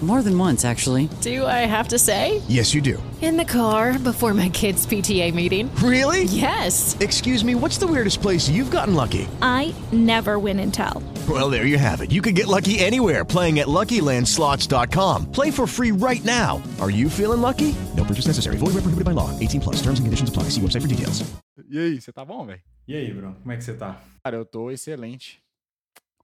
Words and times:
More 0.00 0.22
than 0.22 0.38
once, 0.38 0.64
actually. 0.64 1.10
Do 1.20 1.44
I 1.44 1.66
have 1.66 1.88
to 1.88 1.98
say? 1.98 2.40
Yes, 2.48 2.72
you 2.72 2.80
do. 2.80 3.02
In 3.20 3.36
the 3.36 3.44
car 3.44 3.98
before 3.98 4.32
my 4.32 4.48
kids' 4.48 4.86
PTA 4.86 5.34
meeting. 5.34 5.70
Really? 5.76 6.24
Yes. 6.24 6.96
Excuse 7.00 7.44
me, 7.44 7.54
what's 7.54 7.76
the 7.76 7.86
weirdest 7.86 8.22
place 8.22 8.48
you've 8.48 8.70
gotten 8.70 8.94
lucky? 8.94 9.28
I 9.42 9.74
never 9.92 10.38
win 10.38 10.58
and 10.58 10.72
tell. 10.72 11.02
Well, 11.28 11.50
there 11.50 11.66
you 11.66 11.76
have 11.76 12.00
it. 12.00 12.10
You 12.10 12.22
can 12.22 12.32
get 12.32 12.46
lucky 12.46 12.78
anywhere 12.78 13.26
playing 13.26 13.58
at 13.58 13.68
LuckyLandSlots.com. 13.68 15.30
Play 15.32 15.50
for 15.50 15.66
free 15.66 15.92
right 15.92 16.24
now. 16.24 16.62
Are 16.80 16.90
you 16.90 17.10
feeling 17.10 17.42
lucky? 17.42 17.74
No 17.94 18.02
purchase 18.04 18.26
necessary. 18.26 18.56
Void 18.56 18.72
where 18.72 18.80
prohibited 18.80 19.04
by 19.04 19.12
law. 19.12 19.28
18 19.38 19.60
plus. 19.60 19.76
Terms 19.82 20.00
and 20.00 20.06
conditions 20.06 20.30
apply. 20.30 20.44
See 20.44 20.62
website 20.62 20.80
for 20.80 20.88
details. 20.88 21.22
E 21.68 21.78
aí, 21.78 22.00
você 22.00 22.10
tá 22.10 22.24
bom, 22.24 22.46
velho? 22.46 22.60
E 22.88 22.96
aí, 22.96 23.12
Bruno, 23.12 23.36
como 23.42 23.52
é 23.52 23.56
que 23.58 23.62
você 23.62 23.74
tá? 23.74 24.00
Cara, 24.24 24.36
eu 24.38 24.46
tô 24.46 24.70
excelente. 24.70 25.40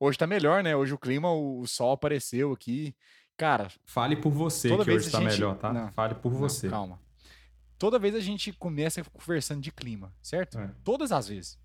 Hoje 0.01 0.19
tá 0.19 0.27
melhor, 0.27 0.63
né? 0.63 0.75
Hoje 0.75 0.93
o 0.95 0.99
clima, 0.99 1.31
o, 1.31 1.61
o 1.61 1.67
sol 1.67 1.93
apareceu 1.93 2.53
aqui. 2.53 2.95
Cara, 3.37 3.71
Fale 3.85 4.17
por 4.17 4.31
você 4.31 4.69
que 4.69 4.91
hoje 4.91 5.09
a 5.09 5.13
tá 5.13 5.21
gente- 5.21 5.31
melhor, 5.33 5.59
tá? 5.59 5.73
Não, 5.73 5.93
Fale 5.93 6.15
por 6.15 6.33
não, 6.33 6.39
você. 6.39 6.69
calma. 6.69 7.01
Toda 7.79 7.99
vez 7.99 8.15
a 8.15 8.21
gente 8.21 8.53
começa 8.55 9.05
conversando 9.05 9.61
de 9.61 9.71
clima, 9.71 10.15
certo? 10.23 10.59
É. 10.59 10.75
Todas 10.83 11.13
as 11.13 11.29
vezes. 11.29 11.59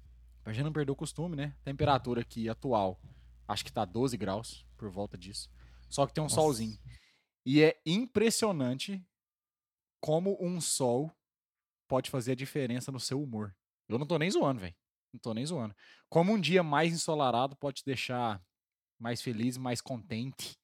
Pra 0.43 0.51
gente 0.51 0.65
não 0.65 0.73
perder 0.73 0.91
o 0.91 0.95
costume, 0.95 1.35
né? 1.37 1.55
Temperatura 1.63 2.21
aqui 2.21 2.49
atual, 2.49 2.99
acho 3.47 3.63
que 3.63 3.71
tá 3.71 3.85
12 3.85 4.17
graus, 4.17 4.65
por 4.75 4.89
volta 4.89 5.17
disso. 5.17 5.49
Só 5.87 6.05
que 6.05 6.13
tem 6.13 6.21
um 6.21 6.25
Nossa. 6.25 6.35
solzinho. 6.35 6.77
E 7.45 7.61
é 7.61 7.79
impressionante 7.85 9.01
como 10.01 10.37
um 10.41 10.59
sol 10.59 11.11
pode 11.87 12.09
fazer 12.09 12.33
a 12.33 12.35
diferença 12.35 12.91
no 12.91 12.99
seu 12.99 13.21
humor. 13.21 13.55
Eu 13.87 13.97
não 13.97 14.05
tô 14.05 14.17
nem 14.17 14.29
zoando, 14.31 14.59
velho. 14.61 14.75
Não 15.13 15.19
tô 15.19 15.33
nem 15.33 15.45
zoando. 15.45 15.75
Como 16.09 16.31
um 16.33 16.39
dia 16.39 16.63
mais 16.63 16.91
ensolarado 16.93 17.55
pode 17.55 17.77
te 17.81 17.85
deixar 17.85 18.41
mais 18.99 19.21
feliz, 19.21 19.57
mais 19.57 19.79
contente? 19.81 20.57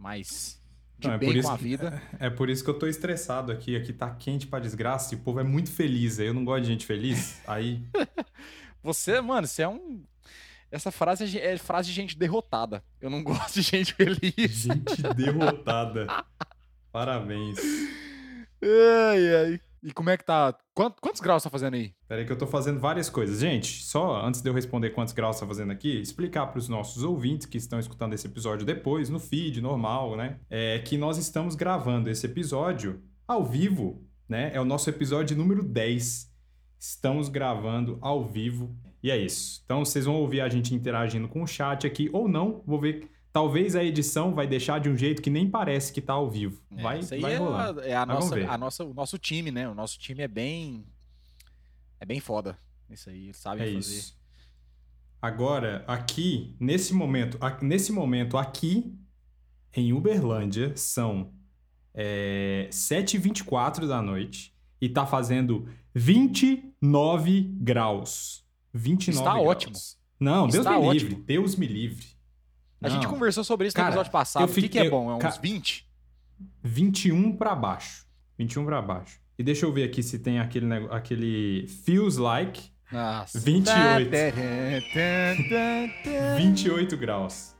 Mais 0.00 0.58
de 0.98 1.06
Não, 1.08 1.14
é 1.14 1.18
por 1.18 1.26
bem 1.28 1.38
isso 1.38 1.48
com 1.48 1.54
a 1.54 1.58
que- 1.58 1.62
vida. 1.64 2.02
É 2.18 2.30
por 2.30 2.48
isso 2.50 2.64
que 2.64 2.70
eu 2.70 2.78
tô 2.78 2.86
estressado 2.86 3.52
aqui. 3.52 3.76
Aqui 3.76 3.92
tá 3.92 4.10
quente 4.14 4.46
pra 4.46 4.58
desgraça 4.58 5.14
e 5.14 5.18
o 5.18 5.20
povo 5.20 5.38
é 5.38 5.44
muito 5.44 5.70
feliz. 5.70 6.18
aí 6.18 6.26
Eu 6.26 6.34
não 6.34 6.44
gosto 6.44 6.62
de 6.62 6.68
gente 6.68 6.86
feliz. 6.86 7.40
Aí, 7.46 7.82
Você, 8.82 9.20
mano, 9.20 9.46
você 9.46 9.62
é 9.62 9.68
um. 9.68 10.02
Essa 10.70 10.90
frase 10.90 11.38
é 11.38 11.52
é 11.52 11.58
frase 11.58 11.88
de 11.88 11.94
gente 11.94 12.16
derrotada. 12.16 12.82
Eu 13.00 13.10
não 13.10 13.22
gosto 13.24 13.54
de 13.54 13.62
gente 13.62 13.92
feliz. 13.92 14.32
gente 14.62 15.02
derrotada. 15.14 16.06
Parabéns. 16.90 17.58
Ai, 18.62 19.34
ai. 19.34 19.60
E 19.82 19.92
como 19.92 20.10
é 20.10 20.16
que 20.16 20.24
tá? 20.24 20.54
Quant- 20.74 20.94
quantos 21.00 21.20
graus 21.20 21.42
tá 21.42 21.48
fazendo 21.50 21.74
aí? 21.74 21.94
Peraí 22.06 22.26
que 22.26 22.32
eu 22.32 22.36
tô 22.38 22.46
fazendo 22.46 22.78
várias 22.78 23.08
coisas. 23.08 23.40
Gente, 23.40 23.82
só 23.82 24.22
antes 24.24 24.42
de 24.42 24.48
eu 24.50 24.52
responder 24.54 24.90
quantos 24.90 25.14
graus 25.14 25.40
tá 25.40 25.46
fazendo 25.46 25.72
aqui, 25.72 26.00
explicar 26.00 26.46
para 26.48 26.58
os 26.58 26.68
nossos 26.68 27.02
ouvintes 27.02 27.46
que 27.46 27.56
estão 27.56 27.78
escutando 27.80 28.12
esse 28.12 28.26
episódio 28.26 28.66
depois, 28.66 29.08
no 29.08 29.18
feed 29.18 29.60
normal, 29.60 30.16
né? 30.16 30.38
É 30.50 30.78
que 30.80 30.98
nós 30.98 31.16
estamos 31.16 31.54
gravando 31.54 32.10
esse 32.10 32.26
episódio 32.26 33.02
ao 33.26 33.44
vivo, 33.44 34.04
né? 34.28 34.50
É 34.54 34.60
o 34.60 34.64
nosso 34.64 34.90
episódio 34.90 35.36
número 35.36 35.62
10. 35.62 36.28
Estamos 36.78 37.28
gravando 37.28 37.98
ao 38.00 38.24
vivo. 38.24 38.76
E 39.02 39.10
é 39.10 39.16
isso. 39.16 39.62
Então 39.64 39.84
vocês 39.84 40.04
vão 40.04 40.16
ouvir 40.16 40.40
a 40.42 40.48
gente 40.48 40.74
interagindo 40.74 41.26
com 41.28 41.42
o 41.42 41.46
chat 41.46 41.86
aqui 41.86 42.10
ou 42.12 42.28
não. 42.28 42.62
Vou 42.66 42.78
ver. 42.80 43.08
Talvez 43.32 43.76
a 43.76 43.84
edição 43.84 44.34
vai 44.34 44.46
deixar 44.46 44.80
de 44.80 44.88
um 44.88 44.96
jeito 44.96 45.22
que 45.22 45.30
nem 45.30 45.48
parece 45.48 45.92
que 45.92 46.00
tá 46.00 46.14
ao 46.14 46.28
vivo. 46.28 46.60
Vai, 46.70 46.98
Isso 46.98 47.14
aí 47.14 47.20
vai 47.20 47.34
é, 47.34 47.36
rolar. 47.36 47.78
a, 47.78 47.86
é 47.86 47.94
a 47.94 48.04
nossa, 48.04 48.34
a 48.36 48.58
nossa, 48.58 48.84
o 48.84 48.92
nosso 48.92 49.18
time, 49.18 49.50
né? 49.52 49.68
O 49.68 49.74
nosso 49.74 49.98
time 49.98 50.22
é 50.22 50.28
bem. 50.28 50.84
É 52.00 52.04
bem 52.04 52.18
foda. 52.18 52.58
Isso 52.88 53.08
aí, 53.08 53.24
eles 53.26 53.36
sabem 53.36 53.62
É 53.68 53.72
fazer. 53.74 53.98
isso. 53.98 54.18
Agora, 55.22 55.84
aqui, 55.86 56.56
nesse 56.58 56.92
momento, 56.94 57.38
nesse 57.62 57.92
momento 57.92 58.36
aqui 58.36 58.98
em 59.76 59.92
Uberlândia, 59.92 60.72
são 60.76 61.32
é, 61.94 62.68
7h24 62.72 63.86
da 63.86 64.02
noite 64.02 64.52
e 64.80 64.88
tá 64.88 65.06
fazendo 65.06 65.68
29 65.94 67.42
graus. 67.60 68.44
29 68.72 69.18
Está 69.18 69.32
graus. 69.34 69.46
ótimo. 69.46 69.72
Não, 70.18 70.48
Deus 70.48 70.64
Está 70.66 70.78
me 70.78 70.86
ótimo. 70.86 70.92
livre. 71.10 71.14
Deus 71.22 71.56
me 71.56 71.66
livre. 71.66 72.06
A 72.82 72.88
gente 72.88 73.06
conversou 73.06 73.44
sobre 73.44 73.66
isso 73.66 73.76
Cara, 73.76 73.88
no 73.88 73.92
episódio 73.94 74.12
passado. 74.12 74.42
eu 74.42 74.48
O 74.50 74.54
que, 74.54 74.68
que 74.68 74.78
é 74.78 74.82
fiquei- 74.82 74.90
bom? 74.90 75.10
É 75.10 75.14
uns 75.14 75.20
ca- 75.22 75.30
20? 75.40 75.86
21 76.62 77.36
pra 77.36 77.54
baixo. 77.54 78.06
21 78.38 78.64
pra 78.64 78.80
baixo. 78.80 79.20
E 79.38 79.42
deixa 79.42 79.66
eu 79.66 79.72
ver 79.72 79.84
aqui 79.84 80.02
se 80.02 80.18
tem 80.18 80.38
aquele, 80.40 80.66
nego- 80.66 80.92
aquele 80.92 81.66
feels 81.84 82.16
like 82.16 82.70
Nossa. 82.90 83.38
28. 83.38 84.10
28. 84.10 86.36
28 86.36 86.96
graus. 86.96 87.54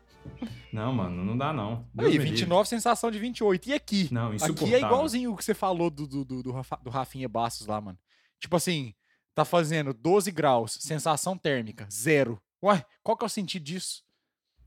Não, 0.73 0.93
mano, 0.93 1.25
não 1.25 1.37
dá 1.37 1.53
não. 1.53 1.87
Deus 1.95 2.13
Aí, 2.13 2.19
me 2.19 2.25
29, 2.25 2.69
sensação 2.69 3.11
de 3.11 3.19
28. 3.19 3.69
E 3.71 3.75
aqui? 3.75 4.09
Não, 4.13 4.29
Aqui 4.29 4.37
insuportável. 4.37 4.77
é 4.77 4.81
igualzinho 4.81 5.33
o 5.33 5.37
que 5.37 5.45
você 5.45 5.55
falou 5.55 5.91
do, 5.91 6.07
do, 6.07 6.25
do, 6.25 6.43
do, 6.43 6.53
Rafa- 6.53 6.79
do 6.83 6.91
Rafinha 6.91 7.29
Bastos 7.29 7.67
lá, 7.67 7.81
mano. 7.81 7.99
Tipo 8.39 8.57
assim, 8.57 8.95
tá 9.35 9.45
fazendo 9.45 9.93
12 9.93 10.31
graus, 10.31 10.79
sensação 10.81 11.37
térmica, 11.37 11.87
zero. 11.91 12.41
Ué, 12.63 12.85
qual 13.03 13.17
que 13.17 13.25
é 13.25 13.27
o 13.27 13.31
sentido 13.31 13.65
disso? 13.65 14.03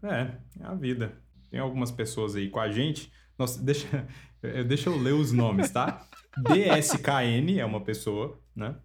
É, 0.03 0.37
é 0.59 0.65
a 0.65 0.73
vida. 0.73 1.17
Tem 1.49 1.59
algumas 1.59 1.91
pessoas 1.91 2.35
aí 2.35 2.49
com 2.49 2.59
a 2.59 2.69
gente. 2.71 3.11
Nossa, 3.37 3.61
deixa, 3.63 4.07
eu- 4.41 4.63
deixa 4.65 4.89
eu 4.89 4.97
ler 4.97 5.13
os 5.13 5.31
nomes, 5.31 5.69
tá? 5.71 6.05
DSKN 6.37 7.59
é 7.59 7.65
uma 7.65 7.81
pessoa, 7.81 8.39
né? 8.55 8.75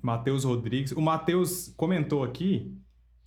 Matheus 0.00 0.44
Rodrigues. 0.44 0.92
O 0.92 1.00
Matheus 1.00 1.72
comentou 1.76 2.22
aqui 2.24 2.76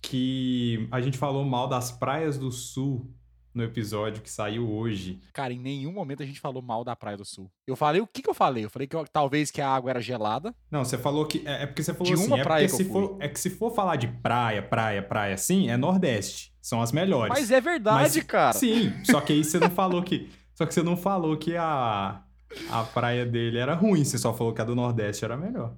que 0.00 0.86
a 0.90 1.00
gente 1.00 1.18
falou 1.18 1.44
mal 1.44 1.68
das 1.68 1.90
praias 1.90 2.38
do 2.38 2.50
sul 2.52 3.10
no 3.52 3.62
episódio 3.64 4.22
que 4.22 4.30
saiu 4.30 4.70
hoje. 4.70 5.18
Cara, 5.32 5.50
em 5.52 5.58
nenhum 5.58 5.90
momento 5.90 6.22
a 6.22 6.26
gente 6.26 6.38
falou 6.38 6.60
mal 6.60 6.84
da 6.84 6.94
Praia 6.94 7.16
do 7.16 7.24
Sul. 7.24 7.50
Eu 7.66 7.74
falei, 7.74 8.02
o 8.02 8.06
que 8.06 8.20
que 8.20 8.28
eu 8.28 8.34
falei? 8.34 8.66
Eu 8.66 8.68
falei 8.70 8.86
que 8.86 8.94
eu- 8.94 9.06
talvez 9.10 9.50
que 9.50 9.62
a 9.62 9.68
água 9.70 9.88
era 9.88 10.00
gelada. 10.00 10.54
Não, 10.70 10.84
você 10.84 10.98
falou 10.98 11.24
que. 11.24 11.42
É, 11.46 11.62
é 11.62 11.66
porque 11.66 11.82
você 11.82 11.94
falou 11.94 12.06
De 12.06 12.12
assim. 12.20 12.26
uma 12.26 12.38
é 12.38 12.42
praia 12.42 12.66
que 12.66 12.72
se 12.72 12.84
for, 12.84 13.16
é 13.18 13.28
que 13.30 13.40
se 13.40 13.48
for 13.48 13.74
falar 13.74 13.96
de 13.96 14.08
praia, 14.08 14.62
praia, 14.62 15.02
praia 15.02 15.32
assim, 15.34 15.70
é 15.70 15.76
Nordeste. 15.78 16.52
São 16.66 16.82
as 16.82 16.90
melhores. 16.90 17.28
Mas 17.28 17.52
é 17.52 17.60
verdade, 17.60 18.18
Mas- 18.18 18.26
cara. 18.26 18.52
Sim, 18.58 18.92
só 19.04 19.20
que 19.20 19.32
aí 19.32 19.44
você 19.44 19.56
não 19.56 19.70
falou 19.70 20.02
que. 20.02 20.28
Só 20.52 20.66
que 20.66 20.74
você 20.74 20.82
não 20.82 20.96
falou 20.96 21.36
que 21.36 21.56
a, 21.56 22.20
a 22.68 22.82
praia 22.82 23.24
dele 23.24 23.56
era 23.56 23.72
ruim, 23.72 24.04
você 24.04 24.18
só 24.18 24.34
falou 24.34 24.52
que 24.52 24.60
a 24.60 24.64
do 24.64 24.74
Nordeste 24.74 25.24
era 25.24 25.36
melhor. 25.36 25.76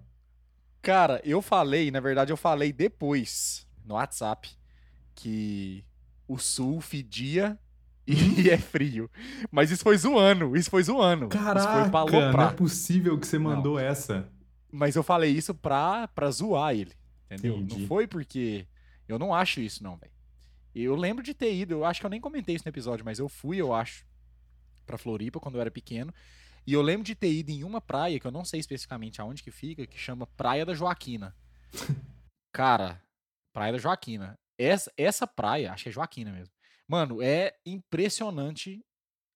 Cara, 0.81 1.21
eu 1.25 1.43
falei, 1.43 1.91
na 1.91 2.01
verdade, 2.01 2.33
eu 2.33 2.39
falei 2.39 2.73
depois 2.73 3.67
no 3.85 3.97
WhatsApp 3.97 4.49
que 5.15 5.85
o 6.27 6.39
sul 6.39 6.81
fedia 6.81 7.59
e 8.07 8.49
é 8.49 8.57
frio. 8.57 9.11
Mas 9.51 9.71
isso 9.71 9.83
foi 9.83 9.99
zoando, 9.99 10.57
isso 10.57 10.71
foi 10.71 10.83
zoando. 10.83 11.27
isso 11.27 11.37
foi 11.37 11.91
pra 11.91 12.07
Caraca, 12.07 12.33
não 12.33 12.49
é 12.49 12.53
possível 12.55 13.19
que 13.19 13.27
você 13.27 13.39
mandou 13.39 13.79
essa. 13.79 14.27
Mas 14.73 14.97
eu 14.97 15.03
falei 15.03 15.33
isso 15.33 15.55
pra, 15.55 16.09
pra 16.09 16.31
zoar 16.31 16.73
ele, 16.73 16.95
entendeu? 17.27 17.59
Entendi. 17.59 17.81
Não 17.81 17.87
foi 17.87 18.07
porque 18.07 18.67
eu 19.07 19.19
não 19.19 19.35
acho 19.35 19.61
isso 19.61 19.85
não, 19.85 19.95
velho. 19.95 20.17
Eu 20.83 20.95
lembro 20.95 21.23
de 21.23 21.35
ter 21.35 21.55
ido, 21.55 21.73
eu 21.73 21.85
acho 21.85 22.01
que 22.01 22.07
eu 22.07 22.11
nem 22.11 22.21
comentei 22.21 22.55
isso 22.55 22.65
no 22.65 22.71
episódio, 22.71 23.05
mas 23.05 23.19
eu 23.19 23.29
fui, 23.29 23.59
eu 23.59 23.73
acho, 23.73 24.07
pra 24.87 24.99
Floripa 24.99 25.41
quando 25.41 25.57
eu 25.57 25.61
era 25.61 25.71
pequeno. 25.71 26.13
E 26.67 26.73
eu 26.73 26.83
lembro 26.83 27.05
de 27.05 27.15
ter 27.15 27.33
ido 27.33 27.51
em 27.51 27.65
uma 27.65 27.81
praia, 27.81 28.21
que 28.21 28.27
eu 28.27 28.31
não 28.31 28.45
sei 28.45 28.61
especificamente 28.61 29.21
aonde 29.21 29.43
que 29.43 29.51
fica, 29.51 29.87
que 29.87 29.99
chama 29.99 30.27
Praia 30.27 30.67
da 30.67 30.75
Joaquina. 30.75 31.35
Cara, 32.53 33.03
Praia 33.53 33.73
da 33.73 33.79
Joaquina. 33.79 34.39
Essa, 34.59 34.93
essa 34.97 35.27
praia, 35.27 35.73
acho 35.73 35.85
que 35.85 35.89
é 35.89 35.93
Joaquina 35.93 36.33
mesmo. 36.33 36.53
Mano, 36.87 37.23
é 37.23 37.55
impressionante 37.65 38.85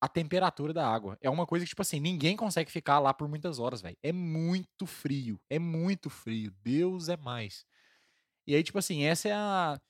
a 0.00 0.08
temperatura 0.08 0.72
da 0.72 0.86
água. 0.86 1.16
É 1.20 1.30
uma 1.30 1.46
coisa 1.46 1.64
que, 1.64 1.68
tipo 1.68 1.82
assim, 1.82 2.00
ninguém 2.00 2.36
consegue 2.36 2.72
ficar 2.72 2.98
lá 2.98 3.14
por 3.14 3.28
muitas 3.28 3.58
horas, 3.58 3.80
velho. 3.80 3.96
É 4.02 4.12
muito 4.12 4.84
frio. 4.84 5.40
É 5.48 5.58
muito 5.58 6.10
frio. 6.10 6.50
Deus 6.62 7.08
é 7.08 7.16
mais. 7.16 7.64
E 8.46 8.54
aí, 8.54 8.62
tipo 8.62 8.78
assim, 8.78 9.04
essa 9.04 9.28
é 9.28 9.32
a. 9.32 9.80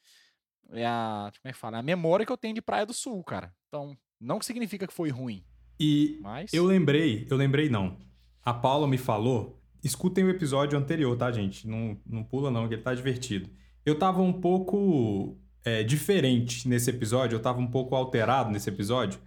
É 0.71 0.87
a. 0.87 1.31
Como 1.41 1.51
é 1.51 1.53
que 1.53 1.59
fala? 1.59 1.77
É 1.79 1.81
a 1.81 1.83
memória 1.83 2.25
que 2.25 2.33
eu 2.33 2.37
tenho 2.37 2.55
de 2.55 2.63
Praia 2.63 2.87
do 2.87 2.95
Sul, 2.95 3.23
cara. 3.25 3.53
Então, 3.69 3.97
não 4.21 4.39
que 4.39 4.47
significa 4.47 4.87
que 4.87 4.93
foi 4.95 5.11
ruim, 5.11 5.45
E 5.81 6.19
mas. 6.23 6.53
eu 6.53 6.65
lembrei, 6.65 7.27
eu 7.31 7.37
lembrei 7.37 7.69
não. 7.69 7.97
A 8.45 8.53
Paula 8.55 8.87
me 8.87 8.99
falou 8.99 9.59
escutem 9.83 10.25
o 10.25 10.31
episódio 10.31 10.79
anterior, 10.79 11.17
tá, 11.17 11.31
gente? 11.33 11.67
Não, 11.67 11.97
não 12.07 12.23
pula 12.23 12.51
não, 12.51 12.69
que 12.69 12.75
ele 12.75 12.83
tá 12.83 12.95
divertido. 12.95 13.51
Eu 13.85 13.99
tava 13.99 14.23
um 14.23 14.33
pouco 14.33 15.37
é, 15.65 15.83
diferente 15.83 16.69
nesse 16.69 16.91
episódio, 16.91 17.37
eu 17.37 17.41
tava 17.43 17.59
um 17.59 17.67
pouco 17.67 17.95
alterado 17.97 18.51
nesse 18.51 18.69
episódio. 18.69 19.19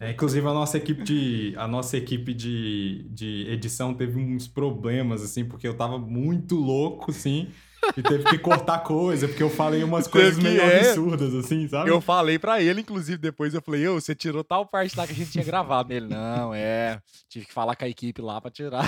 É, 0.00 0.12
inclusive 0.12 0.46
a 0.46 0.52
nossa 0.54 0.76
equipe 0.76 1.02
de 1.02 1.54
a 1.56 1.66
nossa 1.66 1.96
equipe 1.96 2.32
de, 2.32 3.04
de 3.10 3.48
edição 3.48 3.92
teve 3.92 4.16
uns 4.20 4.46
problemas 4.46 5.22
assim, 5.22 5.44
porque 5.44 5.66
eu 5.66 5.76
tava 5.76 5.98
muito 5.98 6.54
louco 6.54 7.10
assim, 7.10 7.48
e 7.96 8.02
teve 8.02 8.24
que 8.24 8.38
cortar 8.38 8.78
coisa, 8.80 9.26
porque 9.28 9.42
eu 9.42 9.50
falei 9.50 9.82
umas 9.82 10.06
coisas 10.06 10.38
meio 10.38 10.60
é. 10.60 10.88
absurdas 10.90 11.34
assim, 11.34 11.66
sabe? 11.68 11.90
Eu 11.90 12.00
falei 12.00 12.38
pra 12.38 12.60
ele, 12.62 12.80
inclusive, 12.80 13.18
depois 13.18 13.54
eu 13.54 13.62
falei, 13.62 13.86
ô, 13.88 13.94
você 14.00 14.14
tirou 14.14 14.42
tal 14.44 14.66
parte 14.66 14.96
lá 14.96 15.06
que 15.06 15.12
a 15.12 15.16
gente 15.16 15.30
tinha 15.30 15.44
gravado. 15.44 15.92
Ele, 15.92 16.06
não, 16.06 16.52
é. 16.54 17.00
Tive 17.28 17.46
que 17.46 17.52
falar 17.52 17.76
com 17.76 17.84
a 17.84 17.88
equipe 17.88 18.20
lá 18.20 18.40
pra 18.40 18.50
tirar. 18.50 18.84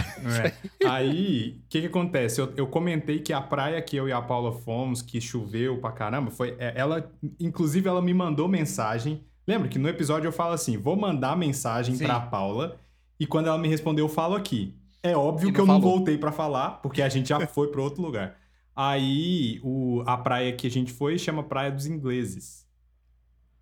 É. 0.83 0.87
Aí, 0.89 1.61
o 1.65 1.69
que 1.69 1.81
que 1.81 1.87
acontece? 1.87 2.41
Eu, 2.41 2.53
eu 2.57 2.67
comentei 2.67 3.21
que 3.21 3.33
a 3.33 3.41
praia 3.41 3.81
que 3.83 3.97
eu 3.97 4.09
e 4.09 4.13
a 4.13 4.21
Paula 4.21 4.53
fomos, 4.53 5.03
que 5.03 5.21
choveu 5.21 5.79
pra 5.79 5.93
caramba, 5.93 6.31
foi. 6.31 6.57
é, 6.59 6.73
Ela, 6.77 7.11
inclusive, 7.39 7.89
ela 7.89 8.03
me 8.03 8.13
mandou 8.15 8.49
mensagem. 8.49 9.25
Lembra 9.47 9.69
que 9.69 9.79
no 9.79 9.89
episódio 9.89 10.29
eu 10.29 10.33
falo 10.33 10.53
assim: 10.53 10.77
vou 10.77 10.97
mandar 10.97 11.37
mensagem 11.37 11.95
Sim. 11.95 12.05
pra 12.05 12.21
Paula, 12.21 12.79
e 13.19 13.27
quando 13.27 13.47
ela 13.49 13.59
me 13.59 13.69
respondeu, 13.69 14.05
eu 14.05 14.09
falo 14.09 14.35
aqui. 14.37 14.75
É 15.03 15.17
óbvio 15.17 15.51
que 15.51 15.59
não 15.59 15.65
eu 15.65 15.67
não 15.67 15.81
falou. 15.81 15.97
voltei 15.97 16.19
pra 16.19 16.31
falar, 16.31 16.73
porque 16.83 17.01
a 17.01 17.09
gente 17.09 17.31
já 17.31 17.47
foi 17.47 17.69
pra 17.69 17.81
outro 17.81 18.03
lugar. 18.03 18.37
Aí, 18.83 19.61
o, 19.63 20.03
a 20.07 20.17
praia 20.17 20.57
que 20.57 20.67
a 20.67 20.71
gente 20.71 20.91
foi 20.91 21.19
chama 21.19 21.43
Praia 21.43 21.71
dos 21.71 21.85
Ingleses. 21.85 22.67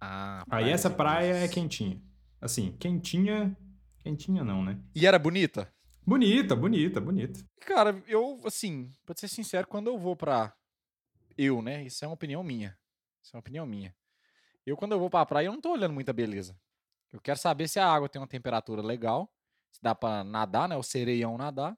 Ah, 0.00 0.44
Aí, 0.48 0.70
essa 0.70 0.88
praia 0.88 1.26
é 1.26 1.30
ingleses. 1.30 1.54
quentinha. 1.54 2.00
Assim, 2.40 2.70
quentinha. 2.78 3.56
Quentinha 3.98 4.44
não, 4.44 4.62
né? 4.62 4.80
E 4.94 5.04
era 5.08 5.18
bonita? 5.18 5.74
Bonita, 6.06 6.54
bonita, 6.54 7.00
bonita. 7.00 7.44
Cara, 7.62 8.00
eu, 8.06 8.40
assim, 8.44 8.92
pra 9.04 9.12
ser 9.16 9.26
sincero, 9.26 9.66
quando 9.66 9.88
eu 9.88 9.98
vou 9.98 10.14
pra. 10.14 10.54
Eu, 11.36 11.60
né? 11.62 11.82
Isso 11.82 12.04
é 12.04 12.08
uma 12.08 12.14
opinião 12.14 12.44
minha. 12.44 12.78
Isso 13.20 13.34
é 13.34 13.36
uma 13.36 13.40
opinião 13.40 13.66
minha. 13.66 13.92
Eu, 14.64 14.76
quando 14.76 14.92
eu 14.92 15.00
vou 15.00 15.10
pra 15.10 15.26
praia, 15.26 15.46
eu 15.46 15.52
não 15.52 15.60
tô 15.60 15.72
olhando 15.72 15.94
muita 15.94 16.12
beleza. 16.12 16.56
Eu 17.12 17.20
quero 17.20 17.40
saber 17.40 17.66
se 17.66 17.80
a 17.80 17.88
água 17.88 18.08
tem 18.08 18.20
uma 18.22 18.28
temperatura 18.28 18.82
legal, 18.82 19.28
se 19.72 19.82
dá 19.82 19.96
pra 19.96 20.22
nadar, 20.22 20.68
né? 20.68 20.76
O 20.76 20.82
sereião 20.84 21.36
nadar. 21.36 21.76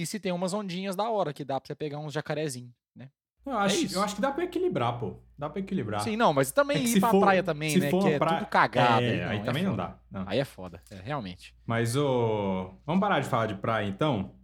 E 0.00 0.06
se 0.06 0.20
tem 0.20 0.32
umas 0.32 0.52
ondinhas 0.54 0.94
da 0.94 1.08
hora, 1.10 1.32
que 1.32 1.44
dá 1.44 1.60
pra 1.60 1.66
você 1.66 1.74
pegar 1.74 1.98
uns 1.98 2.12
jacarezinhos, 2.12 2.72
né? 2.94 3.10
Eu 3.44 3.52
acho, 3.56 3.84
isso. 3.84 3.94
eu 3.96 4.02
acho 4.02 4.14
que 4.14 4.20
dá 4.20 4.30
pra 4.30 4.44
equilibrar, 4.44 4.98
pô. 4.98 5.16
Dá 5.36 5.48
pra 5.48 5.60
equilibrar. 5.60 6.00
Sim, 6.02 6.16
não, 6.16 6.32
mas 6.34 6.52
também 6.52 6.76
É 6.78 6.80
ir 6.80 6.88
se 6.88 7.00
pra 7.00 7.10
for- 7.10 7.20
praia 7.20 7.42
também, 7.42 7.70
se 7.70 7.80
né? 7.80 7.90
for 7.90 8.02
Que 8.04 8.10
é 8.12 8.18
tudo 8.18 8.46
cagado. 8.46 9.02
É, 9.04 9.08
aí 9.08 9.22
aí 9.22 9.38
não, 9.38 9.44
também 9.44 9.62
é 9.62 9.66
não 9.66 9.72
foda. 9.72 9.82
dá. 10.10 10.18
Não. 10.20 10.28
Aí 10.28 10.38
é 10.38 10.44
foda, 10.44 10.82
é, 10.90 10.96
realmente. 11.02 11.54
Mas, 11.66 11.96
ô. 11.96 12.74
Vamos 12.84 13.00
parar 13.00 13.20
de 13.20 13.28
falar 13.28 13.46
de 13.46 13.54
praia, 13.54 13.86
então? 13.88 14.34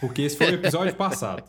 Porque 0.00 0.22
esse 0.22 0.36
foi 0.36 0.50
o 0.50 0.54
episódio 0.54 0.94
passado. 0.96 1.44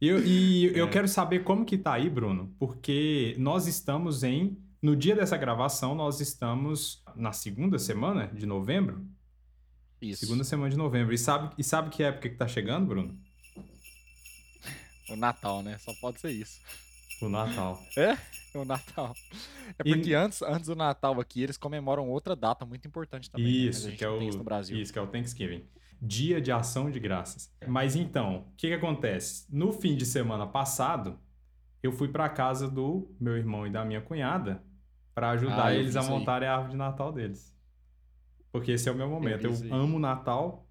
E, 0.00 0.08
eu- 0.08 0.24
e 0.24 0.68
É. 0.74 0.80
eu 0.80 0.88
quero 0.90 1.08
saber 1.08 1.44
como 1.44 1.64
que 1.64 1.76
tá 1.78 1.94
aí, 1.94 2.08
Bruno, 2.08 2.54
porque 2.58 3.34
nós 3.38 3.66
estamos 3.66 4.22
em. 4.22 4.56
No 4.82 4.94
dia 4.94 5.16
dessa 5.16 5.36
gravação, 5.36 5.94
nós 5.94 6.20
estamos 6.20 7.02
na 7.16 7.32
segunda 7.32 7.78
semana 7.78 8.26
de 8.28 8.44
novembro. 8.46 9.02
Isso. 10.00 10.20
Segunda 10.26 10.44
semana 10.44 10.70
de 10.70 10.76
novembro. 10.76 11.14
E 11.14 11.18
sabe, 11.18 11.54
e 11.58 11.64
sabe 11.64 11.90
que 11.90 12.02
época 12.02 12.28
que 12.28 12.36
tá 12.36 12.46
chegando, 12.46 12.86
Bruno? 12.86 13.18
O 15.10 15.16
Natal, 15.16 15.62
né? 15.62 15.76
Só 15.78 15.92
pode 16.00 16.20
ser 16.20 16.30
isso. 16.32 16.60
O 17.22 17.28
Natal. 17.28 17.80
É? 17.96 18.16
O 18.58 18.64
Natal. 18.64 19.14
É 19.78 19.82
E- 19.88 19.94
porque 19.94 20.14
antes, 20.14 20.40
antes 20.42 20.66
do 20.66 20.76
Natal 20.76 21.18
aqui, 21.20 21.42
eles 21.42 21.56
comemoram 21.56 22.08
outra 22.08 22.36
data 22.36 22.64
muito 22.64 22.86
importante 22.86 23.28
também. 23.30 23.46
né? 23.46 23.50
Isso, 23.52 23.88
gente 23.88 23.98
que 23.98 24.04
é 24.04 24.08
o 24.08 24.22
isso 24.22 24.38
no 24.38 24.44
Brasil. 24.44 24.80
Isso, 24.80 24.92
que 24.92 24.98
é 24.98 25.02
o 25.02 25.06
Thanksgiving. 25.08 25.64
Dia 26.00 26.40
de 26.40 26.52
ação 26.52 26.90
de 26.90 27.00
graças. 27.00 27.50
Mas 27.66 27.96
então, 27.96 28.46
o 28.52 28.56
que, 28.56 28.68
que 28.68 28.74
acontece? 28.74 29.46
No 29.50 29.72
fim 29.72 29.96
de 29.96 30.04
semana 30.06 30.46
passado, 30.46 31.18
eu 31.82 31.90
fui 31.92 32.08
pra 32.08 32.28
casa 32.28 32.68
do 32.68 33.12
meu 33.18 33.36
irmão 33.36 33.66
e 33.66 33.70
da 33.70 33.84
minha 33.84 34.00
cunhada 34.00 34.62
pra 35.14 35.30
ajudar 35.30 35.66
Ah, 35.66 35.74
eles 35.74 35.96
a 35.96 36.00
aí. 36.02 36.08
montarem 36.08 36.48
a 36.48 36.52
árvore 36.52 36.72
de 36.72 36.76
Natal 36.76 37.12
deles. 37.12 37.53
Porque 38.54 38.70
esse 38.70 38.88
é 38.88 38.92
o 38.92 38.94
meu 38.94 39.08
momento. 39.08 39.46
Eu, 39.46 39.74
amo 39.74 39.98
Natal 39.98 40.64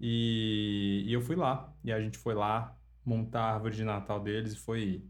e, 0.00 1.04
e 1.06 1.12
eu 1.12 1.20
fui 1.20 1.36
lá. 1.36 1.70
E 1.84 1.92
a 1.92 2.00
gente 2.00 2.16
foi 2.16 2.32
lá 2.32 2.74
montar 3.04 3.42
a 3.42 3.52
árvore 3.52 3.76
de 3.76 3.84
Natal 3.84 4.18
deles 4.18 4.54
e 4.54 4.56
foi 4.56 5.04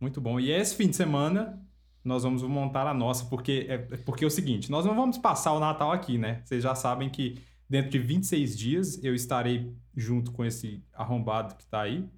muito 0.00 0.20
bom. 0.20 0.38
E 0.38 0.52
esse 0.52 0.76
fim 0.76 0.88
de 0.88 0.94
semana 0.94 1.60
nós 2.04 2.22
vamos 2.22 2.44
montar 2.44 2.86
a 2.86 2.94
nossa, 2.94 3.24
porque 3.24 3.66
é, 3.68 3.74
é- 3.74 3.96
porque 3.96 4.22
é 4.22 4.26
o 4.28 4.30
seguinte, 4.30 4.70
nós 4.70 4.84
não 4.86 4.94
vamos 4.94 5.18
passar 5.18 5.52
o 5.52 5.58
Natal 5.58 5.90
aqui, 5.90 6.16
né? 6.16 6.42
Vocês 6.44 6.62
já 6.62 6.76
sabem 6.76 7.10
que 7.10 7.42
dentro 7.68 7.90
de 7.90 7.98
26 7.98 8.56
dias 8.56 9.02
eu 9.02 9.12
estarei 9.12 9.74
junto 9.96 10.30
com 10.30 10.44
esse 10.44 10.80
arrombado 10.94 11.56
que 11.56 11.66
tá 11.66 11.80
aí. 11.80 12.08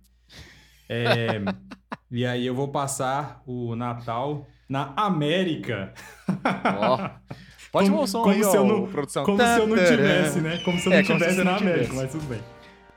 É, 0.87 1.41
e 2.13 2.27
aí 2.27 2.45
eu 2.47 2.55
vou 2.55 2.69
passar 2.69 3.43
o 3.47 3.75
Natal 3.75 4.47
na 4.69 4.93
América. 4.99 5.95
Ó. 6.79 7.09
Pode 7.73 7.89
Como- 7.91 8.03
o 8.03 8.07
som 8.07 8.23
como 8.23 8.35
aí, 8.35 8.43
se 8.45 8.57
eu 8.57 8.65
não- 8.65 8.87
produção. 8.89 9.25
Como 9.25 9.39
se 9.39 9.45
eu 9.59 9.67
não 9.67 9.77
Tantarã. 9.77 9.97
tivesse, 9.97 10.41
né? 10.41 10.59
Como 10.65 10.79
se 10.79 10.87
eu 10.89 10.93
É, 10.93 10.97
não 10.99 11.05
se 11.07 11.13
tivesse 11.13 11.45
na 11.45 11.57
América, 11.57 11.85
tivesse. 11.85 12.03
mas 12.03 12.11
tudo 12.13 12.25
bem. 12.27 12.41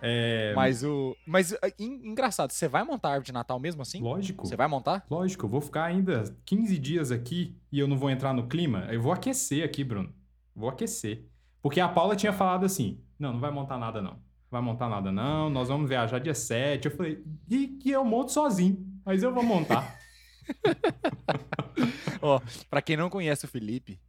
É, 0.05 0.51
Mas 0.53 0.83
o. 0.83 1.15
Mas 1.25 1.53
ah, 1.53 1.69
en- 1.79 2.09
engraçado, 2.09 2.51
você 2.51 2.67
vai 2.67 2.83
montar 2.83 3.07
a 3.09 3.11
árvore 3.11 3.27
de 3.27 3.31
Natal 3.31 3.57
mesmo 3.59 3.81
assim? 3.81 4.01
lógico. 4.01 4.45
Você 4.45 4.55
vai 4.55 4.67
montar? 4.67 5.05
Lógico, 5.09 5.45
eu 5.45 5.49
vou 5.49 5.61
ficar 5.61 5.85
ainda 5.85 6.23
15 6.45 6.77
dias 6.77 7.09
aqui 7.11 7.55
e 7.71 7.79
eu 7.79 7.87
não 7.87 7.97
vou 7.97 8.09
entrar 8.09 8.33
no 8.33 8.47
clima. 8.47 8.85
Eu 8.91 9.01
vou 9.01 9.13
aquecer 9.13 9.63
aqui, 9.63 9.81
Bruno. 9.83 10.13
Vou 10.53 10.67
aquecer. 10.69 11.25
Porque 11.61 11.79
a 11.79 11.87
Paula 11.87 12.17
tinha 12.17 12.33
falado 12.33 12.65
assim: 12.65 12.99
não, 13.17 13.31
não 13.33 13.39
vai 13.39 13.49
montar 13.51 13.77
nada, 13.77 14.01
não. 14.01 14.17
Vai 14.51 14.61
montar 14.61 14.89
nada, 14.89 15.09
não. 15.09 15.49
Nós 15.49 15.69
vamos 15.69 15.87
viajar 15.87 16.19
dia 16.19 16.33
7. 16.35 16.85
Eu 16.89 16.91
falei, 16.97 17.23
e, 17.49 17.79
e 17.85 17.91
eu 17.91 18.03
monto 18.03 18.31
sozinho. 18.33 18.85
Mas 19.05 19.23
eu 19.23 19.33
vou 19.33 19.41
montar. 19.43 19.97
Ó, 22.21 22.41
pra 22.69 22.81
quem 22.81 22.97
não 22.97 23.09
conhece 23.09 23.45
o 23.45 23.47
Felipe, 23.47 23.99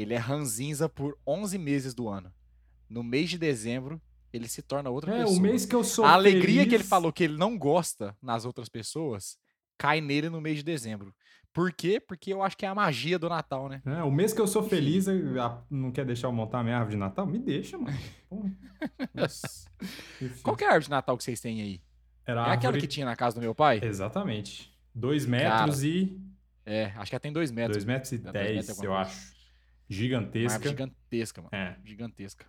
ele 0.00 0.14
é 0.14 0.18
ranzinza 0.18 0.88
por 0.88 1.16
11 1.26 1.58
meses 1.58 1.94
do 1.94 2.08
ano. 2.08 2.32
No 2.88 3.02
mês 3.02 3.30
de 3.30 3.38
dezembro, 3.38 4.00
ele 4.32 4.48
se 4.48 4.62
torna 4.62 4.90
outra 4.90 5.14
é, 5.14 5.18
pessoa. 5.20 5.38
o 5.38 5.40
mês 5.40 5.64
que 5.66 5.74
eu 5.74 5.82
sou 5.84 6.04
A 6.04 6.12
alegria 6.12 6.62
que 6.64 6.70
ele 6.70 6.78
feliz- 6.78 6.88
falou 6.88 7.12
que 7.12 7.24
ele 7.24 7.36
não 7.36 7.56
gosta 7.58 8.16
nas 8.22 8.44
outras 8.44 8.68
pessoas 8.68 9.38
cai 9.78 10.00
nele 10.00 10.28
no 10.28 10.40
mês 10.40 10.58
de 10.58 10.62
dezembro. 10.62 11.14
Por 11.52 11.72
quê? 11.72 11.98
Porque 11.98 12.32
eu 12.32 12.42
acho 12.42 12.56
que 12.56 12.64
é 12.64 12.68
a 12.68 12.74
magia 12.74 13.18
do 13.18 13.28
Natal, 13.28 13.68
né? 13.68 13.82
É, 13.84 14.02
o 14.04 14.10
mês 14.10 14.32
que 14.32 14.40
eu 14.40 14.46
sou 14.46 14.62
feliz, 14.62 15.06
eu- 15.08 15.24
não 15.70 15.90
quer 15.90 16.04
deixar 16.04 16.28
eu 16.28 16.32
montar 16.32 16.62
minha 16.62 16.76
árvore 16.76 16.94
de 16.94 17.00
Natal? 17.00 17.26
Me 17.26 17.38
deixa, 17.38 17.76
mano. 17.78 17.96
Qual 20.42 20.56
que 20.56 20.64
é 20.64 20.66
a 20.68 20.70
árvore 20.70 20.84
de 20.84 20.90
Natal 20.90 21.16
que 21.16 21.24
vocês 21.24 21.40
têm 21.40 21.60
aí? 21.62 21.80
Era 22.26 22.40
É 22.40 22.44
aquela 22.52 22.54
árvore- 22.68 22.80
que 22.80 22.86
tinha 22.86 23.06
na 23.06 23.16
casa 23.16 23.34
do 23.36 23.40
meu 23.40 23.54
pai? 23.54 23.80
Exatamente. 23.82 24.72
2 24.94 25.26
metros 25.26 25.82
e. 25.82 26.20
É, 26.64 26.92
acho 26.96 27.10
que 27.10 27.14
ela 27.14 27.20
tem 27.20 27.32
dois 27.32 27.50
metros. 27.50 27.76
2 27.78 27.84
metros 27.84 28.12
e 28.12 28.18
Dois 28.18 28.32
metros 28.34 28.54
10, 28.54 28.68
e 28.68 28.70
alguma 28.70 28.86
eu 28.86 28.94
acho. 28.94 29.32
Uma 29.90 29.96
Gigantesca. 29.96 30.54
árvore 30.54 30.70
gigantesca, 30.70 31.42
mano. 31.42 31.50
É. 31.52 31.76
Gigantesca. 31.84 32.46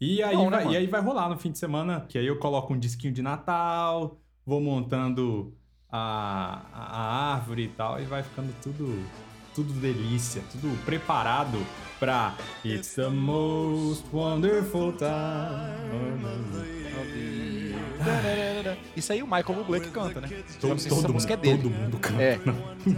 E 0.00 0.22
aí, 0.22 0.34
Bom, 0.34 0.44
né, 0.44 0.56
vai, 0.56 0.64
mano? 0.64 0.74
e 0.74 0.78
aí 0.78 0.86
vai 0.86 1.02
rolar 1.02 1.28
no 1.28 1.38
fim 1.38 1.52
de 1.52 1.58
semana, 1.58 2.06
que 2.08 2.16
aí 2.16 2.26
eu 2.26 2.38
coloco 2.38 2.72
um 2.72 2.78
disquinho 2.78 3.12
de 3.12 3.20
Natal, 3.20 4.18
vou 4.46 4.58
montando 4.58 5.54
a, 5.90 6.64
a, 6.72 7.34
árvore 7.34 7.64
e 7.64 7.68
tal, 7.68 8.00
e 8.00 8.06
vai 8.06 8.22
ficando 8.22 8.54
tudo, 8.62 9.04
tudo 9.54 9.74
delícia, 9.74 10.42
tudo 10.50 10.74
preparado 10.86 11.58
pra 11.98 12.34
It's 12.64 12.94
the 12.94 13.08
most 13.08 14.06
wonderful 14.10 14.94
time. 14.94 15.10
Isso 18.96 19.12
aí 19.12 19.22
o 19.22 19.26
Michael 19.26 19.54
Bublé 19.56 19.80
que 19.80 19.90
canta, 19.90 20.22
né? 20.22 20.28
Todo, 20.58 20.70
não 20.70 20.78
se 20.78 20.88
todo 20.88 20.98
essa 20.98 21.08
mundo, 21.08 21.14
música 21.14 21.34
é 21.34 21.36
todo 21.36 21.68
mundo 21.70 21.98
canta. 21.98 22.22
É, 22.22 22.38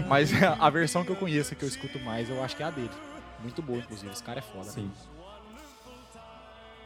mas 0.09 0.31
a 0.41 0.71
versão 0.71 1.05
que 1.05 1.11
eu 1.11 1.17
conheço, 1.17 1.57
que 1.57 1.65
eu 1.65 1.69
escuto 1.69 1.99
mais, 1.99 2.31
eu 2.31 2.41
acho 2.45 2.57
que 2.57 2.63
é 2.63 2.67
a 2.67 2.71
dele. 2.71 2.91
Muito 3.43 3.61
boa, 3.63 3.79
inclusive. 3.79 4.13
Esse 4.13 4.23
cara 4.23 4.39
é 4.39 4.43
foda. 4.43 4.65
Sim. 4.65 4.91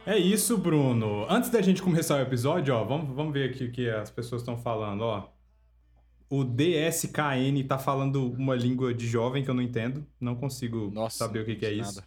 É 0.05 0.17
isso, 0.17 0.57
Bruno. 0.57 1.27
Antes 1.29 1.51
da 1.51 1.61
gente 1.61 1.83
começar 1.83 2.17
o 2.17 2.21
episódio, 2.21 2.75
ó, 2.75 2.85
vamos, 2.85 3.15
vamos 3.15 3.33
ver 3.33 3.51
aqui 3.51 3.65
o 3.65 3.73
que 3.73 3.91
as 3.91 4.11
pessoas 4.11 4.43
estão 4.43 4.57
falando, 4.57 5.03
ó. 5.03 5.29
O 6.29 6.45
DSKN 6.45 7.65
tá 7.69 7.79
falando 7.79 8.33
uma 8.33 8.55
língua 8.55 8.93
de 8.95 9.07
jovem 9.07 9.45
que 9.45 9.51
eu 9.51 9.55
não 9.55 9.63
entendo. 9.63 10.07
Não 10.21 10.35
consigo 10.35 10.91
Nossa, 10.93 11.19
saber 11.19 11.41
o 11.41 11.45
que, 11.45 11.57
que 11.57 11.67
é 11.67 11.73
isso. 11.73 11.97
nada. 11.97 12.07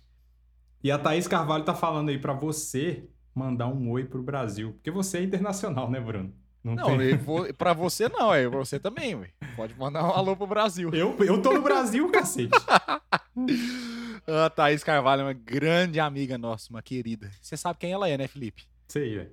E 0.84 0.92
a 0.92 0.98
Thaís 0.98 1.28
Carvalho 1.28 1.64
tá 1.66 1.74
falando 1.74 2.10
aí 2.10 2.18
pra 2.18 2.34
você 2.34 3.08
mandar 3.36 3.68
um 3.68 3.90
oi 3.92 4.06
pro 4.06 4.24
Brasil. 4.24 4.74
Porque 4.74 4.92
você 4.92 5.18
é 5.20 5.24
internacional, 5.24 5.90
né, 5.90 6.00
Bruno? 6.00 6.34
Não, 6.64 6.76
tem- 6.76 7.02
eu 7.12 7.18
vou- 7.18 7.54
pra 7.54 7.74
você 7.74 8.10
não, 8.10 8.34
é 8.34 8.48
pra 8.50 8.60
você 8.60 8.80
também, 8.80 9.16
ué. 9.16 9.30
Pode 9.56 9.74
mandar 9.78 10.04
um 10.04 10.12
alô 10.12 10.36
pro 10.36 10.46
Brasil. 10.48 10.90
Eu, 10.94 11.16
eu 11.20 11.42
tô 11.42 11.54
no 11.54 11.62
Brasil, 11.62 12.10
cacete. 12.12 12.52
A 14.28 14.50
Thaís 14.52 14.84
Carvalho 14.84 15.22
é 15.22 15.26
uma 15.26 15.34
grande 15.34 16.00
amiga 16.00 16.38
nossa, 16.38 16.70
uma 16.70 16.82
querida. 16.82 17.32
Você 17.42 17.56
sabe 17.56 17.80
quem 17.80 17.92
ela 17.92 18.08
é, 18.10 18.18
né, 18.18 18.28
Felipe? 18.28 18.64
Sei, 18.88 19.16
velho. 19.16 19.32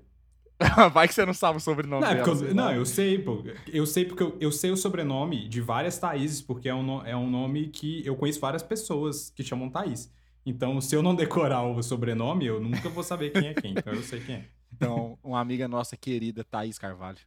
Vai 0.93 1.07
que 1.07 1.13
você 1.15 1.27
não 1.27 1.35
sabe 1.35 1.59
o 1.59 1.61
sobrenome 1.61 2.01
Não, 2.01 2.09
é 2.09 2.15
dela. 2.15 2.25
porque 2.25 2.43
eu, 2.43 2.47
sei 2.47 2.55
não, 2.55 2.73
eu 2.73 2.87
sei, 2.87 3.19
pô. 3.19 3.45
Eu 3.67 3.87
sei 3.87 4.05
porque 4.07 4.23
eu, 4.23 4.37
eu 4.41 4.51
sei 4.53 4.71
o 4.71 4.77
sobrenome 4.77 5.49
de 5.49 5.61
várias 5.61 5.99
Thaíses, 5.99 6.41
porque 6.41 6.69
é 6.69 6.75
um, 6.75 7.05
é 7.05 7.15
um 7.15 7.29
nome 7.29 7.69
que 7.69 8.07
eu 8.07 8.17
conheço 8.17 8.41
várias 8.41 8.63
pessoas 8.63 9.29
que 9.31 9.43
chamam 9.43 9.69
Thaís. 9.69 10.11
Então, 10.47 10.81
se 10.81 10.95
eu 10.95 11.03
não 11.03 11.15
decorar 11.15 11.63
o 11.65 11.83
sobrenome, 11.83 12.47
eu 12.47 12.59
nunca 12.61 12.89
vou 12.89 13.03
saber 13.03 13.31
quem 13.31 13.49
é 13.49 13.55
quem. 13.55 13.73
Então, 13.73 13.93
eu 13.93 14.03
sei 14.03 14.21
quem 14.21 14.37
é. 14.37 14.45
Então, 14.73 15.19
uma 15.23 15.41
amiga 15.41 15.67
nossa 15.69 15.97
querida, 15.97 16.45
Thaís 16.45 16.79
Carvalho. 16.79 17.19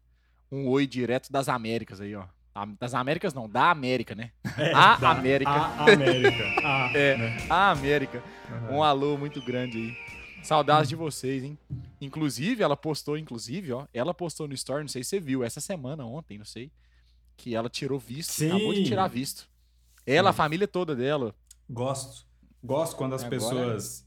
Um 0.52 0.68
oi 0.68 0.86
direto 0.88 1.32
das 1.32 1.48
Américas 1.50 2.02
aí, 2.02 2.16
ó. 2.16 2.26
A- 2.54 2.66
Das 2.80 2.94
Américas 2.94 3.34
não, 3.34 3.48
da 3.48 3.70
América, 3.72 4.16
né? 4.16 4.32
a 4.74 4.98
da- 4.98 5.12
América. 5.12 5.52
A 5.52 5.84
América. 5.94 6.44
A, 6.64 6.92
É, 6.98 7.18
né? 7.18 7.38
a 7.50 7.72
América. 7.72 8.24
Aham. 8.52 8.72
Um 8.72 8.84
alô 8.84 9.18
muito 9.18 9.42
grande 9.42 9.78
aí. 9.78 10.20
Saudades 10.44 10.90
de 10.90 10.96
vocês, 10.96 11.44
hein? 11.44 11.58
Inclusive, 12.00 12.64
ela 12.64 12.76
postou, 12.78 13.18
inclusive, 13.18 13.72
ó. 13.74 13.86
Ela 13.94 14.14
postou 14.14 14.48
no 14.48 14.54
Story, 14.54 14.82
não 14.84 14.88
sei 14.88 15.04
se 15.04 15.10
você 15.12 15.20
viu, 15.20 15.44
essa 15.44 15.60
semana, 15.60 16.06
ontem, 16.06 16.38
não 16.38 16.46
sei. 16.46 16.72
Que 17.38 17.56
ela 17.56 17.70
tirou 17.70 18.00
visto. 18.00 18.32
Sim. 18.32 18.48
Acabou 18.50 18.74
de 18.74 18.84
tirar 18.84 19.08
visto. 19.08 19.50
Ela, 20.06 20.32
a 20.32 20.34
família 20.34 20.68
toda 20.68 20.96
dela. 20.96 21.36
Gosto. 21.70 22.26
Gosto 22.64 22.96
quando 22.96 23.14
as 23.16 23.24
Agora- 23.24 23.40
pessoas 23.40 24.06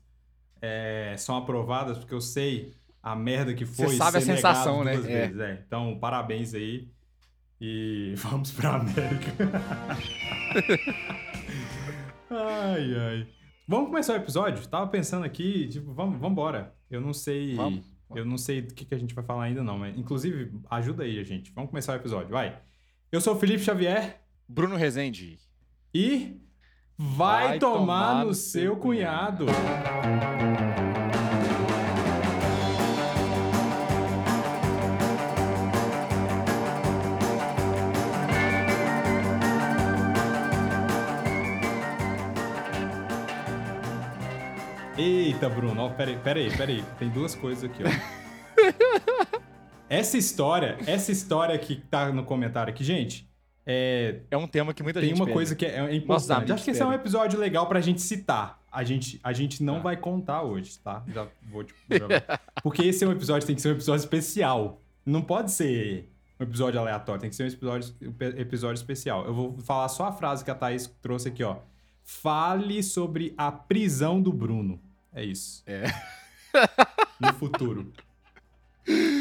é, 0.60 1.14
são 1.18 1.36
aprovadas, 1.36 1.98
porque 1.98 2.14
eu 2.14 2.20
sei 2.20 2.74
a 3.02 3.16
merda 3.16 3.52
que 3.52 3.66
foi. 3.66 3.88
Você 3.88 3.96
sabe 3.96 4.18
a 4.18 4.20
sensação, 4.20 4.84
né? 4.84 4.94
É. 4.94 4.98
vezes, 4.98 5.40
é. 5.40 5.62
Então, 5.66 5.98
parabéns 5.98 6.54
aí. 6.54 6.88
E 7.60 8.14
vamos 8.18 8.52
pra 8.52 8.76
América. 8.76 9.32
ai, 12.30 12.94
ai. 12.98 13.26
Vamos 13.66 13.88
começar 13.88 14.14
o 14.14 14.16
episódio? 14.16 14.66
Tava 14.66 14.86
pensando 14.88 15.24
aqui, 15.24 15.68
tipo, 15.68 15.92
vamos, 15.92 16.14
vamos 16.14 16.32
embora. 16.32 16.74
Eu 16.90 17.00
não 17.00 17.12
sei. 17.12 17.54
Vamos. 17.54 17.92
Eu 18.14 18.26
não 18.26 18.36
sei 18.36 18.60
do 18.60 18.74
que, 18.74 18.84
que 18.84 18.94
a 18.94 18.98
gente 18.98 19.14
vai 19.14 19.24
falar 19.24 19.44
ainda, 19.44 19.62
não. 19.64 19.78
Mas, 19.78 19.96
inclusive, 19.96 20.52
ajuda 20.70 21.04
aí, 21.04 21.24
gente. 21.24 21.50
Vamos 21.52 21.70
começar 21.70 21.94
o 21.94 21.96
episódio, 21.96 22.28
vai. 22.28 22.60
Eu 23.10 23.20
sou 23.20 23.34
o 23.34 23.38
Felipe 23.38 23.62
Xavier. 23.62 24.20
Bruno 24.46 24.76
Rezende. 24.76 25.38
E 25.94 26.40
vai, 26.98 27.48
Vai 27.48 27.58
tomar, 27.58 27.78
tomar 27.78 28.20
no 28.20 28.26
no 28.26 28.34
seu 28.34 28.62
seu 28.62 28.76
cunhado. 28.76 29.46
Eita, 45.42 45.52
Bruno, 45.52 45.82
ó, 45.82 45.88
peraí, 45.88 46.16
peraí, 46.18 46.56
peraí. 46.56 46.84
Tem 47.00 47.08
duas 47.08 47.34
coisas 47.34 47.64
aqui, 47.64 47.82
ó. 47.82 49.42
Essa 49.90 50.16
história, 50.16 50.78
essa 50.86 51.10
história 51.12 51.58
que 51.58 51.74
tá 51.76 52.10
no 52.12 52.24
comentário 52.24 52.72
aqui, 52.72 52.82
gente, 52.84 53.28
é, 53.66 54.20
É 54.30 54.36
um 54.38 54.46
tema 54.46 54.72
que 54.72 54.82
muita 54.84 55.00
tem 55.00 55.08
gente 55.10 55.18
uma 55.18 55.26
pede. 55.26 55.34
coisa 55.34 55.54
que 55.56 55.66
é, 55.66 55.80
é 55.80 55.94
importante. 55.96 56.50
Acho 56.52 56.64
que 56.64 56.70
esse 56.70 56.80
é 56.80 56.86
um 56.86 56.92
episódio 56.94 57.38
legal 57.40 57.66
pra 57.66 57.78
gente 57.80 58.00
citar. 58.00 58.58
A 58.70 58.84
gente, 58.84 59.20
a 59.22 59.32
gente 59.34 59.62
não 59.64 59.74
Tá. 59.76 59.80
vai 59.80 59.96
contar 59.98 60.42
hoje, 60.44 60.78
tá? 60.78 61.02
Já 61.08 61.26
vou 61.50 61.62
te... 61.64 61.74
já- 61.90 62.38
Porque 62.62 62.82
esse 62.84 63.04
é 63.04 63.08
um 63.08 63.12
episódio, 63.12 63.46
tem 63.46 63.54
que 63.56 63.60
ser 63.60 63.68
um 63.68 63.72
episódio 63.72 64.00
especial. 64.04 64.80
Não 65.04 65.20
pode 65.20 65.50
ser 65.50 66.08
um 66.40 66.44
episódio 66.44 66.78
aleatório, 66.80 67.20
tem 67.20 67.28
que 67.30 67.36
ser 67.36 67.42
um 67.42 67.48
episódio, 67.48 67.94
um 68.00 68.40
episódio 68.40 68.76
especial. 68.80 69.26
Eu 69.26 69.34
vou 69.34 69.58
falar 69.58 69.88
só 69.88 70.06
a 70.06 70.12
frase 70.12 70.42
que 70.44 70.50
a 70.50 70.54
Thaís 70.54 70.86
trouxe 71.02 71.28
aqui, 71.28 71.42
ó. 71.44 71.56
Fale 72.04 72.82
sobre 72.82 73.34
a 73.36 73.52
prisão 73.52 74.22
do 74.22 74.32
Bruno. 74.32 74.80
É 75.14 75.24
isso. 75.24 75.62
É. 75.66 75.84
No 77.20 77.32
futuro. 77.34 77.92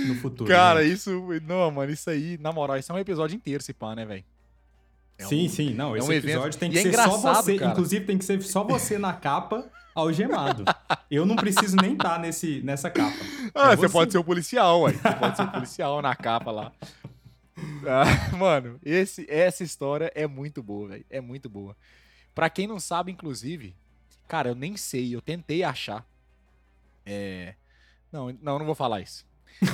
No 0.08 0.16
futuro. 0.16 0.50
Cara, 0.50 0.84
gente. 0.84 0.94
isso. 0.96 1.28
Não, 1.46 1.70
mano, 1.72 1.92
isso 1.92 2.10
aí, 2.10 2.38
na 2.40 2.52
moral, 2.52 2.78
isso 2.78 2.92
é 2.92 2.96
um 2.96 3.00
episódio 3.00 3.36
inteiro, 3.36 3.62
se 3.64 3.74
pá, 3.74 3.96
né, 3.96 4.06
velho? 4.06 4.24
É 5.18 5.26
sim, 5.26 5.46
um- 5.46 5.50
sim, 5.50 5.74
não. 5.74 5.96
é 5.96 6.00
Esse 6.00 6.08
um 6.10 6.12
evento. 6.14 6.32
episódio 6.34 6.60
tem 6.60 6.70
E 6.70 6.74
que 6.74 6.80
é 6.80 6.82
ser 6.84 6.94
só 6.94 7.18
você. 7.36 7.58
cara. 7.58 7.72
Inclusive, 7.72 8.06
tem 8.06 8.18
que 8.18 8.26
ser 8.26 8.42
só 8.42 8.64
você 8.64 8.98
na 8.98 9.14
capa, 9.14 9.70
algemado. 9.94 10.64
Eu 11.12 11.26
não 11.26 11.36
preciso 11.36 11.76
nem 11.78 11.94
estar 11.94 12.18
nesse, 12.20 12.62
nessa 12.64 12.90
capa. 12.90 13.16
Ah, 13.54 13.74
É 13.74 13.76
você 13.76 13.88
pode 13.90 14.12
ser 14.12 14.18
o 14.18 14.24
policial, 14.24 14.82
ué. 14.82 14.94
Você 14.94 15.14
pode 15.16 15.36
ser 15.38 15.44
o 15.44 15.52
policial 15.52 16.02
na 16.02 16.16
capa 16.16 16.52
lá. 16.52 16.72
Ah, 17.88 18.36
mano, 18.36 18.80
esse, 18.84 19.26
essa 19.30 19.64
história 19.64 20.12
é 20.16 20.26
muito 20.26 20.64
boa, 20.64 20.90
velho. 20.90 21.06
É 21.10 21.22
muito 21.22 21.48
boa. 21.50 21.76
Pra 22.34 22.50
quem 22.50 22.66
não 22.66 22.80
sabe, 22.80 23.12
inclusive, 23.12 23.76
cara, 24.28 24.50
eu 24.50 24.56
nem 24.56 24.78
sei, 24.78 25.16
eu 25.16 25.22
tentei 25.22 25.64
achar. 25.64 26.06
É. 27.06 27.56
Não, 28.12 28.32
não, 28.42 28.60
não 28.60 28.66
vou 28.66 28.76
falar 28.76 29.02
isso. 29.02 29.26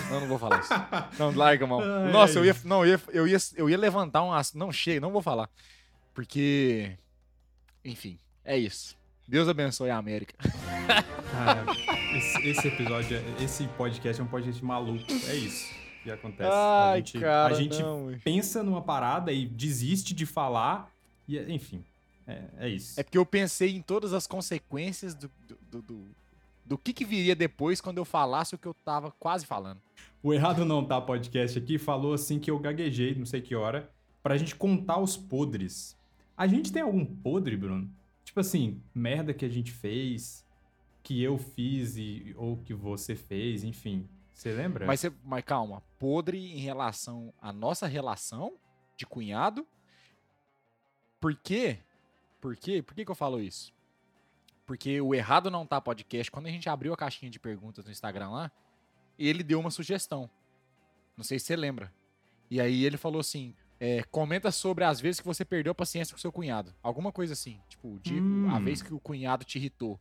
Não, 0.09 0.19
não 0.21 0.27
vou 0.27 0.39
falar 0.39 0.59
isso. 0.59 0.73
Não, 1.17 1.33
larga, 1.33 1.65
mão. 1.65 1.79
Ai, 1.79 2.11
Nossa, 2.11 2.39
eu 2.39 2.45
ia, 2.45 2.55
não, 2.65 2.85
eu 2.85 2.93
ia, 2.93 3.01
eu 3.13 3.27
ia, 3.27 3.37
eu 3.55 3.69
ia 3.69 3.77
levantar 3.77 4.23
um 4.23 4.33
assunto. 4.33 4.57
Não, 4.57 4.71
chega, 4.71 4.99
não 4.99 5.11
vou 5.11 5.21
falar. 5.21 5.49
Porque. 6.13 6.97
Enfim, 7.85 8.19
é 8.43 8.57
isso. 8.57 8.97
Deus 9.27 9.47
abençoe 9.47 9.89
a 9.89 9.97
América. 9.97 10.35
Cara, 11.31 11.65
esse, 12.17 12.47
esse 12.47 12.67
episódio, 12.67 13.17
é- 13.17 13.43
esse 13.43 13.67
podcast 13.67 14.19
é 14.19 14.23
um 14.23 14.27
podcast 14.27 14.63
maluco. 14.65 15.05
É 15.27 15.35
isso 15.35 15.73
que 16.07 16.11
acontece. 16.11 16.49
a 16.49 16.89
Ai, 16.91 16.97
gente, 16.99 17.19
cara, 17.19 17.53
a 17.53 17.57
gente 17.57 17.81
não, 17.81 18.17
pensa 18.23 18.63
numa 18.63 18.81
parada 18.81 19.31
e 19.31 19.45
desiste 19.45 20.13
de 20.13 20.25
falar. 20.25 20.91
E, 21.27 21.37
enfim, 21.53 21.83
é, 22.27 22.43
é 22.57 22.69
isso. 22.69 22.99
É 22.99 23.03
porque 23.03 23.17
eu 23.17 23.25
pensei 23.25 23.75
em 23.75 23.81
todas 23.81 24.13
as 24.13 24.27
consequências 24.27 25.15
do, 25.15 25.31
do, 25.47 25.57
do, 25.71 25.81
do- 25.81 26.15
do 26.65 26.77
que, 26.77 26.91
que 26.91 27.05
viria 27.05 27.33
depois 27.33 27.79
quando 27.79 27.97
eu 27.97 28.03
falasse 28.03 28.53
o 28.53 28.57
que 28.57 28.67
eu 28.67 28.73
tava 28.73 29.09
quase 29.11 29.45
falando. 29.45 29.81
O 30.21 30.33
Errado 30.33 30.65
Não 30.65 30.83
Tá 30.85 30.99
podcast 30.99 31.57
aqui 31.57 31.77
falou 31.77 32.13
assim 32.13 32.39
que 32.39 32.51
eu 32.51 32.59
gaguejei, 32.59 33.15
não 33.15 33.25
sei 33.25 33.39
que 33.41 33.55
hora, 33.55 33.89
pra 34.21 34.35
gente 34.37 34.53
contar 34.53 34.99
os 34.99 35.15
podres. 35.15 35.97
A 36.35 36.45
gente 36.45 36.69
tem 36.73 36.81
algum 36.81 37.05
podre, 37.05 37.55
Bruno? 37.55 37.89
Tipo 38.25 38.41
assim, 38.41 38.81
merda 38.93 39.33
que 39.33 39.45
a 39.45 39.49
gente 39.49 39.71
fez, 39.71 40.45
que 41.01 41.23
eu 41.23 41.37
fiz 41.37 41.95
e, 41.95 42.33
ou 42.37 42.57
que 42.57 42.73
você 42.73 43.15
fez, 43.15 43.63
enfim. 43.63 44.05
Você 44.33 44.51
lembra? 44.51 44.85
Mas, 44.85 44.99
você- 44.99 45.13
mas 45.23 45.45
calma, 45.45 45.81
podre 45.97 46.37
em 46.37 46.59
relação 46.59 47.33
à 47.41 47.53
nossa 47.53 47.87
relação 47.87 48.53
de 48.97 49.05
cunhado. 49.05 49.65
Por 51.19 51.33
quê? 51.35 51.79
Por 52.39 52.55
quê? 52.55 52.81
Por 52.81 52.93
que, 52.93 53.03
que 53.05 53.11
eu 53.11 53.15
falo 53.15 53.39
isso? 53.41 53.73
Porque 54.65 54.99
o 55.01 55.15
Errado 55.15 55.49
Não 55.49 55.65
Tá 55.65 55.79
podcast, 55.79 56.29
quando 56.29 56.47
a 56.47 56.51
gente 56.51 56.67
abriu 56.69 56.93
a 56.93 56.97
caixinha 56.97 57.31
de 57.31 57.39
perguntas 57.39 57.85
no 57.85 57.91
Instagram 57.91 58.29
lá, 58.29 58.51
ele 59.17 59.43
deu 59.43 59.59
uma 59.59 59.71
sugestão. 59.71 60.29
Não 61.15 61.23
sei 61.23 61.39
se 61.39 61.45
você 61.45 61.55
lembra. 61.55 61.91
E 62.49 62.59
aí 62.61 62.83
ele 62.85 62.97
falou 62.97 63.19
assim: 63.21 63.55
é, 63.79 64.03
comenta 64.03 64.51
sobre 64.51 64.83
as 64.83 64.99
vezes 64.99 65.19
que 65.21 65.25
você 65.27 65.43
perdeu 65.45 65.71
a 65.71 65.75
paciência 65.75 66.13
com 66.13 66.19
seu 66.19 66.31
cunhado. 66.31 66.73
Alguma 66.83 67.11
coisa 67.11 67.33
assim. 67.33 67.59
Tipo, 67.69 67.99
de, 68.01 68.19
Hum. 68.19 68.49
a 68.53 68.59
vez 68.59 68.81
que 68.81 68.93
o 68.93 68.99
cunhado 68.99 69.43
te 69.45 69.57
irritou. 69.57 69.99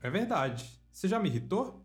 É 0.00 0.08
verdade. 0.08 0.80
Você 0.92 1.08
já 1.08 1.18
me 1.18 1.28
irritou? 1.28 1.84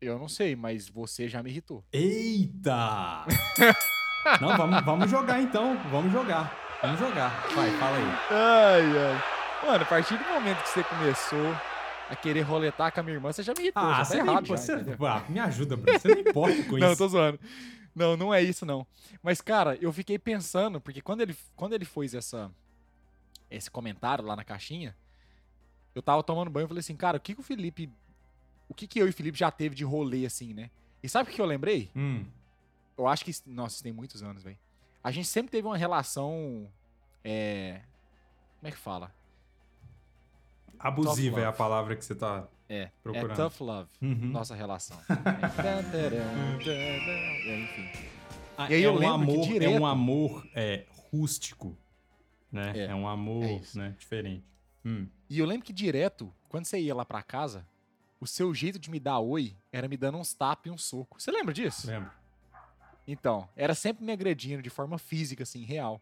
Eu 0.00 0.18
não 0.18 0.28
sei, 0.28 0.56
mas 0.56 0.88
você 0.88 1.28
já 1.28 1.42
me 1.42 1.50
irritou. 1.50 1.84
Eita! 1.92 3.26
não, 4.40 4.56
vamos, 4.56 4.84
vamos 4.84 5.10
jogar 5.10 5.42
então. 5.42 5.76
Vamos 5.90 6.10
jogar. 6.12 6.69
Vamos 6.82 6.98
jogar. 6.98 7.28
Vai, 7.54 7.70
fala 7.78 7.96
aí. 7.96 8.04
Ai, 8.30 8.98
ai. 8.98 9.66
Mano, 9.66 9.82
a 9.84 9.86
partir 9.86 10.16
do 10.16 10.24
momento 10.24 10.62
que 10.62 10.68
você 10.70 10.82
começou 10.84 11.54
a 12.08 12.16
querer 12.16 12.40
roletar 12.40 12.90
com 12.92 13.00
a 13.00 13.02
minha 13.02 13.16
irmã, 13.16 13.30
você 13.32 13.42
já 13.42 13.52
me 13.54 13.60
irritou. 13.64 13.82
já 13.82 13.96
tá 13.98 14.04
você 14.04 14.16
errado. 14.16 14.34
nem, 14.36 14.44
já, 14.46 14.56
você, 14.56 14.72
ah, 15.06 15.24
me 15.28 15.38
ajuda, 15.38 15.76
Bruno. 15.76 15.98
Você 15.98 16.08
não 16.08 16.20
importa 16.20 16.62
com 16.64 16.72
Não, 16.78 16.92
isso. 16.92 16.92
eu 16.92 16.96
tô 16.96 17.08
zoando. 17.08 17.40
Não, 17.94 18.16
não 18.16 18.32
é 18.32 18.42
isso, 18.42 18.64
não. 18.64 18.86
Mas, 19.22 19.40
cara, 19.40 19.76
eu 19.80 19.92
fiquei 19.92 20.18
pensando, 20.18 20.80
porque 20.80 21.00
quando 21.02 21.20
ele, 21.20 21.36
quando 21.54 21.74
ele 21.74 21.84
fez 21.84 22.14
essa, 22.14 22.50
esse 23.50 23.70
comentário 23.70 24.24
lá 24.24 24.34
na 24.34 24.44
caixinha, 24.44 24.96
eu 25.94 26.00
tava 26.00 26.22
tomando 26.22 26.50
banho 26.50 26.64
e 26.64 26.68
falei 26.68 26.80
assim, 26.80 26.96
cara, 26.96 27.18
o 27.18 27.20
que, 27.20 27.34
que 27.34 27.40
o 27.40 27.44
Felipe. 27.44 27.90
O 28.68 28.74
que, 28.74 28.86
que 28.86 29.00
eu 29.00 29.06
e 29.06 29.10
o 29.10 29.12
Felipe 29.12 29.36
já 29.36 29.50
teve 29.50 29.74
de 29.74 29.84
rolê 29.84 30.24
assim, 30.24 30.54
né? 30.54 30.70
E 31.02 31.08
sabe 31.08 31.28
o 31.28 31.32
que 31.34 31.40
eu 31.40 31.46
lembrei? 31.46 31.90
Hum, 31.94 32.24
Eu 32.96 33.06
acho 33.08 33.24
que. 33.24 33.32
Nossa, 33.46 33.74
isso 33.74 33.82
tem 33.82 33.92
muitos 33.92 34.22
anos, 34.22 34.42
velho. 34.42 34.56
A 35.02 35.10
gente 35.10 35.26
sempre 35.28 35.50
teve 35.50 35.66
uma 35.66 35.76
relação. 35.76 36.70
É. 37.24 37.80
Como 38.58 38.68
é 38.68 38.70
que 38.70 38.76
fala? 38.78 39.12
abusiva 40.78 41.40
é 41.40 41.44
a 41.46 41.52
palavra 41.52 41.94
que 41.94 42.02
você 42.04 42.14
tá 42.14 42.48
É. 42.68 42.90
procurando. 43.02 43.32
É 43.32 43.34
tough 43.34 43.60
love. 43.60 43.90
Uhum. 44.00 44.30
Nossa 44.30 44.54
relação. 44.54 44.98
É. 45.08 45.10
É, 46.70 47.62
Enfim. 47.62 47.90
Ah, 48.56 48.70
E 48.70 48.74
aí 48.74 48.82
é 48.82 48.86
eu 48.86 48.94
um 48.94 49.08
amor, 49.08 49.44
É 49.44 49.48
direto- 49.48 49.80
um 49.80 49.86
amor 49.86 50.46
é, 50.54 50.86
rústico, 51.12 51.76
né? 52.52 52.72
É, 52.74 52.84
É, 52.86 52.94
um 52.94 53.06
amor 53.08 53.44
é 53.44 53.60
né, 53.74 53.94
diferente. 53.98 54.44
Hum. 54.84 55.06
E 55.28 55.38
eu 55.38 55.46
lembro 55.46 55.64
que 55.66 55.72
direto, 55.72 56.32
quando 56.48 56.64
você 56.66 56.78
ia 56.80 56.94
lá 56.94 57.04
pra 57.04 57.22
casa, 57.22 57.66
o 58.20 58.26
seu 58.26 58.54
jeito 58.54 58.78
de 58.78 58.90
me 58.90 58.98
dar 59.00 59.18
oi 59.18 59.56
era 59.72 59.88
me 59.88 59.96
dando 59.96 60.18
uns 60.18 60.32
tapas 60.34 60.66
e 60.66 60.70
um 60.74 60.78
soco. 60.78 61.20
Você 61.20 61.30
lembra 61.30 61.52
disso? 61.54 61.86
Lembro. 61.86 62.10
Então, 63.06 63.48
era 63.56 63.74
sempre 63.74 64.04
me 64.04 64.12
agredindo 64.12 64.62
de 64.62 64.70
forma 64.70 64.98
física, 64.98 65.42
assim, 65.42 65.64
real. 65.64 66.00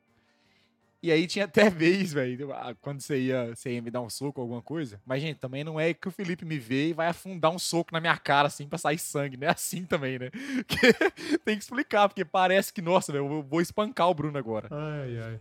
E 1.00 1.12
aí 1.12 1.26
tinha 1.26 1.45
até 1.45 1.71
vez, 1.71 2.12
velho, 2.12 2.52
ah, 2.52 2.75
quando 2.81 3.00
você 3.00 3.21
ia, 3.21 3.55
você 3.55 3.73
ia 3.73 3.83
me 3.83 3.90
dar 3.90 4.00
um 4.00 4.11
soco 4.11 4.40
ou 4.40 4.45
alguma 4.45 4.62
coisa. 4.62 5.00
Mas, 5.07 5.23
gente, 5.23 5.38
também 5.38 5.62
não 5.62 5.78
é 5.78 5.95
que 5.95 6.09
o 6.09 6.11
Felipe 6.11 6.45
me 6.45 6.59
vê 6.59 6.88
e 6.88 6.93
vai 6.93 7.07
afundar 7.07 7.52
um 7.52 7.59
soco 7.59 7.93
na 7.93 8.00
minha 8.00 8.17
cara, 8.17 8.49
assim, 8.49 8.69
pra 8.69 8.78
sair 8.78 8.99
sangue. 8.99 9.37
Não 9.37 9.47
é 9.47 9.50
assim 9.52 9.85
também, 9.85 10.19
né? 10.19 10.31
Tem 11.45 11.57
que 11.57 11.62
explicar, 11.62 12.09
porque 12.09 12.25
parece 12.25 12.73
que, 12.73 12.83
nossa, 12.83 13.12
velho, 13.12 13.26
eu 13.33 13.43
vou 13.43 13.61
espancar 13.61 14.09
o 14.09 14.14
Bruno 14.14 14.38
agora. 14.38 14.69
Ai, 14.71 15.19
ai. 15.19 15.40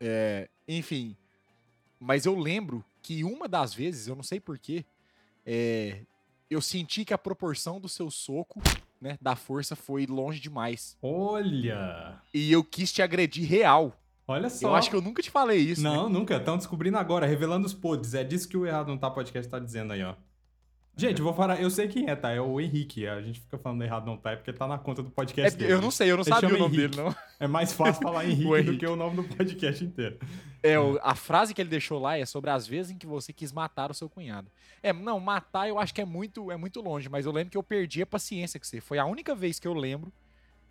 É, 0.00 0.48
enfim. 0.66 1.16
Mas 2.00 2.26
eu 2.26 2.34
lembro 2.34 2.84
que 3.00 3.22
uma 3.22 3.46
das 3.46 3.72
vezes, 3.74 4.08
eu 4.08 4.16
não 4.16 4.22
sei 4.22 4.40
porquê, 4.40 4.84
é, 5.44 6.00
eu 6.50 6.60
senti 6.60 7.04
que 7.04 7.14
a 7.14 7.18
proporção 7.18 7.80
do 7.80 7.88
seu 7.88 8.10
soco, 8.10 8.60
né, 9.02 9.18
da 9.20 9.34
força 9.34 9.74
foi 9.74 10.06
longe 10.06 10.40
demais. 10.40 10.96
Olha! 11.02 12.20
E 12.32 12.52
eu 12.52 12.62
quis 12.62 12.92
te 12.92 13.02
agredir 13.02 13.48
real. 13.48 13.98
Olha 14.26 14.48
só. 14.48 14.68
Eu 14.68 14.74
acho 14.76 14.88
que 14.88 14.94
eu 14.94 15.02
nunca 15.02 15.20
te 15.20 15.30
falei 15.30 15.58
isso. 15.58 15.82
Não, 15.82 16.08
né? 16.08 16.18
nunca. 16.18 16.36
Estão 16.36 16.56
descobrindo 16.56 16.96
agora, 16.96 17.26
revelando 17.26 17.66
os 17.66 17.74
podres. 17.74 18.14
É 18.14 18.22
disso 18.22 18.48
que 18.48 18.56
o 18.56 18.64
Errado 18.64 18.88
Não 18.88 18.96
Tá 18.96 19.10
Podcast 19.10 19.50
tá 19.50 19.58
dizendo 19.58 19.92
aí, 19.92 20.02
ó. 20.02 20.14
Gente, 20.94 21.18
eu 21.20 21.24
vou 21.24 21.32
falar. 21.34 21.60
Eu 21.60 21.70
sei 21.70 21.88
quem 21.88 22.08
é, 22.08 22.14
tá? 22.14 22.30
É 22.32 22.40
o 22.40 22.60
Henrique. 22.60 23.06
A 23.06 23.20
gente 23.22 23.40
fica 23.40 23.56
falando 23.56 23.82
errado 23.82 24.04
não 24.04 24.16
tá, 24.16 24.32
é 24.32 24.36
porque 24.36 24.52
tá 24.52 24.66
na 24.68 24.76
conta 24.78 25.02
do 25.02 25.08
É 25.08 25.12
podcast 25.12 25.52
porque 25.52 25.64
dele. 25.64 25.78
eu 25.78 25.82
não 25.82 25.90
sei, 25.90 26.10
eu 26.10 26.16
não 26.16 26.22
Ele 26.22 26.30
sabia 26.34 26.54
o 26.54 26.58
nome 26.58 26.76
Henrique. 26.76 26.96
dele, 26.96 27.08
não. 27.08 27.16
É 27.40 27.46
mais 27.46 27.72
fácil 27.72 28.02
falar 28.02 28.26
Henrique, 28.26 28.44
O 28.46 28.48
do 28.50 28.56
Henrique. 28.58 28.76
que 28.78 28.86
o 28.86 28.94
nome 28.96 29.16
do 29.16 29.24
podcast 29.24 29.82
inteiro. 29.82 30.18
É, 30.62 30.78
o- 30.78 30.98
a 31.02 31.14
frase 31.14 31.54
que 31.54 31.62
ele 31.62 31.70
deixou 31.70 31.98
lá 31.98 32.18
é 32.18 32.26
sobre 32.26 32.50
as 32.50 32.66
vezes 32.66 32.92
em 32.92 32.98
que 32.98 33.06
você 33.06 33.32
quis 33.32 33.52
matar 33.52 33.90
o 33.90 33.94
seu 33.94 34.08
cunhado. 34.08 34.50
É, 34.82 34.92
não, 34.92 35.18
matar 35.18 35.66
eu 35.66 35.78
acho 35.78 35.94
que 35.94 36.00
é 36.02 36.04
muito, 36.04 36.52
é 36.52 36.56
muito 36.58 36.80
longe, 36.82 37.08
mas 37.08 37.24
eu 37.24 37.32
lembro 37.32 37.50
que 37.50 37.56
eu 37.56 37.62
perdi 37.62 38.02
a 38.02 38.06
paciência 38.06 38.60
com 38.60 38.66
você. 38.66 38.80
Foi 38.80 38.98
a 38.98 39.06
única 39.06 39.34
vez 39.34 39.58
que 39.58 39.66
eu 39.66 39.72
lembro 39.74 40.12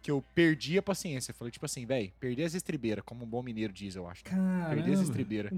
que 0.03 0.11
eu 0.11 0.23
perdi 0.35 0.77
a 0.77 0.83
paciência. 0.83 1.33
Falei, 1.33 1.51
tipo 1.51 1.65
assim, 1.65 1.83
velho, 1.85 2.11
perdi 2.19 2.43
as 2.43 2.53
estribeiras, 2.53 3.03
como 3.03 3.25
um 3.25 3.27
bom 3.27 3.41
mineiro 3.41 3.73
diz, 3.73 3.95
eu 3.95 4.07
acho. 4.07 4.23
Perdi 4.69 4.93
as 4.93 4.99
estribeiras. 4.99 5.51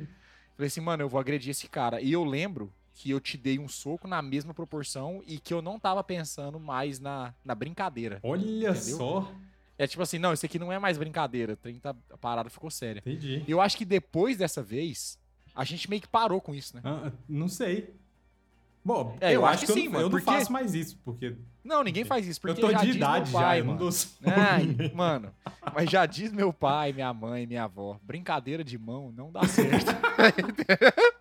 Falei 0.56 0.68
assim, 0.68 0.82
mano, 0.82 1.04
eu 1.04 1.10
vou 1.10 1.20
agredir 1.20 1.52
esse 1.52 1.68
cara. 1.68 2.00
E 2.02 2.12
eu 2.14 2.24
lembro 2.24 2.72
que 2.94 3.10
eu 3.10 3.20
te 3.20 3.38
dei 3.38 3.58
um 3.60 3.68
soco 3.68 4.08
na 4.08 4.22
mesma 4.22 4.54
proporção 4.54 5.22
e 5.26 5.40
que 5.40 5.54
eu 5.54 5.62
não 5.62 5.80
tava 5.80 6.04
pensando 6.04 6.60
mais 6.60 7.00
na, 7.00 7.34
na 7.44 7.56
brincadeira. 7.56 8.20
Olha 8.24 8.42
Entendeu? 8.70 8.76
só. 8.98 9.32
É 9.78 9.88
tipo 9.88 10.04
assim, 10.04 10.20
não, 10.20 10.32
isso 10.32 10.46
aqui 10.46 10.60
não 10.60 10.72
é 10.72 10.78
mais 10.78 10.98
brincadeira. 10.98 11.56
30, 11.58 11.90
a 12.12 12.18
parada 12.18 12.50
ficou 12.50 12.70
séria. 12.70 13.00
Entendi. 13.00 13.44
Eu 13.48 13.60
acho 13.60 13.76
que 13.76 13.84
depois 13.86 14.38
dessa 14.38 14.62
vez, 14.62 15.18
a 15.56 15.64
gente 15.64 15.90
meio 15.90 16.02
que 16.02 16.08
parou 16.08 16.40
com 16.40 16.54
isso, 16.54 16.76
né? 16.76 16.82
Ah, 16.86 17.12
não 17.28 17.48
sei. 17.48 17.94
Bom, 18.86 19.18
É, 19.22 19.30
eu, 19.30 19.36
eu 19.36 19.46
acho, 19.46 19.62
que, 19.62 19.66
que 19.68 19.72
eu, 19.72 19.76
sim, 19.76 19.86
não, 19.86 19.92
mano, 19.94 20.04
eu 20.04 20.10
não 20.10 20.20
porque- 20.20 20.26
faço 20.26 20.52
mais 20.52 20.76
isso, 20.76 20.98
porque 21.06 21.36
Não, 21.64 21.84
ninguém 21.86 22.04
faz 22.04 22.28
isso, 22.28 22.38
eu 22.44 22.54
porque 22.54 22.60
tô 22.62 22.70
já 22.70 22.80
de 22.84 22.92
idade 22.92 23.32
pai, 23.32 23.42
já, 23.42 23.58
eu 23.58 23.64
não 23.64 23.68
mano. 23.74 23.80
dou 23.80 23.92
soco. 23.94 24.14
Ai, 24.28 24.92
mano, 24.94 25.34
mas 25.74 25.90
já 25.90 26.06
diz 26.06 26.34
meu 26.34 26.52
pai, 26.52 26.92
minha 26.92 27.14
mãe, 27.14 27.48
minha 27.48 27.64
avó, 27.64 27.98
brincadeira 28.04 28.62
de 28.62 28.78
mão 28.78 29.10
não 29.16 29.32
dá 29.32 29.48
certo. 29.48 29.86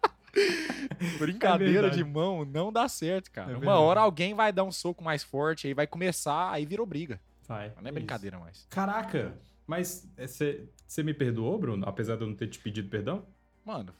brincadeira 1.18 1.88
É 1.88 1.90
de 1.90 2.04
mão 2.04 2.44
não 2.44 2.72
dá 2.72 2.88
certo, 2.88 3.30
cara. 3.30 3.52
É 3.52 3.56
Uma 3.56 3.78
hora 3.78 4.00
alguém 4.00 4.34
vai 4.34 4.52
dar 4.52 4.64
um 4.64 4.72
soco 4.72 5.02
mais 5.02 5.22
forte, 5.22 5.66
aí 5.66 5.74
vai 5.74 5.86
começar, 5.86 6.50
aí 6.50 6.64
virou 6.64 6.86
briga. 6.86 7.20
Vai, 7.46 7.68
Não 7.70 7.76
é 7.78 7.84
isso. 7.84 7.92
brincadeira 7.92 8.38
mais. 8.38 8.66
Caraca, 8.70 9.34
mas 9.66 10.08
você 10.16 11.02
me 11.02 11.12
perdoou, 11.14 11.58
Bruno? 11.58 11.84
Apesar 11.88 12.16
de 12.16 12.22
eu 12.22 12.28
não 12.28 12.34
ter 12.34 12.46
te 12.48 12.58
pedido 12.58 12.88
perdão? 12.88 13.24
Mano, 13.64 13.92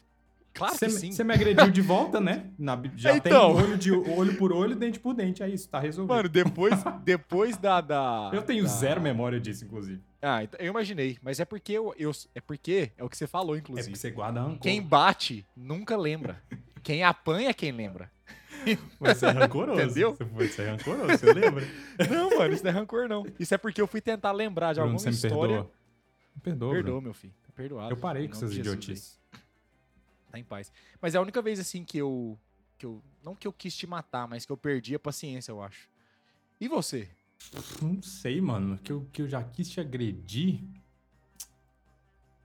claro 0.55 0.75
Você 0.75 0.87
que 0.87 0.93
me- 0.93 0.99
sim. 0.99 1.13
Você 1.13 1.25
me 1.25 1.35
agrediu 1.35 1.71
de 1.71 1.81
volta, 1.83 2.21
né? 2.21 2.47
Na 2.59 2.81
já 2.97 3.17
Então. 3.17 3.55
tem 3.57 3.65
olho, 3.65 3.77
de, 3.79 3.91
olho 3.93 4.37
por 4.37 4.53
olho, 4.53 4.75
dente 4.77 4.99
por 5.01 5.15
dente. 5.15 5.43
É 5.43 5.49
isso, 5.49 5.69
tá 5.69 5.79
resolvido. 5.81 6.15
Mano, 6.15 6.29
depois, 6.29 6.75
depois 7.05 7.57
da, 7.57 7.81
da- 7.81 8.31
eu 8.33 8.43
tenho 8.43 8.63
da- 8.65 8.69
zero 8.71 9.01
memória 9.01 9.41
disso, 9.41 9.65
inclusive. 9.65 10.01
Ah, 10.21 10.45
então, 10.45 10.59
eu 10.61 10.69
imaginei, 10.71 11.19
mas 11.21 11.41
é 11.41 11.45
porque 11.45 11.73
eu, 11.73 11.93
eu- 11.99 12.13
é 12.35 12.41
porque 12.41 12.93
é 12.97 13.03
o 13.05 13.09
que 13.09 13.17
você 13.17 13.27
falou, 13.27 13.57
É 13.57 13.59
inclusive. 13.59 13.89
porque 13.89 13.99
você 13.99 14.11
guarda 14.11 14.41
rancor. 14.41 14.59
Quem 14.61 14.81
bate 14.83 15.45
nunca 15.57 15.97
lembra. 15.97 16.43
Quem 16.83 17.03
apanha 17.05 17.51
é 17.51 17.55
quem 17.55 17.71
lembra. 17.73 18.11
Você 19.01 19.27
é 19.27 19.31
rancoroso. 19.31 19.81
Entendeu? 19.81 20.17
Você, 20.35 20.63
é 20.63 20.71
rancoroso, 20.71 21.19
você 21.19 21.33
lembra? 21.33 21.65
Não, 22.09 22.31
mano, 22.39 22.55
isso 22.55 22.63
não 22.63 22.71
é 22.71 22.75
rancor, 22.75 23.09
não. 23.09 23.27
Isso 23.39 23.53
é 23.55 23.59
porque 23.59 23.81
eu 23.81 23.87
fui 23.89 24.01
tentar 24.01 24.31
lembrar 24.31 24.73
de 24.73 24.81
Bruno, 24.81 24.93
alguma 24.95 24.99
você 25.01 25.09
me 25.09 25.15
história. 25.17 25.55
perdoa? 25.57 25.73
Me 26.37 26.41
perdoa, 26.43 26.73
Perdoa, 26.73 27.01
meu 27.01 27.13
filho. 27.15 27.35
Tá 27.43 27.49
perdoado. 27.55 27.91
Eu 27.93 27.97
parei 27.97 28.29
com 28.29 28.35
essas 28.35 28.55
idiotices. 28.57 29.19
Tá 30.33 30.39
em 30.39 30.45
paz. 30.45 30.73
Mas 30.99 31.15
é 31.15 31.19
a 31.19 31.21
única 31.21 31.43
vez, 31.43 31.61
assim, 31.61 31.85
que 31.85 31.99
eu, 31.99 32.39
que 32.79 32.87
eu... 32.87 33.03
Não 33.23 33.37
que 33.37 33.47
eu 33.47 33.53
quis 33.53 33.77
te 33.77 33.87
matar, 33.87 34.27
mas 34.27 34.47
que 34.47 34.51
eu 34.51 34.57
perdi 34.57 34.95
a 34.95 34.99
paciência, 34.99 35.53
eu 35.53 35.63
acho. 35.63 35.91
E 36.59 36.67
você? 36.67 37.07
Não 37.83 38.01
sei, 38.01 38.41
mano. 38.41 38.79
Que 38.79 38.93
eu, 38.93 39.07
que 39.13 39.21
eu 39.21 39.29
já 39.29 39.45
quis 39.45 39.69
te 39.69 39.79
agredir. 39.79 40.65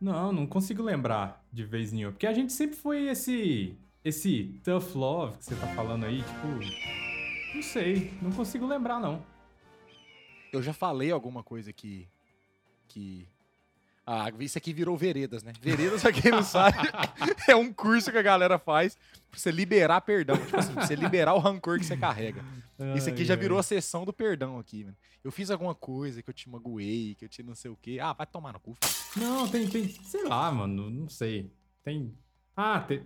Não, 0.01 0.33
não 0.33 0.45
consigo 0.45 0.83
lembrar 0.83 1.47
de 1.49 1.63
vez 1.63 1.93
nenhuma. 1.93 2.11
Porque 2.11 2.27
a 2.27 2.33
gente 2.33 2.51
sempre 2.51 2.75
foi 2.75 3.07
esse. 3.07 3.77
Esse 4.03 4.59
tough 4.63 4.95
love 4.95 5.37
que 5.37 5.45
você 5.45 5.55
tá 5.55 5.67
falando 5.67 6.05
aí, 6.05 6.21
tipo. 6.21 7.55
Não 7.55 7.61
sei, 7.61 8.13
não 8.21 8.31
consigo 8.31 8.67
lembrar, 8.67 8.99
não. 8.99 9.25
Eu 10.51 10.61
já 10.61 10.73
falei 10.73 11.09
alguma 11.09 11.41
coisa 11.41 11.71
que... 11.71 12.07
Que... 12.87 13.27
Ah, 14.09 14.31
isso 14.39 14.57
aqui 14.57 14.71
virou 14.71 14.95
veredas, 14.95 15.43
né? 15.43 15.51
Veredas, 15.59 16.01
pra 16.01 16.13
quem 16.13 16.31
não 16.31 16.41
sabe, 16.41 16.77
é 17.45 17.53
um 17.57 17.73
curso 17.73 18.09
que 18.09 18.17
a 18.17 18.21
galera 18.21 18.57
faz 18.57 18.97
pra 19.29 19.37
você 19.37 19.51
liberar 19.51 19.99
perdão. 19.99 20.37
Tipo 20.37 20.55
assim, 20.55 20.73
pra 20.73 20.87
você 20.87 20.95
liberar 20.95 21.33
o 21.33 21.39
rancor 21.39 21.77
que 21.77 21.85
você 21.85 21.97
carrega. 21.97 22.41
Isso 22.95 23.09
aqui 23.09 23.25
já 23.25 23.35
virou 23.35 23.59
a 23.59 23.63
sessão 23.63 24.05
do 24.05 24.13
perdão 24.13 24.59
aqui, 24.59 24.85
mano. 24.85 24.95
Eu 25.21 25.29
fiz 25.29 25.51
alguma 25.51 25.75
coisa 25.75 26.23
que 26.23 26.29
eu 26.29 26.33
te 26.33 26.49
magoei, 26.49 27.15
que 27.15 27.25
eu 27.25 27.29
te 27.29 27.43
não 27.43 27.53
sei 27.53 27.69
o 27.69 27.75
quê. 27.75 27.99
Ah, 28.01 28.13
vai 28.13 28.25
tomar 28.25 28.53
no 28.53 28.61
cu. 28.61 28.77
Não, 29.17 29.45
tem, 29.45 29.67
tem. 29.67 29.89
Sei 29.89 30.23
lá, 30.23 30.49
mano. 30.53 30.89
Não 30.89 31.09
sei. 31.09 31.51
Tem. 31.83 32.13
Ah, 32.55 32.79
tem. 32.79 33.03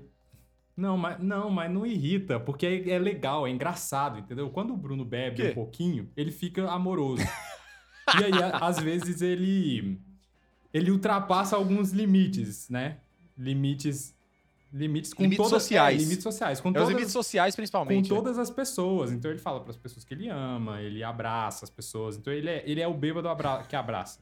Não, 0.78 0.98
mas 0.98 1.20
não, 1.20 1.50
mas 1.50 1.72
não 1.72 1.84
irrita, 1.84 2.40
porque 2.40 2.66
é, 2.66 2.90
é 2.92 3.00
legal, 3.00 3.48
é 3.48 3.50
engraçado, 3.50 4.20
entendeu? 4.20 4.52
Quando 4.52 4.74
o 4.74 4.78
Bruno 4.78 5.04
bebe 5.04 5.38
Quê? 5.38 5.50
um 5.50 5.54
pouquinho, 5.56 6.12
ele 6.16 6.32
fica 6.32 6.70
amoroso. 6.70 7.24
e 8.20 8.24
aí, 8.24 8.32
às 8.62 8.80
vezes, 8.80 9.22
ele. 9.22 10.00
Ele 10.74 10.92
ultrapassa 10.92 11.56
alguns 11.56 11.92
limites, 11.92 12.70
né? 12.70 12.98
Limites. 13.38 14.16
Limites 14.74 15.14
com 15.14 15.24
Limites 15.24 15.44
todas, 15.46 15.64
sociais. 15.64 16.00
É, 16.00 16.04
limites 16.04 16.24
sociais. 16.24 16.62
Com 16.62 16.70
É 16.70 16.72
os 16.72 16.76
todas, 16.76 16.90
limites 16.90 17.12
sociais, 17.12 17.54
com 17.54 17.58
principalmente. 17.58 18.10
né? 18.10 18.16
todas 18.16 18.40
as 18.40 18.50
pessoas. 18.50 19.12
Então 19.12 19.30
ele 19.30 19.40
fala 19.40 19.60
para 19.60 19.72
as 19.72 19.76
pessoas 19.78 20.06
que 20.06 20.14
ele 20.14 20.30
ama, 20.30 20.82
ele 20.82 21.04
abraça 21.04 21.66
as 21.66 21.70
pessoas. 21.70 22.16
Então 22.16 22.32
ele 22.32 22.50
é, 22.50 22.64
ele 22.66 22.80
é 22.80 22.88
o 22.88 22.94
bêbado 22.94 23.28
abra- 23.28 23.64
que 23.64 23.76
abraça. 23.76 24.20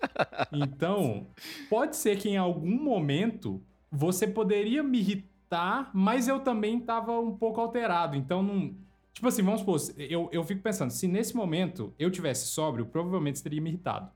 Então, 0.52 1.26
pode 1.68 1.96
ser 1.96 2.16
que 2.16 2.28
em 2.30 2.36
algum 2.36 2.82
momento 2.82 3.62
você 3.90 4.26
poderia 4.26 4.82
me 4.82 4.98
irritar, 4.98 5.90
mas 5.94 6.28
eu 6.28 6.40
também 6.40 6.80
tava 6.80 7.18
um 7.20 7.36
pouco 7.36 7.60
alterado. 7.60 8.16
Então 8.16 8.42
não. 8.42 8.74
Tipo 9.12 9.28
assim, 9.28 9.42
vamos 9.42 9.60
supor, 9.60 9.78
eu, 9.96 10.28
eu 10.32 10.42
fico 10.42 10.60
pensando, 10.60 10.90
se 10.90 11.06
nesse 11.06 11.36
momento 11.36 11.94
eu 11.98 12.10
tivesse 12.10 12.48
sóbrio, 12.48 12.86
provavelmente 12.86 13.38
você 13.38 13.44
teria 13.44 13.60
me 13.60 13.70
irritado. 13.70 14.10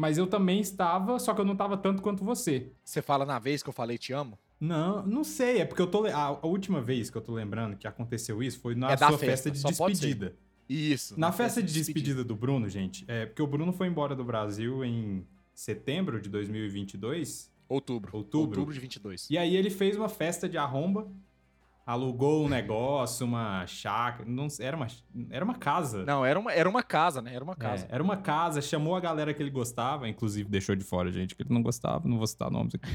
Mas 0.00 0.16
eu 0.16 0.26
também 0.26 0.60
estava, 0.60 1.18
só 1.18 1.34
que 1.34 1.42
eu 1.42 1.44
não 1.44 1.54
tava 1.54 1.76
tanto 1.76 2.00
quanto 2.00 2.24
você. 2.24 2.72
Você 2.82 3.02
fala 3.02 3.26
na 3.26 3.38
vez 3.38 3.62
que 3.62 3.68
eu 3.68 3.72
falei 3.72 3.98
te 3.98 4.14
amo? 4.14 4.38
Não, 4.58 5.04
não 5.04 5.22
sei, 5.22 5.58
é 5.58 5.64
porque 5.66 5.82
eu 5.82 5.86
tô. 5.86 6.06
A, 6.06 6.22
a 6.22 6.46
última 6.46 6.80
vez 6.80 7.10
que 7.10 7.18
eu 7.18 7.20
tô 7.20 7.34
lembrando 7.34 7.76
que 7.76 7.86
aconteceu 7.86 8.42
isso 8.42 8.60
foi 8.60 8.74
na 8.74 8.90
É 8.92 8.96
sua 8.96 9.10
festa, 9.18 9.26
festa, 9.26 9.50
de 9.50 9.62
despedida. 9.62 10.34
Isso. 10.66 11.20
Na 11.20 11.30
festa 11.32 11.62
de 11.62 11.70
despedida 11.70 12.24
do 12.24 12.34
Bruno, 12.34 12.66
gente, 12.66 13.04
é 13.08 13.26
porque 13.26 13.42
o 13.42 13.46
Bruno 13.46 13.74
foi 13.74 13.88
embora 13.88 14.16
do 14.16 14.24
Brasil 14.24 14.82
em 14.82 15.26
setembro 15.52 16.18
de 16.18 16.30
2022. 16.30 17.52
Outubro. 17.68 18.16
Outubro. 18.16 18.48
Outubro 18.48 18.72
de 18.72 18.80
22. 18.80 19.28
E 19.28 19.36
aí 19.36 19.54
ele 19.54 19.68
fez 19.68 19.98
uma 19.98 20.08
festa 20.08 20.48
de 20.48 20.56
arromba, 20.56 21.12
alugou 21.86 22.44
um 22.44 22.48
negócio, 22.48 23.26
uma 23.26 23.66
chácara, 23.66 24.28
não 24.28 24.46
era 24.60 24.76
uma 24.76 24.86
era 25.30 25.44
uma 25.44 25.54
casa. 25.54 26.04
Não, 26.04 26.24
era 26.24 26.38
uma, 26.38 26.52
era 26.52 26.68
uma 26.68 26.82
casa, 26.82 27.20
né? 27.20 27.34
Era 27.34 27.42
uma 27.42 27.54
É, 27.54 27.56
casa. 27.56 27.86
era 27.90 28.02
uma 28.02 28.16
casa, 28.16 28.60
chamou 28.62 28.94
a 28.94 29.00
galera 29.00 29.34
que 29.34 29.42
ele 29.42 29.50
gostava, 29.50 30.08
inclusive 30.08 30.48
deixou 30.48 30.76
de 30.76 30.84
fora, 30.84 31.10
gente, 31.10 31.34
que 31.34 31.42
ele 31.42 31.52
não 31.52 31.62
gostava, 31.62 32.08
não 32.08 32.18
vou 32.18 32.26
citar 32.26 32.50
nomes 32.50 32.74
aqui. 32.74 32.90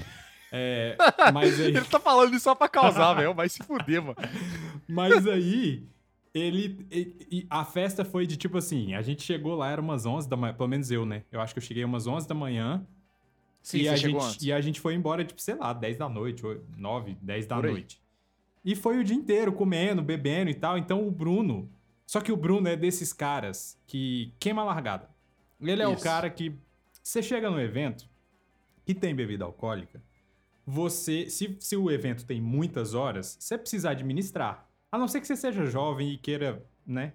É, 0.51 0.95
mas 1.33 1.59
aí, 1.59 1.67
Ele 1.67 1.81
tá 1.81 1.99
falando 1.99 2.33
isso 2.33 2.43
só 2.43 2.55
pra 2.55 2.69
causar, 2.69 3.13
velho. 3.15 3.33
Vai 3.33 3.49
se 3.49 3.61
fuder, 3.63 4.01
mano. 4.01 4.15
Mas 4.87 5.27
aí, 5.27 5.83
ele. 6.33 7.45
a 7.49 7.65
festa 7.65 8.05
foi 8.05 8.25
de 8.25 8.37
tipo 8.37 8.57
assim: 8.57 8.93
a 8.93 9.01
gente 9.01 9.23
chegou 9.23 9.55
lá, 9.55 9.71
era 9.71 9.81
umas 9.81 10.05
11 10.05 10.29
da 10.29 10.37
manhã, 10.37 10.53
pelo 10.53 10.69
menos 10.69 10.91
eu, 10.91 11.05
né? 11.05 11.23
Eu 11.31 11.41
acho 11.41 11.53
que 11.53 11.57
eu 11.57 11.63
cheguei 11.63 11.83
umas 11.83 12.07
11 12.07 12.27
da 12.27 12.35
manhã. 12.35 12.85
Sim, 13.61 13.79
e, 13.79 13.89
a 13.89 13.95
gente, 13.95 14.15
antes. 14.15 14.43
e 14.43 14.53
a 14.53 14.61
gente 14.61 14.79
foi 14.79 14.93
embora, 14.93 15.25
tipo, 15.25 15.41
sei 15.41 15.55
lá, 15.55 15.73
10 15.73 15.97
da 15.97 16.07
noite, 16.07 16.45
ou 16.45 16.63
9, 16.77 17.17
10 17.19 17.47
da 17.47 17.55
Por 17.55 17.65
aí. 17.65 17.85
E 18.65 18.75
foi 18.75 18.97
o 18.97 19.03
dia 19.03 19.15
inteiro 19.15 19.53
comendo, 19.53 20.01
bebendo 20.01 20.49
e 20.49 20.55
tal. 20.55 20.77
Então 20.77 21.07
o 21.07 21.11
Bruno. 21.11 21.69
Só 22.05 22.19
que 22.19 22.31
o 22.31 22.37
Bruno 22.37 22.67
é 22.67 22.75
desses 22.75 23.13
caras 23.13 23.79
que 23.87 24.33
queima 24.39 24.61
a 24.63 24.65
largada. 24.65 25.07
Ele 25.61 25.81
é 25.81 25.87
o 25.87 25.93
Isso. 25.93 26.03
cara 26.03 26.29
que. 26.29 26.53
Você 27.03 27.21
chega 27.21 27.49
no 27.49 27.61
evento 27.61 28.09
que 28.83 28.93
tem 28.95 29.15
bebida 29.15 29.45
alcoólica, 29.45 30.01
você. 30.65 31.29
Se, 31.29 31.55
se 31.59 31.77
o 31.77 31.91
evento 31.91 32.25
tem 32.25 32.41
muitas 32.41 32.93
horas, 32.95 33.37
você 33.39 33.57
precisa 33.57 33.91
administrar. 33.91 34.67
A 34.91 34.97
não 34.97 35.07
ser 35.07 35.21
que 35.21 35.27
você 35.27 35.35
seja 35.35 35.65
jovem 35.65 36.11
e 36.13 36.17
queira, 36.17 36.63
né? 36.85 37.13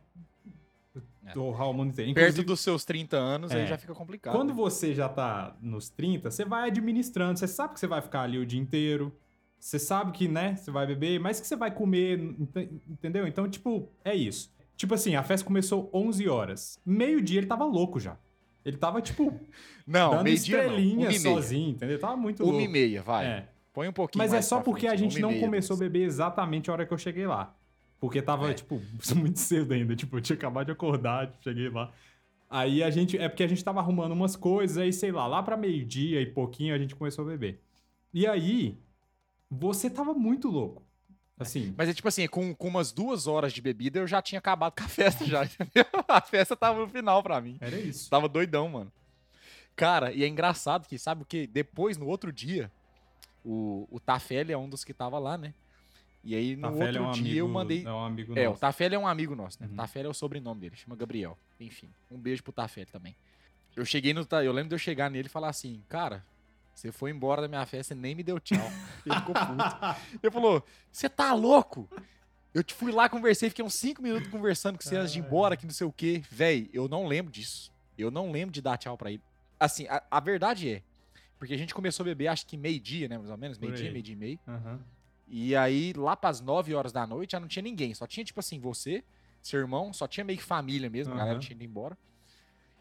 É. 1.27 1.33
Torrar 1.33 1.69
o 1.71 1.73
mundo 1.73 1.91
inteiro. 1.91 2.13
Perto 2.15 2.27
Inclusive, 2.29 2.47
dos 2.47 2.61
seus 2.61 2.85
30 2.85 3.17
anos, 3.17 3.51
É. 3.53 3.63
aí 3.63 3.67
já 3.67 3.79
fica 3.79 3.95
complicado. 3.95 4.35
quando 4.35 4.53
você 4.55 4.95
já 4.95 5.09
tá 5.09 5.57
nos 5.61 5.89
30, 5.89 6.31
você 6.31 6.45
vai 6.45 6.69
administrando. 6.69 7.39
Você 7.39 7.47
sabe 7.47 7.75
que 7.75 7.81
você 7.81 7.87
vai 7.87 8.01
ficar 8.01 8.23
ali 8.23 8.39
o 8.39 8.47
dia 8.47 8.61
inteiro. 8.61 9.15
Você 9.61 9.79
sabe 9.79 10.13
que, 10.13 10.27
né, 10.27 10.57
você 10.57 10.71
vai 10.71 10.87
beber, 10.87 11.21
mas 11.21 11.39
que 11.39 11.47
você 11.47 11.55
vai 11.55 11.71
comer, 11.71 12.19
ent- 12.19 12.71
entendeu? 12.89 13.27
Então, 13.27 13.49
tipo, 13.49 13.89
é 14.03 14.15
isso. 14.15 14.51
Tipo 14.75 14.95
assim, 14.95 15.15
a 15.15 15.23
festa 15.23 15.47
começou 15.47 15.91
11 15.93 16.27
horas. 16.29 16.81
Meio-dia 16.85 17.39
ele 17.41 17.47
tava 17.47 17.65
louco 17.67 18.01
já. 18.01 18.17
Ele 18.65 18.79
tava, 18.79 19.03
tipo, 19.03 19.39
Não, 19.87 20.11
dando 20.13 20.25
não. 20.27 20.33
estrelinha 20.33 21.01
Uma 21.01 21.09
meia. 21.09 21.21
sozinho, 21.21 21.71
entendeu? 21.71 21.99
Tava 21.99 22.17
muito 22.17 22.43
Uma 22.43 22.53
louco. 22.53 22.65
e 22.67 22.69
meia, 22.69 23.03
vai. 23.03 23.27
É. 23.27 23.49
Põe 23.73 23.87
um 23.89 23.93
pouquinho 23.93 24.23
Mas 24.25 24.33
é 24.33 24.41
só 24.43 24.61
porque 24.61 24.87
a 24.87 24.91
frente, 24.91 25.01
gente 25.01 25.13
uma 25.15 25.19
e 25.19 25.23
não 25.23 25.29
meia, 25.31 25.41
começou 25.45 25.77
a 25.77 25.79
beber 25.79 26.03
exatamente 26.05 26.71
a 26.71 26.73
hora 26.73 26.87
que 26.87 26.93
eu 26.93 26.99
cheguei 26.99 27.27
lá. 27.27 27.55
Porque 28.01 28.23
tava, 28.23 28.51
É. 28.51 28.55
tipo, 28.55 28.81
muito 29.15 29.39
cedo 29.39 29.75
ainda. 29.75 29.95
Tipo, 29.95 30.17
eu 30.17 30.21
tinha 30.23 30.37
acabado 30.37 30.67
de 30.67 30.73
acordar, 30.73 31.27
tipo, 31.31 31.45
cheguei 31.45 31.69
lá. 31.69 31.93
Aí 32.49 32.83
a 32.83 32.91
gente. 32.91 33.17
É 33.19 33.29
porque 33.29 33.43
a 33.43 33.47
gente 33.47 33.63
tava 33.63 33.79
arrumando 33.81 34.13
umas 34.13 34.35
coisas, 34.37 34.79
aí, 34.79 34.93
sei 34.93 35.13
lá, 35.13 35.27
lá 35.27 35.43
pra 35.43 35.57
meio-dia 35.57 36.21
e 36.21 36.27
pouquinho 36.27 36.75
a 36.75 36.79
gente 36.79 36.97
começou 36.97 37.25
a 37.25 37.29
beber. 37.29 37.61
E 38.13 38.27
aí, 38.27 38.77
você 39.51 39.91
tava 39.91 40.15
muito 40.15 40.49
louco. 40.49 40.83
Assim. 41.39 41.75
Mas 41.77 41.89
é 41.89 41.95
tipo 41.95 42.07
assim, 42.07 42.27
com, 42.29 42.55
com 42.55 42.69
umas 42.69 42.93
duas 42.93 43.27
horas 43.27 43.53
de 43.53 43.63
bebida 43.63 43.99
eu 43.99 44.07
já 44.07 44.21
tinha 44.21 44.39
acabado 44.39 44.75
com 44.77 44.85
a 44.85 44.89
festa 44.89 45.25
já, 45.25 45.43
entendeu? 45.47 45.87
A 46.07 46.21
festa 46.21 46.55
tava 46.55 46.81
no 46.81 46.89
final 46.89 47.23
pra 47.23 47.41
mim. 47.41 47.57
Era 47.61 47.79
isso. 47.79 48.11
Tava 48.11 48.29
doidão, 48.29 48.69
mano. 48.69 48.93
Cara, 49.75 50.13
e 50.13 50.23
é 50.23 50.29
engraçado 50.29 50.87
que, 50.87 50.99
sabe 50.99 51.23
o 51.23 51.25
que? 51.25 51.47
Depois, 51.47 51.97
no 51.97 52.07
outro 52.07 52.31
dia, 52.31 52.71
o, 53.43 53.89
o 53.91 53.99
Tafelli 53.99 54.53
é 54.53 54.59
um 54.59 54.69
dos 54.69 54.85
que 54.85 54.93
tava 54.93 55.19
lá, 55.19 55.39
né? 55.39 55.55
E 56.23 56.35
aí, 56.35 56.55
no 56.55 56.63
Tafelli 56.63 56.99
outro 56.99 56.99
é 56.99 57.07
um 57.07 57.13
dia, 57.13 57.23
amigo, 57.23 57.39
eu 57.39 57.49
mandei. 57.49 57.85
É 57.87 57.91
um 57.91 58.05
amigo 58.05 58.39
É, 58.39 58.47
o 58.47 58.51
nosso. 58.51 58.61
Tafelli 58.61 58.95
é 58.95 58.99
um 58.99 59.09
amigo 59.09 59.35
nosso, 59.35 59.63
né? 59.63 59.69
Uhum. 59.71 59.77
Tafelli 59.77 60.07
é 60.07 60.11
o 60.11 60.15
sobrenome 60.15 60.61
dele, 60.61 60.77
chama 60.77 60.95
Gabriel. 60.95 61.39
Enfim, 61.59 61.89
um 62.11 62.19
beijo 62.19 62.43
pro 62.43 62.53
Tafelli 62.53 62.91
também. 62.91 63.17
Eu 63.75 63.87
cheguei 63.87 64.13
no. 64.13 64.27
Eu 64.45 64.53
lembro 64.53 64.69
de 64.69 64.75
eu 64.75 64.79
chegar 64.79 65.11
nele 65.11 65.29
e 65.29 65.31
falar 65.31 65.49
assim, 65.49 65.83
cara, 65.89 66.23
você 66.81 66.93
foi 66.93 67.11
embora 67.11 67.43
da 67.43 67.49
minha 67.49 67.65
festa 67.67 67.93
e 67.93 67.97
nem 67.97 68.15
me 68.15 68.23
deu 68.23 68.41
tchau. 68.41 68.59
Ele 69.05 69.15
ficou 69.17 69.35
puto. 69.35 70.19
Ele 70.23 70.31
falou: 70.33 70.65
Você 70.91 71.09
tá 71.09 71.33
louco? 71.35 71.89
Eu 72.53 72.65
te 72.65 72.75
fui 72.75 72.91
lá, 72.91 73.09
conversei, 73.09 73.49
fiquei 73.49 73.65
uns 73.65 73.75
5 73.75 74.03
minutos 74.03 74.29
conversando 74.29 74.77
com 74.77 74.83
você 74.83 74.97
antes 74.97 75.13
de 75.13 75.21
ir 75.21 75.23
embora, 75.23 75.57
que 75.57 75.65
não 75.65 75.73
sei 75.73 75.87
o 75.87 75.93
quê. 75.93 76.23
Véi, 76.29 76.69
eu 76.73 76.89
não 76.89 77.07
lembro 77.07 77.31
disso. 77.31 77.73
Eu 77.97 78.11
não 78.11 78.33
lembro 78.33 78.53
de 78.53 78.61
dar 78.61 78.77
tchau 78.77 78.97
pra 78.99 79.13
ele. 79.13 79.23
Assim, 79.59 79.87
a, 79.89 80.03
a 80.11 80.19
verdade 80.19 80.69
é, 80.69 80.83
porque 81.39 81.55
a 81.55 81.57
gente 81.57 81.73
começou 81.73 82.03
a 82.03 82.07
beber, 82.07 82.27
acho 82.29 82.47
que 82.47 82.57
meio-dia, 82.57 83.09
né? 83.09 83.19
Mais 83.19 83.31
ou 83.31 83.37
menos, 83.37 83.59
meio-dia, 83.59 83.93
meio-dia 83.93 84.15
e 84.15 84.17
meio. 84.19 84.41
Aham. 84.49 84.81
E 85.29 85.55
aí, 85.55 85.93
lá 85.93 86.17
pras 86.17 86.41
9 86.41 86.75
horas 86.75 86.93
da 86.93 87.07
noite, 87.07 87.33
já 87.33 87.41
não 87.41 87.47
tinha 87.47 87.63
ninguém. 87.63 87.95
Só 87.95 88.05
tinha, 88.05 88.25
tipo 88.25 88.41
assim, 88.41 88.59
você, 88.59 89.05
seu 89.41 89.61
irmão, 89.61 89.93
só 89.93 90.09
tinha 90.09 90.25
meio 90.25 90.39
que 90.39 90.45
família 90.45 90.91
mesmo, 90.91 91.13
a 91.15 91.17
galera 91.19 91.39
tinha 91.39 91.55
ido 91.55 91.63
embora. 91.63 91.97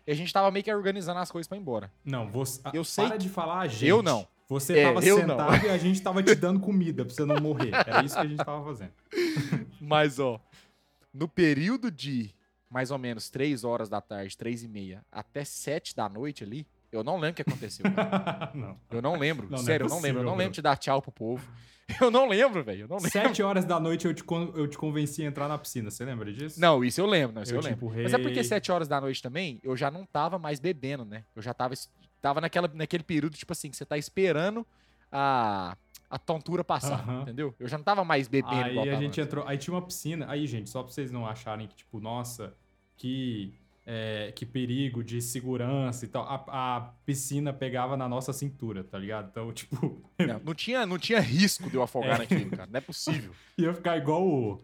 E 0.10 0.12
a 0.12 0.16
gente 0.16 0.34
tava 0.34 0.50
meio 0.50 0.64
que 0.66 0.74
organizando 0.74 1.20
as 1.20 1.30
coisas 1.30 1.48
pra 1.48 1.56
ir 1.56 1.62
embora. 1.62 1.94
Não, 2.04 2.28
você. 2.32 2.60
Eu 2.74 2.84
sei 2.84 3.06
Para 3.06 3.18
de 3.18 3.30
falar 3.30 3.60
a 3.60 3.68
gente. 3.68 3.86
Eu 3.86 4.02
não. 4.02 4.28
Você 4.48 4.80
É, 4.80 4.84
tava 4.88 5.06
eu 5.06 5.18
não. 5.28 5.38
sentado 5.38 5.66
e 5.68 5.70
a 5.70 5.78
gente 5.78 6.02
tava 6.02 6.24
te 6.24 6.34
dando 6.34 6.60
comida 6.60 7.06
pra 7.06 7.14
você 7.14 7.24
não 7.26 7.40
morrer. 7.40 7.70
Era 7.72 8.04
isso 8.04 8.16
que 8.16 8.22
a 8.22 8.26
gente 8.28 8.44
tava 8.44 8.66
fazendo. 8.66 8.92
Mas, 9.80 10.18
ó, 10.18 10.42
no 11.14 11.28
período 11.28 11.92
de 11.92 12.34
mais 12.68 12.90
ou 12.90 12.98
menos 12.98 13.30
3 13.30 13.64
horas 13.64 13.88
da 13.88 14.02
tarde, 14.02 14.36
3 14.36 14.64
e 14.64 14.68
meia, 14.68 15.06
até 15.12 15.44
7 15.46 15.96
da 15.96 16.10
noite 16.10 16.44
ali, 16.44 16.66
eu 16.92 17.04
não 17.04 17.16
lembro 17.16 17.32
o 17.32 17.34
que 17.36 17.42
aconteceu. 17.42 17.86
não. 18.54 18.78
Eu 18.92 19.02
não 19.02 19.18
lembro. 19.18 19.44
Não, 19.46 19.52
não 19.52 19.60
é 19.60 19.62
Sério, 19.66 19.86
eu 19.86 19.90
não 19.90 20.02
lembro. 20.02 20.22
Eu 20.22 20.26
não 20.26 20.36
lembro 20.36 20.54
de 20.54 20.62
dar 20.62 20.78
tchau 20.78 21.02
pro 21.02 21.12
povo. 21.12 21.48
Eu 22.00 22.12
não 22.12 22.28
lembro, 22.28 22.64
velho. 22.64 22.82
Eu 22.82 22.88
não 22.88 22.98
lembro. 22.98 23.10
Sete 23.10 23.42
horas 23.42 23.66
da 23.66 23.80
noite 23.80 24.06
eu 24.06 24.14
te, 24.14 24.24
con- 24.24 24.52
eu 24.56 24.68
te 24.68 24.78
convenci 24.78 25.24
a 25.24 25.26
entrar 25.26 25.48
na 25.48 25.58
piscina. 25.58 25.90
Você 25.90 26.06
lembra 26.06 26.32
disso? 26.32 26.62
Não, 26.62 26.84
isso 26.84 27.02
eu 27.02 27.08
lembro, 27.08 27.34
não, 27.36 27.42
isso 27.42 27.52
Eu 27.52 27.62
eu, 27.62 27.64
lembro. 27.64 27.92
Mas 28.04 28.14
é 28.14 28.20
porque 28.20 28.44
7 28.44 28.72
horas 28.72 28.88
da 28.88 29.02
noite 29.02 29.24
também, 29.24 29.60
eu 29.64 29.76
já 29.76 29.90
não 29.90 30.06
tava 30.06 30.38
mais 30.38 30.60
bebendo, 30.60 31.04
né? 31.04 31.26
Eu 31.36 31.42
já 31.42 31.52
tava, 31.52 31.74
tava 32.22 32.40
naquela, 32.40 32.70
naquele 32.76 33.02
período, 33.02 33.36
tipo 33.36 33.52
assim, 33.54 33.72
que 33.72 33.76
você 33.76 33.88
tá 33.88 33.98
esperando 33.98 34.64
a, 35.12 35.76
a 36.08 36.20
tontura 36.20 36.64
passar, 36.64 37.00
Aham. 37.00 37.22
entendeu? 37.24 37.56
Eu 37.60 37.68
já 37.68 37.76
não 37.80 37.84
tava 37.84 38.06
mais 38.06 38.28
bebendo 38.28 38.54
Aí 38.54 38.78
a 38.78 38.96
gente 38.96 39.06
antes. 39.08 39.26
entrou. 39.26 39.48
Aí 39.48 39.58
tinha 39.58 39.74
uma 39.74 39.82
piscina. 39.82 40.28
Aí, 40.30 40.46
gente, 40.46 40.70
só 40.70 40.84
pra 40.84 40.92
vocês 40.92 41.10
não 41.10 41.26
acharem 41.26 41.68
que, 41.68 41.76
tipo, 41.76 42.00
nossa, 42.00 42.54
que. 42.96 43.59
É, 43.92 44.32
que 44.36 44.46
perigo 44.46 45.04
de 45.04 45.20
segurança 45.20 46.06
e 46.06 46.08
tal. 46.08 46.24
A, 46.24 46.76
a 46.78 46.82
piscina 47.06 47.52
pegava 47.52 47.98
na 47.98 48.08
nossa 48.08 48.32
cintura, 48.32 48.84
tá 48.84 49.00
ligado? 49.00 49.30
Então, 49.32 49.52
tipo, 49.54 50.00
Não, 50.20 50.40
não 50.46 50.54
tinha, 50.54 50.86
não 50.86 51.00
tinha 51.00 51.20
risco 51.20 51.68
de 51.72 51.76
eu 51.76 51.82
afogar 51.82 52.16
É. 52.16 52.18
naquilo, 52.20 52.52
cara. 52.52 52.70
Não 52.72 52.78
é 52.78 52.82
possível. 52.82 53.32
ia 53.58 53.74
ficar 53.74 53.98
igual 53.98 54.24
o. 54.28 54.64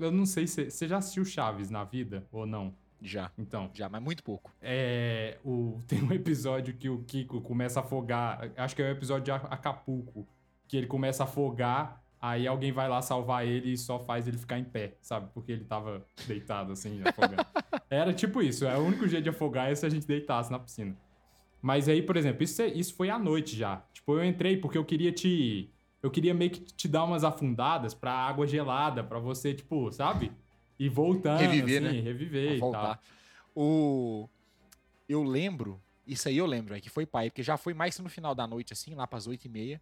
Eu 0.00 0.10
não 0.10 0.26
sei 0.26 0.46
se. 0.48 0.70
Você 0.70 0.88
já 0.88 0.98
assistiu 0.98 1.24
Chaves 1.24 1.70
na 1.70 1.84
vida 1.84 2.26
ou 2.32 2.44
não? 2.46 2.74
Já, 3.00 3.30
Então, 3.36 3.70
já, 3.74 3.86
mas 3.88 4.02
muito 4.02 4.22
pouco. 4.24 4.50
é, 4.62 5.36
o, 5.44 5.80
tem 5.86 6.02
um 6.02 6.10
episódio 6.12 6.74
que 6.74 6.88
o 6.88 7.02
Kiko 7.04 7.40
começa 7.42 7.78
a 7.78 7.82
afogar. 7.82 8.50
Acho 8.56 8.74
que 8.74 8.82
é 8.82 8.86
o 8.88 8.90
episódio 8.90 9.24
de 9.24 9.30
Acapulco. 9.30 10.26
Que 10.66 10.76
ele 10.78 10.86
começa 10.86 11.22
a 11.22 11.26
afogar, 11.26 12.02
aí 12.20 12.46
alguém 12.46 12.72
vai 12.72 12.88
lá 12.88 13.02
salvar 13.02 13.46
ele 13.46 13.72
e 13.74 13.76
só 13.78 13.98
faz 14.00 14.26
ele 14.26 14.38
ficar 14.38 14.58
em 14.58 14.64
pé, 14.64 14.96
sabe? 15.02 15.28
Porque 15.34 15.52
ele 15.52 15.64
tava 15.64 16.04
deitado 16.26 16.72
assim, 16.72 17.00
afogando. 17.04 17.44
Era 17.94 18.12
tipo 18.12 18.42
isso. 18.42 18.66
É 18.66 18.76
o 18.76 18.80
único 18.82 19.06
jeito 19.08 19.24
de 19.24 19.30
afogar 19.30 19.70
é 19.70 19.74
se 19.74 19.84
a 19.86 19.88
gente 19.88 20.06
deitasse 20.06 20.50
na 20.50 20.58
piscina. 20.58 20.96
Mas 21.62 21.88
aí, 21.88 22.02
por 22.02 22.16
exemplo, 22.16 22.42
isso, 22.42 22.60
é- 22.60 22.68
isso 22.68 22.94
foi 22.94 23.08
à 23.10 23.18
noite 23.18 23.56
já. 23.56 23.82
Tipo, 23.92 24.18
eu 24.18 24.24
entrei 24.24 24.56
porque 24.56 24.76
eu 24.76 24.84
queria 24.84 25.10
te. 25.12 25.70
Eu 26.02 26.10
queria 26.10 26.34
meio 26.34 26.50
que 26.50 26.60
te 26.60 26.86
dar 26.86 27.04
umas 27.04 27.24
afundadas 27.24 27.94
pra 27.94 28.12
água 28.12 28.46
gelada, 28.46 29.02
pra 29.02 29.18
você, 29.18 29.54
tipo, 29.54 29.90
sabe? 29.90 30.30
E 30.78 30.88
voltando, 30.88 31.38
Reviver, 31.40 31.82
assim, 31.86 31.96
né? 31.96 32.00
reviver 32.02 32.56
e 32.56 32.60
tal. 32.60 32.98
O... 33.54 34.28
Eu 35.08 35.22
lembro, 35.22 35.80
isso 36.06 36.28
aí 36.28 36.36
eu 36.36 36.44
lembro, 36.46 36.74
é 36.74 36.80
que 36.80 36.90
foi 36.90 37.06
pai, 37.06 37.30
porque 37.30 37.42
já 37.42 37.56
foi 37.56 37.72
mais 37.72 37.98
no 37.98 38.08
final 38.10 38.34
da 38.34 38.46
noite, 38.46 38.72
assim, 38.72 38.94
lá 38.94 39.06
pras 39.06 39.26
8 39.26 39.44
e 39.46 39.48
meia. 39.48 39.80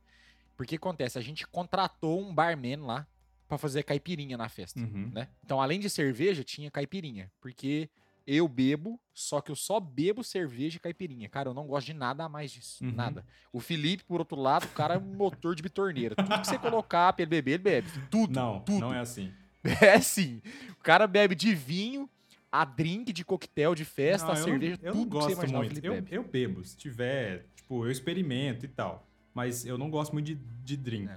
Porque 0.56 0.76
acontece, 0.76 1.18
a 1.18 1.22
gente 1.22 1.46
contratou 1.46 2.20
um 2.20 2.32
barman 2.32 2.76
lá 2.82 3.06
pra 3.48 3.58
fazer 3.58 3.82
caipirinha 3.82 4.36
na 4.36 4.48
festa, 4.48 4.78
Uhum. 4.78 5.10
né? 5.12 5.28
Então, 5.44 5.60
além 5.60 5.80
de 5.80 5.88
cerveja, 5.90 6.44
tinha 6.44 6.70
caipirinha. 6.70 7.30
Porque 7.40 7.88
eu 8.26 8.46
bebo, 8.48 9.00
só 9.12 9.40
que 9.40 9.50
eu 9.50 9.56
só 9.56 9.78
bebo 9.80 10.22
cerveja 10.22 10.76
e 10.76 10.80
caipirinha. 10.80 11.28
Cara, 11.28 11.50
eu 11.50 11.54
não 11.54 11.66
gosto 11.66 11.86
de 11.86 11.94
nada 11.94 12.24
a 12.24 12.28
mais 12.28 12.50
disso. 12.50 12.84
Uhum. 12.84 12.92
Nada. 12.92 13.24
O 13.52 13.60
Felipe, 13.60 14.04
por 14.04 14.20
outro 14.20 14.38
lado, 14.40 14.64
o 14.64 14.68
cara 14.70 14.94
é 14.94 14.98
um 14.98 15.14
motor 15.14 15.54
de 15.54 15.62
bitorneira. 15.62 16.14
Tudo 16.14 16.40
que 16.40 16.46
você 16.46 16.58
colocar 16.58 17.12
pra 17.12 17.22
ele 17.22 17.30
beber, 17.30 17.52
ele 17.52 17.62
bebe. 17.62 17.88
Tudo. 18.10 18.34
Não, 18.34 18.60
tudo. 18.60 18.80
não 18.80 18.94
é 18.94 19.00
assim. 19.00 19.32
É 19.80 20.00
sim. 20.00 20.42
O 20.72 20.82
cara 20.82 21.06
bebe 21.06 21.36
de 21.36 21.54
vinho, 21.54 22.10
a 22.50 22.64
drink 22.64 23.12
de 23.12 23.24
coquetel 23.24 23.76
de 23.76 23.84
festa, 23.84 24.26
Não, 24.26 24.34
a 24.34 24.38
eu 24.38 24.44
cerveja, 24.44 24.78
não, 24.82 24.88
eu 24.88 24.92
tudo 24.92 25.14
não 25.14 25.20
que 25.20 25.24
você 25.24 25.34
gosto 25.34 25.50
imaginar 25.50 25.92
muito. 25.92 26.12
Eu, 26.12 26.22
eu 26.22 26.24
bebo, 26.28 26.64
se 26.64 26.76
tiver, 26.76 27.46
tipo, 27.54 27.86
eu 27.86 27.90
experimento 27.90 28.64
e 28.64 28.68
tal. 28.68 29.06
Mas 29.32 29.64
eu 29.64 29.78
não 29.78 29.88
gosto 29.88 30.12
muito 30.12 30.26
de, 30.26 30.34
de 30.34 30.76
drink. 30.76 31.08
É. 31.08 31.16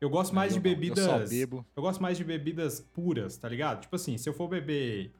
Eu 0.00 0.08
gosto 0.08 0.34
mais 0.34 0.54
eu 0.54 0.60
de 0.60 0.64
não, 0.64 0.72
eu 0.72 0.78
bebidas. 0.80 1.04
só 1.04 1.18
bebo. 1.26 1.66
Eu 1.74 1.82
gosto 1.82 2.00
mais 2.00 2.16
de 2.16 2.24
bebidas 2.24 2.80
puras, 2.80 3.36
tá 3.36 3.48
ligado? 3.48 3.80
Tipo 3.82 3.96
assim, 3.96 4.16
se 4.16 4.28
eu 4.28 4.32
for 4.32 4.48
beber, 4.48 5.12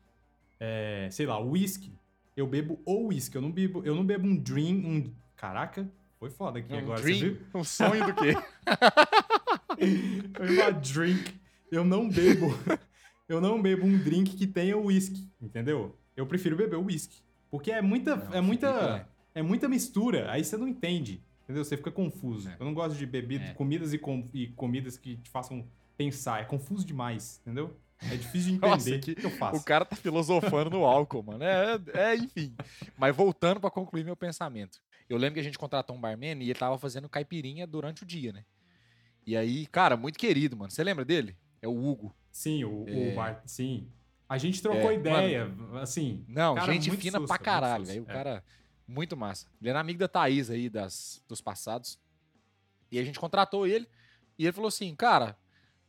é, 0.61 1.09
sei 1.11 1.27
lá, 1.27 1.39
whisky, 1.39 1.93
eu 2.37 2.47
bebo 2.47 2.81
o 2.85 3.09
whisky. 3.09 3.37
Eu 3.37 3.43
não 3.43 3.51
bebo, 3.53 3.85
eu 3.85 3.95
não 3.95 4.05
bebo 4.05 4.27
um 4.27 4.37
drink, 4.37 4.87
um. 4.87 5.13
Caraca, 5.37 5.89
foi 6.19 6.31
foda 6.31 6.59
aqui 6.59 6.73
Um 6.73 6.79
agora, 6.79 7.01
drink, 7.01 7.19
você 7.21 7.29
viu? 7.31 7.39
um 7.55 7.65
sonho 7.65 8.07
do 8.07 8.15
quê? 8.15 8.35
Falar 10.35 10.71
drink. 10.81 11.35
Eu 11.71 11.85
não 11.85 12.09
bebo. 12.09 12.49
Eu 13.29 13.43
não 13.43 13.61
bebo 13.61 13.85
um 13.85 13.99
drink 13.99 14.35
que 14.39 14.47
tenha 14.47 14.75
whisky, 14.79 15.29
entendeu? 15.39 15.95
Eu 16.17 16.27
prefiro 16.27 16.57
beber 16.57 16.77
o 16.77 16.85
whisky. 16.85 17.23
Porque 17.51 17.71
é 17.71 17.83
muita. 17.83 18.17
Não, 18.17 18.33
é 18.33 18.41
muita. 18.41 18.73
Felipe, 18.73 19.07
É 19.35 19.43
muita 19.43 19.69
mistura. 19.69 20.31
Aí 20.31 20.43
você 20.43 20.57
não 20.57 20.67
entende. 20.67 21.23
Entendeu? 21.45 21.63
Você 21.63 21.77
fica 21.77 21.91
confuso. 21.91 22.49
É. 22.49 22.57
Eu 22.59 22.65
não 22.65 22.73
gosto 22.73 22.97
de 22.97 23.05
beber 23.05 23.43
É. 23.43 23.53
comidas 23.53 23.93
e, 23.93 23.99
com- 23.99 24.27
e 24.33 24.47
comidas 24.49 24.97
que 24.97 25.17
te 25.19 25.29
façam 25.29 25.67
pensar. 25.95 26.41
É 26.41 26.45
confuso 26.45 26.87
demais, 26.87 27.39
entendeu? 27.43 27.77
É 28.01 28.17
difícil 28.17 28.53
de 28.55 28.59
Nossa, 28.61 28.89
entender 28.91 29.03
que- 29.05 29.13
o 29.13 29.17
que 29.17 29.27
eu 29.27 29.31
faço. 29.31 29.57
O 29.61 29.65
cara 29.65 29.85
tá 29.85 29.97
filosofando 29.97 30.71
no 30.71 30.85
álcool, 30.85 31.23
mano. 31.23 31.43
É, 31.43 31.79
é, 31.95 32.17
enfim. 32.17 32.55
Mas 32.97 33.15
voltando 33.15 33.61
pra 33.61 33.71
concluir 33.71 34.05
meu 34.05 34.17
pensamento. 34.17 34.81
Eu 35.09 35.17
lembro 35.17 35.35
que 35.35 35.41
a 35.41 35.43
gente 35.43 35.59
contratou 35.59 35.97
um 35.97 36.01
barman 36.01 36.39
e 36.43 36.51
ele 36.51 36.55
tava 36.55 36.79
fazendo 36.79 37.09
caipirinha 37.09 37.67
durante 37.67 38.03
o 38.03 38.07
dia, 38.07 38.33
né? 38.33 38.45
E 39.27 39.37
aí, 39.37 39.67
cara, 39.67 39.97
muito 39.97 40.19
querido, 40.19 40.57
mano. 40.57 40.71
Você 40.71 40.85
lembra 40.85 41.05
dele? 41.05 41.37
É 41.61 41.67
o 41.67 41.73
Hugo. 41.77 42.15
Sim, 42.31 42.63
o, 42.65 42.85
É. 42.89 43.13
o 43.13 43.15
bar. 43.17 43.43
Sim. 43.47 43.89
A 44.29 44.39
gente 44.39 44.61
trocou 44.63 44.91
É, 44.91 44.95
ideia, 44.95 45.51
assim. 45.81 46.25
Não, 46.29 46.55
cara 46.55 46.73
gente 46.73 46.91
fina 46.93 47.19
sussa, 47.19 47.27
pra 47.27 47.39
caralho, 47.39 47.85
velho. 47.85 48.03
O 48.05 48.11
É. 48.11 48.13
cara, 48.13 48.45
muito 48.87 49.17
massa. 49.17 49.49
Ele 49.61 49.71
era 49.71 49.81
amigo 49.81 49.99
da 49.99 50.07
Thaís 50.07 50.51
aí, 50.51 50.69
das, 50.71 51.25
dos 51.27 51.41
passados. 51.41 51.99
E 52.93 52.99
a 52.99 53.05
gente 53.05 53.19
contratou 53.19 53.67
ele. 53.67 53.89
E 54.39 54.45
ele 54.45 54.53
falou 54.53 54.69
assim, 54.69 54.95
cara, 54.95 55.37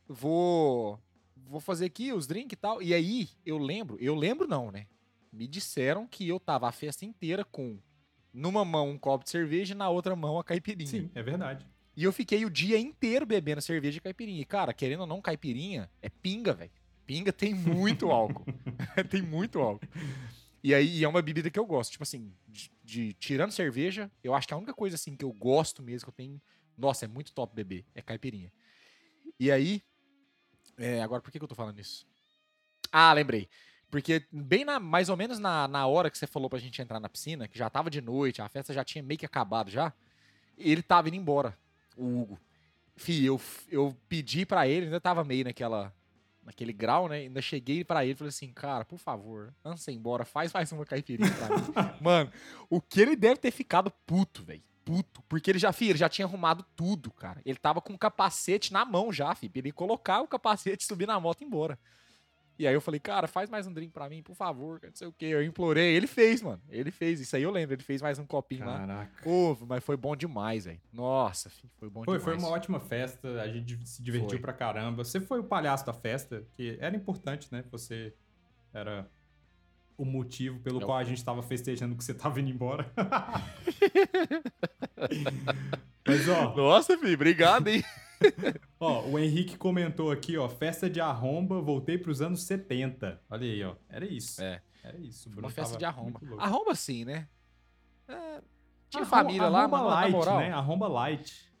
vou 0.08 0.98
vou 1.46 1.60
fazer 1.60 1.86
aqui 1.86 2.12
os 2.12 2.26
drinks 2.26 2.52
e 2.54 2.56
tal. 2.56 2.82
E 2.82 2.92
aí, 2.94 3.28
eu 3.44 3.58
lembro, 3.58 3.96
eu 4.00 4.14
lembro 4.14 4.46
não, 4.48 4.70
né? 4.70 4.86
Me 5.32 5.46
disseram 5.46 6.06
que 6.06 6.26
eu 6.28 6.40
tava 6.40 6.68
a 6.68 6.72
festa 6.72 7.04
inteira 7.04 7.44
com 7.44 7.78
numa 8.32 8.64
mão 8.64 8.90
um 8.90 8.98
copo 8.98 9.24
de 9.24 9.30
cerveja 9.30 9.74
e 9.74 9.76
na 9.76 9.88
outra 9.88 10.14
mão 10.14 10.38
a 10.38 10.44
caipirinha. 10.44 10.88
Sim, 10.88 11.10
é 11.14 11.22
verdade. 11.22 11.66
E 11.96 12.04
eu 12.04 12.12
fiquei 12.12 12.44
o 12.44 12.50
dia 12.50 12.78
inteiro 12.78 13.26
bebendo 13.26 13.60
cerveja 13.60 13.98
e 13.98 14.00
caipirinha. 14.00 14.40
E, 14.40 14.44
cara, 14.44 14.72
querendo 14.72 15.00
ou 15.00 15.06
não, 15.06 15.20
caipirinha 15.20 15.90
é 16.00 16.08
pinga, 16.08 16.52
velho. 16.52 16.70
Pinga 17.04 17.32
tem 17.32 17.52
muito 17.54 18.10
álcool. 18.12 18.46
tem 19.10 19.22
muito 19.22 19.58
álcool. 19.58 19.86
E 20.62 20.74
aí 20.74 20.98
e 20.98 21.04
é 21.04 21.08
uma 21.08 21.22
bebida 21.22 21.50
que 21.50 21.58
eu 21.58 21.66
gosto. 21.66 21.92
Tipo 21.92 22.04
assim, 22.04 22.32
de, 22.46 22.70
de- 22.84 23.14
tirando 23.14 23.50
cerveja, 23.50 24.10
eu 24.22 24.34
acho 24.34 24.46
que 24.46 24.54
a 24.54 24.56
única 24.56 24.72
coisa 24.74 24.94
assim 24.96 25.16
que 25.16 25.24
eu 25.24 25.32
gosto 25.32 25.82
mesmo, 25.82 26.06
que 26.06 26.10
eu 26.10 26.14
tenho. 26.14 26.40
Nossa, 26.76 27.04
é 27.04 27.08
muito 27.08 27.32
top 27.32 27.54
beber. 27.54 27.84
É 27.94 28.00
caipirinha. 28.02 28.52
E 29.38 29.50
aí. 29.50 29.82
É, 30.80 31.02
agora, 31.02 31.22
por 31.22 31.30
que, 31.30 31.38
que 31.38 31.44
eu 31.44 31.48
tô 31.48 31.54
falando 31.54 31.78
isso? 31.78 32.06
Ah, 32.90 33.12
lembrei. 33.12 33.48
Porque 33.90 34.24
bem 34.30 34.64
na, 34.64 34.78
mais 34.78 35.08
ou 35.08 35.16
menos 35.16 35.38
na, 35.38 35.66
na 35.68 35.86
hora 35.86 36.10
que 36.10 36.16
você 36.16 36.26
falou 36.26 36.48
pra 36.48 36.58
gente 36.58 36.80
entrar 36.80 37.00
na 37.00 37.08
piscina, 37.08 37.48
que 37.48 37.58
já 37.58 37.68
tava 37.68 37.90
de 37.90 38.00
noite, 38.00 38.40
a 38.40 38.48
festa 38.48 38.72
já 38.72 38.84
tinha 38.84 39.02
meio 39.02 39.18
que 39.18 39.26
acabado 39.26 39.70
já, 39.70 39.92
ele 40.56 40.82
tava 40.82 41.08
indo 41.08 41.16
embora, 41.16 41.56
o 41.96 42.20
Hugo. 42.20 42.40
Fih, 42.96 43.24
eu, 43.24 43.40
eu 43.68 43.96
pedi 44.08 44.46
pra 44.46 44.68
ele, 44.68 44.86
ainda 44.86 45.00
tava 45.00 45.24
meio 45.24 45.44
naquela 45.44 45.92
naquele 46.42 46.72
grau, 46.72 47.08
né? 47.08 47.16
Ainda 47.18 47.40
cheguei 47.40 47.84
pra 47.84 48.04
ele 48.04 48.12
e 48.12 48.16
falei 48.16 48.28
assim, 48.28 48.52
cara, 48.52 48.84
por 48.84 48.98
favor, 48.98 49.54
antes 49.64 49.84
de 49.84 49.92
ir 49.92 49.94
embora, 49.94 50.24
faz 50.24 50.52
mais 50.52 50.70
uma 50.72 50.84
caipirinha 50.84 51.30
pra 51.30 51.48
mim. 51.48 51.64
Mano, 52.00 52.32
o 52.68 52.80
que 52.80 53.00
ele 53.00 53.16
deve 53.16 53.36
ter 53.36 53.50
ficado 53.50 53.90
puto, 54.06 54.42
velho. 54.42 54.62
Puto. 54.90 55.22
Porque 55.28 55.50
ele 55.50 55.58
já, 55.58 55.72
filho, 55.72 55.92
ele 55.92 55.98
já 55.98 56.08
tinha 56.08 56.26
arrumado 56.26 56.64
tudo, 56.74 57.12
cara. 57.12 57.40
Ele 57.46 57.56
tava 57.58 57.80
com 57.80 57.92
o 57.92 57.98
capacete 57.98 58.72
na 58.72 58.84
mão 58.84 59.12
já, 59.12 59.32
filho. 59.36 59.52
Ele 59.54 59.70
colocar 59.70 60.20
o 60.20 60.26
capacete, 60.26 60.82
subir 60.84 61.06
na 61.06 61.20
moto 61.20 61.40
e 61.40 61.44
ir 61.44 61.46
embora. 61.46 61.78
E 62.58 62.66
aí 62.66 62.74
eu 62.74 62.80
falei, 62.80 63.00
cara, 63.00 63.26
faz 63.26 63.48
mais 63.48 63.66
um 63.66 63.72
drink 63.72 63.90
pra 63.90 64.06
mim, 64.10 64.22
por 64.22 64.34
favor, 64.34 64.78
não 64.82 64.90
sei 64.92 65.06
o 65.08 65.12
que. 65.12 65.24
Eu 65.24 65.42
implorei. 65.42 65.96
Ele 65.96 66.06
fez, 66.06 66.42
mano. 66.42 66.60
Ele 66.68 66.90
fez. 66.90 67.18
Isso 67.18 67.34
aí 67.34 67.42
eu 67.42 67.50
lembro. 67.50 67.74
Ele 67.74 67.82
fez 67.82 68.02
mais 68.02 68.18
um 68.18 68.26
copinho 68.26 68.66
lá. 68.66 68.80
Caraca. 68.80 69.22
Pô, 69.22 69.56
mas 69.66 69.82
foi 69.82 69.96
bom 69.96 70.14
demais, 70.14 70.66
velho. 70.66 70.80
Nossa, 70.92 71.48
filho, 71.48 71.70
foi 71.78 71.88
bom 71.88 72.04
Foi, 72.04 72.18
demais. 72.18 72.38
foi 72.38 72.46
uma 72.46 72.54
ótima 72.54 72.78
festa, 72.78 73.40
a 73.40 73.48
gente 73.48 73.78
se 73.88 74.02
divertiu 74.02 74.30
Foi. 74.30 74.38
pra 74.40 74.52
caramba. 74.52 75.02
Você 75.04 75.20
foi 75.20 75.40
o 75.40 75.44
palhaço 75.44 75.86
da 75.86 75.94
festa, 75.94 76.44
que 76.54 76.76
era 76.80 76.94
importante, 76.94 77.48
né? 77.50 77.64
Você 77.70 78.12
era 78.74 79.08
o 80.00 80.04
motivo 80.06 80.58
pelo 80.60 80.80
Eu- 80.80 80.86
qual 80.86 80.96
a 80.98 81.04
gente 81.04 81.22
tava 81.22 81.42
festejando 81.42 81.94
que 81.94 82.02
você 82.02 82.14
tava 82.14 82.40
indo 82.40 82.48
embora. 82.50 82.90
Mas, 86.06 86.28
ó, 86.28 86.54
Nossa, 86.56 86.96
filho, 86.98 87.14
obrigado, 87.14 87.68
hein? 87.68 87.82
ó, 88.80 89.02
o 89.06 89.18
Henrique 89.18 89.56
comentou 89.56 90.10
aqui, 90.10 90.36
ó, 90.36 90.48
festa 90.48 90.88
de 90.90 91.00
arromba, 91.00 91.60
voltei 91.60 91.96
pros 91.98 92.20
anos 92.20 92.42
70. 92.44 93.20
Olha 93.30 93.44
aí, 93.44 93.62
ó, 93.62 93.74
era 93.88 94.04
isso. 94.04 94.42
É. 94.42 94.60
Era 94.82 94.98
isso. 94.98 95.28
o 95.28 95.32
Uma 95.32 95.36
Bruno 95.42 95.54
festa 95.54 95.76
de 95.76 95.84
arromba. 95.84 96.20
Arromba 96.38 96.74
sim, 96.74 97.04
né? 97.04 97.28
É, 98.08 98.40
tinha 98.88 99.02
Arrom- 99.02 99.10
família 99.10 99.48
lá, 99.48 99.60
arromba 99.60 99.76
mas 99.78 99.86
na 99.86 99.94
light, 99.94 100.12
moral, 100.12 100.38
né? 100.38 100.52
Arromba 100.52 100.88
light. 100.88 101.52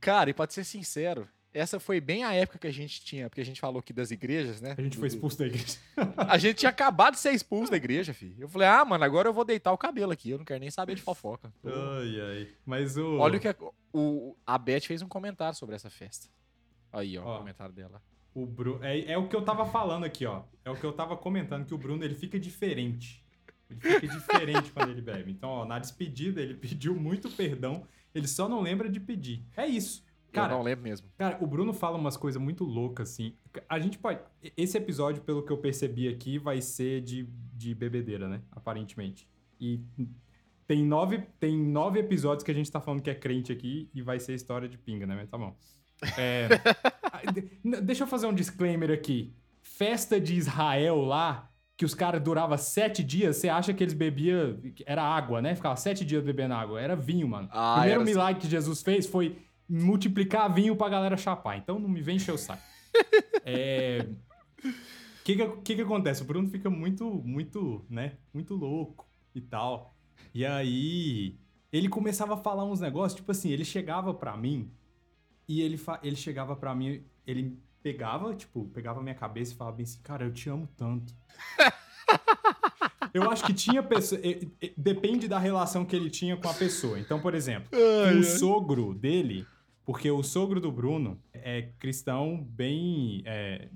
Cara, 0.00 0.30
e 0.30 0.34
pode 0.34 0.52
ser 0.54 0.64
sincero, 0.64 1.28
essa 1.54 1.78
foi 1.80 2.00
bem 2.00 2.24
a 2.24 2.34
época 2.34 2.58
que 2.58 2.66
a 2.66 2.72
gente 2.72 3.00
tinha, 3.02 3.30
porque 3.30 3.40
a 3.40 3.44
gente 3.44 3.60
falou 3.60 3.78
aqui 3.78 3.92
das 3.92 4.10
igrejas, 4.10 4.60
né? 4.60 4.74
A 4.76 4.82
gente 4.82 4.98
foi 4.98 5.08
expulso 5.08 5.38
da 5.38 5.46
igreja. 5.46 5.78
A 6.16 6.36
gente 6.36 6.56
tinha 6.58 6.68
acabado 6.70 7.14
de 7.14 7.20
ser 7.20 7.32
expulso 7.32 7.70
da 7.70 7.76
igreja, 7.76 8.12
filho. 8.12 8.36
Eu 8.40 8.48
falei, 8.48 8.66
ah, 8.68 8.84
mano, 8.84 9.04
agora 9.04 9.28
eu 9.28 9.32
vou 9.32 9.44
deitar 9.44 9.72
o 9.72 9.78
cabelo 9.78 10.12
aqui, 10.12 10.30
eu 10.30 10.38
não 10.38 10.44
quero 10.44 10.60
nem 10.60 10.70
saber 10.70 10.94
de 10.96 11.02
fofoca. 11.02 11.52
Tô- 11.62 11.68
Ai, 11.68 12.20
ai. 12.20 12.48
Mas 12.66 12.96
o... 12.96 13.18
Olha 13.18 13.38
o 13.38 13.40
que 13.40 13.48
a, 13.48 13.56
o, 13.92 14.36
a 14.46 14.58
Beth 14.58 14.80
fez 14.82 15.00
um 15.00 15.08
comentário 15.08 15.56
sobre 15.56 15.76
essa 15.76 15.88
festa. 15.88 16.28
Aí, 16.92 17.16
ó, 17.16 17.24
Ó. 17.24 17.34
o 17.36 17.38
comentário 17.38 17.74
dela. 17.74 18.02
O 18.34 18.44
Bruno. 18.46 18.82
É, 18.84 19.12
é 19.12 19.16
o 19.16 19.28
que 19.28 19.36
eu 19.36 19.42
tava 19.42 19.64
falando 19.64 20.04
aqui, 20.04 20.26
ó. 20.26 20.42
É 20.64 20.70
o 20.70 20.76
que 20.76 20.84
eu 20.84 20.92
tava 20.92 21.16
comentando, 21.16 21.64
que 21.64 21.74
o 21.74 21.78
Bruno 21.78 22.04
ele 22.04 22.14
fica 22.16 22.38
diferente. 22.38 23.24
Ele 23.70 23.80
fica 23.80 24.08
diferente 24.08 24.72
quando 24.72 24.90
ele 24.90 25.00
bebe. 25.02 25.30
Então, 25.30 25.48
ó, 25.50 25.64
na 25.64 25.78
despedida, 25.78 26.40
ele 26.40 26.54
pediu 26.58 26.94
muito 26.96 27.30
perdão. 27.30 27.86
Ele 28.14 28.26
só 28.28 28.48
não 28.48 28.60
lembra 28.60 28.88
de 28.88 28.98
pedir. 29.00 29.44
É 29.56 29.66
isso. 29.66 30.04
Cara, 30.34 30.52
eu 30.52 30.58
não 30.58 30.64
lembro 30.64 30.84
mesmo. 30.84 31.08
cara, 31.16 31.38
o 31.40 31.46
Bruno 31.46 31.72
fala 31.72 31.96
umas 31.96 32.16
coisas 32.16 32.40
muito 32.40 32.64
loucas, 32.64 33.10
assim. 33.10 33.34
A 33.68 33.78
gente 33.78 33.98
pode. 33.98 34.20
Esse 34.56 34.76
episódio, 34.76 35.22
pelo 35.22 35.42
que 35.42 35.52
eu 35.52 35.58
percebi 35.58 36.08
aqui, 36.08 36.38
vai 36.38 36.60
ser 36.60 37.00
de, 37.00 37.28
de 37.52 37.74
bebedeira, 37.74 38.28
né? 38.28 38.40
Aparentemente. 38.52 39.28
E 39.60 39.80
tem 40.66 40.84
nove, 40.84 41.22
tem 41.38 41.58
nove 41.58 42.00
episódios 42.00 42.42
que 42.42 42.50
a 42.50 42.54
gente 42.54 42.70
tá 42.70 42.80
falando 42.80 43.02
que 43.02 43.10
é 43.10 43.14
crente 43.14 43.52
aqui 43.52 43.88
e 43.94 44.02
vai 44.02 44.18
ser 44.18 44.34
história 44.34 44.68
de 44.68 44.78
pinga, 44.78 45.06
né? 45.06 45.14
Mas 45.14 45.28
tá 45.28 45.38
bom. 45.38 45.54
É, 46.18 46.48
deixa 47.82 48.04
eu 48.04 48.08
fazer 48.08 48.26
um 48.26 48.34
disclaimer 48.34 48.90
aqui. 48.90 49.34
Festa 49.62 50.20
de 50.20 50.34
Israel 50.34 51.00
lá, 51.00 51.50
que 51.76 51.84
os 51.84 51.94
caras 51.94 52.22
duravam 52.22 52.56
sete 52.56 53.02
dias, 53.02 53.36
você 53.36 53.48
acha 53.48 53.74
que 53.74 53.82
eles 53.82 53.94
bebiam. 53.94 54.58
Era 54.86 55.02
água, 55.02 55.42
né? 55.42 55.54
Ficava 55.54 55.76
sete 55.76 56.04
dias 56.04 56.22
bebendo 56.22 56.54
água. 56.54 56.80
Era 56.80 56.94
vinho, 56.94 57.28
mano. 57.28 57.48
Ah, 57.50 57.72
o 57.72 57.78
primeiro 57.78 58.02
assim. 58.02 58.10
milagre 58.10 58.40
que 58.40 58.48
Jesus 58.48 58.82
fez 58.82 59.06
foi 59.06 59.38
multiplicar 59.68 60.52
vinho 60.52 60.76
pra 60.76 60.88
galera 60.88 61.16
chapar. 61.16 61.56
Então 61.56 61.78
não 61.78 61.88
me 61.88 62.00
vem 62.02 62.16
encher 62.16 62.32
o 62.34 62.38
saco. 62.38 62.62
É. 63.46 64.06
O 64.64 65.24
que 65.24 65.36
que, 65.36 65.46
que 65.62 65.74
que 65.76 65.82
acontece? 65.82 66.22
O 66.22 66.24
Bruno 66.24 66.48
fica 66.48 66.70
muito, 66.70 67.04
muito, 67.24 67.84
né? 67.90 68.12
Muito 68.32 68.54
louco 68.54 69.06
e 69.34 69.40
tal. 69.40 69.94
E 70.34 70.46
aí, 70.46 71.36
ele 71.72 71.88
começava 71.88 72.34
a 72.34 72.36
falar 72.38 72.64
uns 72.64 72.80
negócios, 72.80 73.16
tipo 73.16 73.30
assim, 73.32 73.50
ele 73.50 73.64
chegava 73.64 74.14
pra 74.14 74.34
mim 74.36 74.70
e 75.46 75.60
ele, 75.60 75.76
fa- 75.76 76.00
ele 76.02 76.16
chegava 76.16 76.56
pra 76.56 76.74
mim, 76.74 77.02
ele 77.26 77.58
pegava, 77.82 78.34
tipo, 78.34 78.64
pegava 78.72 79.00
a 79.00 79.02
minha 79.02 79.14
cabeça 79.14 79.52
e 79.52 79.56
falava 79.56 79.76
bem 79.76 79.84
assim, 79.84 79.98
cara, 80.02 80.24
eu 80.24 80.32
te 80.32 80.48
amo 80.48 80.66
tanto. 80.76 81.12
eu 83.12 83.30
acho 83.30 83.44
que 83.44 83.52
tinha 83.54 83.82
pessoa. 83.82 84.20
Depende 84.76 85.28
da 85.28 85.38
relação 85.38 85.84
que 85.84 85.94
ele 85.94 86.10
tinha 86.10 86.36
com 86.36 86.48
a 86.48 86.54
pessoa. 86.54 86.98
Então, 86.98 87.20
por 87.20 87.34
exemplo, 87.34 87.68
com 87.70 88.18
o 88.18 88.24
sogro 88.24 88.94
dele, 88.94 89.46
porque 89.84 90.10
o 90.10 90.22
sogro 90.22 90.60
do 90.60 90.72
Bruno 90.72 91.20
é 91.32 91.70
cristão 91.78 92.42
bem 92.42 93.22
é, 93.24 93.68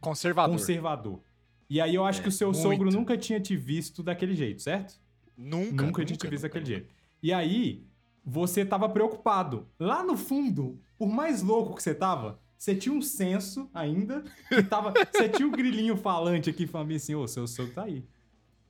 Conservador. 0.00 0.56
conservador. 0.56 1.20
E 1.68 1.80
aí 1.80 1.94
eu 1.94 2.04
acho 2.04 2.20
É, 2.20 2.22
que 2.22 2.28
o 2.28 2.32
seu 2.32 2.48
muito. 2.52 2.62
sogro 2.62 2.90
nunca 2.90 3.16
tinha 3.16 3.40
te 3.40 3.56
visto 3.56 4.02
daquele 4.02 4.34
jeito, 4.34 4.60
certo? 4.62 5.00
Nunca, 5.36 5.84
Nunca, 5.86 6.04
tinha 6.04 6.16
te 6.16 6.26
visto 6.28 6.42
daquele 6.42 6.64
jeito. 6.64 6.94
E 7.22 7.32
aí, 7.32 7.84
você 8.24 8.64
tava 8.64 8.88
preocupado. 8.88 9.66
Lá 9.78 10.02
no 10.04 10.16
fundo, 10.16 10.78
por 10.98 11.08
mais 11.08 11.42
louco 11.42 11.74
que 11.74 11.82
você 11.82 11.94
tava, 11.94 12.38
você 12.58 12.74
tinha 12.74 12.94
um 12.94 13.00
senso 13.02 13.70
ainda, 13.72 14.22
que 14.48 14.62
tava. 14.62 14.92
você 15.12 15.28
tinha 15.28 15.48
o 15.48 15.50
grilinho 15.50 15.96
falante 15.96 16.50
aqui 16.50 16.66
falando 16.66 16.88
bem 16.88 16.96
assim, 16.98 17.14
ô, 17.14 17.26
seu 17.26 17.46
sogro 17.46 17.72
tá 17.72 17.84
aí. 17.84 18.04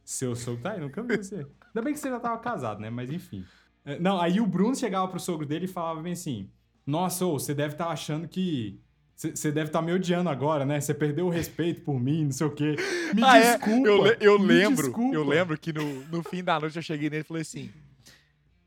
Seu 0.04 0.34
sogro 0.36 0.62
tá 0.62 0.72
aí, 0.72 0.80
nunca 0.80 1.02
vi 1.02 1.16
você. 1.16 1.36
Ainda 1.36 1.82
bem 1.82 1.92
que 1.94 1.98
você 2.00 2.08
já 2.08 2.20
tava 2.20 2.38
casado, 2.38 2.80
né? 2.80 2.88
Mas 2.90 3.10
enfim. 3.10 3.44
É, 3.84 3.98
Não, 3.98 4.20
aí 4.20 4.40
o 4.40 4.46
Bruno 4.46 4.74
chegava 4.76 5.08
pro 5.08 5.18
sogro 5.18 5.44
dele 5.44 5.64
e 5.64 5.68
falava 5.68 6.00
bem 6.02 6.12
assim: 6.12 6.48
Nossa, 6.86 7.24
ô, 7.26 7.38
você 7.38 7.54
deve 7.54 7.74
estar 7.74 7.88
achando 7.88 8.26
que. 8.28 8.80
Você 9.14 9.52
deve 9.52 9.68
estar 9.68 9.80
me 9.82 9.92
odiando 9.92 10.28
agora, 10.28 10.64
né? 10.66 10.80
Você 10.80 10.92
perdeu 10.92 11.26
o 11.26 11.30
respeito 11.30 11.82
por 11.82 12.00
mim, 12.00 12.24
não 12.24 12.32
sei 12.32 12.46
o 12.46 12.50
quê. 12.50 12.74
Me 13.14 13.22
Ah, 13.22 13.38
é? 13.38 13.56
desculpa. 13.56 13.88
Eu, 13.88 14.02
le- 14.02 14.16
eu 14.20 14.36
lembro, 14.38 14.82
desculpa. 14.86 15.14
eu 15.14 15.24
lembro 15.24 15.56
que 15.58 15.72
no, 15.72 16.04
no 16.06 16.22
fim 16.24 16.42
da 16.42 16.58
noite 16.58 16.74
eu 16.76 16.82
cheguei 16.82 17.08
nele 17.08 17.20
e 17.20 17.24
falei 17.24 17.42
assim: 17.42 17.70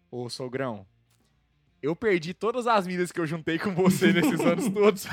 Ô 0.10 0.30
sogrão, 0.30 0.86
eu 1.82 1.94
perdi 1.94 2.34
todas 2.34 2.68
as 2.68 2.88
milhas 2.88 3.12
que 3.12 3.20
eu 3.20 3.26
juntei 3.28 3.60
com 3.60 3.74
você 3.76 4.14
nesses 4.14 4.40
anos 4.40 4.70
todos. 4.70 5.06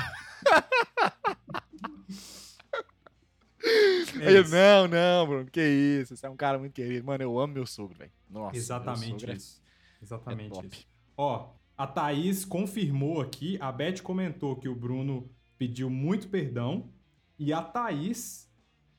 É 4.21 4.37
eu, 4.37 4.47
não, 4.49 4.87
não, 4.87 5.27
Bruno, 5.27 5.49
que 5.51 5.61
isso, 6.01 6.15
você 6.15 6.25
é 6.25 6.29
um 6.29 6.35
cara 6.35 6.57
muito 6.59 6.73
querido. 6.73 7.05
Mano, 7.05 7.23
eu 7.23 7.39
amo 7.39 7.53
meu 7.53 7.65
sogro, 7.65 7.97
velho. 7.97 8.11
Nossa, 8.29 8.55
Exatamente 8.57 9.09
sogro 9.21 9.31
é- 9.31 9.35
isso. 9.35 9.61
Exatamente 10.01 10.59
é 10.59 10.65
isso. 10.67 10.87
Ó, 11.17 11.49
a 11.77 11.87
Thaís 11.87 12.45
confirmou 12.45 13.21
aqui, 13.21 13.57
a 13.59 13.71
Beth 13.71 14.01
comentou 14.01 14.55
que 14.55 14.69
o 14.69 14.75
Bruno 14.75 15.29
pediu 15.57 15.89
muito 15.89 16.27
perdão 16.27 16.91
e 17.37 17.51
a 17.51 17.61
Thaís 17.61 18.51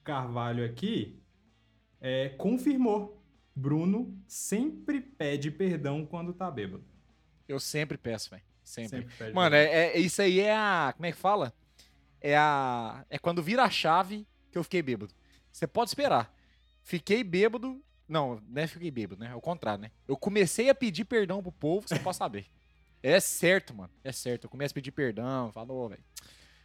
Carvalho 0.02 0.64
aqui 0.64 1.22
é, 2.00 2.30
confirmou. 2.30 3.22
Bruno 3.56 4.20
sempre 4.26 5.00
pede 5.00 5.50
perdão 5.50 6.04
quando 6.04 6.32
tá 6.34 6.50
bêbado. 6.50 6.84
Eu 7.48 7.60
sempre 7.60 7.96
peço, 7.96 8.30
velho. 8.30 8.42
Sempre. 8.64 9.02
Sempre 9.02 9.14
pede 9.16 9.32
Mano, 9.32 9.54
é, 9.54 9.64
é- 9.64 9.98
isso 9.98 10.20
aí 10.20 10.40
é 10.40 10.54
a. 10.54 10.92
Como 10.94 11.06
é 11.06 11.12
que 11.12 11.18
fala? 11.18 11.54
É 12.20 12.36
a. 12.36 13.04
É 13.08 13.18
quando 13.18 13.42
vira 13.42 13.62
a 13.62 13.70
chave 13.70 14.26
que 14.50 14.58
eu 14.58 14.64
fiquei 14.64 14.82
bêbado. 14.82 15.14
Você 15.52 15.66
pode 15.66 15.90
esperar. 15.90 16.34
Fiquei 16.82 17.22
bêbado. 17.22 17.80
Não, 18.08 18.42
não 18.48 18.62
é 18.62 18.66
fiquei 18.66 18.90
bêbado, 18.90 19.20
né? 19.20 19.30
É 19.30 19.34
o 19.34 19.40
contrário, 19.40 19.82
né? 19.82 19.90
Eu 20.06 20.16
comecei 20.16 20.68
a 20.68 20.74
pedir 20.74 21.04
perdão 21.04 21.42
pro 21.42 21.52
povo, 21.52 21.88
você 21.88 21.98
pode 21.98 22.16
saber. 22.16 22.46
É 23.06 23.20
certo, 23.20 23.74
mano. 23.74 23.90
É 24.02 24.10
certo. 24.12 24.44
Eu 24.44 24.50
começo 24.50 24.72
a 24.72 24.76
pedir 24.76 24.90
perdão, 24.90 25.52
falo, 25.52 25.74
ô, 25.74 25.88
velho, 25.90 26.02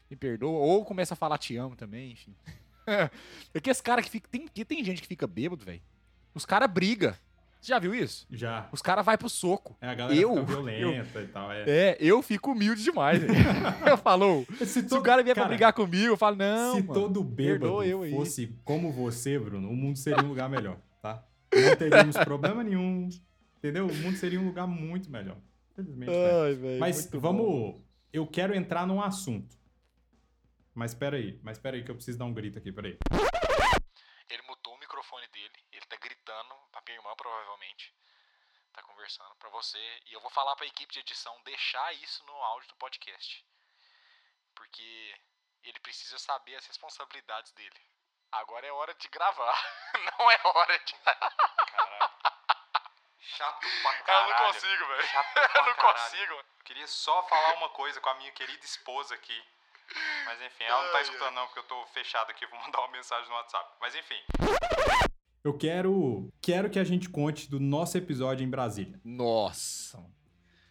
me 0.10 0.16
perdoa. 0.16 0.58
Ou 0.60 0.86
começa 0.86 1.14
a 1.14 1.18
falar 1.18 1.38
te 1.38 1.58
amo 1.58 1.76
também, 1.76 2.14
enfim. 2.14 2.34
é 3.54 3.60
que 3.60 3.70
esse 3.70 3.84
cara 3.84 4.02
que 4.02 4.10
fica. 4.10 4.30
Tem, 4.32 4.48
que 4.48 4.64
tem 4.64 4.84
gente 4.84 5.02
que 5.02 5.08
fica 5.08 5.28
bêbado, 5.28 5.66
velho. 5.66 5.82
Os 6.34 6.46
caras 6.46 6.72
brigam. 6.72 7.14
Você 7.60 7.74
já 7.74 7.78
viu 7.80 7.94
isso? 7.94 8.26
Já. 8.32 8.70
Os 8.72 8.82
caras 8.82 9.06
vai 9.06 9.18
pro 9.18 9.28
soco. 9.28 9.76
É, 9.82 9.90
a 9.90 9.94
galera 9.94 10.18
Eu- 10.18 10.30
fica 10.34 10.46
violenta 10.48 11.22
e 11.22 11.28
tal. 11.28 11.52
É. 11.52 11.64
É, 11.68 11.98
eu 12.00 12.22
fico 12.22 12.54
humilde 12.54 12.82
demais, 12.82 13.22
eu 13.86 13.98
falo, 13.98 14.46
Se, 14.60 14.66
se 14.66 14.80
o 14.80 14.88
todo- 14.88 15.04
cara 15.04 15.22
vier 15.22 15.36
pra 15.36 15.44
cara, 15.44 15.54
brigar 15.56 15.74
comigo, 15.74 16.06
eu 16.14 16.16
falo, 16.18 16.38
não, 16.38 16.76
se 16.78 16.82
mano. 16.84 16.94
todo 16.94 17.22
bêbado 17.22 17.84
eu 17.84 18.04
aí. 18.04 18.12
fosse 18.12 18.56
como 18.64 18.94
você, 18.94 19.38
Bruno, 19.38 19.70
o 19.70 19.76
mundo 19.76 19.98
seria 19.98 20.24
um 20.24 20.30
lugar 20.30 20.48
melhor, 20.50 20.78
tá? 21.02 21.22
Não 21.54 21.76
teríamos 21.76 22.16
problema 22.16 22.64
nenhum, 22.64 23.10
entendeu? 23.58 23.88
O 23.88 23.94
mundo 23.94 24.16
seria 24.16 24.40
um 24.40 24.46
lugar 24.46 24.66
muito 24.66 25.12
melhor. 25.12 25.36
Felizmente, 25.84 26.12
né? 26.12 26.42
Ai, 26.46 26.54
velho, 26.56 26.80
Mas 26.80 27.10
vamos. 27.12 27.46
bom. 27.46 27.84
Eu 28.12 28.28
quero 28.28 28.56
entrar 28.56 28.86
num 28.88 29.02
assunto. 29.02 29.58
Mas 30.74 30.94
peraí, 30.94 31.40
mas 31.44 31.58
peraí, 31.60 31.84
que 31.84 31.92
eu 31.92 31.96
preciso 31.96 32.18
dar 32.18 32.26
um 32.26 32.34
grito 32.34 32.58
aqui, 32.58 32.72
peraí. 32.72 32.98
Ele 34.30 34.42
mutou 34.44 34.74
o 34.74 34.80
microfone 34.80 35.28
dele, 35.28 35.60
ele 35.72 35.86
tá 35.86 35.98
gritando 35.98 36.56
pra 36.72 36.82
minha 36.86 36.98
irmã, 36.98 37.10
provavelmente. 37.18 37.94
Tá 38.72 38.82
conversando 38.84 39.36
pra 39.36 39.50
você. 39.50 39.80
E 40.06 40.14
eu 40.14 40.22
vou 40.22 40.30
falar 40.30 40.56
pra 40.56 40.66
equipe 40.66 40.94
de 40.94 41.00
edição 41.00 41.36
deixar 41.44 41.94
isso 41.96 42.24
no 42.26 42.34
áudio 42.34 42.70
do 42.70 42.76
podcast. 42.76 43.44
Porque 44.56 45.14
ele 45.64 45.80
precisa 45.80 46.18
saber 46.18 46.56
as 46.56 46.66
responsabilidades 46.66 47.52
dele. 47.54 47.80
Agora 48.32 48.66
é 48.66 48.72
hora 48.72 48.94
de 48.94 49.08
gravar. 49.10 49.58
Não 50.20 50.32
é 50.32 50.40
hora 50.46 50.78
de. 50.80 50.94
Caralho. 50.94 52.39
Chato 53.20 53.60
pra 53.82 54.00
Eu 54.00 54.04
caralho. 54.06 54.30
não 54.30 54.54
consigo, 54.54 54.88
velho. 54.88 55.08
Chato 55.08 55.28
Eu 55.38 55.50
pra 55.50 55.66
não 55.68 55.76
caralho. 55.76 56.10
consigo. 56.12 56.34
Queria 56.66 56.88
só 56.88 57.24
falar 57.28 57.56
uma 57.58 57.70
coisa 57.70 58.00
com 58.00 58.10
a 58.10 58.16
minha 58.16 58.32
querida 58.32 58.64
esposa 58.64 59.14
aqui. 59.16 59.38
Mas 60.26 60.40
enfim, 60.42 60.64
ela 60.66 60.84
não 60.86 60.92
tá 60.92 61.02
escutando 61.02 61.34
não, 61.34 61.46
porque 61.48 61.60
eu 61.60 61.64
tô 61.64 61.84
fechado 61.88 62.30
aqui, 62.30 62.46
vou 62.46 62.60
mandar 62.62 62.80
uma 62.80 62.92
mensagem 62.92 63.28
no 63.28 63.36
WhatsApp. 63.36 63.70
Mas 63.82 63.96
enfim. 63.96 64.20
Eu 65.44 65.58
quero, 65.58 66.32
quero 66.42 66.70
que 66.70 66.78
a 66.78 66.84
gente 66.84 67.10
conte 67.10 67.50
do 67.50 67.60
nosso 67.60 67.98
episódio 67.98 68.46
em 68.46 68.50
Brasília. 68.50 69.00
Nossa. 69.04 70.04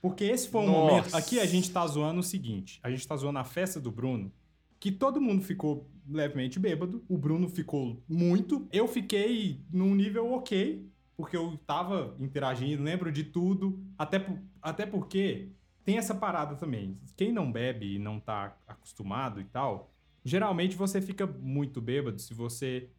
Porque 0.00 0.24
esse 0.24 0.48
foi 0.48 0.60
um 0.62 0.66
Nossa. 0.66 0.78
momento. 0.94 1.16
Aqui 1.16 1.40
a 1.40 1.46
gente 1.46 1.70
tá 1.72 1.84
zoando 1.86 2.20
o 2.20 2.22
seguinte: 2.22 2.78
a 2.82 2.90
gente 2.90 3.06
tá 3.08 3.16
zoando 3.16 3.40
a 3.40 3.44
festa 3.44 3.80
do 3.80 3.90
Bruno, 3.90 4.32
que 4.78 4.92
todo 4.92 5.20
mundo 5.20 5.42
ficou 5.44 5.90
levemente 6.08 6.58
bêbado. 6.60 7.04
O 7.08 7.18
Bruno 7.18 7.48
ficou 7.48 8.00
muito. 8.08 8.68
Eu 8.72 8.86
fiquei 8.86 9.60
num 9.72 9.94
nível 9.96 10.32
ok, 10.32 10.88
porque 11.18 11.36
eu 11.36 11.58
tava 11.66 12.16
interagindo, 12.20 12.84
lembro 12.84 13.12
de 13.12 13.24
tudo. 13.24 13.84
Até, 13.98 14.20
por- 14.20 14.40
até 14.62 14.86
porque 14.86 15.52
tem 15.84 15.98
essa 15.98 16.14
parada 16.14 16.56
também. 16.56 16.96
Quem 17.16 17.32
não 17.32 17.50
bebe 17.52 17.96
e 17.96 17.98
não 17.98 18.20
tá 18.20 18.56
acostumado 18.68 19.40
e 19.40 19.44
tal, 19.44 19.92
geralmente 20.24 20.76
você 20.76 21.02
fica 21.02 21.26
muito 21.26 21.80
bêbado 21.82 22.20
se 22.20 22.34
você 22.34 22.90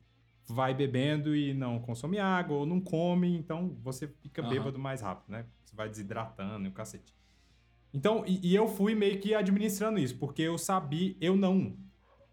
vai 0.47 0.73
bebendo 0.73 1.35
e 1.35 1.53
não 1.53 1.79
consome 1.79 2.19
água 2.19 2.57
ou 2.57 2.65
não 2.65 2.81
come, 2.81 3.37
então 3.37 3.77
você 3.81 4.07
fica 4.07 4.41
Aham. 4.43 4.49
bêbado 4.49 4.79
mais 4.79 5.01
rápido, 5.01 5.31
né? 5.31 5.45
Você 5.63 5.75
vai 5.75 5.87
desidratando 5.89 6.65
e 6.67 6.69
o 6.69 6.73
cacete. 6.73 7.15
Então, 7.93 8.25
e, 8.27 8.39
e 8.51 8.55
eu 8.55 8.67
fui 8.67 8.95
meio 8.95 9.19
que 9.21 9.33
administrando 9.33 9.99
isso, 9.99 10.17
porque 10.19 10.41
eu 10.43 10.57
sabia, 10.57 11.15
eu 11.21 11.35
não 11.37 11.77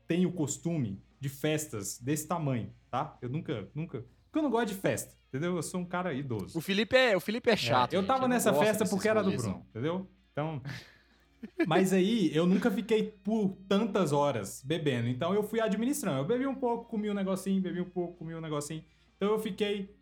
tenho 0.06 0.32
costume 0.32 1.02
de 1.20 1.28
festas 1.28 1.98
desse 1.98 2.28
tamanho, 2.28 2.74
tá? 2.90 3.18
Eu 3.22 3.28
nunca, 3.30 3.70
nunca. 3.74 4.00
Porque 4.26 4.38
eu 4.38 4.42
não 4.42 4.50
gosto 4.50 4.68
de 4.74 4.80
festa, 4.80 5.15
entendeu? 5.28 5.56
Eu 5.56 5.62
sou 5.62 5.80
um 5.80 5.84
cara 5.84 6.12
idoso. 6.12 6.58
O 6.58 6.60
Felipe 6.60 6.96
é, 6.96 7.16
o 7.16 7.20
Felipe 7.20 7.50
é 7.50 7.56
chato. 7.56 7.92
É, 7.92 7.96
eu 7.96 8.00
gente, 8.00 8.08
tava 8.08 8.22
não 8.22 8.28
nessa 8.28 8.52
festa 8.52 8.86
porque 8.86 9.08
era 9.08 9.22
do 9.22 9.30
Bruno, 9.30 9.66
entendeu? 9.70 10.08
Então. 10.32 10.62
Mas 11.66 11.92
aí 11.92 12.34
eu 12.34 12.46
nunca 12.46 12.70
fiquei 12.70 13.04
por 13.22 13.56
tantas 13.68 14.12
horas 14.12 14.62
bebendo. 14.64 15.08
Então 15.08 15.34
eu 15.34 15.42
fui 15.42 15.60
administrando. 15.60 16.18
Eu 16.18 16.24
bebi 16.24 16.46
um 16.46 16.54
pouco, 16.54 16.86
comi 16.86 17.10
um 17.10 17.14
negocinho, 17.14 17.60
bebi 17.60 17.80
um 17.80 17.88
pouco, 17.88 18.14
comi 18.14 18.34
um 18.34 18.40
negocinho. 18.40 18.82
Então 19.16 19.30
eu 19.30 19.38
fiquei 19.38 19.94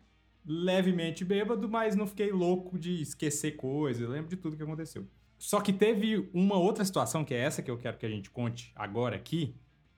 levemente 0.45 1.25
bêbado, 1.25 1.67
mas 1.67 1.95
não 1.95 2.07
fiquei 2.07 2.31
louco 2.31 2.77
de 2.77 3.01
esquecer 3.01 3.55
coisas. 3.55 4.01
Eu 4.01 4.09
lembro 4.09 4.29
de 4.29 4.37
tudo 4.37 4.55
que 4.55 4.63
aconteceu. 4.63 5.07
Só 5.37 5.59
que 5.59 5.73
teve 5.73 6.29
uma 6.33 6.57
outra 6.57 6.85
situação, 6.85 7.25
que 7.25 7.33
é 7.33 7.39
essa 7.39 7.61
que 7.61 7.69
eu 7.69 7.77
quero 7.77 7.97
que 7.97 8.05
a 8.05 8.09
gente 8.09 8.29
conte 8.29 8.71
agora 8.75 9.15
aqui, 9.15 9.55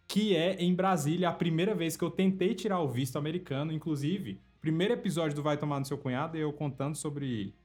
que 0.08 0.36
é 0.36 0.56
em 0.56 0.74
Brasília, 0.74 1.30
a 1.30 1.34
primeira 1.34 1.76
vez 1.76 1.96
que 1.96 2.04
eu 2.04 2.10
tentei 2.10 2.56
tirar 2.56 2.80
o 2.80 2.90
visto 2.90 3.18
americano. 3.18 3.72
Inclusive, 3.72 4.42
primeiro 4.68 4.94
episódio 4.94 5.34
do 5.34 5.42
Vai 5.42 5.56
Tomar 5.58 5.80
no 5.80 5.86
Seu 5.86 5.98
Cunhado, 5.98 6.36
eu 6.38 6.52
contando 6.52 6.96
sobre 6.96 7.56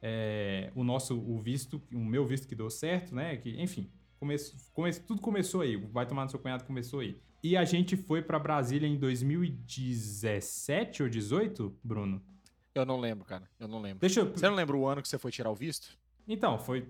é, 0.00 0.70
o 0.76 0.84
nosso 0.84 1.18
o 1.18 1.40
visto, 1.40 1.82
o 1.92 1.98
meu 1.98 2.24
visto 2.24 2.46
que 2.46 2.54
deu 2.54 2.70
certo, 2.70 3.12
né? 3.14 3.36
Que, 3.36 3.60
enfim, 3.60 3.90
começo, 4.20 4.56
come- 4.72 4.92
tudo 4.92 5.20
começou 5.20 5.62
aí. 5.62 5.76
O 5.76 5.88
Vai 5.88 6.06
Tomar 6.06 6.24
no 6.24 6.30
Seu 6.30 6.38
Cunhado 6.38 6.62
começou 6.64 7.00
aí. 7.00 7.18
E 7.42 7.56
a 7.56 7.64
gente 7.64 7.96
foi 7.96 8.22
pra 8.22 8.38
Brasília 8.38 8.86
em 8.86 8.96
2017 8.96 11.02
ou 11.02 11.08
18, 11.08 11.76
Bruno? 11.82 12.22
Eu 12.72 12.86
não 12.86 13.00
lembro, 13.00 13.24
cara. 13.24 13.42
Eu 13.58 13.66
não 13.66 13.80
lembro. 13.82 13.98
Deixa 13.98 14.20
eu... 14.20 14.30
Você 14.30 14.48
não 14.48 14.54
lembra 14.54 14.76
o 14.76 14.86
ano 14.86 15.02
que 15.02 15.08
você 15.08 15.18
foi 15.18 15.32
tirar 15.32 15.50
o 15.50 15.54
visto? 15.56 15.98
Então, 16.28 16.56
foi... 16.60 16.86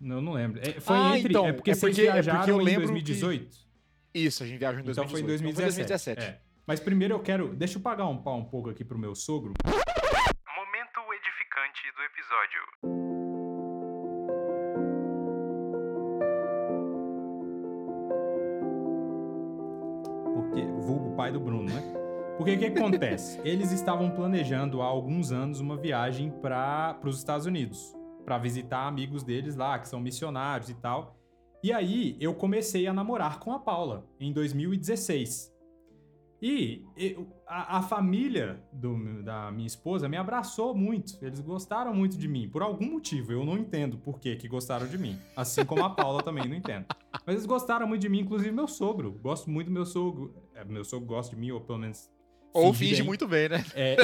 Eu 0.00 0.22
não 0.22 0.32
lembro. 0.32 0.60
É, 0.60 0.80
foi 0.80 0.96
Ah, 0.96 1.18
entre... 1.18 1.32
então, 1.32 1.44
é 1.46 1.52
porque 1.52 1.72
é 1.72 1.74
vocês 1.74 1.96
porque- 1.96 2.08
é 2.08 2.12
porque 2.12 2.22
viajaram 2.22 2.48
eu 2.54 2.60
em 2.60 2.64
lembro 2.64 2.82
2018. 2.86 3.56
Isso, 4.14 4.44
a 4.44 4.46
gente 4.46 4.58
viajou 4.58 4.80
em 4.80 4.84
2018. 4.84 4.92
Então 4.92 5.08
foi 5.10 5.20
em 5.20 5.26
2017. 5.26 6.20
É. 6.20 6.40
Mas 6.66 6.78
primeiro 6.78 7.14
eu 7.14 7.20
quero. 7.20 7.54
Deixa 7.54 7.78
eu 7.78 7.82
pagar 7.82 8.06
um 8.06 8.22
pau 8.22 8.36
um 8.36 8.44
pouco 8.44 8.70
aqui 8.70 8.84
pro 8.84 8.98
meu 8.98 9.14
sogro. 9.14 9.52
Momento 9.64 11.00
edificante 11.12 11.82
do 11.96 12.02
episódio. 12.04 12.62
Porque, 20.34 20.62
vulgo 20.86 21.16
pai 21.16 21.32
do 21.32 21.40
Bruno, 21.40 21.64
né? 21.64 21.82
Porque 22.36 22.54
o 22.54 22.58
que 22.58 22.66
acontece? 22.66 23.40
Eles 23.44 23.72
estavam 23.72 24.10
planejando 24.10 24.82
há 24.82 24.86
alguns 24.86 25.32
anos 25.32 25.58
uma 25.58 25.76
viagem 25.76 26.30
para 26.30 26.98
os 27.04 27.18
Estados 27.18 27.46
Unidos, 27.46 27.92
para 28.24 28.38
visitar 28.38 28.86
amigos 28.86 29.24
deles 29.24 29.56
lá, 29.56 29.78
que 29.80 29.88
são 29.88 30.00
missionários 30.00 30.70
e 30.70 30.74
tal. 30.74 31.16
E 31.62 31.72
aí 31.72 32.16
eu 32.20 32.34
comecei 32.34 32.86
a 32.86 32.92
namorar 32.92 33.40
com 33.40 33.52
a 33.52 33.58
Paula 33.58 34.08
em 34.18 34.32
2016. 34.32 35.51
E 36.44 36.84
eu- 36.96 37.28
a, 37.46 37.78
a 37.78 37.82
família 37.82 38.60
do- 38.72 39.22
da 39.22 39.52
minha 39.52 39.66
esposa 39.66 40.08
me 40.08 40.16
abraçou 40.16 40.74
muito. 40.74 41.16
Eles 41.24 41.38
gostaram 41.40 41.94
muito 41.94 42.18
de 42.18 42.26
mim. 42.26 42.48
Por 42.48 42.62
algum 42.62 42.90
motivo. 42.90 43.30
Eu 43.32 43.44
não 43.44 43.56
entendo 43.56 43.96
por 43.96 44.18
que, 44.18 44.34
que 44.34 44.48
gostaram 44.48 44.88
de 44.88 44.98
mim. 44.98 45.16
Assim 45.36 45.64
como 45.64 45.84
a 45.84 45.90
Paula 45.90 46.20
também 46.24 46.48
não 46.48 46.56
entendo. 46.56 46.86
Mas 47.24 47.36
eles 47.36 47.46
gostaram 47.46 47.86
muito 47.86 48.00
de 48.02 48.08
mim, 48.08 48.20
inclusive 48.22 48.50
meu 48.50 48.66
sogro. 48.66 49.12
Gosto 49.12 49.48
muito 49.48 49.68
do 49.68 49.72
meu 49.72 49.86
sogro. 49.86 50.34
É, 50.52 50.64
meu 50.64 50.84
sogro 50.84 51.06
gosta 51.06 51.32
de 51.34 51.40
mim, 51.40 51.52
ou 51.52 51.60
pelo 51.60 51.78
menos. 51.78 52.10
Ou 52.52 52.74
finge 52.74 52.96
bem. 52.96 53.04
muito 53.04 53.28
bem, 53.28 53.48
né? 53.48 53.64
É. 53.74 53.96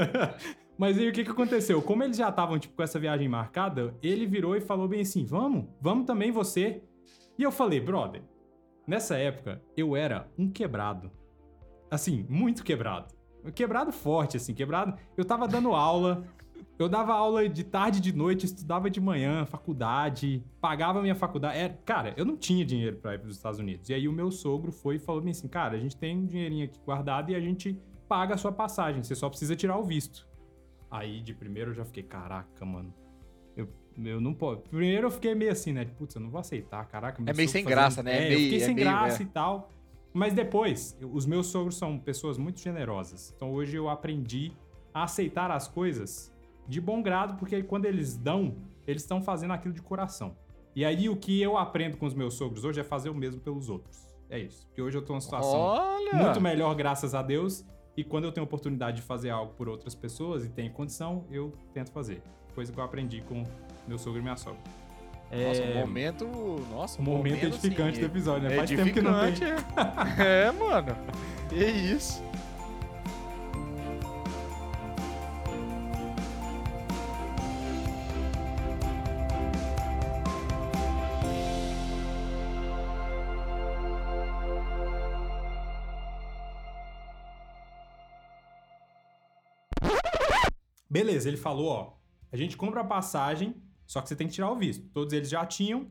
Mas 0.78 0.98
aí 0.98 1.08
o 1.08 1.12
que, 1.12 1.22
que 1.22 1.30
aconteceu? 1.30 1.80
Como 1.82 2.02
eles 2.02 2.16
já 2.16 2.30
estavam 2.30 2.58
tipo, 2.58 2.74
com 2.74 2.82
essa 2.82 2.98
viagem 2.98 3.28
marcada, 3.28 3.94
ele 4.02 4.26
virou 4.26 4.56
e 4.56 4.60
falou 4.60 4.88
bem 4.88 5.02
assim: 5.02 5.24
vamos, 5.24 5.66
vamos 5.80 6.06
também 6.06 6.32
você. 6.32 6.82
E 7.38 7.42
eu 7.42 7.52
falei, 7.52 7.78
brother, 7.78 8.22
nessa 8.86 9.16
época 9.16 9.62
eu 9.76 9.94
era 9.94 10.28
um 10.38 10.50
quebrado. 10.50 11.10
Assim, 11.90 12.26
muito 12.28 12.64
quebrado. 12.64 13.14
Quebrado 13.54 13.92
forte, 13.92 14.36
assim, 14.36 14.54
quebrado. 14.54 14.96
Eu 15.16 15.24
tava 15.24 15.46
dando 15.46 15.72
aula, 15.74 16.24
eu 16.78 16.88
dava 16.88 17.12
aula 17.12 17.46
de 17.48 17.62
tarde 17.62 17.98
e 17.98 18.00
de 18.00 18.12
noite, 18.14 18.46
estudava 18.46 18.88
de 18.88 19.00
manhã, 19.00 19.44
faculdade, 19.44 20.42
pagava 20.60 21.02
minha 21.02 21.14
faculdade. 21.14 21.58
Era- 21.58 21.78
cara, 21.84 22.14
eu 22.16 22.24
não 22.24 22.36
tinha 22.36 22.64
dinheiro 22.64 22.96
pra 22.96 23.14
ir 23.14 23.18
pros 23.20 23.36
Estados 23.36 23.58
Unidos. 23.60 23.88
E 23.90 23.94
aí 23.94 24.08
o 24.08 24.12
meu 24.12 24.30
sogro 24.30 24.72
foi 24.72 24.96
e 24.96 24.98
falou 24.98 25.22
assim: 25.28 25.46
cara, 25.46 25.76
a 25.76 25.78
gente 25.78 25.96
tem 25.96 26.16
um 26.18 26.26
dinheirinho 26.26 26.64
aqui 26.64 26.78
guardado 26.84 27.30
e 27.30 27.34
a 27.34 27.40
gente 27.40 27.78
paga 28.08 28.34
a 28.34 28.38
sua 28.38 28.52
passagem, 28.52 29.02
você 29.02 29.14
só 29.14 29.28
precisa 29.28 29.54
tirar 29.54 29.76
o 29.78 29.84
visto. 29.84 30.26
Aí 30.90 31.20
de 31.20 31.34
primeiro 31.34 31.70
eu 31.72 31.74
já 31.74 31.84
fiquei, 31.84 32.02
caraca, 32.02 32.64
mano. 32.64 32.94
Eu, 33.56 33.68
eu 34.02 34.20
não 34.20 34.32
posso. 34.32 34.62
Primeiro 34.62 35.06
eu 35.06 35.10
fiquei 35.10 35.34
meio 35.34 35.52
assim, 35.52 35.72
né? 35.72 35.84
Putz, 35.84 36.14
eu 36.14 36.20
não 36.22 36.30
vou 36.30 36.40
aceitar, 36.40 36.84
caraca. 36.86 37.22
É 37.26 37.32
meio 37.34 37.48
sem 37.48 37.64
graça, 37.64 38.02
né? 38.02 38.12
É 38.12 38.16
É, 38.16 38.24
eu 38.24 38.28
meio- 38.30 38.40
fiquei 38.44 38.62
é 38.62 38.64
sem 38.66 38.74
meio- 38.74 38.88
graça 38.88 39.22
é. 39.22 39.26
e 39.26 39.28
tal. 39.28 39.70
Mas 40.14 40.32
depois, 40.32 40.96
os 41.12 41.26
meus 41.26 41.48
sogros 41.48 41.76
são 41.76 41.98
pessoas 41.98 42.38
muito 42.38 42.60
generosas. 42.60 43.34
Então 43.34 43.52
hoje 43.52 43.76
eu 43.76 43.88
aprendi 43.88 44.52
a 44.94 45.02
aceitar 45.02 45.50
as 45.50 45.66
coisas 45.66 46.32
de 46.68 46.80
bom 46.80 47.02
grado, 47.02 47.36
porque 47.36 47.60
quando 47.64 47.86
eles 47.86 48.16
dão, 48.16 48.54
eles 48.86 49.02
estão 49.02 49.20
fazendo 49.20 49.52
aquilo 49.52 49.74
de 49.74 49.82
coração. 49.82 50.36
E 50.74 50.84
aí 50.84 51.08
o 51.08 51.16
que 51.16 51.42
eu 51.42 51.58
aprendo 51.58 51.96
com 51.96 52.06
os 52.06 52.14
meus 52.14 52.34
sogros 52.34 52.64
hoje 52.64 52.80
é 52.80 52.84
fazer 52.84 53.10
o 53.10 53.14
mesmo 53.14 53.40
pelos 53.40 53.68
outros. 53.68 54.08
É 54.30 54.38
isso. 54.38 54.64
Porque 54.68 54.80
hoje 54.80 54.96
eu 54.96 55.04
tô 55.04 55.12
numa 55.12 55.20
situação 55.20 55.58
Olha! 55.58 56.14
muito 56.14 56.40
melhor, 56.40 56.72
graças 56.76 57.12
a 57.12 57.20
Deus. 57.20 57.64
E 57.96 58.04
quando 58.04 58.24
eu 58.24 58.32
tenho 58.32 58.44
oportunidade 58.44 58.98
de 58.98 59.02
fazer 59.02 59.30
algo 59.30 59.52
por 59.54 59.68
outras 59.68 59.96
pessoas 59.96 60.44
e 60.44 60.48
tenho 60.48 60.72
condição, 60.72 61.26
eu 61.28 61.52
tento 61.72 61.90
fazer. 61.90 62.22
Coisa 62.54 62.72
que 62.72 62.78
eu 62.78 62.84
aprendi 62.84 63.20
com 63.22 63.42
meu 63.86 63.98
sogro 63.98 64.20
e 64.20 64.22
minha 64.22 64.36
sogra. 64.36 64.60
Nossa, 65.34 65.62
um 65.62 65.64
É, 65.70 65.74
momento. 65.80 66.66
Nossa, 66.70 67.00
um 67.00 67.04
momento 67.04 67.44
edificante 67.44 67.90
assim, 67.90 68.00
do 68.00 68.06
episódio, 68.06 68.48
né? 68.48 68.54
É 68.54 68.56
Faz 68.58 68.70
tempo 68.70 68.92
que 68.92 69.00
não 69.02 69.12
tem. 69.32 69.48
é. 70.18 70.46
é, 70.48 70.52
mano. 70.52 70.96
Que 71.48 71.64
isso. 71.64 72.22
Beleza, 90.88 91.28
ele 91.28 91.36
falou, 91.36 91.68
ó, 91.68 91.92
a 92.30 92.36
gente 92.36 92.56
compra 92.56 92.80
a 92.82 92.84
passagem, 92.84 93.56
só 93.86 94.00
que 94.00 94.08
você 94.08 94.16
tem 94.16 94.26
que 94.26 94.34
tirar 94.34 94.50
o 94.50 94.56
visto. 94.56 94.88
Todos 94.92 95.12
eles 95.12 95.28
já 95.28 95.44
tinham. 95.46 95.86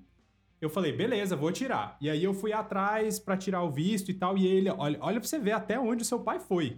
Eu 0.62 0.70
falei, 0.70 0.92
beleza, 0.94 1.36
vou 1.36 1.52
tirar. 1.52 1.98
E 2.00 2.10
aí 2.10 2.24
eu 2.24 2.34
fui 2.34 2.54
atrás 2.54 3.20
pra 3.20 3.36
tirar 3.36 3.64
o 3.64 3.70
visto 3.72 4.10
e 4.10 4.14
tal, 4.14 4.38
e 4.38 4.48
ele, 4.48 4.70
olha, 4.70 4.98
olha 5.02 5.20
pra 5.20 5.28
você 5.28 5.38
ver 5.38 5.52
até 5.52 5.78
onde 5.80 6.04
o 6.04 6.06
seu 6.06 6.20
pai 6.22 6.40
foi. 6.40 6.78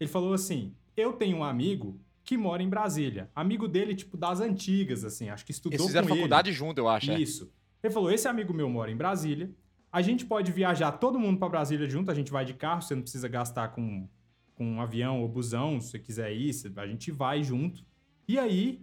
Ele 0.00 0.08
falou 0.10 0.32
assim: 0.32 0.74
"Eu 0.96 1.12
tenho 1.12 1.36
um 1.38 1.44
amigo 1.44 2.00
que 2.24 2.36
mora 2.36 2.62
em 2.62 2.68
Brasília. 2.68 3.30
Amigo 3.34 3.68
dele, 3.68 3.94
tipo, 3.94 4.16
das 4.16 4.40
antigas, 4.40 5.04
assim, 5.04 5.28
acho 5.28 5.44
que 5.44 5.52
estudou 5.52 5.76
Eles 5.76 5.86
fizeram 5.86 6.06
com 6.08 6.14
ele. 6.14 6.20
faculdade 6.22 6.50
junto, 6.52 6.78
eu 6.78 6.88
acho. 6.88 7.10
é. 7.10 7.20
Isso. 7.20 7.52
Ele 7.82 7.92
falou: 7.92 8.10
esse 8.10 8.26
amigo 8.26 8.52
meu 8.54 8.68
mora 8.68 8.90
em 8.90 8.96
Brasília. 8.96 9.50
A 9.92 10.02
gente 10.02 10.26
pode 10.26 10.50
viajar 10.52 10.92
todo 10.92 11.18
mundo 11.18 11.38
pra 11.38 11.48
Brasília 11.48 11.88
junto. 11.88 12.10
A 12.10 12.14
gente 12.14 12.30
vai 12.30 12.44
de 12.44 12.52
carro, 12.54 12.82
você 12.82 12.94
não 12.94 13.02
precisa 13.02 13.28
gastar 13.28 13.68
com, 13.68 14.06
com 14.54 14.66
um 14.66 14.80
avião 14.80 15.22
ou 15.22 15.28
busão, 15.28 15.80
se 15.80 15.90
você 15.90 15.98
quiser 15.98 16.34
ir. 16.34 16.50
A 16.76 16.86
gente 16.86 17.10
vai 17.10 17.42
junto. 17.42 17.82
E 18.28 18.38
aí, 18.38 18.82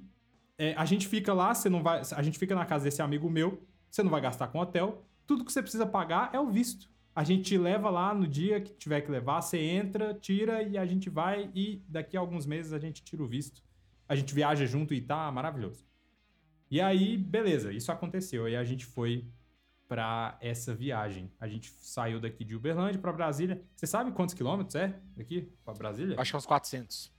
é, 0.58 0.74
a 0.76 0.86
gente 0.86 1.08
fica 1.08 1.34
lá, 1.34 1.54
você 1.54 1.70
não 1.70 1.82
vai. 1.82 2.02
A 2.16 2.22
gente 2.22 2.38
fica 2.38 2.56
na 2.56 2.66
casa 2.66 2.84
desse 2.84 3.02
amigo 3.02 3.30
meu, 3.30 3.62
você 3.90 4.04
não 4.04 4.12
vai 4.12 4.22
gastar 4.22 4.48
com 4.48 4.60
hotel. 4.60 5.06
Tudo 5.26 5.46
que 5.46 5.52
você 5.52 5.62
precisa 5.62 5.86
pagar 5.86 6.30
é 6.34 6.40
o 6.40 6.50
visto. 6.50 6.90
A 7.16 7.24
gente 7.24 7.44
te 7.44 7.58
leva 7.58 7.90
lá 7.90 8.14
no 8.14 8.28
dia 8.28 8.60
que 8.60 8.74
tiver 8.74 9.02
que 9.02 9.12
levar, 9.12 9.42
você 9.42 9.60
entra, 9.60 10.14
tira 10.16 10.64
e 10.64 10.78
a 10.78 10.86
gente 10.86 11.10
vai 11.10 11.50
e 11.54 11.84
daqui 11.88 12.18
a 12.18 12.20
alguns 12.20 12.46
meses 12.46 12.74
a 12.74 12.80
gente 12.80 13.04
tira 13.04 13.24
o 13.24 13.28
visto. 13.28 13.62
A 14.08 14.16
gente 14.16 14.34
viaja 14.34 14.66
junto 14.66 14.94
e 14.94 15.02
tá 15.02 15.32
maravilhoso. 15.32 15.86
E 16.70 16.82
aí, 16.82 17.16
beleza, 17.18 17.72
isso 17.72 17.92
aconteceu. 17.92 18.46
Aí 18.46 18.56
a 18.56 18.64
gente 18.64 18.84
foi 18.86 19.28
pra 19.88 20.38
essa 20.42 20.74
viagem. 20.74 21.32
A 21.40 21.48
gente 21.48 21.72
saiu 21.78 22.20
daqui 22.20 22.44
de 22.44 22.56
Uberlândia 22.56 23.00
pra 23.00 23.14
Brasília. 23.14 23.64
Você 23.76 23.86
sabe 23.86 24.12
quantos 24.12 24.34
quilômetros 24.34 24.74
é 24.74 25.00
daqui 25.16 25.54
pra 25.64 25.74
Brasília? 25.76 26.20
Acho 26.20 26.32
que 26.32 26.36
é 26.36 26.40
uns 26.40 26.48
400. 26.48 27.14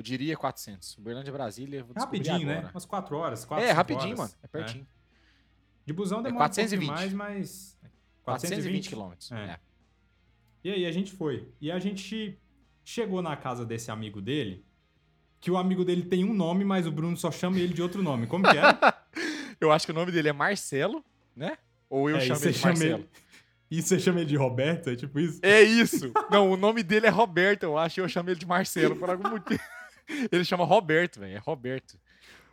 Eu 0.00 0.02
diria 0.02 0.34
400. 0.34 0.96
Uberlândia, 0.96 1.30
Brasília, 1.30 1.84
vou 1.84 1.92
rapidinho, 1.94 2.46
né? 2.46 2.54
agora. 2.60 2.70
Umas 2.72 2.86
4 2.86 3.16
horas, 3.18 3.44
4 3.44 3.66
É, 3.66 3.70
rapidinho, 3.70 4.16
mano. 4.16 4.30
É 4.42 4.48
pertinho. 4.48 4.86
De 5.84 5.92
busão 5.92 6.20
É 6.20 6.22
demora 6.22 6.38
420. 6.48 6.88
um 6.88 6.92
mais, 6.94 7.12
mas... 7.12 7.78
420 8.22 8.88
quilômetros. 8.88 9.30
É. 9.30 9.34
É. 9.44 9.58
E 10.64 10.70
aí 10.70 10.86
a 10.86 10.90
gente 10.92 11.12
foi. 11.12 11.52
E 11.60 11.70
a 11.70 11.78
gente 11.78 12.38
chegou 12.82 13.20
na 13.20 13.36
casa 13.36 13.66
desse 13.66 13.90
amigo 13.90 14.22
dele, 14.22 14.64
que 15.38 15.50
o 15.50 15.58
amigo 15.58 15.84
dele 15.84 16.02
tem 16.04 16.24
um 16.24 16.32
nome, 16.32 16.64
mas 16.64 16.86
o 16.86 16.90
Bruno 16.92 17.14
só 17.18 17.30
chama 17.30 17.58
ele 17.58 17.74
de 17.74 17.82
outro 17.82 18.02
nome. 18.02 18.26
Como 18.26 18.42
que 18.48 18.56
é? 18.56 18.62
Eu 19.60 19.70
acho 19.70 19.84
que 19.84 19.92
o 19.92 19.94
nome 19.94 20.10
dele 20.12 20.30
é 20.30 20.32
Marcelo, 20.32 21.04
né? 21.36 21.58
Ou 21.90 22.08
eu 22.08 22.16
É, 22.16 22.20
chamo 22.20 22.40
ele 22.42 22.52
de 22.52 22.64
Marcelo. 22.64 22.98
ele- 23.00 23.08
E 23.70 23.82
você 23.82 24.00
chama 24.00 24.20
ele 24.20 24.28
de 24.30 24.36
Roberto? 24.36 24.88
É 24.90 24.96
tipo 24.96 25.20
isso? 25.20 25.38
É 25.42 25.60
isso. 25.60 26.10
Não, 26.30 26.50
o 26.50 26.56
nome 26.56 26.82
dele 26.82 27.06
é 27.06 27.10
Roberto, 27.10 27.64
eu 27.64 27.76
acho, 27.78 28.00
e 28.00 28.02
eu 28.02 28.08
chamo 28.08 28.30
ele 28.30 28.40
de 28.40 28.46
Marcelo 28.46 28.96
por 28.96 29.10
algum 29.10 29.28
motivo. 29.28 29.60
Ele 30.30 30.44
chama 30.44 30.64
Roberto, 30.64 31.20
velho. 31.20 31.34
É 31.36 31.38
Roberto. 31.38 31.98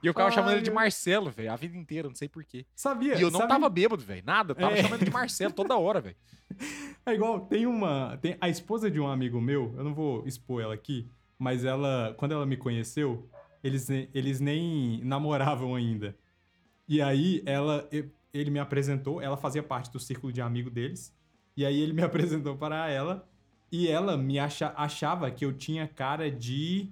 E 0.03 0.05
eu 0.07 0.13
ficava 0.13 0.29
Ai, 0.29 0.35
chamando 0.35 0.53
ele 0.53 0.61
de 0.61 0.69
Marcelo, 0.69 1.31
velho, 1.31 1.51
a 1.51 1.55
vida 1.55 1.75
inteira, 1.75 2.07
não 2.07 2.13
sei 2.15 2.29
porquê. 2.29 2.67
Sabia? 2.75 3.15
E 3.17 3.21
eu 3.21 3.31
não 3.31 3.39
sabia- 3.39 3.55
tava 3.55 3.67
bêbado, 3.67 4.03
velho. 4.03 4.21
Nada. 4.23 4.51
Eu 4.51 4.55
tava 4.55 4.73
É. 4.77 4.83
chamando 4.83 5.01
ele 5.01 5.05
de 5.05 5.11
Marcelo 5.11 5.51
toda 5.53 5.75
hora, 5.77 5.99
velho. 6.01 6.15
É 7.05 7.13
igual, 7.13 7.39
tem 7.47 7.65
uma. 7.65 8.17
Tem 8.21 8.37
a 8.41 8.49
esposa 8.49 8.91
de 8.91 8.99
um 8.99 9.07
amigo 9.07 9.39
meu, 9.41 9.73
eu 9.77 9.83
não 9.83 9.93
vou 9.93 10.27
expor 10.27 10.61
ela 10.61 10.73
aqui, 10.73 11.09
mas 11.39 11.63
ela, 11.63 12.13
quando 12.17 12.33
ela 12.33 12.45
me 12.45 12.57
conheceu, 12.57 13.29
eles, 13.63 13.89
eles 13.89 14.39
nem 14.41 15.01
namoravam 15.05 15.73
ainda. 15.73 16.17
E 16.87 17.01
aí 17.01 17.41
ela, 17.45 17.87
ele 18.33 18.49
me 18.51 18.59
apresentou, 18.59 19.21
ela 19.21 19.37
fazia 19.37 19.63
parte 19.63 19.89
do 19.89 19.99
círculo 20.01 20.33
de 20.33 20.41
amigo 20.41 20.69
deles. 20.69 21.15
E 21.55 21.65
aí 21.65 21.79
ele 21.79 21.93
me 21.93 22.01
apresentou 22.03 22.55
para 22.57 22.89
ela 22.89 23.25
e 23.71 23.87
ela 23.87 24.17
me 24.17 24.37
acha, 24.37 24.73
achava 24.75 25.31
que 25.31 25.45
eu 25.45 25.53
tinha 25.53 25.87
cara 25.87 26.29
de 26.29 26.91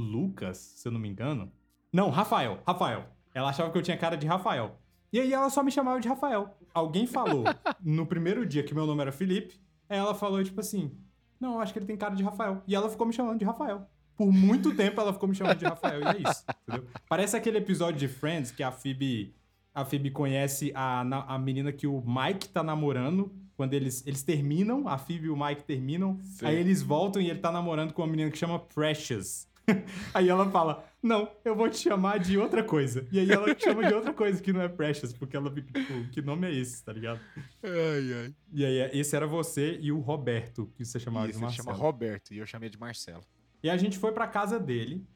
Lucas, 0.00 0.58
se 0.58 0.88
eu 0.88 0.92
não 0.92 1.00
me 1.00 1.08
engano. 1.08 1.52
Não, 1.92 2.10
Rafael, 2.10 2.60
Rafael. 2.66 3.04
Ela 3.34 3.50
achava 3.50 3.70
que 3.70 3.78
eu 3.78 3.82
tinha 3.82 3.96
cara 3.96 4.16
de 4.16 4.26
Rafael. 4.26 4.78
E 5.12 5.20
aí 5.20 5.32
ela 5.32 5.50
só 5.50 5.62
me 5.62 5.70
chamava 5.70 6.00
de 6.00 6.08
Rafael. 6.08 6.56
Alguém 6.72 7.06
falou 7.06 7.44
no 7.82 8.06
primeiro 8.06 8.46
dia 8.46 8.62
que 8.62 8.74
meu 8.74 8.86
nome 8.86 9.00
era 9.02 9.12
Felipe, 9.12 9.60
aí 9.88 9.98
ela 9.98 10.14
falou 10.14 10.42
tipo 10.42 10.60
assim: 10.60 10.96
"Não, 11.38 11.60
acho 11.60 11.72
que 11.72 11.78
ele 11.78 11.86
tem 11.86 11.96
cara 11.96 12.14
de 12.14 12.22
Rafael". 12.22 12.62
E 12.66 12.74
ela 12.74 12.88
ficou 12.88 13.06
me 13.06 13.12
chamando 13.12 13.38
de 13.38 13.44
Rafael. 13.44 13.88
Por 14.16 14.32
muito 14.32 14.74
tempo 14.76 15.00
ela 15.00 15.12
ficou 15.12 15.28
me 15.28 15.34
chamando 15.34 15.58
de 15.58 15.64
Rafael 15.64 16.00
e 16.00 16.04
é 16.04 16.30
isso, 16.30 16.44
entendeu? 16.66 16.88
Parece 17.08 17.36
aquele 17.36 17.58
episódio 17.58 17.98
de 17.98 18.08
Friends 18.08 18.50
que 18.50 18.62
a 18.62 18.70
Phoebe 18.70 19.34
a 19.72 19.84
Phoebe 19.84 20.10
conhece 20.10 20.72
a, 20.74 21.00
a 21.34 21.38
menina 21.38 21.72
que 21.72 21.86
o 21.86 22.02
Mike 22.04 22.48
tá 22.48 22.62
namorando. 22.62 23.32
Quando 23.56 23.74
eles, 23.74 24.04
eles 24.06 24.22
terminam, 24.22 24.88
a 24.88 24.96
Phoebe 24.96 25.26
e 25.26 25.30
o 25.30 25.36
Mike 25.36 25.64
terminam. 25.64 26.18
Sim. 26.22 26.46
Aí 26.46 26.56
eles 26.56 26.82
voltam 26.82 27.20
e 27.20 27.28
ele 27.28 27.40
tá 27.40 27.52
namorando 27.52 27.92
com 27.92 28.02
uma 28.02 28.08
menina 28.08 28.30
que 28.30 28.38
chama 28.38 28.58
Precious. 28.58 29.46
aí 30.14 30.28
ela 30.28 30.48
fala: 30.50 30.84
Não, 31.02 31.30
eu 31.44 31.54
vou 31.54 31.68
te 31.68 31.76
chamar 31.78 32.18
de 32.18 32.36
outra 32.38 32.62
coisa. 32.62 33.06
E 33.12 33.18
aí 33.18 33.30
ela 33.30 33.54
te 33.54 33.64
chama 33.64 33.86
de 33.86 33.94
outra 33.94 34.12
coisa 34.12 34.42
que 34.42 34.52
não 34.52 34.60
é 34.62 34.68
Precious, 34.68 35.12
porque 35.12 35.36
ela 35.36 35.50
fica, 35.50 35.80
tipo, 35.80 36.08
que 36.10 36.20
nome 36.22 36.46
é 36.46 36.54
esse, 36.54 36.84
tá 36.84 36.92
ligado? 36.92 37.20
Ai, 37.62 38.12
ai. 38.24 38.34
E 38.52 38.64
aí, 38.64 38.90
esse 38.98 39.14
era 39.16 39.26
você 39.26 39.78
e 39.80 39.90
o 39.92 39.98
Roberto, 40.00 40.72
que 40.76 40.84
você 40.84 40.98
chamava 40.98 41.26
Isso, 41.26 41.32
de 41.34 41.38
ele 41.38 41.44
Marcelo. 41.46 41.66
chama 41.68 41.78
Roberto 41.78 42.34
e 42.34 42.38
eu 42.38 42.46
chamei 42.46 42.68
de 42.68 42.78
Marcelo. 42.78 43.22
E 43.62 43.68
a 43.70 43.76
gente 43.76 43.98
foi 43.98 44.12
pra 44.12 44.26
casa 44.26 44.58
dele. 44.58 45.06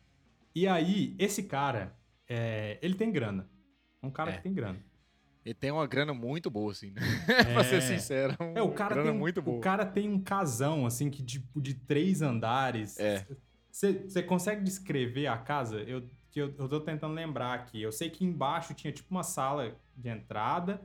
E 0.54 0.68
aí, 0.68 1.14
esse 1.18 1.42
cara, 1.42 1.96
é, 2.28 2.78
ele 2.82 2.94
tem 2.94 3.10
grana. 3.10 3.48
É 4.02 4.06
um 4.06 4.10
cara 4.10 4.30
É. 4.30 4.36
que 4.36 4.42
tem 4.42 4.52
grana. 4.54 4.78
Ele 5.44 5.54
tem 5.54 5.70
uma 5.70 5.86
grana 5.86 6.14
muito 6.14 6.48
boa, 6.50 6.72
assim, 6.72 6.90
né? 6.92 7.00
pra 7.52 7.64
ser 7.64 7.82
sincero. 7.82 8.34
É, 8.54 8.62
o 8.62 8.70
cara, 8.72 8.94
grana 8.94 9.08
tem, 9.10 9.16
um- 9.16 9.20
muito 9.20 9.42
boa. 9.42 9.58
o 9.58 9.60
cara 9.60 9.84
tem 9.84 10.08
um 10.08 10.18
casão, 10.18 10.86
assim, 10.86 11.10
que 11.10 11.22
tipo, 11.22 11.60
de 11.60 11.74
três 11.74 12.22
andares. 12.22 12.98
É. 12.98 13.26
Você 13.74 14.22
consegue 14.22 14.62
descrever 14.62 15.26
a 15.26 15.36
casa? 15.36 15.80
Eu, 15.80 16.08
eu, 16.32 16.54
eu 16.56 16.68
tô 16.68 16.80
tentando 16.80 17.12
lembrar 17.12 17.54
aqui. 17.54 17.82
Eu 17.82 17.90
sei 17.90 18.08
que 18.08 18.24
embaixo 18.24 18.72
tinha 18.72 18.92
tipo 18.92 19.12
uma 19.12 19.24
sala 19.24 19.76
de 19.96 20.08
entrada. 20.08 20.80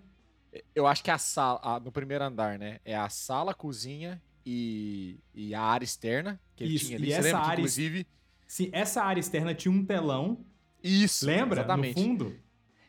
Eu 0.73 0.87
acho 0.87 1.03
que 1.03 1.11
a 1.11 1.17
sala, 1.19 1.59
a- 1.61 1.79
no 1.79 1.91
primeiro 1.91 2.23
andar, 2.23 2.57
né? 2.57 2.79
É 2.83 2.95
a 2.97 3.07
sala, 3.07 3.53
cozinha 3.53 4.19
e, 4.43 5.19
e 5.35 5.53
a 5.53 5.61
área 5.61 5.85
externa 5.85 6.41
que 6.55 6.63
ele 6.63 6.73
Isso, 6.73 6.85
tinha 6.87 6.97
e 6.97 7.01
ali. 7.01 7.11
Você 7.11 7.17
essa 7.19 7.27
lembra 7.27 7.41
que, 7.43 7.47
área- 7.49 7.59
inclusive. 7.61 8.07
Sim, 8.47 8.69
essa 8.73 9.03
área 9.03 9.19
externa 9.19 9.53
tinha 9.53 9.71
um 9.71 9.85
telão. 9.85 10.43
Isso, 10.81 11.27
Lembra? 11.27 11.59
Exatamente. 11.61 11.95
No 11.97 12.01
fundo? 12.03 12.39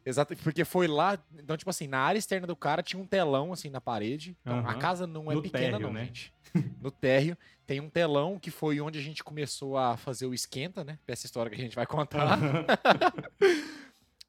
Exato, 0.06 0.34
porque 0.38 0.64
foi 0.64 0.88
lá. 0.88 1.18
Então, 1.38 1.58
tipo 1.58 1.68
assim, 1.68 1.86
na 1.86 1.98
área 1.98 2.18
externa 2.18 2.46
do 2.46 2.56
cara 2.56 2.82
tinha 2.82 3.00
um 3.02 3.06
telão, 3.06 3.52
assim, 3.52 3.68
na 3.68 3.82
parede. 3.82 4.34
Então, 4.40 4.56
a 4.60 4.62
Aham. 4.62 4.78
casa 4.78 5.06
não 5.06 5.30
é 5.30 5.34
No 5.34 5.42
pequena, 5.42 5.72
térreo, 5.72 5.80
não, 5.88 5.92
né? 5.92 6.06
gente. 6.06 6.32
No 6.80 6.90
térreo 6.90 7.36
tem 7.66 7.78
um 7.80 7.88
telão 7.90 8.38
que 8.38 8.50
foi 8.50 8.80
onde 8.80 8.98
a 8.98 9.02
gente 9.02 9.22
começou 9.22 9.76
a 9.78 9.96
fazer 9.96 10.26
o 10.26 10.34
esquenta, 10.34 10.82
né? 10.82 10.98
Essa 11.06 11.26
história 11.26 11.50
que 11.50 11.56
a 11.60 11.62
gente 11.64 11.76
vai 11.76 11.86
contar. 11.86 12.38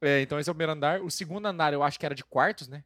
É, 0.04 0.20
então 0.22 0.40
esse 0.40 0.50
é 0.50 0.52
o 0.52 0.56
primeiro 0.56 0.72
andar. 0.74 1.02
O 1.02 1.12
segundo 1.12 1.46
andar 1.46 1.74
eu 1.74 1.84
acho 1.84 2.00
que 2.00 2.06
era 2.06 2.16
de 2.16 2.24
quartos, 2.24 2.68
né? 2.68 2.84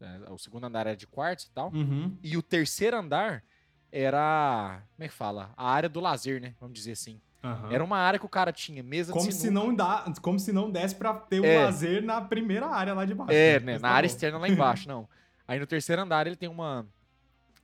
É, 0.00 0.30
O 0.30 0.36
segundo 0.38 0.64
andar 0.66 0.86
era 0.86 0.94
de 0.96 1.06
quartos 1.06 1.46
e 1.46 1.50
tal. 1.50 1.72
Uhum. 1.72 2.16
E 2.22 2.36
o 2.36 2.42
terceiro 2.42 2.96
andar 2.98 3.42
era. 3.90 4.82
Como 4.94 5.04
é 5.04 5.08
que 5.08 5.14
fala? 5.14 5.50
A 5.56 5.70
área 5.70 5.88
do 5.88 5.98
lazer, 5.98 6.40
né? 6.40 6.54
Vamos 6.60 6.76
dizer 6.78 6.92
assim. 6.92 7.20
aham. 7.42 7.72
Era 7.72 7.82
uma 7.82 7.96
área 7.96 8.18
que 8.18 8.26
o 8.26 8.28
cara 8.28 8.52
tinha 8.52 8.82
mesa 8.82 9.12
Como 9.14 9.26
de 9.28 9.34
se, 9.34 9.50
não 9.50 9.74
dá, 9.74 10.04
como 10.20 10.38
se 10.38 10.52
não 10.52 10.70
desse 10.70 10.94
pra 10.94 11.14
ter 11.14 11.40
o 11.40 11.44
É. 11.46 11.64
lazer 11.64 12.02
na 12.02 12.20
primeira 12.20 12.66
área 12.66 12.92
lá 12.92 13.06
de 13.06 13.14
baixo. 13.14 13.32
É, 13.32 13.58
né? 13.60 13.72
né? 13.74 13.78
Na 13.78 13.88
tá 13.88 13.94
área 13.94 14.06
bom. 14.08 14.14
externa 14.14 14.38
lá 14.38 14.46
embaixo, 14.48 14.86
não. 14.88 15.08
Aí 15.46 15.58
no 15.58 15.66
terceiro 15.66 16.02
andar 16.02 16.26
ele 16.26 16.36
tem 16.36 16.50
uma, 16.50 16.86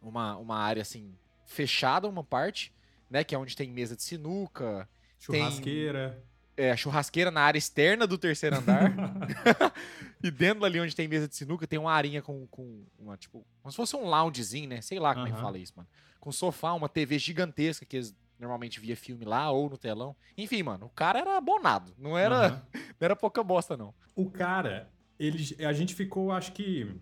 uma, 0.08 0.36
uma 0.36 0.56
área 0.56 0.82
assim, 0.82 1.14
fechada, 1.46 2.08
uma 2.08 2.24
parte, 2.24 2.72
né? 3.10 3.24
Que 3.24 3.34
é 3.34 3.38
onde 3.38 3.56
tem 3.56 3.70
mesa 3.70 3.96
de 3.96 4.02
sinuca, 4.02 4.88
Churrasqueira. 5.18 6.22
é, 6.56 6.70
a 6.70 6.76
churrasqueira 6.76 7.30
na 7.30 7.40
área 7.40 7.58
externa 7.58 8.06
do 8.06 8.18
terceiro 8.18 8.56
andar. 8.56 8.92
e 10.22 10.30
dentro 10.30 10.64
ali 10.64 10.78
onde 10.80 10.94
tem 10.94 11.08
mesa 11.08 11.26
de 11.26 11.34
sinuca, 11.34 11.66
tem 11.66 11.78
uma 11.78 11.92
arinha 11.92 12.22
com, 12.22 12.46
com 12.48 12.84
uma, 12.98 13.16
tipo, 13.16 13.46
como 13.62 13.70
se 13.72 13.76
fosse 13.76 13.96
um 13.96 14.04
loungezinho, 14.04 14.68
né? 14.68 14.80
Sei 14.80 14.98
lá 14.98 15.14
como 15.14 15.26
é 15.28 15.32
que 15.32 15.40
fala 15.40 15.58
isso, 15.58 15.72
mano. 15.76 15.88
Com 16.20 16.30
sofá, 16.32 16.72
uma 16.72 16.88
TV 16.88 17.18
gigantesca 17.18 17.84
que 17.84 17.96
eles 17.96 18.14
normalmente 18.38 18.80
via 18.80 18.96
filme 18.96 19.24
lá 19.24 19.50
ou 19.50 19.70
no 19.70 19.78
telão. 19.78 20.14
Enfim, 20.36 20.62
mano, 20.62 20.86
o 20.86 20.90
cara 20.90 21.18
era 21.18 21.36
abonado. 21.36 21.94
Não 21.98 22.16
era, 22.16 22.46
Aham. 22.46 22.62
não 23.00 23.04
era 23.04 23.16
pouca 23.16 23.42
bosta, 23.42 23.76
não. 23.76 23.94
O 24.14 24.30
cara, 24.30 24.90
ele, 25.18 25.64
a 25.64 25.72
gente 25.72 25.94
ficou, 25.94 26.30
acho 26.32 26.52
que. 26.52 26.94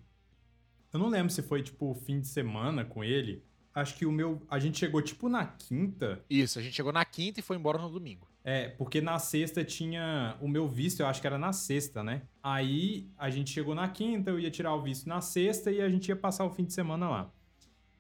Eu 0.93 1.01
não 1.01 1.09
lembro 1.09 1.33
se 1.33 1.43
foi, 1.43 1.63
tipo, 1.63 1.95
fim 1.95 2.21
de 2.21 2.29
semana 2.29 2.85
com 2.85 3.03
ele. 3.03 3.43
Acho 3.75 3.97
que 3.97 4.05
o 4.05 4.13
meu. 4.13 4.43
A 4.49 4.59
gente 4.59 4.79
chegou, 4.79 5.01
tipo, 5.01 5.29
na 5.29 5.47
quinta. 5.47 6.23
Isso, 6.29 6.59
a 6.59 6.63
gente 6.63 6.75
chegou 6.75 6.93
na 6.93 7.05
quinta 7.05 7.41
e 7.41 7.43
foi 7.43 7.57
embora 7.57 7.79
no 7.79 7.89
domingo. 7.89 8.29
É, 8.45 8.69
porque 8.69 9.01
na 9.01 9.19
sexta 9.19 9.65
tinha. 9.65 10.37
O 10.41 10.49
meu 10.49 10.69
visto, 10.69 11.01
eu 11.01 11.07
acho 11.07 11.21
que 11.21 11.27
era 11.27 11.39
na 11.39 11.53
sexta, 11.53 12.03
né? 12.03 12.23
Aí 12.43 13.09
a 13.17 13.31
gente 13.31 13.51
chegou 13.51 13.75
na 13.75 13.89
quinta, 13.89 14.31
eu 14.31 14.39
ia 14.39 14.51
tirar 14.51 14.75
o 14.75 14.83
visto 14.83 15.09
na 15.09 15.21
sexta 15.21 15.71
e 15.71 15.81
a 15.81 15.89
gente 15.89 16.09
ia 16.09 16.17
passar 16.17 16.45
o 16.45 16.51
fim 16.51 16.65
de 16.65 16.73
semana 16.75 17.09
lá. 17.09 17.33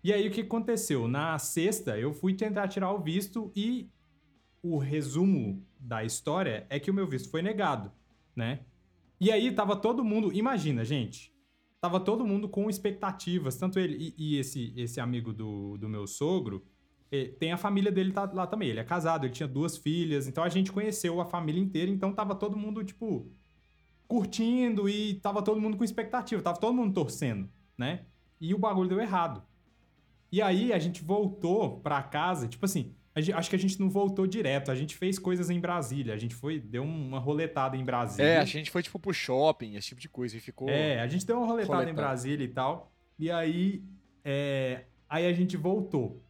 E 0.04 0.12
aí 0.12 0.28
o 0.28 0.30
que 0.32 0.40
aconteceu? 0.40 1.06
Na 1.06 1.38
sexta, 1.38 1.96
eu 1.96 2.12
fui 2.12 2.34
tentar 2.34 2.68
tirar 2.68 2.90
o 2.92 2.98
visto 2.98 3.52
e 3.54 3.88
o 4.60 4.76
resumo 4.76 5.64
da 5.78 6.04
história 6.04 6.66
é 6.68 6.78
que 6.78 6.90
o 6.90 6.94
meu 6.94 7.06
visto 7.06 7.30
foi 7.30 7.40
negado, 7.40 7.90
né? 8.34 8.60
E 9.20 9.30
aí 9.30 9.52
tava 9.52 9.76
todo 9.76 10.04
mundo. 10.04 10.32
Imagina, 10.32 10.84
gente. 10.84 11.32
Tava 11.82 11.98
todo 12.00 12.24
mundo 12.24 12.48
com 12.48 12.70
expectativas, 12.70 13.56
tanto 13.56 13.78
ele 13.78 14.14
e, 14.16 14.36
e 14.36 14.38
esse, 14.38 14.72
esse 14.76 15.00
amigo 15.00 15.32
do, 15.32 15.76
do 15.78 15.88
meu 15.88 16.06
sogro. 16.06 16.64
eh, 17.10 17.34
Tem 17.40 17.52
a 17.52 17.56
família 17.58 17.90
dele 17.90 18.12
tá 18.12 18.30
lá 18.32 18.46
também. 18.46 18.68
Ele 18.68 18.78
é 18.80 18.84
casado, 18.84 19.24
ele 19.26 19.32
tinha 19.34 19.48
duas 19.48 19.76
filhas. 19.76 20.28
Então 20.28 20.44
a 20.44 20.48
gente 20.48 20.70
conheceu 20.72 21.20
a 21.20 21.24
família 21.26 21.60
inteira. 21.60 21.90
Então 21.90 22.12
tava 22.14 22.36
todo 22.36 22.56
mundo, 22.56 22.84
tipo, 22.84 23.28
curtindo 24.06 24.88
e 24.88 25.14
tava 25.14 25.42
todo 25.42 25.60
mundo 25.60 25.76
com 25.76 25.84
expectativa. 25.84 26.40
Tava 26.42 26.60
todo 26.60 26.74
mundo 26.74 26.94
torcendo, 26.94 27.50
né? 27.76 28.06
E 28.40 28.54
o 28.54 28.58
bagulho 28.58 28.88
deu 28.88 29.00
errado. 29.00 29.42
E 30.30 30.40
aí 30.40 30.72
a 30.72 30.78
gente 30.78 31.02
voltou 31.02 31.80
pra 31.80 32.02
casa, 32.02 32.48
tipo 32.48 32.64
assim, 32.64 32.94
gente- 33.20 33.34
acho 33.34 33.50
que 33.50 33.56
a 33.56 33.58
gente 33.58 33.78
não 33.78 33.90
voltou 33.90 34.26
direto, 34.26 34.70
a 34.70 34.74
gente 34.74 34.96
fez 34.96 35.18
coisas 35.18 35.50
em 35.50 35.60
Brasília, 35.60 36.14
a 36.14 36.16
gente 36.16 36.34
foi, 36.34 36.58
deu 36.58 36.82
uma 36.82 37.18
roletada 37.18 37.76
em 37.76 37.84
Brasília. 37.84 38.26
É, 38.30 38.38
a 38.38 38.44
gente 38.44 38.70
foi 38.70 38.82
tipo 38.82 38.98
pro 38.98 39.12
shopping, 39.12 39.74
esse 39.76 39.88
tipo 39.88 40.00
de 40.00 40.08
coisa, 40.08 40.36
e 40.36 40.40
ficou. 40.40 40.68
É, 40.68 41.00
a 41.00 41.06
gente 41.06 41.26
deu 41.26 41.36
uma 41.38 41.46
roletada 41.46 41.90
em. 41.90 41.94
Brasília 41.94 42.44
e 42.44 42.48
tal. 42.48 42.90
E 43.18 43.30
aí, 43.30 43.82
é, 44.24 44.84
aí 45.08 45.26
a 45.26 45.32
gente 45.32 45.56
voltou. 45.56 46.22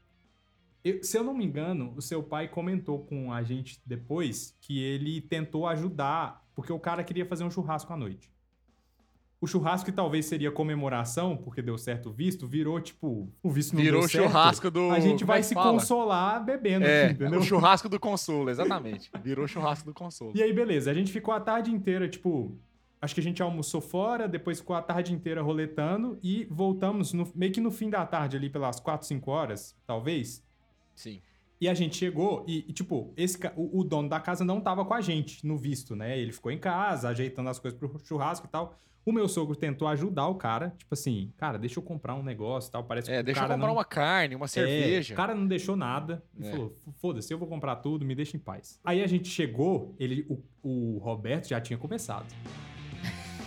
Eu- 0.84 1.02
se 1.04 1.16
eu 1.16 1.22
não 1.22 1.32
me 1.32 1.44
engano, 1.44 1.92
o 1.96 2.02
seu 2.02 2.22
pai 2.22 2.48
comentou 2.48 2.98
com 3.04 3.32
a 3.32 3.42
gente 3.44 3.80
depois 3.86 4.56
que 4.60 4.82
ele 4.82 5.20
tentou 5.20 5.66
ajudar, 5.68 6.44
porque 6.56 6.72
o 6.72 6.80
cara 6.80 7.04
queria 7.04 7.24
fazer 7.24 7.44
um 7.44 7.50
churrasco 7.50 7.92
à 7.92 7.96
noite. 7.96 8.32
O 9.42 9.46
churrasco 9.46 9.86
que 9.86 9.92
talvez 9.92 10.24
seria 10.26 10.50
comemoração, 10.52 11.36
porque 11.36 11.60
deu 11.60 11.76
certo 11.76 12.10
o 12.10 12.12
visto, 12.12 12.46
virou 12.46 12.80
tipo, 12.80 13.28
o 13.42 13.50
visto 13.50 13.74
não 13.74 13.82
Virou 13.82 14.00
deu 14.00 14.08
certo. 14.08 14.24
churrasco 14.28 14.70
do. 14.70 14.90
A 14.90 15.00
gente 15.00 15.24
vai 15.24 15.42
se 15.42 15.52
fala? 15.52 15.72
consolar 15.72 16.44
bebendo 16.44 16.86
É, 16.86 17.06
aqui, 17.06 17.14
entendeu? 17.14 17.40
o 17.40 17.42
churrasco 17.42 17.88
do 17.88 17.98
consolo, 17.98 18.48
exatamente. 18.50 19.10
Virou 19.22 19.46
churrasco 19.48 19.84
do 19.86 19.92
consolo. 19.92 20.32
E 20.34 20.42
aí, 20.42 20.52
beleza, 20.52 20.90
a 20.90 20.94
gente 20.94 21.10
ficou 21.12 21.34
a 21.34 21.40
tarde 21.40 21.70
inteira, 21.72 22.08
tipo, 22.08 22.56
Acho 23.00 23.14
que 23.14 23.20
a 23.20 23.24
gente 23.24 23.42
almoçou 23.42 23.80
fora, 23.80 24.28
depois 24.28 24.60
ficou 24.60 24.76
a 24.76 24.80
tarde 24.80 25.12
inteira 25.12 25.42
roletando 25.42 26.16
e 26.22 26.46
voltamos 26.48 27.12
no- 27.12 27.28
meio 27.34 27.50
que 27.50 27.60
no 27.60 27.72
fim 27.72 27.90
da 27.90 28.06
tarde, 28.06 28.36
ali 28.36 28.48
pelas 28.48 28.78
4, 28.78 29.04
5 29.08 29.28
horas, 29.28 29.76
talvez. 29.84 30.40
Sim. 30.94 31.20
E 31.60 31.68
a 31.68 31.74
gente 31.74 31.96
chegou 31.96 32.44
e, 32.46 32.58
e, 32.68 32.72
tipo, 32.72 33.12
esse, 33.16 33.36
o, 33.56 33.80
o 33.80 33.82
dono 33.82 34.08
da 34.08 34.20
casa 34.20 34.44
não 34.44 34.60
tava 34.60 34.84
com 34.84 34.94
a 34.94 35.00
gente 35.00 35.44
no 35.44 35.56
visto, 35.58 35.96
né? 35.96 36.16
Ele 36.16 36.30
ficou 36.30 36.52
em 36.52 36.58
casa, 36.58 37.08
ajeitando 37.08 37.48
as 37.48 37.58
coisas 37.58 37.76
pro 37.76 37.90
churrasco 38.04 38.46
e 38.46 38.50
tal. 38.50 38.76
O 39.04 39.10
meu 39.12 39.28
sogro 39.28 39.56
tentou 39.56 39.88
ajudar 39.88 40.28
o 40.28 40.36
cara, 40.36 40.72
tipo 40.78 40.94
assim, 40.94 41.32
cara, 41.36 41.58
deixa 41.58 41.78
eu 41.78 41.82
comprar 41.82 42.14
um 42.14 42.22
negócio 42.22 42.68
e 42.68 42.72
tal. 42.72 42.84
Parece 42.84 43.08
que 43.10 43.14
É, 43.16 43.20
o 43.20 43.24
deixa 43.24 43.40
eu 43.40 43.48
comprar 43.48 43.66
não... 43.66 43.74
uma 43.74 43.84
carne, 43.84 44.36
uma 44.36 44.46
cerveja. 44.46 45.12
É, 45.12 45.14
o 45.14 45.16
cara 45.16 45.34
não 45.34 45.46
deixou 45.46 45.74
nada. 45.76 46.22
Ele 46.38 46.48
É. 46.48 46.50
falou: 46.52 46.72
foda-se, 47.00 47.32
eu 47.34 47.38
vou 47.38 47.48
comprar 47.48 47.76
tudo, 47.76 48.04
me 48.04 48.14
deixa 48.14 48.36
em 48.36 48.40
paz. 48.40 48.78
Aí 48.84 49.02
a 49.02 49.06
gente 49.08 49.28
chegou, 49.28 49.94
ele, 49.98 50.24
o, 50.28 50.38
o 50.62 50.98
Roberto 50.98 51.48
já 51.48 51.60
tinha 51.60 51.78
começado. 51.78 52.26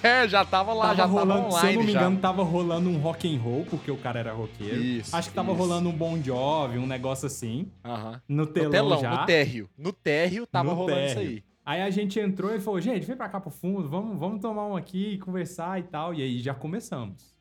É, 0.03 0.27
já 0.27 0.45
tava 0.45 0.71
lá, 0.71 0.83
Tava 0.93 0.95
já 0.97 1.05
rolando, 1.05 1.29
tava 1.33 1.45
online 1.47 1.59
se 1.67 1.73
eu 1.73 1.79
não 1.79 1.83
me 1.87 1.91
já. 1.91 1.99
engano, 2.01 2.19
tava 2.19 2.43
rolando 2.43 2.89
um 2.91 2.97
rock 2.99 3.33
and 3.35 3.39
roll, 3.39 3.65
porque 3.67 3.89
o 3.89 3.97
cara 3.97 4.19
era 4.19 4.33
roqueiro. 4.33 4.75
Isso, 4.79 5.15
Acho 5.15 5.29
que 5.29 5.35
tava 5.35 5.49
isso. 5.51 5.59
rolando 5.59 5.89
um 5.89 5.91
Bon 5.93 6.21
Jovi, 6.21 6.77
um 6.77 6.85
negócio 6.85 7.25
assim. 7.25 7.71
Aham. 7.83 8.21
No 8.27 8.45
telão, 8.45 8.65
No 8.67 8.71
telão, 8.71 9.01
já. 9.01 9.09
no 9.21 9.25
térreo. 9.25 9.69
No 9.75 9.91
térreo 9.93 10.45
tava 10.45 10.69
No 10.69 10.75
rolando 10.75 10.99
isso 11.07 11.15
térreo. 11.15 11.29
aí. 11.31 11.43
Aí 11.65 11.81
a 11.81 11.89
gente 11.89 12.19
entrou 12.19 12.53
e 12.53 12.59
falou, 12.59 12.79
gente, 12.79 13.07
vem 13.07 13.17
pra 13.17 13.27
cá 13.27 13.41
pro 13.41 13.49
fundo, 13.49 13.89
vamos, 13.89 14.19
vamos 14.19 14.39
tomar 14.39 14.67
um 14.67 14.75
aqui, 14.75 15.17
conversar 15.17 15.79
e 15.79 15.83
tal. 15.83 16.13
E 16.13 16.21
aí 16.21 16.39
já 16.39 16.53
começamos. 16.53 17.35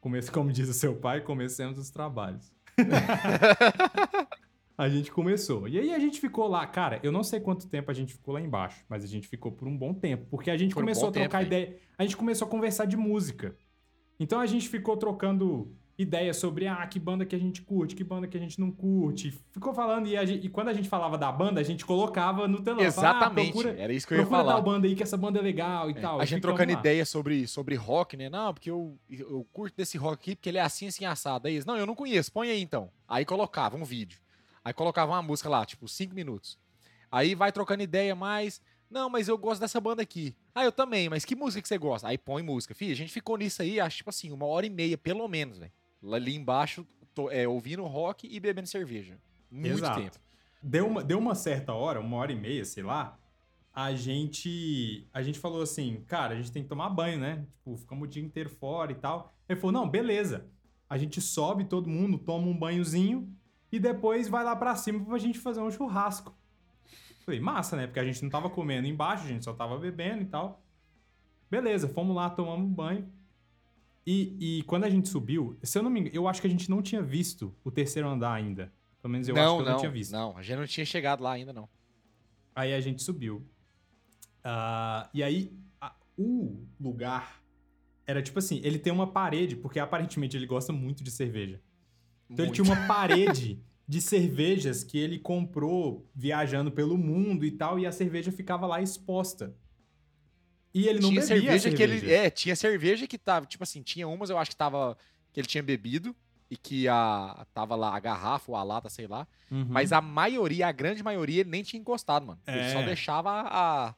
Come 0.00 0.20
como 0.32 0.50
diz 0.52 0.68
o 0.68 0.74
seu 0.74 0.96
pai, 0.96 1.20
comecemos 1.20 1.78
os 1.78 1.88
trabalhos. 1.88 2.52
a 4.76 4.88
gente 4.88 5.12
começou. 5.12 5.68
E 5.68 5.78
aí 5.78 5.94
a 5.94 5.98
gente 6.00 6.20
ficou 6.20 6.48
lá, 6.48 6.66
cara, 6.66 6.98
eu 7.04 7.12
não 7.12 7.22
sei 7.22 7.38
quanto 7.38 7.68
tempo 7.68 7.88
a 7.88 7.94
gente 7.94 8.14
ficou 8.14 8.34
lá 8.34 8.40
embaixo, 8.40 8.84
mas 8.88 9.04
a 9.04 9.06
gente 9.06 9.28
ficou 9.28 9.52
por 9.52 9.68
um 9.68 9.78
bom 9.78 9.94
tempo. 9.94 10.26
Porque 10.28 10.50
a 10.50 10.56
gente 10.56 10.72
um 10.72 10.80
começou 10.80 11.04
bom 11.04 11.10
a 11.10 11.12
trocar 11.12 11.38
tempo, 11.38 11.54
ideia. 11.54 11.78
A 11.96 12.02
gente 12.02 12.16
começou 12.16 12.48
a 12.48 12.50
conversar 12.50 12.86
de 12.86 12.96
música. 12.96 13.54
Então 14.18 14.40
a 14.40 14.46
gente 14.46 14.68
ficou 14.68 14.96
trocando 14.96 15.72
ideias 15.98 16.36
sobre 16.38 16.66
ah, 16.66 16.86
que 16.86 16.98
banda 16.98 17.24
que 17.24 17.36
a 17.36 17.38
gente 17.38 17.62
curte, 17.62 17.94
que 17.94 18.02
banda 18.02 18.26
que 18.26 18.36
a 18.36 18.40
gente 18.40 18.58
não 18.58 18.70
curte. 18.72 19.30
Ficou 19.52 19.72
falando 19.74 20.06
e, 20.08 20.26
gente- 20.26 20.46
e 20.46 20.48
quando 20.48 20.68
a 20.68 20.72
gente 20.72 20.88
falava 20.88 21.16
da 21.18 21.30
banda, 21.30 21.60
a 21.60 21.62
gente 21.64 21.84
colocava 21.84 22.48
no 22.48 22.62
telão. 22.62 22.78
Falava, 22.90 23.18
Exatamente. 23.18 23.48
Ah, 23.50 23.52
procura, 23.52 23.80
Era 23.80 23.92
isso 23.92 24.06
que 24.06 24.14
eu 24.14 24.18
ia 24.18 24.22
procura 24.22 24.40
falar. 24.42 24.52
tal 24.54 24.62
banda 24.62 24.86
aí 24.86 24.94
que 24.96 25.02
essa 25.02 25.16
banda 25.16 25.38
é 25.38 25.42
legal 25.42 25.88
e 25.90 25.92
É, 25.92 26.00
tal. 26.00 26.20
a 26.20 26.24
gente 26.24 26.40
trocando 26.40 26.72
lá. 26.72 26.78
ideia 26.78 27.04
sobre, 27.04 27.46
sobre 27.46 27.74
rock, 27.74 28.16
né? 28.16 28.28
Não, 28.28 28.52
porque 28.54 28.70
eu, 28.70 28.98
eu 29.10 29.46
curto 29.52 29.76
desse 29.76 29.96
rock 29.98 30.14
aqui, 30.22 30.34
porque 30.36 30.48
ele 30.48 30.58
é 30.58 30.62
assim, 30.62 30.86
assim, 30.88 31.04
assado. 31.04 31.46
Aí 31.46 31.54
eles, 31.54 31.66
não, 31.66 31.76
eu 31.76 31.86
não 31.86 31.94
conheço, 31.94 32.32
põe 32.32 32.50
aí 32.50 32.60
então. 32.62 32.90
Aí 33.06 33.24
colocava 33.24 33.76
um 33.76 33.84
vídeo. 33.84 34.18
Aí 34.64 34.72
colocava 34.72 35.12
uma 35.12 35.22
música 35.22 35.48
lá, 35.48 35.64
tipo, 35.66 35.86
cinco 35.88 36.14
minutos. 36.14 36.58
Aí 37.10 37.34
vai 37.34 37.52
trocando 37.52 37.82
ideia 37.82 38.14
mais. 38.14 38.60
Não, 38.90 39.08
mas 39.08 39.26
eu 39.28 39.38
gosto 39.38 39.60
dessa 39.60 39.80
banda 39.80 40.02
aqui. 40.02 40.34
Ah, 40.54 40.64
eu 40.64 40.72
também, 40.72 41.08
mas 41.08 41.24
que 41.24 41.34
música 41.34 41.62
que 41.62 41.68
você 41.68 41.78
gosta? 41.78 42.08
Aí 42.08 42.18
põe 42.18 42.42
música. 42.42 42.74
Fih, 42.74 42.92
a 42.92 42.96
gente 42.96 43.10
ficou 43.12 43.36
nisso 43.38 43.62
aí, 43.62 43.80
acho, 43.80 43.98
tipo 43.98 44.10
assim, 44.10 44.30
uma 44.30 44.44
hora 44.46 44.66
e 44.66 44.70
meia, 44.70 44.98
pelo 44.98 45.26
menos, 45.28 45.58
velho. 45.58 45.72
Ali 46.10 46.34
embaixo, 46.34 46.86
tô- 47.14 47.30
é, 47.30 47.46
ouvindo 47.46 47.84
rock 47.84 48.26
e 48.30 48.40
bebendo 48.40 48.68
cerveja. 48.68 49.18
Muito 49.50 49.68
Exato. 49.78 50.00
tempo. 50.00 50.16
Deu 50.62 50.86
uma, 50.86 51.02
deu 51.04 51.18
uma 51.18 51.34
certa 51.34 51.72
hora, 51.72 52.00
uma 52.00 52.16
hora 52.16 52.32
e 52.32 52.36
meia, 52.36 52.64
sei 52.64 52.82
lá, 52.82 53.18
a 53.74 53.92
gente 53.94 55.06
a 55.12 55.22
gente 55.22 55.38
falou 55.38 55.62
assim, 55.62 56.02
cara, 56.06 56.34
a 56.34 56.36
gente 56.36 56.52
tem 56.52 56.62
que 56.62 56.68
tomar 56.68 56.88
banho, 56.90 57.18
né? 57.18 57.44
Tipo, 57.56 57.76
ficamos 57.76 58.04
o 58.08 58.10
dia 58.10 58.22
inteiro 58.22 58.48
fora 58.50 58.92
e 58.92 58.94
tal. 58.94 59.32
Ele 59.48 59.58
falou, 59.58 59.72
não, 59.72 59.88
beleza. 59.88 60.46
A 60.88 60.98
gente 60.98 61.20
sobe 61.20 61.64
todo 61.64 61.88
mundo, 61.88 62.18
toma 62.18 62.46
um 62.46 62.56
banhozinho 62.56 63.34
e 63.70 63.78
depois 63.80 64.28
vai 64.28 64.44
lá 64.44 64.54
pra 64.54 64.76
cima 64.76 65.04
pra 65.04 65.18
gente 65.18 65.38
fazer 65.38 65.60
um 65.60 65.70
churrasco. 65.70 66.34
Falei, 67.24 67.40
massa, 67.40 67.76
né? 67.76 67.86
Porque 67.86 68.00
a 68.00 68.04
gente 68.04 68.22
não 68.22 68.28
tava 68.30 68.50
comendo 68.50 68.86
embaixo, 68.86 69.24
a 69.24 69.28
gente 69.28 69.44
só 69.44 69.52
tava 69.52 69.78
bebendo 69.78 70.22
e 70.22 70.26
tal. 70.26 70.62
Beleza, 71.50 71.88
fomos 71.88 72.14
lá, 72.14 72.28
tomamos 72.30 72.70
banho. 72.70 73.10
E, 74.06 74.58
e 74.58 74.62
quando 74.64 74.84
a 74.84 74.90
gente 74.90 75.08
subiu, 75.08 75.56
se 75.62 75.78
eu 75.78 75.82
não 75.82 75.90
me 75.90 76.00
engano, 76.00 76.16
eu 76.16 76.26
acho 76.26 76.40
que 76.40 76.46
a 76.46 76.50
gente 76.50 76.68
não 76.68 76.82
tinha 76.82 77.02
visto 77.02 77.54
o 77.62 77.70
terceiro 77.70 78.08
andar 78.08 78.32
ainda. 78.32 78.72
Pelo 79.00 79.12
menos 79.12 79.28
eu 79.28 79.36
acho 79.36 79.56
que 79.56 79.62
eu 79.62 79.66
não, 79.66 79.78
tinha 79.78 79.90
visto. 79.90 80.12
Não, 80.12 80.36
a 80.36 80.42
gente 80.42 80.58
não 80.58 80.66
tinha 80.66 80.86
chegado 80.86 81.22
lá 81.22 81.32
ainda, 81.32 81.52
não. 81.52 81.68
Aí 82.54 82.72
a 82.74 82.80
gente 82.80 83.02
subiu. 83.02 83.46
Ah, 84.44 85.08
e 85.14 85.22
aí, 85.22 85.52
a- 85.80 85.94
o 86.16 86.64
lugar 86.80 87.42
era 88.06 88.22
tipo 88.22 88.38
assim: 88.38 88.60
ele 88.64 88.78
tem 88.78 88.92
uma 88.92 89.06
parede, 89.06 89.56
porque 89.56 89.78
aparentemente 89.78 90.36
ele 90.36 90.46
gosta 90.46 90.72
muito 90.72 91.02
de 91.02 91.10
cerveja. 91.10 91.60
Então 92.28 92.44
ele 92.44 92.50
Muito. 92.50 92.62
tinha 92.64 92.74
uma 92.74 92.86
parede 92.86 93.62
de 93.86 94.00
cervejas 94.00 94.82
que 94.82 94.98
ele 94.98 95.18
comprou 95.18 96.08
viajando 96.14 96.70
pelo 96.70 96.96
mundo 96.96 97.44
e 97.44 97.50
tal, 97.50 97.78
e 97.78 97.86
a 97.86 97.92
cerveja 97.92 98.32
ficava 98.32 98.66
lá 98.66 98.80
exposta. 98.80 99.54
E 100.74 100.88
ele 100.88 101.00
não 101.00 101.10
tinha 101.10 101.22
cerveja, 101.22 101.68
a 101.68 101.72
que 101.72 101.76
cerveja. 101.78 102.06
ele. 102.06 102.14
É, 102.14 102.30
tinha 102.30 102.56
cerveja 102.56 103.06
que 103.06 103.18
tava. 103.18 103.46
Tipo 103.46 103.62
assim, 103.64 103.82
tinha 103.82 104.08
umas 104.08 104.30
eu 104.30 104.38
acho 104.38 104.50
que 104.50 104.56
tava. 104.56 104.96
Que 105.32 105.40
ele 105.40 105.46
tinha 105.46 105.62
bebido. 105.62 106.14
E 106.50 106.56
que 106.56 106.86
a, 106.86 107.46
tava 107.54 107.74
lá 107.74 107.96
a 107.96 108.00
garrafa 108.00 108.50
ou 108.52 108.56
a 108.56 108.62
lata, 108.62 108.88
sei 108.90 109.06
lá. 109.06 109.26
Uhum. 109.50 109.66
Mas 109.70 109.90
a 109.90 110.02
maioria, 110.02 110.66
a 110.68 110.72
grande 110.72 111.02
maioria, 111.02 111.40
ele 111.40 111.48
nem 111.50 111.62
tinha 111.62 111.80
encostado, 111.80 112.26
mano. 112.26 112.38
Ele 112.46 112.68
só 112.70 112.80
É. 112.80 112.84
deixava 112.84 113.30
a, 113.30 113.94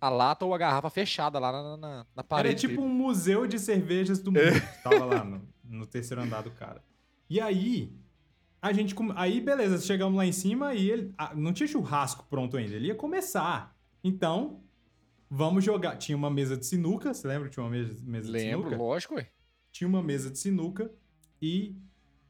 a 0.00 0.08
lata 0.08 0.44
ou 0.44 0.54
a 0.54 0.58
garrafa 0.58 0.88
fechada 0.88 1.38
lá 1.40 1.50
na, 1.50 1.62
na, 1.76 1.76
na 1.76 2.04
Era 2.14 2.22
parede. 2.24 2.60
tipo 2.60 2.76
dele. 2.76 2.86
um 2.86 2.88
museu 2.94 3.44
de 3.46 3.58
cervejas 3.58 4.20
do 4.20 4.30
mundo. 4.30 4.52
que 4.52 4.82
Tava 4.84 5.04
lá 5.04 5.24
no, 5.24 5.42
no 5.64 5.84
terceiro 5.84 6.22
andar 6.22 6.42
do 6.42 6.50
cara. 6.52 6.80
E 7.28 7.40
aí, 7.40 7.92
a 8.62 8.72
gente. 8.72 8.94
Aí, 9.16 9.40
beleza, 9.40 9.84
chegamos 9.84 10.16
lá 10.16 10.24
em 10.24 10.30
cima 10.32 10.74
e 10.74 10.88
ele. 10.88 11.12
não 11.34 11.52
tinha 11.52 11.66
churrasco 11.66 12.24
pronto 12.30 12.56
ainda, 12.56 12.74
ele 12.76 12.86
ia 12.86 12.94
começar. 12.94 13.76
Então, 14.04 14.60
vamos 15.30 15.64
jogar. 15.64 15.96
Tinha 15.96 16.16
uma 16.16 16.30
mesa 16.30 16.56
de 16.56 16.66
sinuca, 16.66 17.12
você 17.14 17.26
lembra? 17.28 17.48
que 17.48 17.54
Tinha 17.54 17.64
uma 17.64 17.70
mesa, 17.70 17.96
mesa 18.04 18.26
de 18.26 18.32
Lembro, 18.32 18.68
sinuca? 18.70 18.76
lógico, 18.82 19.14
ué. 19.16 19.28
Tinha 19.72 19.88
uma 19.88 20.02
mesa 20.02 20.30
de 20.30 20.38
sinuca 20.38 20.90
e 21.40 21.76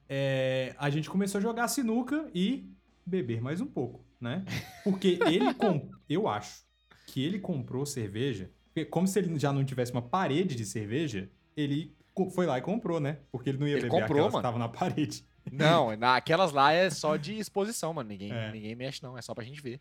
é, 0.09 0.75
a 0.79 0.91
gente 0.91 1.09
começou 1.11 1.39
a 1.39 1.43
jogar 1.43 1.69
sinuca 1.69 2.29
e 2.35 2.69
beber 3.05 3.41
mais 3.41 3.61
um 3.61 3.67
pouco, 3.67 4.05
né? 4.21 4.45
Porque 4.85 5.19
ele 5.27 5.45
eu 6.09 6.29
acho 6.29 6.65
que 7.07 7.25
ele 7.25 7.39
comprou 7.39 7.87
cerveja, 7.87 8.51
como 8.91 9.07
se 9.07 9.19
ele 9.19 9.39
já 9.39 9.53
não 9.53 9.65
tivesse 9.65 9.93
uma 9.93 10.03
parede 10.03 10.55
de 10.57 10.65
cerveja, 10.67 11.31
ele 11.57 11.95
foi 12.35 12.47
lá 12.47 12.59
e 12.59 12.63
comprou, 12.63 12.99
né? 12.99 13.19
Porque 13.31 13.51
ele 13.51 13.59
não 13.59 13.67
ia 13.69 13.75
Ele 13.75 13.83
beber 13.83 13.91
comprou, 14.01 14.27
aquelas 14.27 14.29
que 14.29 14.33
mano. 14.33 14.39
estavam 14.39 14.59
na 14.59 14.69
parede. 14.69 15.25
Não, 15.53 15.95
naquelas 15.97 16.51
lá 16.53 16.73
é 16.73 16.91
só 16.91 17.17
de 17.17 17.39
exposição, 17.39 17.93
mano. 17.95 18.09
Ninguém, 18.09 18.33
É. 18.33 18.51
ninguém 18.51 18.75
mexe, 18.75 19.03
não. 19.03 19.17
É 19.17 19.23
só 19.23 19.35
pra 19.35 19.45
gente 19.45 19.61
ver. 19.63 19.81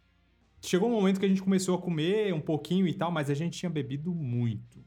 Chegou 0.62 0.90
um 0.90 0.94
momento 0.94 1.20
que 1.20 1.26
a 1.26 1.30
gente 1.30 1.42
começou 1.42 1.76
a 1.76 1.82
comer 1.82 2.34
um 2.34 2.42
pouquinho 2.42 2.88
e 2.88 2.94
tal, 2.94 3.12
mas 3.12 3.30
a 3.30 3.34
gente 3.34 3.58
tinha 3.58 3.70
bebido 3.70 4.14
muito. 4.14 4.84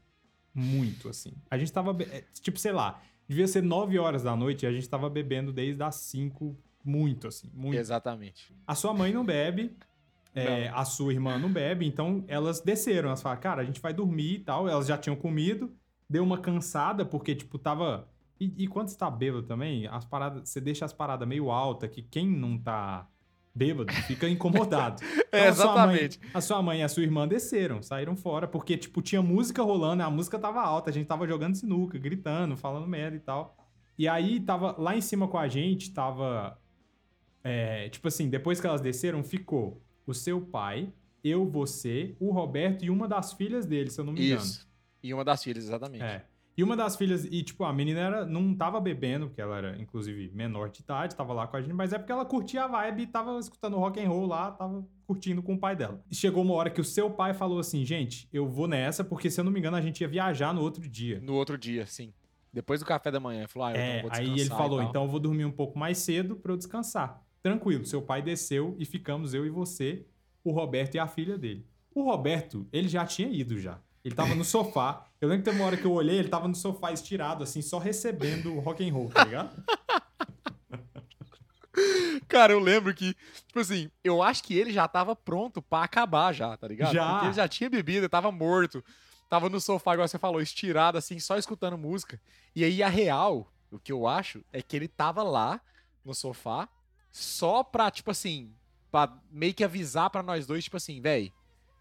Muito, 0.53 1.07
assim. 1.07 1.33
A 1.49 1.57
gente 1.57 1.71
tava, 1.71 1.95
é, 2.03 2.23
tipo, 2.41 2.59
sei 2.59 2.71
lá, 2.71 3.01
devia 3.27 3.47
ser 3.47 3.63
9 3.63 3.97
horas 3.97 4.23
da 4.23 4.35
noite 4.35 4.63
e 4.63 4.67
a 4.67 4.71
gente 4.71 4.89
tava 4.89 5.09
bebendo 5.09 5.53
desde 5.53 5.81
as 5.81 5.95
5, 5.95 6.57
muito, 6.83 7.27
assim, 7.27 7.49
muito. 7.53 7.77
Exatamente. 7.77 8.53
A 8.67 8.75
sua 8.75 8.93
mãe 8.93 9.13
não 9.13 9.23
bebe, 9.23 9.75
é, 10.33 10.69
a 10.69 10.85
sua 10.85 11.13
irmã 11.13 11.37
não 11.37 11.51
bebe, 11.51 11.85
então 11.85 12.23
elas 12.27 12.61
desceram. 12.61 13.09
Elas 13.09 13.21
falaram, 13.21 13.41
cara, 13.41 13.61
a 13.61 13.65
gente 13.65 13.81
vai 13.81 13.93
dormir 13.93 14.35
e 14.35 14.39
tal. 14.39 14.67
Elas 14.67 14.87
já 14.87 14.97
tinham 14.97 15.15
comido, 15.15 15.73
deu 16.09 16.23
uma 16.23 16.37
cansada, 16.37 17.05
porque, 17.05 17.35
tipo, 17.35 17.57
tava. 17.57 18.07
E, 18.39 18.63
e 18.63 18.67
quando 18.67 18.89
você 18.89 18.97
tá 18.97 19.09
bêbado 19.09 19.43
também, 19.43 19.87
as 19.87 20.05
paradas, 20.05 20.49
você 20.49 20.61
deixa 20.61 20.85
as 20.85 20.93
paradas 20.93 21.27
meio 21.27 21.51
altas, 21.51 21.89
que 21.89 22.01
quem 22.01 22.27
não 22.27 22.57
tá 22.57 23.07
bêbado 23.59 23.93
fica 24.07 24.27
incomodado. 24.29 25.01
É, 25.31 25.49
a 25.49 25.53
sua 25.53 25.65
mãe- 25.85 25.95
exatamente. 25.97 26.19
a 26.33 26.41
sua 26.41 26.61
mãe 26.63 26.79
e 26.79 26.83
a 26.83 26.87
sua 26.87 27.03
irmã 27.03 27.27
desceram, 27.27 27.83
saíram 27.83 28.15
fora, 28.15 28.47
porque, 28.47 28.75
tipo, 28.75 28.99
tinha 28.99 29.21
música 29.21 29.61
rolando, 29.61 30.01
a 30.01 30.09
música 30.09 30.39
tava 30.39 30.59
alta, 30.59 30.89
a 30.89 30.93
gente 30.93 31.05
tava 31.05 31.27
jogando 31.27 31.53
sinuca, 31.55 31.99
gritando, 31.99 32.57
falando 32.57 32.87
merda 32.87 33.15
e 33.15 33.19
tal. 33.19 33.55
E 33.95 34.07
aí, 34.07 34.39
tava 34.39 34.73
lá 34.79 34.95
em 34.97 35.01
cima 35.01 35.27
com 35.27 35.37
a 35.37 35.47
gente, 35.47 35.93
tava. 35.93 36.57
é, 37.43 37.89
tipo 37.89 38.07
assim, 38.07 38.27
depois 38.27 38.59
que 38.59 38.65
elas 38.65 38.81
desceram, 38.81 39.23
ficou 39.23 39.83
o 40.07 40.13
seu 40.15 40.41
pai, 40.41 40.91
eu, 41.23 41.45
você, 41.47 42.15
o 42.19 42.31
Roberto 42.31 42.83
e 42.83 42.89
uma 42.89 43.07
das 43.07 43.33
filhas 43.33 43.65
dele, 43.67 43.91
se 43.91 43.99
eu 44.01 44.05
não 44.05 44.13
me 44.13 44.25
engano. 44.25 44.41
Isso. 44.41 44.67
E 45.03 45.13
uma 45.13 45.23
das 45.23 45.43
filhas, 45.43 45.63
exatamente. 45.65 46.03
É. 46.03 46.25
E 46.59 46.63
uma 46.63 46.75
das 46.75 46.97
filhas, 46.97 47.23
e 47.23 47.41
tipo, 47.41 47.63
a 47.63 47.71
menina 47.71 48.01
era, 48.01 48.25
não 48.25 48.53
tava 48.53 48.81
bebendo, 48.81 49.27
porque 49.27 49.39
ela 49.39 49.57
era, 49.57 49.81
inclusive, 49.81 50.29
menor 50.33 50.69
de 50.69 50.81
idade, 50.81 51.15
tava 51.15 51.31
lá 51.31 51.47
com 51.47 51.55
a 51.55 51.61
gente, 51.61 51.71
mas 51.71 51.93
é 51.93 51.97
porque 51.97 52.11
ela 52.11 52.25
curtia 52.25 52.65
a 52.65 52.67
vibe 52.67 53.03
e 53.03 53.07
tava 53.07 53.39
escutando 53.39 53.77
rock 53.77 53.97
and 53.97 54.09
roll 54.09 54.25
lá, 54.25 54.51
tava 54.51 54.85
curtindo 55.07 55.41
com 55.41 55.53
o 55.53 55.57
pai 55.57 55.73
dela. 55.73 56.03
E 56.11 56.15
chegou 56.15 56.43
uma 56.43 56.53
hora 56.53 56.69
que 56.69 56.81
o 56.81 56.83
seu 56.83 57.09
pai 57.09 57.33
falou 57.33 57.59
assim, 57.59 57.85
gente, 57.85 58.27
eu 58.33 58.45
vou 58.45 58.67
nessa, 58.67 59.05
porque 59.05 59.31
se 59.31 59.39
eu 59.39 59.45
não 59.45 59.53
me 59.53 59.59
engano, 59.59 59.77
a 59.77 59.81
gente 59.81 60.01
ia 60.01 60.07
viajar 60.09 60.53
no 60.53 60.59
outro 60.61 60.85
dia. 60.85 61.21
No 61.21 61.35
outro 61.35 61.57
dia, 61.57 61.85
sim. 61.85 62.13
Depois 62.51 62.81
do 62.81 62.85
café 62.85 63.09
da 63.09 63.21
manhã. 63.21 63.39
Ele 63.39 63.47
falou, 63.47 63.69
ah, 63.69 63.71
eu 63.71 63.77
É, 63.77 64.01
vou 64.01 64.11
aí 64.11 64.25
descansar 64.25 64.37
ele 64.37 64.41
e 64.41 64.49
falou, 64.49 64.83
então 64.83 65.03
eu 65.03 65.09
vou 65.09 65.19
dormir 65.21 65.45
um 65.45 65.51
pouco 65.53 65.79
mais 65.79 65.99
cedo 65.99 66.35
pra 66.35 66.51
eu 66.51 66.57
descansar. 66.57 67.23
Tranquilo, 67.41 67.85
seu 67.85 68.01
pai 68.01 68.21
desceu 68.21 68.75
e 68.77 68.83
ficamos 68.83 69.33
eu 69.33 69.45
e 69.45 69.49
você, 69.49 70.05
o 70.43 70.51
Roberto 70.51 70.95
e 70.95 70.99
a 70.99 71.07
filha 71.07 71.37
dele. 71.37 71.65
O 71.95 72.03
Roberto, 72.03 72.67
ele 72.69 72.89
já 72.89 73.05
tinha 73.05 73.29
ido 73.29 73.57
já. 73.57 73.79
Ele 74.09 74.15
tava 74.15 74.33
no 74.33 74.43
sofá. 74.43 75.05
Eu 75.21 75.29
lembro 75.29 75.43
que 75.43 75.51
teve 75.51 75.61
uma 75.61 75.67
hora 75.67 75.77
que 75.77 75.85
eu 75.85 75.91
olhei, 75.91 76.17
ele 76.17 76.29
tava 76.29 76.47
no 76.47 76.55
sofá 76.55 76.91
estirado, 76.91 77.43
assim, 77.43 77.61
só 77.61 77.77
recebendo 77.77 78.51
o 78.55 78.59
rock 78.59 78.87
and 78.87 78.91
roll, 78.91 79.09
tá 79.09 79.23
ligado? 79.23 79.63
Cara, 82.27 82.51
eu 82.51 82.59
lembro 82.59 82.91
que, 82.93 83.15
tipo 83.45 83.59
assim, 83.59 83.91
eu 84.03 84.23
acho 84.23 84.43
que 84.43 84.57
ele 84.57 84.73
já 84.73 84.87
tava 84.87 85.15
pronto 85.15 85.61
pra 85.61 85.83
acabar 85.83 86.33
já, 86.33 86.57
tá 86.57 86.67
ligado? 86.67 86.91
Já. 86.91 87.11
Porque 87.11 87.25
ele 87.27 87.33
já 87.33 87.47
tinha 87.47 87.69
bebido, 87.69 87.99
ele 87.99 88.09
tava 88.09 88.31
morto. 88.31 88.83
tava 89.29 89.47
no 89.47 89.61
sofá, 89.61 89.93
igual 89.93 90.07
você 90.07 90.17
falou, 90.17 90.41
estirado, 90.41 90.97
assim, 90.97 91.19
só 91.19 91.37
escutando 91.37 91.77
música. 91.77 92.19
E 92.55 92.63
aí, 92.63 92.81
a 92.81 92.89
real, 92.89 93.53
o 93.71 93.77
que 93.77 93.91
eu 93.91 94.07
acho, 94.07 94.43
é 94.51 94.59
que 94.59 94.75
ele 94.75 94.87
tava 94.87 95.21
lá, 95.21 95.61
no 96.03 96.15
sofá, 96.15 96.67
só 97.11 97.63
pra, 97.63 97.91
tipo 97.91 98.09
assim, 98.09 98.51
pra 98.91 99.15
meio 99.29 99.53
que 99.53 99.63
avisar 99.63 100.09
pra 100.09 100.23
nós 100.23 100.47
dois, 100.47 100.63
tipo 100.63 100.77
assim, 100.77 100.99
véi, 100.99 101.31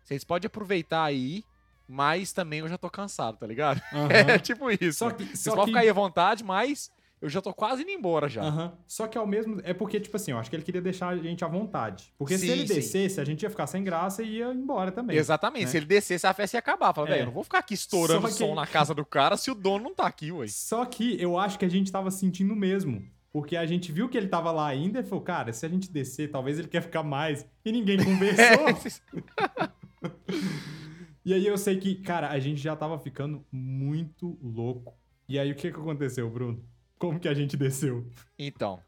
vocês 0.05 0.24
podem 0.24 0.47
aproveitar 0.47 1.05
aí, 1.05 1.43
mas 1.89 2.32
também 2.32 2.61
eu 2.61 2.68
já 2.68 2.76
tô 2.78 2.91
cansado, 2.91 3.36
tá 3.39 3.47
ligado? 3.47 3.80
Aham. 3.93 4.09
É 4.12 4.39
tipo 4.39 4.70
isso. 4.70 4.99
Só 4.99 5.11
que- 5.11 5.24
Vocês 5.24 5.41
só 5.41 5.51
podem 5.53 5.64
que- 5.66 5.70
ficar 5.72 5.80
aí 5.80 5.89
à 5.89 5.93
vontade, 5.93 6.45
mas 6.45 6.91
eu 7.20 7.28
já 7.28 7.41
tô 7.43 7.53
quase 7.53 7.82
indo 7.82 7.91
embora 7.91 8.28
já. 8.28 8.43
Aham. 8.43 8.72
Só 8.86 9.07
que 9.09 9.18
ao 9.18 9.26
mesmo. 9.26 9.61
É 9.64 9.74
porque, 9.74 9.99
tipo 9.99 10.14
assim, 10.16 10.30
eu 10.30 10.39
acho 10.39 10.49
que 10.49 10.55
ele 10.55 10.62
queria 10.62 10.80
deixar 10.80 11.09
a 11.09 11.16
gente 11.16 11.45
à 11.45 11.49
vontade. 11.49 12.12
Porque 12.16 12.39
se 12.39 12.47
Sim, 12.47 12.53
ele 12.53 12.68
sim. 12.68 12.74
descesse, 12.74 13.20
a 13.20 13.24
gente 13.24 13.43
ia 13.43 13.51
ficar 13.51 13.66
sem 13.66 13.82
graça 13.82 14.22
e 14.22 14.36
ia 14.36 14.53
embora 14.53 14.93
também. 14.93 15.16
Exatamente. 15.16 15.64
né? 15.64 15.70
Se 15.70 15.76
ele 15.78 15.86
descesse, 15.86 16.26
a 16.26 16.32
festa 16.34 16.57
ia 16.57 16.61
acabar. 16.61 16.93
Fala, 16.95 17.09
É. 17.09 17.11
velho, 17.12 17.22
eu 17.22 17.26
não 17.26 17.32
vou 17.32 17.43
ficar 17.43 17.59
aqui 17.59 17.74
estourando 17.74 18.26
que- 18.28 18.34
som 18.34 18.55
na 18.55 18.66
casa 18.66 18.95
do 18.95 19.05
cara 19.05 19.36
se 19.36 19.51
o 19.51 19.55
dono 19.55 19.82
não 19.84 19.95
tá 19.95 20.07
aqui, 20.07 20.30
ué. 20.30 20.47
Só 20.49 20.84
que 20.84 21.20
eu 21.20 21.36
acho 21.39 21.59
que 21.59 21.64
a 21.64 21.68
gente 21.70 21.91
tava 21.91 22.11
sentindo 22.11 22.55
mesmo. 22.55 23.03
Porque 23.32 23.57
a 23.57 23.66
gente 23.66 23.93
viu 23.93 24.09
que 24.09 24.16
ele 24.16 24.26
tava 24.28 24.51
lá 24.51 24.66
ainda 24.68 25.01
e 25.01 25.03
falou, 25.03 25.22
cara, 25.22 25.53
se 25.53 25.64
a 25.66 25.68
gente 25.68 25.93
descer, 25.93 26.30
talvez 26.30 26.59
ele 26.59 26.66
quer 26.68 26.80
ficar 26.82 27.03
mais. 27.03 27.45
E 27.64 27.70
ninguém 27.72 27.99
conversou. 28.03 28.66
e 31.29 31.35
aí 31.35 31.47
eu 31.47 31.59
sei 31.59 31.79
que, 31.79 31.95
cara, 31.97 32.31
a 32.31 32.39
gente 32.39 32.61
já 32.61 32.74
tava 32.76 32.99
ficando 32.99 33.45
muito 33.53 34.39
louco. 34.43 34.95
E 35.29 35.39
aí 35.39 35.51
o 35.53 35.55
que 35.55 35.70
que 35.70 35.79
aconteceu, 35.79 36.29
Bruno? 36.31 36.64
Como 36.99 37.20
que 37.20 37.29
a 37.29 37.35
gente 37.35 37.57
desceu? 37.57 38.11
Então, 38.39 38.81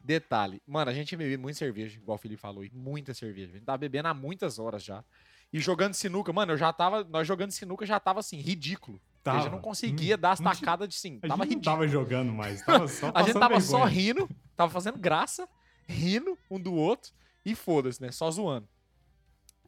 detalhe. 0.00 0.62
Mano, 0.66 0.90
a 0.90 0.94
gente 0.94 1.16
bebeu 1.16 1.38
muita 1.38 1.58
cerveja, 1.58 1.98
igual 1.98 2.16
o 2.16 2.18
Felipe 2.18 2.40
falou, 2.40 2.64
e 2.64 2.70
muita 2.72 3.12
cerveja. 3.12 3.50
A 3.50 3.54
gente 3.54 3.64
tava 3.64 3.78
bebendo 3.78 4.08
há 4.08 4.14
muitas 4.14 4.58
horas 4.58 4.82
já. 4.84 5.04
E 5.52 5.58
jogando 5.60 5.92
sinuca, 5.94 6.32
mano, 6.32 6.52
eu 6.52 6.56
já 6.56 6.72
tava. 6.72 7.04
Nós 7.04 7.26
jogando 7.26 7.50
sinuca 7.50 7.84
já 7.84 8.00
tava 8.00 8.20
assim, 8.20 8.38
ridículo. 8.38 9.00
Tava. 9.22 9.38
Eu 9.38 9.42
já 9.44 9.50
não 9.50 9.60
conseguia 9.60 10.16
dar 10.16 10.32
as 10.32 10.40
Não 10.40 10.50
tacadas 10.50 10.88
de 10.88 10.94
sim. 10.94 11.18
A 11.22 11.28
Tava 11.28 11.44
gente 11.44 11.54
não 11.54 11.58
ridículo. 11.58 11.64
tava 11.64 11.88
jogando 11.88 12.32
mais, 12.32 12.62
tava 12.62 12.88
só 12.88 13.10
A 13.14 13.22
gente 13.22 13.38
tava 13.38 13.60
só 13.60 13.84
vergonha. 13.84 13.94
rindo, 13.94 14.30
tava 14.56 14.72
fazendo 14.72 14.98
graça, 14.98 15.48
rindo 15.86 16.38
um 16.50 16.58
do 16.58 16.72
outro 16.74 17.12
e 17.44 17.54
foda-se, 17.54 18.00
né? 18.00 18.10
Só 18.10 18.30
zoando. 18.30 18.66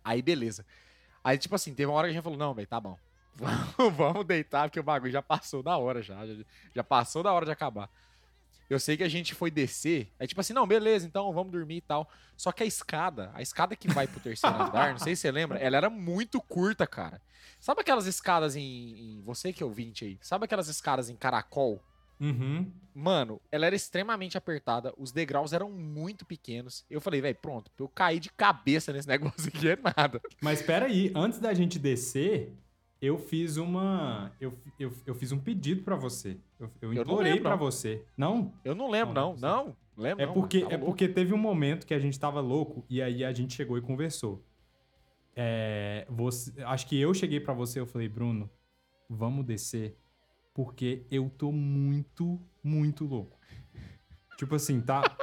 Aí, 0.03 0.23
beleza. 0.23 0.65
Aí, 1.25 1.39
tipo 1.39 1.55
assim, 1.55 1.75
teve 1.75 1.87
uma 1.87 1.97
hora 1.97 2.07
que 2.07 2.11
a 2.11 2.15
gente 2.15 2.23
falou: 2.23 2.39
não, 2.39 2.53
velho, 2.55 2.69
tá 2.69 2.79
bom. 2.79 2.97
Vamos, 3.97 4.25
deitar, 4.27 4.69
porque 4.69 4.79
o 4.79 4.83
bagulho 4.83 5.11
já 5.11 5.23
passou 5.23 5.63
da 5.63 5.77
hora 5.77 6.03
já. 6.03 6.25
Já, 6.27 6.35
já 6.77 6.85
passou 6.85 7.23
da 7.23 7.33
hora 7.33 7.47
de 7.47 7.51
acabar. 7.51 7.89
Eu 8.69 8.79
sei 8.79 8.97
que 8.97 9.03
a 9.03 9.09
gente 9.09 9.35
foi 9.35 9.51
descer. 9.51 10.11
É 10.19 10.27
tipo 10.27 10.41
assim, 10.41 10.53
não, 10.53 10.67
beleza, 10.67 11.07
então 11.07 11.33
vamos 11.33 11.53
dormir 11.53 11.77
e 11.77 11.81
tal. 11.81 12.09
Só 12.37 12.53
que 12.53 12.63
a 12.63 12.67
escada, 12.67 13.31
a 13.35 13.43
escada 13.43 13.75
que 13.77 13.89
vai 13.89 14.07
pro 14.07 14.21
terceiro 14.21 14.57
andar, 14.57 14.93
não 14.93 14.99
sei 14.99 15.15
se 15.17 15.23
você 15.23 15.31
lembra, 15.33 15.59
ela 15.59 15.77
era 15.77 15.91
muito 15.91 16.41
curta, 16.41 16.87
cara. 16.87 17.21
Sabe 17.61 17.81
aquelas 17.81 18.07
escadas 18.07 18.57
em. 18.57 18.63
em- 18.63 19.23
você 19.23 19.53
que 19.53 19.63
é 19.63 19.67
ouvinte 19.67 20.05
aí, 20.05 20.19
sabe 20.21 20.45
aquelas 20.45 20.69
escadas 20.69 21.09
em 21.11 21.17
caracol? 21.17 21.83
Uhum. 22.21 22.71
Mano, 22.95 23.41
ela 23.51 23.67
era 23.67 23.75
extremamente 23.75 24.39
apertada, 24.39 24.95
os 24.97 25.11
degraus 25.11 25.53
eram 25.53 25.69
muito 25.71 26.25
pequenos. 26.25 26.85
Eu 26.89 27.01
falei, 27.01 27.21
velho, 27.21 27.37
pronto, 27.43 27.71
eu 27.77 27.89
cair 27.89 28.21
de 28.21 28.31
cabeça 28.31 28.93
nesse 28.93 29.09
negócio 29.09 29.49
aqui 29.49 29.69
é 29.69 29.77
nada. 29.97 30.21
Mas 30.41 30.61
espera 30.61 30.87
aí, 30.87 31.11
antes 31.15 31.41
da 31.41 31.53
gente 31.53 31.79
descer, 31.79 32.53
eu 33.03 33.19
fiz 33.19 33.57
uma. 33.57 34.33
Eu, 34.41 34.57
eu, 34.79 34.93
eu 35.05 35.15
fiz 35.15 35.33
um 35.33 35.39
pedido 35.41 35.83
pra 35.83 35.97
você. 35.97 36.39
Eu, 36.59 36.71
eu 36.81 36.93
implorei 36.95 37.41
não. 37.41 37.59
você. 37.59 38.05
Não? 38.17 38.55
Eu 38.65 38.75
não 38.75 38.89
lembro, 38.89 39.13
Não, 39.13 39.35
não. 39.35 39.37
não 39.41 39.65
Não, 39.67 39.77
lembro. 39.97 40.23
É 40.25 40.27
porque, 40.29 40.61
tá 40.61 40.67
é 40.67 40.77
louco. 40.77 40.87
porque 40.87 41.09
teve 41.09 41.35
um 41.35 41.39
momento 41.39 41.87
que 41.87 41.95
a 41.95 41.99
gente 41.99 42.19
tava 42.19 42.41
louco 42.41 42.85
e 42.89 43.03
aí 43.03 43.25
a 43.25 43.33
gente 43.33 43.55
chegou 43.55 43.77
e 43.77 43.81
conversou. 43.83 44.43
É, 45.37 46.07
você, 46.09 46.53
acho 46.63 46.87
que 46.87 46.99
eu 46.99 47.13
cheguei 47.13 47.41
pra 47.41 47.53
você 47.53 47.81
eu 47.81 47.87
falei, 47.87 48.09
Bruno, 48.09 48.49
vamos 49.11 49.45
descer 49.45 49.99
porque 50.55 51.03
eu 51.11 51.29
tô 51.37 51.51
muito, 51.53 52.41
muito 52.63 53.05
louco. 53.05 53.37
Tipo 54.39 54.55
assim, 54.55 54.81
tá. 54.81 55.03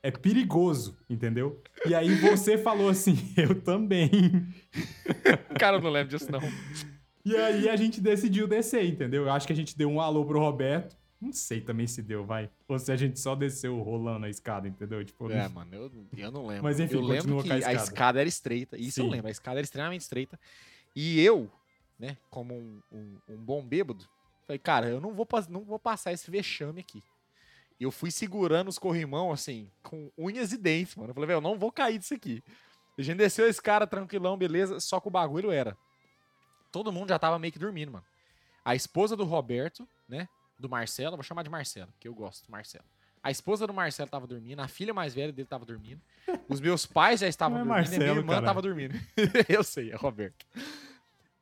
É 0.00 0.12
perigoso, 0.12 0.96
entendeu? 1.10 1.60
E 1.84 1.92
aí 1.92 2.14
você 2.14 2.56
falou 2.56 2.88
assim, 2.88 3.16
eu 3.36 3.60
também. 3.60 4.08
Cara, 5.58 5.76
eu 5.78 5.80
não 5.82 5.90
lembro 5.90 6.16
disso, 6.16 6.30
não. 6.30 6.40
E 7.24 7.36
aí 7.36 7.68
a 7.68 7.74
gente 7.74 8.00
decidiu 8.00 8.46
descer, 8.46 8.86
entendeu? 8.86 9.24
Eu 9.24 9.32
acho 9.32 9.44
que 9.44 9.52
a 9.52 9.56
gente 9.56 9.76
deu 9.76 9.90
um 9.90 10.00
alô 10.00 10.24
pro 10.24 10.38
Roberto. 10.38 10.96
Não 11.20 11.32
sei 11.32 11.60
também 11.60 11.88
se 11.88 12.00
deu, 12.00 12.24
vai. 12.24 12.48
Ou 12.68 12.78
se 12.78 12.92
a 12.92 12.96
gente 12.96 13.18
só 13.18 13.34
desceu 13.34 13.76
rolando 13.82 14.24
a 14.26 14.30
escada, 14.30 14.68
entendeu? 14.68 15.04
Tipo, 15.04 15.28
É, 15.32 15.48
mano, 15.50 15.74
eu, 15.74 15.90
eu 16.16 16.30
não 16.30 16.46
lembro. 16.46 16.62
Mas 16.62 16.78
enfim, 16.78 16.94
eu 16.94 17.00
lembro 17.00 17.34
continua 17.34 17.42
que 17.42 17.48
com 17.48 17.54
a 17.54 17.56
a 17.56 17.58
escada. 17.58 17.76
escada 17.84 18.20
era 18.20 18.28
estreita. 18.28 18.76
Isso 18.78 19.00
eu 19.00 19.06
Sim. 19.06 19.10
lembro, 19.10 19.26
a 19.26 19.32
escada 19.32 19.58
era 19.58 19.64
extremamente 19.64 20.02
estreita. 20.02 20.38
E 20.94 21.20
eu, 21.20 21.50
né, 21.98 22.16
como 22.30 22.54
um, 22.54 22.80
um- 22.92 23.16
um 23.30 23.36
bom 23.36 23.66
bêbado, 23.66 24.04
falei, 24.48 24.58
cara, 24.58 24.88
eu 24.88 25.00
não 25.00 25.12
vou, 25.12 25.28
não 25.50 25.62
vou 25.62 25.78
passar 25.78 26.12
esse 26.12 26.30
vexame 26.30 26.80
aqui. 26.80 27.04
E 27.78 27.84
eu 27.84 27.90
fui 27.90 28.10
segurando 28.10 28.68
os 28.68 28.78
corrimão, 28.78 29.30
assim, 29.30 29.70
com 29.82 30.10
unhas 30.16 30.52
e 30.52 30.56
dentes, 30.56 30.96
mano. 30.96 31.10
Eu 31.10 31.14
falei, 31.14 31.28
velho, 31.28 31.36
eu 31.36 31.42
não 31.42 31.58
vou 31.58 31.70
cair 31.70 31.98
disso 31.98 32.14
aqui. 32.14 32.42
A 32.96 33.02
gente 33.02 33.18
desceu 33.18 33.46
esse 33.46 33.62
cara 33.62 33.86
tranquilão, 33.86 34.36
beleza, 34.36 34.80
só 34.80 34.98
que 34.98 35.06
o 35.06 35.10
bagulho 35.10 35.52
era. 35.52 35.76
Todo 36.72 36.90
mundo 36.90 37.10
já 37.10 37.18
tava 37.18 37.38
meio 37.38 37.52
que 37.52 37.58
dormindo, 37.58 37.92
mano. 37.92 38.04
A 38.64 38.74
esposa 38.74 39.14
do 39.14 39.24
Roberto, 39.24 39.86
né? 40.08 40.28
Do 40.58 40.68
Marcelo, 40.68 41.16
vou 41.16 41.22
chamar 41.22 41.44
de 41.44 41.50
Marcelo, 41.50 41.92
que 42.00 42.08
eu 42.08 42.14
gosto 42.14 42.46
do 42.46 42.50
Marcelo. 42.50 42.84
A 43.22 43.30
esposa 43.30 43.66
do 43.66 43.74
Marcelo 43.74 44.08
tava 44.08 44.26
dormindo, 44.26 44.60
a 44.60 44.68
filha 44.68 44.92
mais 44.94 45.14
velha 45.14 45.32
dele 45.32 45.46
tava 45.46 45.64
dormindo. 45.64 46.00
Os 46.48 46.60
meus 46.60 46.86
pais 46.86 47.20
já 47.20 47.28
estavam 47.28 47.58
é 47.58 47.64
dormindo 47.64 47.86
e 47.86 47.88
minha 47.90 47.98
Marcelo, 47.98 48.20
irmã 48.20 48.42
tava 48.42 48.62
dormindo. 48.62 48.94
eu 49.48 49.62
sei, 49.62 49.92
é 49.92 49.96
Roberto. 49.96 50.46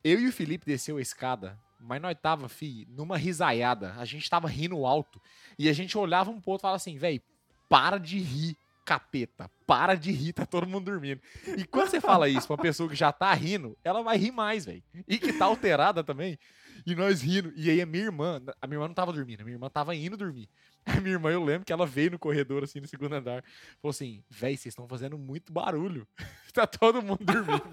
Eu 0.05 0.21
e 0.21 0.29
o 0.29 0.33
Felipe 0.33 0.67
desceu 0.67 0.99
a 0.99 1.01
escada, 1.01 1.59
mas 1.79 2.01
nós 2.01 2.17
tava, 2.21 2.49
fi, 2.49 2.87
numa 2.91 3.17
risaiada. 3.17 3.95
A 3.99 4.05
gente 4.05 4.29
tava 4.29 4.49
rindo 4.49 4.85
alto. 4.87 5.21
E 5.59 5.69
a 5.69 5.73
gente 5.73 5.97
olhava 5.97 6.31
um 6.31 6.41
pro 6.41 6.53
outro 6.53 6.63
e 6.63 6.67
falava 6.67 6.77
assim, 6.77 6.99
véi, 6.99 7.21
para 7.69 7.99
de 7.99 8.19
rir, 8.19 8.57
capeta. 8.85 9.51
Para 9.67 9.95
de 9.95 10.13
rir, 10.13 10.33
tá 10.33 10.47
todo 10.47 10.67
mundo 10.67 10.85
dormindo. 10.85 11.21
E 11.57 11.65
quando 11.65 11.89
você 11.89 12.01
fala 12.01 12.29
isso 12.29 12.47
pra 12.47 12.55
uma 12.55 12.63
pessoa 12.63 12.89
que 12.89 12.95
já 12.95 13.13
tá 13.13 13.33
rindo, 13.35 13.77
ela 13.83 14.03
vai 14.03 14.17
rir 14.17 14.31
mais, 14.31 14.65
velho. 14.65 14.83
E 15.09 15.19
que 15.19 15.33
tá 15.33 15.45
alterada 15.45 16.05
também. 16.05 16.39
E 16.87 16.95
nós 16.95 17.21
rindo. 17.21 17.53
E 17.57 17.71
aí 17.71 17.81
a 17.81 17.87
minha 17.87 18.05
irmã, 18.05 18.41
a 18.61 18.67
minha 18.67 18.77
irmã 18.77 18.87
não 18.87 18.95
tava 18.95 19.13
dormindo, 19.13 19.41
a 19.41 19.45
minha 19.45 19.57
irmã 19.57 19.69
tava 19.69 19.95
indo 19.95 20.17
dormir. 20.17 20.49
A 20.87 21.01
minha 21.01 21.15
irmã, 21.15 21.33
eu 21.33 21.43
lembro 21.43 21.67
que 21.67 21.73
ela 21.73 21.85
veio 21.85 22.13
no 22.13 22.19
corredor, 22.19 22.63
assim, 22.63 22.79
no 22.79 22.87
segundo 22.87 23.13
andar. 23.13 23.43
Falou 23.83 23.91
assim, 23.91 24.23
véi, 24.31 24.57
vocês 24.57 24.71
estão 24.71 24.87
fazendo 24.87 25.19
muito 25.19 25.53
barulho. 25.53 26.07
tá 26.55 26.65
todo 26.65 27.03
mundo 27.03 27.25
dormindo. 27.25 27.65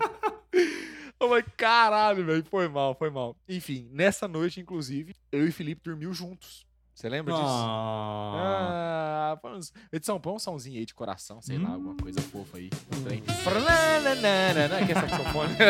Eu 1.24 1.30
falei, 1.30 1.43
caralho, 1.57 2.26
velho, 2.26 2.43
foi 2.49 2.67
mal, 2.67 2.93
foi 2.95 3.09
mal. 3.09 3.36
Enfim, 3.47 3.88
nessa 3.91 4.28
noite, 4.28 4.59
inclusive, 4.59 5.13
eu 5.32 5.47
e 5.47 5.51
Felipe 5.51 5.82
dormiu 5.84 6.13
juntos. 6.13 6.65
Você 6.93 7.09
lembra 7.09 7.34
disso? 7.34 7.45
Ah. 7.47 9.38
Ah, 9.43 9.47
uns- 9.55 9.74
edição, 9.91 10.19
põe 10.19 10.34
um 10.34 10.39
somzinho 10.39 10.78
aí 10.80 10.86
de 10.86 10.93
coração, 10.93 11.41
sei 11.41 11.57
lá, 11.57 11.69
Hum. 11.69 11.74
alguma 11.74 11.95
coisa 11.95 12.21
fofa 12.21 12.57
aí. 12.57 12.69
Um 12.95 13.03
trem. 13.03 13.24
Frananana, 13.24 14.86
Que 14.86 14.91
é 14.91 14.95
saxofone. 14.95 15.55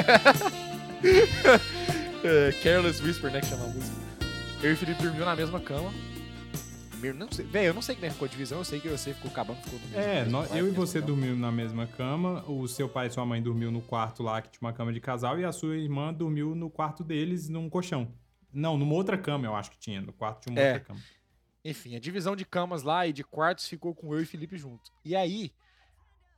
É, 2.25 2.51
Careless 2.63 3.01
Whisper, 3.03 3.31
né, 3.31 3.41
que 3.41 3.47
chama 3.47 3.65
a 3.65 3.67
música. 3.67 3.97
Eu 4.61 4.71
e 4.71 4.75
Felipe 4.77 5.01
dormiu 5.03 5.25
na 5.25 5.35
mesma 5.35 5.59
cama. 5.59 5.91
Meu, 7.03 7.13
não 7.13 7.29
sei, 7.29 7.43
velho, 7.45 7.67
eu 7.67 7.73
não 7.73 7.81
sei 7.81 7.95
como 7.95 8.05
é 8.05 8.07
que 8.07 8.13
ficou 8.13 8.25
a 8.27 8.29
divisão, 8.29 8.59
eu 8.59 8.63
sei 8.63 8.79
que 8.79 8.87
você 8.87 9.13
ficou 9.13 9.29
acabando, 9.29 9.57
ficou 9.61 9.77
no 9.77 9.87
mesmo. 9.87 9.99
É, 10.01 10.23
nós- 10.23 10.55
eu 10.55 10.65
e 10.69 10.71
você 10.71 11.01
dormimos 11.01 11.37
na 11.37 11.51
mesma 11.51 11.85
cama, 11.85 12.41
o 12.49 12.65
seu 12.65 12.87
pai 12.87 13.07
e 13.07 13.09
sua 13.11 13.25
mãe 13.25 13.41
dormiu 13.43 13.69
no 13.73 13.81
quarto 13.81 14.23
lá 14.23 14.41
que 14.41 14.49
tinha 14.51 14.61
uma 14.65 14.71
cama 14.71 14.93
de 14.93 15.01
casal 15.01 15.37
e 15.37 15.43
a 15.43 15.51
sua 15.51 15.75
irmã 15.75 16.13
dormiu 16.13 16.55
no 16.55 16.69
quarto 16.69 17.03
deles 17.03 17.49
num 17.49 17.69
colchão. 17.69 18.13
Não, 18.53 18.77
numa 18.77 18.93
outra 18.93 19.17
cama 19.17 19.45
eu 19.45 19.53
acho 19.53 19.71
que 19.71 19.77
tinha, 19.77 19.99
no 19.99 20.13
quarto 20.13 20.43
tinha 20.43 20.53
uma 20.53 20.61
É. 20.61 20.73
outra 20.75 20.85
cama. 20.87 20.99
Enfim, 21.65 21.93
a 21.95 21.99
divisão 21.99 22.37
de 22.37 22.45
camas 22.45 22.83
lá 22.83 23.05
e 23.05 23.11
de 23.11 23.21
quartos 23.25 23.67
ficou 23.67 23.93
com 23.93 24.13
eu 24.13 24.21
e 24.21 24.25
Felipe 24.25 24.55
junto. 24.57 24.89
E 25.03 25.13
aí, 25.13 25.51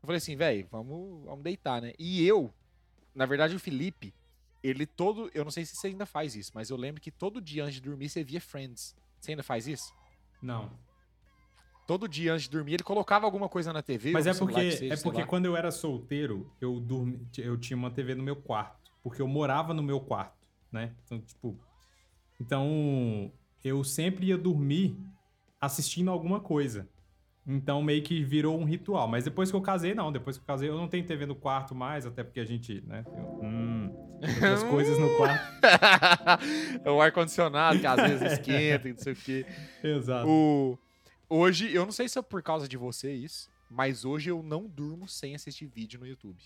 eu 0.02 0.08
falei 0.08 0.18
assim, 0.18 0.36
velho, 0.36 0.68
vamos, 0.72 1.26
vamos 1.26 1.44
deitar, 1.44 1.80
né? 1.80 1.94
E 2.00 2.26
eu, 2.26 2.52
na 3.14 3.28
verdade, 3.28 3.56
o 3.56 3.60
Felipe, 3.60 4.16
ele 4.64 4.88
todo. 4.88 5.30
Eu 5.32 5.44
não 5.44 5.52
sei 5.52 5.64
se 5.64 5.76
você 5.76 5.88
ainda 5.88 6.08
faz 6.08 6.36
isso, 6.36 6.52
mas 6.56 6.72
eu 6.72 6.78
lembro 6.78 7.00
que 7.00 7.12
todo 7.12 7.40
dia 7.40 7.64
antes 7.64 7.76
de 7.76 7.82
dormir 7.82 8.10
você 8.10 8.24
via 8.24 8.42
Friends. 8.42 8.96
Você 9.20 9.32
ainda 9.32 9.44
faz 9.44 9.68
isso? 9.68 9.94
Não. 10.42 10.72
Todo 11.88 12.08
dia 12.08 12.34
antes 12.34 12.46
de 12.46 12.52
dormir 12.52 12.74
ele 12.74 12.84
colocava 12.84 13.26
alguma 13.26 13.48
coisa 13.48 13.72
na 13.72 13.82
TV. 13.82 14.12
Mas 14.12 14.26
é 14.26 14.34
celular 14.34 14.54
porque, 14.54 14.70
que 14.70 14.78
seja, 14.78 14.94
é 14.94 14.98
porque 14.98 15.24
quando 15.24 15.46
eu 15.46 15.56
era 15.56 15.70
solteiro, 15.70 16.52
eu, 16.60 16.80
dormi, 16.80 17.28
eu 17.38 17.58
tinha 17.58 17.78
uma 17.78 17.92
TV 17.92 18.16
no 18.16 18.24
meu 18.24 18.36
quarto. 18.36 18.92
Porque 19.04 19.22
eu 19.22 19.28
morava 19.28 19.74
no 19.74 19.84
meu 19.84 20.00
quarto, 20.00 20.48
né? 20.72 20.96
Então, 21.06 21.22
tipo. 21.22 21.60
Então, 22.42 23.32
eu 23.64 23.84
sempre 23.84 24.28
ia 24.28 24.38
dormir 24.38 24.98
assistindo 25.62 26.10
alguma 26.10 26.40
coisa. 26.40 26.90
Então, 27.48 27.82
meio 27.84 28.02
que 28.02 28.24
virou 28.24 28.60
um 28.60 28.66
ritual. 28.66 29.08
Mas 29.08 29.24
depois 29.24 29.52
que 29.52 29.56
eu 29.56 29.62
casei, 29.62 29.94
não. 29.94 30.12
Depois 30.12 30.38
que 30.38 30.42
eu 30.42 30.48
casei, 30.48 30.70
eu 30.70 30.78
não 30.78 30.88
tenho 30.88 31.06
TV 31.06 31.28
no 31.28 31.36
quarto 31.36 31.76
mais, 31.76 32.06
até 32.06 32.24
porque 32.24 32.40
a 32.40 32.46
gente, 32.46 32.82
né? 32.88 33.04
Tem, 33.04 33.24
hum, 33.24 33.92
outras 34.20 34.64
coisas 34.70 34.98
no 34.98 35.16
quarto. 35.16 35.44
é 36.84 36.90
o 36.90 37.00
ar-condicionado 37.00 37.80
que 37.80 37.86
às 37.86 38.02
vezes 38.02 38.32
esquenta 38.40 38.90
e 38.90 38.94
não 38.94 39.00
sei 39.00 39.14
o 39.14 39.16
quê. 39.16 39.46
Exato. 39.84 40.28
O... 40.28 40.78
Hoje, 41.30 41.72
eu 41.72 41.86
não 41.86 41.92
sei 41.92 42.10
se 42.10 42.18
é 42.18 42.22
por 42.22 42.42
causa 42.42 42.68
de 42.68 42.78
você 42.78 43.14
isso, 43.14 43.50
mas 43.70 44.06
hoje 44.06 44.32
eu 44.32 44.42
não 44.42 44.68
durmo 44.68 45.08
sem 45.08 45.36
assistir 45.36 45.68
vídeo 45.68 46.00
no 46.00 46.08
YouTube. 46.08 46.42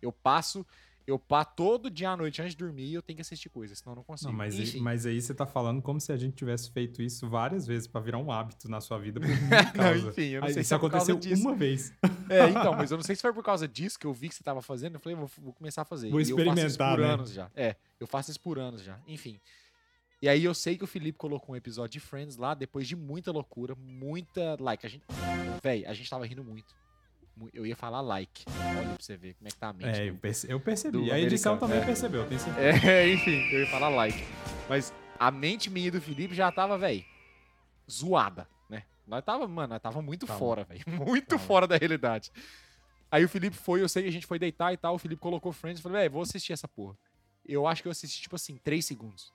Eu 0.00 0.12
passo. 0.12 0.66
Eu 1.08 1.18
pá 1.18 1.42
todo 1.42 1.90
dia 1.90 2.10
à 2.10 2.16
noite 2.18 2.42
antes 2.42 2.52
de 2.52 2.58
dormir 2.58 2.92
eu 2.92 3.00
tenho 3.00 3.16
que 3.16 3.22
assistir 3.22 3.48
coisas, 3.48 3.78
senão 3.78 3.92
eu 3.92 3.96
não 3.96 4.02
consigo. 4.02 4.30
Não, 4.30 4.36
mas, 4.36 4.54
aí, 4.54 4.62
Enfim. 4.62 4.80
mas 4.80 5.06
aí 5.06 5.18
você 5.18 5.34
tá 5.34 5.46
falando 5.46 5.80
como 5.80 5.98
se 5.98 6.12
a 6.12 6.18
gente 6.18 6.34
tivesse 6.36 6.70
feito 6.70 7.00
isso 7.00 7.26
várias 7.26 7.66
vezes 7.66 7.88
pra 7.88 7.98
virar 7.98 8.18
um 8.18 8.30
hábito 8.30 8.68
na 8.68 8.78
sua 8.78 8.98
vida 8.98 9.18
Não, 9.74 9.96
enfim, 10.10 10.22
eu 10.32 10.40
não 10.42 10.48
Aí 10.48 10.52
sei 10.52 10.60
isso 10.60 10.68
se 10.68 10.78
por 10.78 10.90
causa 10.90 11.10
aconteceu 11.12 11.18
disso. 11.18 11.48
uma 11.48 11.56
vez. 11.56 11.92
É, 12.28 12.50
então, 12.50 12.74
mas 12.74 12.90
eu 12.90 12.98
não 12.98 13.02
sei 13.04 13.16
se 13.16 13.22
foi 13.22 13.32
por 13.32 13.42
causa 13.42 13.66
disso 13.66 13.98
que 13.98 14.06
eu 14.06 14.12
vi 14.12 14.28
que 14.28 14.34
você 14.34 14.44
tava 14.44 14.60
fazendo. 14.60 14.96
Eu 14.96 15.00
falei, 15.00 15.16
vou, 15.16 15.30
vou 15.38 15.54
começar 15.54 15.80
a 15.80 15.84
fazer. 15.86 16.10
Vou 16.10 16.20
E 16.20 16.28
eu 16.28 16.36
faço 16.36 16.42
isso 16.42 16.66
experimentar, 16.66 16.94
por 16.94 17.00
né? 17.00 17.10
anos 17.14 17.32
já. 17.32 17.50
É, 17.56 17.76
eu 17.98 18.06
faço 18.06 18.30
isso 18.30 18.40
por 18.40 18.58
anos 18.58 18.82
já. 18.82 18.98
Enfim. 19.08 19.40
E 20.20 20.28
aí 20.28 20.44
eu 20.44 20.52
sei 20.52 20.76
que 20.76 20.84
o 20.84 20.86
Felipe 20.86 21.16
colocou 21.16 21.54
um 21.54 21.56
episódio 21.56 21.92
de 21.92 22.00
Friends 22.00 22.36
lá, 22.36 22.52
depois 22.52 22.86
de 22.86 22.94
muita 22.94 23.32
loucura, 23.32 23.74
muita 23.74 24.58
like. 24.60 24.84
A 24.84 24.90
gente. 24.90 25.04
Véi, 25.62 25.86
a 25.86 25.94
gente 25.94 26.10
tava 26.10 26.26
rindo 26.26 26.44
muito. 26.44 26.74
Eu 27.52 27.66
ia 27.66 27.76
falar 27.76 28.00
like. 28.00 28.44
Olha 28.76 28.88
pra 28.88 28.96
você 29.00 29.16
ver 29.16 29.34
como 29.34 29.48
é 29.48 29.50
que 29.50 29.56
tá 29.56 29.68
a 29.68 29.72
mente. 29.72 29.98
É, 30.00 30.08
eu, 30.08 30.14
do- 30.14 30.20
perce- 30.20 30.50
eu 30.52 30.60
percebi. 30.60 31.10
A 31.12 31.18
edição 31.18 31.52
americano, 31.52 31.72
também 31.72 31.82
é. 31.82 31.86
percebeu, 31.86 32.26
tenho 32.26 32.40
certeza. 32.40 32.86
É, 32.90 33.08
enfim, 33.12 33.40
eu 33.52 33.60
ia 33.60 33.66
falar 33.70 33.88
like. 33.90 34.24
Mas 34.68 34.92
a 35.18 35.30
mente 35.30 35.68
minha 35.70 35.90
do 35.90 36.00
Felipe 36.00 36.34
já 36.34 36.50
tava, 36.50 36.76
velho, 36.78 37.04
zoada, 37.90 38.48
né? 38.68 38.84
Nós 39.06 39.24
tava, 39.24 39.46
mano, 39.48 39.68
nós 39.74 39.82
tava 39.82 40.02
muito 40.02 40.26
Tava. 40.26 40.38
fora, 40.38 40.64
velho. 40.64 40.82
Muito 41.06 41.26
Tava. 41.28 41.42
fora 41.42 41.66
da 41.66 41.76
realidade. 41.76 42.30
Aí 43.10 43.24
o 43.24 43.28
Felipe 43.28 43.56
foi, 43.56 43.80
eu 43.82 43.88
sei 43.88 44.02
que 44.02 44.08
a 44.08 44.12
gente 44.12 44.26
foi 44.26 44.38
deitar 44.38 44.72
e 44.72 44.76
tal, 44.76 44.94
o 44.94 44.98
Felipe 44.98 45.20
colocou 45.20 45.50
Friends 45.52 45.80
e 45.80 45.82
falou, 45.82 45.96
velho, 45.98 46.10
vou 46.10 46.22
assistir 46.22 46.52
essa 46.52 46.68
porra. 46.68 46.94
Eu 47.46 47.66
acho 47.66 47.80
que 47.80 47.88
eu 47.88 47.92
assisti, 47.92 48.20
tipo 48.20 48.36
assim, 48.36 48.58
três 48.62 48.84
segundos. 48.84 49.32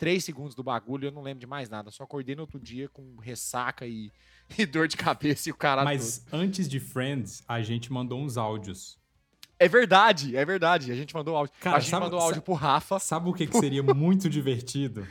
Três 0.00 0.24
segundos 0.24 0.54
do 0.54 0.62
bagulho, 0.64 1.08
eu 1.08 1.12
não 1.12 1.20
lembro 1.20 1.40
de 1.40 1.46
mais 1.46 1.68
nada. 1.68 1.90
Só 1.90 2.04
acordei 2.04 2.34
no 2.34 2.40
outro 2.40 2.58
dia 2.58 2.88
com 2.88 3.16
ressaca 3.20 3.86
e, 3.86 4.10
e 4.58 4.64
dor 4.64 4.88
de 4.88 4.96
cabeça 4.96 5.50
e 5.50 5.52
o 5.52 5.54
caralho 5.54 5.84
Mas 5.84 6.24
antes 6.32 6.66
de 6.66 6.80
Friends, 6.80 7.44
a 7.46 7.60
gente 7.60 7.92
mandou 7.92 8.18
uns 8.18 8.38
áudios. 8.38 8.98
É 9.58 9.68
verdade, 9.68 10.34
é 10.34 10.42
verdade. 10.42 10.90
A 10.90 10.96
gente 10.96 11.14
mandou 11.14 11.36
áudio. 11.36 11.54
Cara, 11.60 11.76
a 11.76 11.80
gente 11.80 11.90
sabe- 11.90 12.04
mandou 12.04 12.18
áudio 12.18 12.36
sabe- 12.36 12.44
pro 12.46 12.54
Rafa. 12.54 12.98
Sabe 12.98 13.28
o 13.28 13.34
que, 13.34 13.46
que 13.46 13.58
seria 13.58 13.82
muito 13.94 14.30
divertido? 14.30 15.06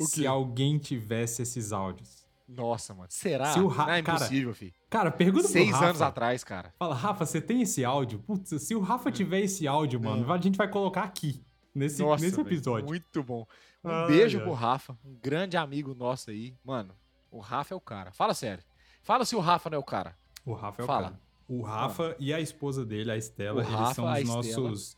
Se 0.00 0.24
alguém 0.26 0.78
tivesse 0.78 1.42
esses 1.42 1.72
áudios. 1.72 2.24
Nossa, 2.48 2.94
mano. 2.94 3.08
Será? 3.10 3.52
Se 3.52 3.58
o 3.58 3.66
Ra- 3.66 3.86
não 3.86 3.92
é 3.94 4.02
cara, 4.02 4.16
impossível, 4.18 4.54
filho. 4.54 4.72
Cara, 4.88 5.10
pergunta 5.10 5.42
pro 5.44 5.52
Seis 5.52 5.70
Rafa. 5.72 5.86
anos 5.86 6.02
atrás, 6.02 6.44
cara. 6.44 6.72
Fala, 6.78 6.94
Rafa, 6.94 7.26
você 7.26 7.40
tem 7.40 7.62
esse 7.62 7.84
áudio? 7.84 8.20
Putz, 8.20 8.62
se 8.62 8.74
o 8.76 8.80
Rafa 8.80 9.10
tiver 9.10 9.40
esse 9.40 9.66
áudio, 9.66 10.00
mano, 10.00 10.32
a 10.32 10.38
gente 10.38 10.56
vai 10.56 10.68
colocar 10.68 11.02
aqui. 11.02 11.44
Nesse, 11.74 12.02
Nossa, 12.02 12.24
nesse 12.24 12.40
episódio. 12.40 12.88
Muito 12.88 13.22
bom. 13.22 13.46
Um 13.82 13.90
Ai, 13.90 14.06
beijo 14.08 14.38
ai. 14.38 14.44
pro 14.44 14.52
Rafa, 14.52 14.96
um 15.04 15.14
grande 15.14 15.56
amigo 15.56 15.94
nosso 15.94 16.30
aí. 16.30 16.54
Mano, 16.64 16.94
o 17.30 17.38
Rafa 17.38 17.74
é 17.74 17.76
o 17.76 17.80
cara. 17.80 18.12
Fala 18.12 18.34
sério. 18.34 18.62
Fala 19.02 19.24
se 19.24 19.34
o 19.34 19.40
Rafa 19.40 19.70
não 19.70 19.76
é 19.76 19.78
o 19.78 19.84
cara. 19.84 20.16
O 20.44 20.52
Rafa 20.52 20.82
é 20.82 20.84
o 20.84 20.86
Fala. 20.86 21.02
cara. 21.04 21.20
O 21.48 21.62
Rafa 21.62 22.14
e 22.18 22.32
a 22.32 22.40
esposa 22.40 22.84
dele, 22.84 23.10
a 23.10 23.16
Estela, 23.16 23.58
O 23.58 23.60
eles 23.62 23.72
Rafa, 23.72 23.94
são 23.94 24.12
os 24.12 24.24
nossos. 24.24 24.96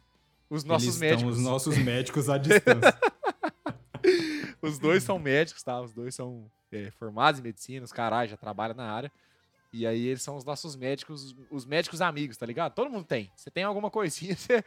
Os 0.50 0.64
nossos 0.64 0.88
eles 0.88 0.98
médicos. 0.98 1.34
São 1.34 1.42
os 1.44 1.50
nossos 1.50 1.78
médicos 1.82 2.28
à 2.28 2.36
distância. 2.38 2.98
Os 4.60 4.78
dois 4.78 5.02
são 5.02 5.18
médicos, 5.18 5.62
tá? 5.62 5.80
Os 5.80 5.92
dois 5.92 6.14
são 6.14 6.48
é, 6.70 6.90
formados 6.92 7.40
em 7.40 7.42
medicina, 7.42 7.84
os 7.84 7.92
caras 7.92 8.30
já 8.30 8.36
trabalham 8.36 8.76
na 8.76 8.88
área. 8.92 9.10
E 9.72 9.86
aí 9.86 10.06
eles 10.06 10.22
são 10.22 10.36
os 10.36 10.44
nossos 10.44 10.76
médicos, 10.76 11.34
os 11.50 11.64
médicos 11.64 12.00
amigos, 12.00 12.36
tá 12.36 12.44
ligado? 12.46 12.74
Todo 12.74 12.90
mundo 12.90 13.04
tem. 13.06 13.32
Você 13.34 13.50
tem 13.50 13.64
alguma 13.64 13.90
coisinha, 13.90 14.34
você 14.36 14.62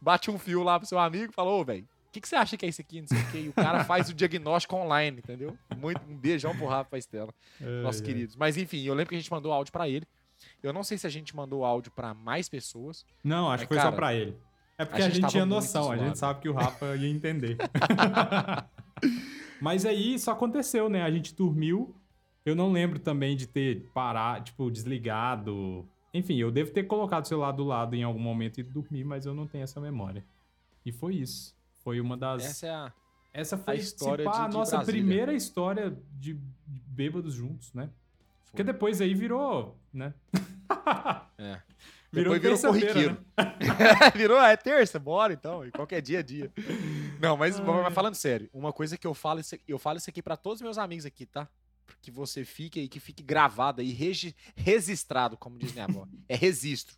bate 0.00 0.30
um 0.30 0.38
fio 0.38 0.62
lá 0.62 0.78
pro 0.78 0.88
seu 0.88 0.98
amigo 0.98 1.32
e 1.32 1.34
fala, 1.34 1.50
ô, 1.50 1.64
velho, 1.64 1.86
que, 2.14 2.20
que 2.20 2.28
você 2.28 2.36
acha 2.36 2.56
que 2.56 2.64
é 2.64 2.68
isso 2.68 2.80
aqui? 2.80 3.00
Não 3.00 3.08
sei 3.08 3.18
o 3.18 3.30
quê. 3.30 3.38
E 3.40 3.48
o 3.48 3.52
cara 3.52 3.82
faz 3.84 4.08
o 4.08 4.14
diagnóstico 4.14 4.76
online, 4.76 5.18
entendeu? 5.18 5.56
Muito, 5.76 6.00
um 6.08 6.16
beijão 6.16 6.56
pro 6.56 6.66
Rafa 6.66 6.96
Estela, 6.96 7.34
nossos 7.82 8.00
Ai, 8.00 8.06
ai. 8.06 8.12
queridos. 8.12 8.36
Mas 8.36 8.56
enfim, 8.56 8.82
eu 8.84 8.94
lembro 8.94 9.10
que 9.10 9.16
a 9.16 9.18
gente 9.18 9.30
mandou 9.30 9.52
áudio 9.52 9.72
pra 9.72 9.88
ele. 9.88 10.06
Eu 10.62 10.72
não 10.72 10.82
sei 10.82 10.96
se 10.98 11.06
a 11.06 11.10
gente 11.10 11.34
mandou 11.34 11.64
áudio 11.64 11.90
pra 11.92 12.14
mais 12.14 12.48
pessoas. 12.48 13.04
Não, 13.22 13.50
acho 13.50 13.50
Mas, 13.50 13.60
que 13.62 13.68
foi 13.68 13.76
cara, 13.76 13.90
só 13.90 13.96
pra 13.96 14.14
ele. 14.14 14.36
É 14.76 14.84
porque 14.84 15.02
a 15.02 15.04
a 15.04 15.08
gente 15.08 15.14
gente, 15.14 15.22
tava 15.22 15.32
tinha 15.32 15.46
noção, 15.46 15.90
a 15.90 15.96
gente 15.96 16.18
sabe 16.18 16.40
que 16.40 16.48
o 16.48 16.52
Rafa 16.52 16.96
ia 16.96 17.08
entender. 17.08 17.56
Mas 19.60 19.86
aí 19.86 20.14
isso 20.14 20.30
aconteceu, 20.30 20.88
né? 20.88 21.02
A 21.02 21.10
gente 21.10 21.34
dormiu. 21.34 21.94
Eu 22.44 22.54
não 22.54 22.72
lembro 22.72 22.98
também 22.98 23.36
de 23.36 23.46
ter 23.46 23.88
parado, 23.94 24.44
tipo, 24.44 24.70
desligado. 24.70 25.88
Enfim, 26.12 26.36
eu 26.36 26.50
devo 26.50 26.70
ter 26.70 26.84
colocado 26.84 27.24
o 27.24 27.28
celular 27.28 27.52
do 27.52 27.64
lado 27.64 27.94
em 27.94 28.02
algum 28.02 28.18
momento 28.18 28.60
e 28.60 28.62
dormir, 28.62 29.04
mas 29.04 29.24
eu 29.24 29.34
não 29.34 29.46
tenho 29.46 29.64
essa 29.64 29.80
memória. 29.80 30.24
E 30.84 30.92
foi 30.92 31.14
isso. 31.14 31.53
Foi 31.84 32.00
uma 32.00 32.16
das. 32.16 32.42
Essa 32.44 32.66
é 32.66 32.70
a. 32.74 32.92
Essa 33.32 33.58
foi 33.58 33.74
a 33.74 33.76
história 33.76 34.24
se 34.24 34.30
pá, 34.30 34.38
de- 34.38 34.44
a 34.44 34.48
nossa 34.58 34.76
Brasília. 34.76 35.00
primeira 35.02 35.32
história 35.34 35.96
de 36.12 36.38
bêbados 36.66 37.34
juntos, 37.34 37.72
né? 37.74 37.90
Porque 38.46 38.62
depois 38.64 39.00
aí 39.00 39.14
virou, 39.14 39.78
né? 39.92 40.14
É. 41.38 41.60
Virou 42.12 42.32
Depois 42.34 42.42
virou 42.60 42.72
corriqueiro. 42.72 43.18
né? 43.36 43.44
virou, 44.14 44.40
é 44.40 44.56
terça, 44.56 44.98
bora 45.00 45.32
então. 45.32 45.66
E 45.66 45.72
qualquer 45.72 46.00
dia 46.00 46.20
é 46.20 46.22
dia. 46.22 46.52
Não, 47.20 47.36
mas, 47.36 47.58
mas 47.58 47.92
falando 47.92 48.14
sério, 48.14 48.48
uma 48.52 48.72
coisa 48.72 48.96
que 48.96 49.06
eu 49.06 49.12
falo, 49.14 49.40
isso- 49.40 49.56
eu 49.66 49.78
falo 49.80 49.98
isso 49.98 50.08
aqui 50.08 50.22
pra 50.22 50.36
todos 50.36 50.58
os 50.60 50.62
meus 50.62 50.78
amigos 50.78 51.04
aqui, 51.04 51.26
tá? 51.26 51.48
Que 52.00 52.10
você 52.12 52.44
fique 52.44 52.78
aí, 52.78 52.88
que 52.88 53.00
fique 53.00 53.22
gravado 53.22 53.80
aí, 53.80 53.90
regi- 53.90 54.34
registrado, 54.54 55.36
como 55.36 55.58
diz 55.58 55.72
minha 55.72 55.86
avó. 55.86 56.06
É 56.28 56.36
registro. 56.36 56.96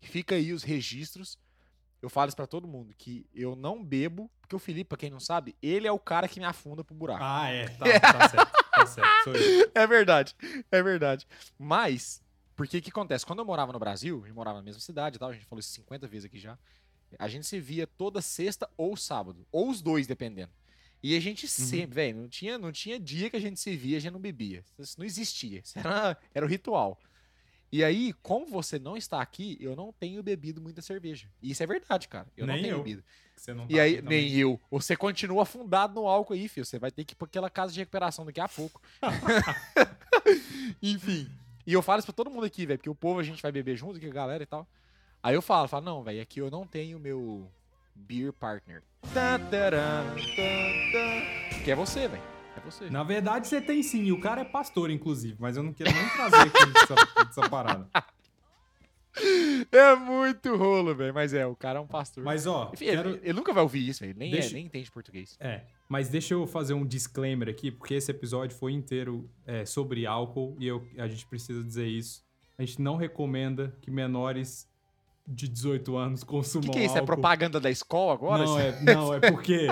Fica 0.00 0.34
aí 0.34 0.52
os 0.52 0.62
registros. 0.62 1.38
Eu 2.04 2.10
falo 2.10 2.28
isso 2.28 2.36
pra 2.36 2.46
todo 2.46 2.68
mundo, 2.68 2.92
que 2.98 3.26
eu 3.34 3.56
não 3.56 3.82
bebo, 3.82 4.30
porque 4.38 4.54
o 4.54 4.58
Felipe, 4.58 4.90
pra 4.90 4.98
quem 4.98 5.08
não 5.08 5.18
sabe, 5.18 5.56
ele 5.62 5.86
é 5.86 5.90
o 5.90 5.98
cara 5.98 6.28
que 6.28 6.38
me 6.38 6.44
afunda 6.44 6.84
pro 6.84 6.94
buraco. 6.94 7.24
Ah, 7.24 7.48
é. 7.48 7.64
Tá, 7.80 8.12
tá 8.12 8.28
certo. 8.28 8.52
Tá 8.70 8.86
certo. 8.86 9.24
Sou 9.24 9.34
eu. 9.34 9.70
É 9.74 9.86
verdade, 9.86 10.36
é 10.70 10.82
verdade. 10.82 11.26
Mas, 11.58 12.22
porque 12.54 12.82
que 12.82 12.90
acontece? 12.90 13.24
Quando 13.24 13.38
eu 13.38 13.44
morava 13.46 13.72
no 13.72 13.78
Brasil, 13.78 14.20
a 14.22 14.26
gente 14.26 14.34
morava 14.34 14.58
na 14.58 14.62
mesma 14.62 14.82
cidade 14.82 15.16
e 15.16 15.18
tal, 15.18 15.30
a 15.30 15.32
gente 15.32 15.46
falou 15.46 15.60
isso 15.60 15.70
50 15.70 16.06
vezes 16.06 16.26
aqui 16.26 16.38
já. 16.38 16.58
A 17.18 17.26
gente 17.26 17.46
se 17.46 17.58
via 17.58 17.86
toda 17.86 18.20
sexta 18.20 18.68
ou 18.76 18.98
sábado, 18.98 19.46
ou 19.50 19.70
os 19.70 19.80
dois, 19.80 20.06
dependendo. 20.06 20.52
E 21.02 21.16
a 21.16 21.20
gente 21.20 21.48
sempre, 21.48 21.94
velho, 21.94 22.18
não 22.18 22.28
tinha, 22.28 22.58
não 22.58 22.70
tinha 22.70 23.00
dia 23.00 23.30
que 23.30 23.36
a 23.36 23.40
gente 23.40 23.58
se 23.58 23.74
via 23.74 23.94
e 23.94 23.96
a 23.96 24.00
gente 24.00 24.12
não 24.12 24.20
bebia. 24.20 24.62
Isso 24.78 24.98
não 24.98 25.06
existia. 25.06 25.60
Isso 25.60 25.78
era, 25.78 26.18
era 26.34 26.44
o 26.44 26.48
ritual. 26.48 27.00
E 27.76 27.82
aí, 27.82 28.12
como 28.22 28.46
você 28.46 28.78
não 28.78 28.96
está 28.96 29.20
aqui, 29.20 29.56
eu 29.60 29.74
não 29.74 29.92
tenho 29.92 30.22
bebido 30.22 30.60
muita 30.60 30.80
cerveja. 30.80 31.26
E 31.42 31.50
isso 31.50 31.60
é 31.60 31.66
verdade, 31.66 32.06
cara. 32.06 32.28
Eu 32.36 32.46
não 32.46 32.54
Nem 32.54 32.62
tenho 32.62 32.74
eu. 32.74 32.78
bebido. 32.78 33.02
Você 33.34 33.52
não 33.52 33.64
E 33.68 33.74
tá 33.74 33.82
aí, 33.82 33.92
aqui 33.94 34.02
também. 34.02 34.30
nem 34.30 34.36
eu. 34.38 34.60
Você 34.70 34.96
continua 34.96 35.42
afundado 35.42 35.92
no 35.94 36.06
álcool 36.06 36.34
aí, 36.34 36.46
filho. 36.46 36.64
Você 36.64 36.78
vai 36.78 36.92
ter 36.92 37.04
que 37.04 37.14
ir 37.14 37.16
pra 37.16 37.26
aquela 37.26 37.50
casa 37.50 37.72
de 37.72 37.80
recuperação 37.80 38.24
daqui 38.24 38.40
a 38.40 38.46
pouco. 38.48 38.80
Enfim. 40.80 41.28
E 41.66 41.72
eu 41.72 41.82
falo 41.82 41.98
isso 41.98 42.06
pra 42.06 42.14
todo 42.14 42.30
mundo 42.30 42.44
aqui, 42.46 42.64
velho, 42.64 42.78
porque 42.78 42.88
o 42.90 42.94
povo 42.94 43.18
a 43.18 43.24
gente 43.24 43.42
vai 43.42 43.50
beber 43.50 43.76
junto, 43.76 43.98
que 43.98 44.06
a 44.06 44.10
galera 44.10 44.44
e 44.44 44.46
tal. 44.46 44.68
Aí 45.20 45.34
eu 45.34 45.42
falo, 45.42 45.66
falo, 45.66 45.84
não, 45.84 46.00
velho, 46.04 46.22
aqui 46.22 46.38
eu 46.40 46.52
não 46.52 46.64
tenho 46.64 47.00
meu 47.00 47.50
beer 47.92 48.32
partner. 48.32 48.84
Tá, 49.12 49.36
tan, 49.36 49.70
tan. 49.70 50.14
Que 51.64 51.72
é 51.72 51.74
você, 51.74 52.06
velho. 52.06 52.22
É 52.56 52.60
você. 52.60 52.90
Na 52.90 53.02
verdade, 53.02 53.46
você 53.48 53.60
tem 53.60 53.82
sim. 53.82 54.04
E 54.04 54.12
o 54.12 54.20
cara 54.20 54.40
é 54.42 54.44
pastor, 54.44 54.90
inclusive. 54.90 55.36
Mas 55.38 55.56
eu 55.56 55.62
não 55.62 55.72
quero 55.72 55.90
nem 55.92 56.08
trazer 56.10 56.36
aqui 56.36 56.58
essa, 56.82 57.28
essa 57.30 57.48
parada. 57.48 57.88
É 59.70 59.94
muito 59.94 60.56
rolo, 60.56 60.92
velho. 60.94 61.14
Mas 61.14 61.32
é, 61.32 61.46
o 61.46 61.54
cara 61.54 61.78
é 61.78 61.82
um 61.82 61.86
pastor. 61.86 62.24
Mas, 62.24 62.46
ó, 62.48 62.70
Enfim, 62.74 62.86
quero... 62.86 63.10
ele, 63.10 63.20
ele 63.22 63.32
nunca 63.32 63.52
vai 63.52 63.62
ouvir 63.62 63.88
isso, 63.88 64.00
velho. 64.00 64.10
Ele 64.10 64.18
Nem, 64.18 64.28
é- 64.30 64.32
Deixa- 64.32 64.54
nem 64.54 64.66
entende 64.66 64.90
português. 64.90 65.36
É, 65.38 65.62
mas 65.88 66.08
deixa 66.08 66.34
eu 66.34 66.44
fazer 66.48 66.74
um 66.74 66.84
disclaimer 66.84 67.48
aqui, 67.48 67.70
porque 67.70 67.94
esse 67.94 68.10
episódio 68.10 68.56
foi 68.56 68.72
inteiro 68.72 69.30
é, 69.46 69.64
sobre 69.64 70.04
álcool 70.04 70.56
e 70.58 70.66
eu, 70.66 70.84
a 70.98 71.06
gente 71.06 71.26
precisa 71.26 71.62
dizer 71.62 71.86
isso. 71.86 72.24
A 72.58 72.62
gente 72.64 72.82
não 72.82 72.96
recomenda 72.96 73.76
que 73.82 73.90
menores 73.90 74.68
de 75.26 75.48
18 75.48 75.96
anos 75.96 76.22
O 76.22 76.26
consumam 76.26 76.66
que, 76.70 76.72
que 76.72 76.78
é 76.80 76.84
isso? 76.86 76.96
É 76.96 76.98
álcool. 76.98 77.06
propaganda 77.14 77.60
da 77.60 77.70
escola 77.70 78.12
agora? 78.14 78.44
Não, 78.44 78.58
é, 78.58 78.80
não, 78.82 79.14
é 79.14 79.20
porque 79.30 79.68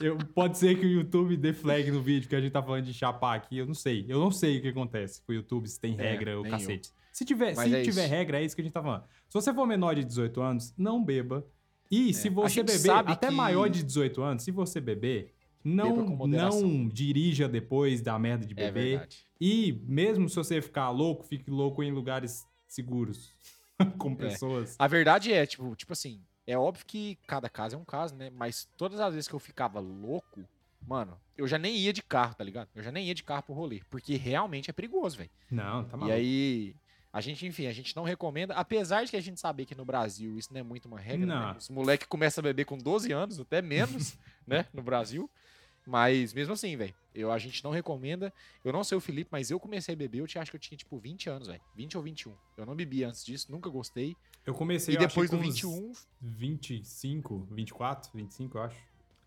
eu, 0.00 0.18
pode 0.34 0.58
ser 0.58 0.78
que 0.78 0.84
o 0.86 0.88
YouTube 0.90 1.36
dê 1.36 1.52
flag 1.52 1.90
no 1.90 2.02
vídeo 2.02 2.28
que 2.28 2.34
a 2.36 2.40
gente 2.40 2.52
tá 2.52 2.62
falando 2.62 2.84
de 2.84 2.94
chapar 2.94 3.36
aqui. 3.36 3.58
Eu 3.58 3.66
não 3.66 3.74
sei. 3.74 4.04
Eu 4.08 4.18
não 4.20 4.30
sei 4.30 4.58
o 4.58 4.62
que 4.62 4.68
acontece 4.68 5.22
com 5.22 5.32
o 5.32 5.34
YouTube, 5.34 5.68
se 5.68 5.78
tem 5.80 5.94
É, 5.98 6.02
regra 6.10 6.36
ou 6.36 6.42
nem 6.42 6.50
cacete. 6.52 6.90
Se 7.12 7.24
tiver, 7.24 7.54
Mas 7.56 7.68
se 7.70 7.76
é 7.76 7.82
tiver 7.82 8.04
isso. 8.04 8.10
regra, 8.14 8.40
é 8.40 8.44
isso 8.44 8.54
que 8.54 8.60
a 8.60 8.64
gente 8.64 8.72
tá 8.72 8.82
falando. 8.82 9.02
Se 9.28 9.34
você 9.34 9.52
for 9.52 9.66
menor 9.66 9.94
de 9.94 10.04
18 10.04 10.40
anos, 10.40 10.72
não 10.78 11.02
beba. 11.04 11.44
E 11.90 12.12
se 12.14 12.28
É, 12.28 12.30
a 12.30 12.34
você 12.34 12.62
beber, 12.62 12.90
até 12.90 13.28
que- 13.28 13.34
maior 13.34 13.68
de 13.68 13.82
18 13.82 14.22
anos, 14.22 14.42
se 14.44 14.50
você 14.50 14.80
beber, 14.80 15.34
não, 15.64 15.96
não 16.26 16.88
dirija 16.88 17.48
depois 17.48 18.00
da 18.00 18.18
merda 18.18 18.46
de 18.46 18.52
É 18.52 18.66
beber. 18.70 18.88
verdade. 18.90 19.24
e 19.40 19.80
mesmo 19.86 20.28
se 20.28 20.36
você 20.36 20.60
ficar 20.62 20.90
louco, 20.90 21.24
fique 21.24 21.50
louco 21.50 21.82
em 21.82 21.90
lugares 21.90 22.44
seguros. 22.68 23.32
com 23.98 24.14
pessoas. 24.14 24.74
A 24.78 24.86
verdade 24.88 25.32
é, 25.32 25.46
tipo, 25.46 25.74
tipo 25.76 25.92
assim, 25.92 26.20
é 26.50 26.56
óbvio 26.58 26.84
que 26.86 27.18
cada 27.26 27.48
caso 27.48 27.76
é 27.76 27.78
um 27.78 27.84
caso, 27.84 28.14
né? 28.16 28.30
Mas 28.30 28.68
todas 28.76 28.98
as 29.00 29.12
vezes 29.14 29.28
que 29.28 29.34
eu 29.34 29.38
ficava 29.38 29.78
louco, 29.80 30.44
mano, 30.80 31.18
eu 31.36 31.46
já 31.46 31.58
nem 31.58 31.76
ia 31.76 31.92
de 31.92 32.02
carro, 32.02 32.34
tá 32.34 32.42
ligado? 32.42 32.68
Eu 32.74 32.82
já 32.82 32.90
nem 32.90 33.06
ia 33.06 33.14
de 33.14 33.22
carro 33.22 33.42
pro 33.42 33.54
rolê, 33.54 33.82
porque 33.90 34.16
realmente 34.16 34.70
é 34.70 34.72
perigoso, 34.72 35.18
velho. 35.18 35.30
Não, 35.50 35.84
tá 35.84 35.96
E 35.96 36.00
maluco. 36.00 36.12
aí, 36.16 36.74
a 37.12 37.20
gente, 37.20 37.46
enfim, 37.46 37.66
a 37.66 37.72
gente 37.72 37.94
não 37.94 38.02
recomenda, 38.04 38.54
apesar 38.54 39.04
de 39.04 39.10
que 39.10 39.16
a 39.16 39.20
gente 39.20 39.38
saber 39.40 39.66
que 39.66 39.74
no 39.74 39.84
Brasil 39.84 40.38
isso 40.38 40.52
não 40.52 40.60
é 40.60 40.62
muito 40.62 40.86
uma 40.86 40.98
regra, 40.98 41.26
Não. 41.26 41.48
né? 41.52 41.56
Os 41.58 41.68
moleques 41.68 42.06
começam 42.08 42.40
a 42.40 42.44
beber 42.44 42.64
com 42.64 42.78
12 42.78 43.12
anos, 43.12 43.38
até 43.38 43.60
menos, 43.60 44.16
né, 44.46 44.66
no 44.72 44.82
Brasil. 44.82 45.30
Mas 45.86 46.34
mesmo 46.34 46.52
assim, 46.52 46.76
velho, 46.76 46.94
eu 47.14 47.32
a 47.32 47.38
gente 47.38 47.64
não 47.64 47.70
recomenda. 47.70 48.30
Eu 48.62 48.72
não 48.74 48.84
sei 48.84 48.98
o 48.98 49.00
Felipe, 49.00 49.30
mas 49.32 49.50
eu 49.50 49.58
comecei 49.58 49.94
a 49.94 49.96
beber, 49.96 50.18
eu 50.18 50.26
te 50.26 50.38
acho 50.38 50.50
que 50.50 50.56
eu 50.56 50.60
tinha 50.60 50.76
tipo 50.76 50.98
20 50.98 51.30
anos, 51.30 51.48
velho. 51.48 51.62
20 51.74 51.96
ou 51.96 52.02
21. 52.02 52.36
Eu 52.58 52.66
não 52.66 52.76
bebia 52.76 53.08
antes 53.08 53.24
disso, 53.24 53.50
nunca 53.50 53.70
gostei. 53.70 54.14
Eu 54.46 54.54
comecei 54.54 54.94
E 54.94 54.96
eu 54.96 55.00
acho 55.00 55.08
depois 55.08 55.28
que 55.30 55.36
do 55.36 55.42
com 55.42 55.48
uns 55.48 55.54
21. 55.54 55.92
25, 56.20 57.48
24, 57.50 58.10
25, 58.14 58.58
eu 58.58 58.62
acho. 58.62 58.76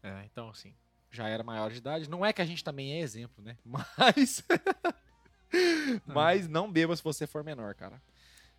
É, 0.04 0.24
então 0.32 0.50
assim, 0.50 0.74
já 1.12 1.28
era 1.28 1.44
maior 1.44 1.70
de 1.72 1.78
idade. 1.78 2.10
Não 2.10 2.26
é 2.26 2.34
que 2.34 2.42
a 2.42 2.46
gente 2.46 2.64
também 2.64 2.94
é 2.94 3.00
exemplo, 3.02 3.44
né? 3.44 3.58
Mas. 3.66 4.44
Mas 6.06 6.48
não 6.48 6.72
beba 6.72 6.96
se 6.96 7.04
você 7.04 7.28
for 7.28 7.44
menor, 7.44 7.76
cara. 7.76 8.02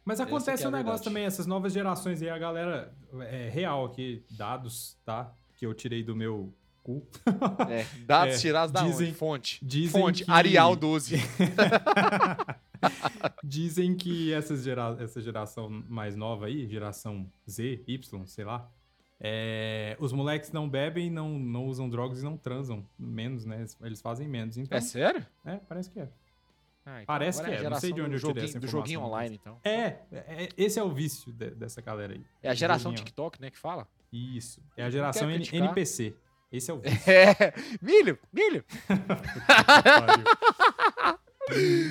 Mas 0.04 0.20
acontece 0.20 0.62
que 0.62 0.66
é 0.66 0.68
um 0.68 0.72
negócio 0.72 0.84
verdade. 0.98 1.04
também, 1.04 1.24
essas 1.24 1.46
novas 1.46 1.72
gerações 1.72 2.20
aí, 2.22 2.28
a 2.28 2.38
galera. 2.38 2.92
É 3.20 3.48
real 3.48 3.84
aqui, 3.84 4.24
dados, 4.30 4.96
tá? 5.04 5.32
Que 5.56 5.64
eu 5.64 5.72
tirei 5.74 6.02
do 6.02 6.14
meu 6.16 6.52
cu. 6.82 7.06
É, 7.70 7.86
dados 8.04 8.34
É, 8.36 8.38
tirados 8.38 8.72
da 8.72 8.82
dizem- 8.82 9.08
onde? 9.08 9.16
Fonte. 9.16 9.58
dizem 9.64 10.00
Fonte, 10.02 10.24
que- 10.24 10.30
Arial 10.30 10.74
12. 10.76 11.16
Dizem 13.44 13.94
que 13.94 14.32
essas 14.32 14.62
gera... 14.62 14.96
essa 15.00 15.20
geração 15.20 15.68
mais 15.88 16.16
nova 16.16 16.46
aí, 16.46 16.66
geração 16.68 17.26
Z, 17.48 17.82
Y, 17.86 18.26
sei 18.26 18.44
lá, 18.44 18.68
é, 19.20 19.96
os 20.00 20.12
moleques 20.12 20.50
não 20.52 20.68
bebem, 20.68 21.10
não, 21.10 21.38
não 21.38 21.66
usam 21.66 21.88
drogas 21.88 22.20
e 22.20 22.24
não 22.24 22.36
transam. 22.36 22.84
Menos, 22.98 23.44
né? 23.44 23.64
Eles 23.82 24.00
fazem 24.00 24.26
menos. 24.28 24.56
Então, 24.58 24.76
É 24.76 24.80
sério? 24.80 25.24
é, 25.44 25.56
parece 25.68 25.90
que 25.90 26.00
é. 26.00 26.08
Ah, 26.84 26.94
então 27.02 27.06
Parece 27.06 27.40
que 27.40 27.48
a 27.48 27.54
é, 27.54 27.70
não 27.70 27.78
sei 27.78 27.92
de 27.92 28.02
onde 28.02 28.16
eu 28.16 28.20
tirei 28.20 28.44
essa 28.44 28.58
Do 28.58 28.66
joguinho 28.66 28.98
informação, 28.98 29.12
online, 29.12 29.38
então. 29.40 29.56
É, 29.62 29.98
é, 30.10 30.48
esse 30.56 30.80
é 30.80 30.82
o 30.82 30.90
vício 30.90 31.32
de- 31.32 31.50
dessa 31.52 31.80
galera 31.80 32.14
aí. 32.14 32.24
É 32.42 32.50
a 32.50 32.54
geração 32.54 32.90
Joguinho. 32.90 33.04
TikTok, 33.04 33.40
né, 33.40 33.50
que 33.52 33.58
fala? 33.58 33.86
Isso. 34.12 34.60
É 34.76 34.82
a 34.84 34.90
geração 34.90 35.22
quero 35.28 35.32
N- 35.34 35.38
criticar. 35.46 35.66
NPC. 35.68 36.14
Esse 36.50 36.70
é 36.72 36.74
o 36.74 36.78
vício. 36.82 37.08
É. 37.08 37.54
Milho, 37.80 38.18
milho. 38.32 38.64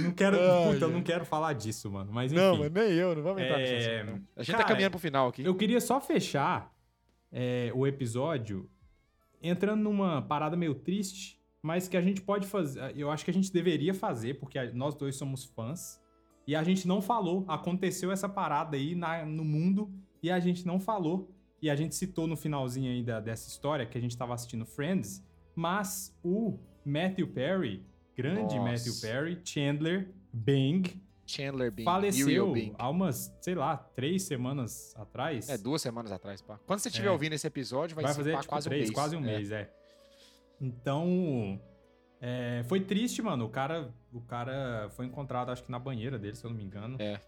Não 0.03 0.11
quero, 0.11 0.37
Ai, 0.39 0.73
puta, 0.73 0.85
eu 0.85 0.89
não 0.91 1.01
quero 1.03 1.25
falar 1.25 1.53
disso, 1.53 1.91
mano. 1.91 2.11
Mas 2.11 2.31
enfim. 2.31 2.41
Não, 2.41 2.57
mas 2.57 2.71
nem 2.71 2.91
eu, 2.93 3.15
não 3.15 3.21
vamos 3.23 3.41
entrar 3.41 3.59
É, 3.59 3.77
assunto, 3.99 4.11
não. 4.11 4.27
A 4.35 4.43
gente 4.43 4.51
cara, 4.53 4.63
tá 4.63 4.69
caminhando 4.69 4.91
pro 4.91 4.99
final 4.99 5.27
aqui. 5.27 5.43
Eu 5.43 5.55
queria 5.55 5.81
só 5.81 5.99
fechar 5.99 6.73
é, 7.31 7.71
o 7.75 7.85
episódio 7.85 8.69
entrando 9.41 9.81
numa 9.83 10.21
parada 10.21 10.55
meio 10.55 10.73
triste, 10.75 11.37
mas 11.61 11.87
que 11.87 11.97
a 11.97 12.01
gente 12.01 12.21
pode 12.21 12.47
fazer. 12.47 12.95
Eu 12.97 13.11
acho 13.11 13.25
que 13.25 13.31
a 13.31 13.33
gente 13.33 13.51
deveria 13.51 13.93
fazer, 13.93 14.35
porque 14.39 14.57
nós 14.71 14.95
dois 14.95 15.15
somos 15.15 15.43
fãs. 15.45 15.99
E 16.47 16.55
a 16.55 16.63
gente 16.63 16.87
não 16.87 17.01
falou. 17.01 17.45
Aconteceu 17.47 18.11
essa 18.11 18.27
parada 18.29 18.75
aí 18.77 18.95
na- 18.95 19.25
no 19.25 19.43
mundo 19.45 19.91
e 20.23 20.31
a 20.31 20.39
gente 20.39 20.65
não 20.65 20.79
falou. 20.79 21.29
E 21.61 21.69
a 21.69 21.75
gente 21.75 21.93
citou 21.93 22.25
no 22.25 22.35
finalzinho 22.35 22.89
aí 22.91 23.03
da- 23.03 23.19
dessa 23.19 23.47
história 23.47 23.85
que 23.85 23.97
a 23.97 24.01
gente 24.01 24.17
tava 24.17 24.33
assistindo 24.33 24.65
Friends. 24.65 25.23
Mas 25.55 26.17
o 26.23 26.57
Matthew 26.85 27.27
Perry, 27.27 27.85
grande 28.15 28.55
Nossa. 28.55 28.71
Matthew 28.71 28.93
Perry, 29.01 29.39
Chandler 29.43 30.09
Bing, 30.33 30.83
Chandler 31.25 31.71
Bing. 31.71 31.83
faleceu 31.85 32.51
Bing. 32.51 32.73
há 32.77 32.89
umas, 32.89 33.33
sei 33.41 33.55
lá, 33.55 33.77
três 33.77 34.23
semanas 34.23 34.93
atrás. 34.97 35.49
É, 35.49 35.57
duas 35.57 35.81
semanas 35.81 36.11
atrás, 36.11 36.41
pá. 36.41 36.59
Quando 36.67 36.79
você 36.79 36.89
estiver 36.89 37.07
É. 37.07 37.11
ouvindo 37.11 37.33
esse 37.33 37.47
episódio, 37.47 37.95
vai, 37.95 38.03
vai, 38.05 38.13
fazer 38.13 38.35
tipo, 38.35 38.47
quase 38.47 38.67
três, 38.69 38.81
um 38.81 38.83
mês. 38.85 38.93
quase 38.93 39.15
um 39.15 39.19
É. 39.19 39.23
mês, 39.23 39.51
é. 39.51 39.69
Então, 40.59 41.59
é, 42.19 42.63
foi 42.67 42.79
triste, 42.81 43.21
mano. 43.21 43.45
O 43.45 43.49
cara, 43.49 43.93
o 44.13 44.21
cara 44.21 44.89
foi 44.91 45.05
encontrado, 45.05 45.51
acho 45.51 45.63
que 45.63 45.71
na 45.71 45.79
banheira 45.79 46.19
dele, 46.19 46.35
se 46.35 46.43
eu 46.45 46.49
não 46.49 46.57
me 46.57 46.63
engano. 46.63 46.97
É. 46.99 47.19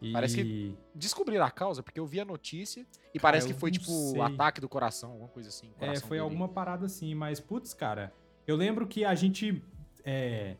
E... 0.00 0.12
Parece 0.12 0.36
que- 0.36 0.76
Descobriram 0.94 1.44
a 1.44 1.50
causa, 1.50 1.82
porque 1.82 1.98
eu 1.98 2.06
vi 2.06 2.20
a 2.20 2.24
notícia 2.24 2.86
e 3.12 3.18
parece 3.18 3.46
que 3.48 3.52
foi, 3.54 3.70
tipo, 3.70 3.86
sei. 3.90 4.20
ataque 4.20 4.60
do 4.60 4.68
coração, 4.68 5.10
alguma 5.10 5.28
coisa 5.28 5.48
assim. 5.48 5.72
É, 5.80 5.98
foi 5.98 6.10
dele. 6.10 6.20
alguma 6.20 6.48
parada 6.48 6.86
assim, 6.86 7.14
mas 7.14 7.40
putz, 7.40 7.74
cara, 7.74 8.12
eu 8.46 8.54
lembro 8.56 8.86
que 8.86 9.04
a 9.04 9.14
gente. 9.14 9.62
É, 10.04 10.56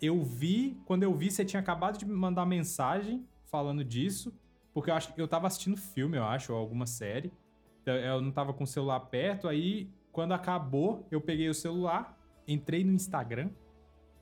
eu 0.00 0.22
vi, 0.22 0.80
quando 0.86 1.02
eu 1.02 1.14
vi, 1.14 1.30
você 1.30 1.44
tinha 1.44 1.60
acabado 1.60 1.98
de 1.98 2.06
me 2.06 2.14
mandar 2.14 2.46
mensagem 2.46 3.26
falando 3.44 3.84
disso, 3.84 4.32
porque 4.72 4.90
eu 4.90 4.94
acho 4.94 5.12
eu 5.16 5.28
tava 5.28 5.46
assistindo 5.46 5.76
filme, 5.76 6.16
eu 6.16 6.24
acho, 6.24 6.52
ou 6.52 6.58
alguma 6.58 6.86
série. 6.86 7.32
Eu 7.84 8.20
não 8.20 8.30
tava 8.30 8.52
com 8.52 8.64
o 8.64 8.66
celular 8.66 9.00
perto, 9.00 9.48
aí 9.48 9.90
quando 10.12 10.32
acabou, 10.32 11.06
eu 11.10 11.20
peguei 11.20 11.48
o 11.48 11.54
celular, 11.54 12.18
entrei 12.46 12.84
no 12.84 12.92
Instagram 12.92 13.50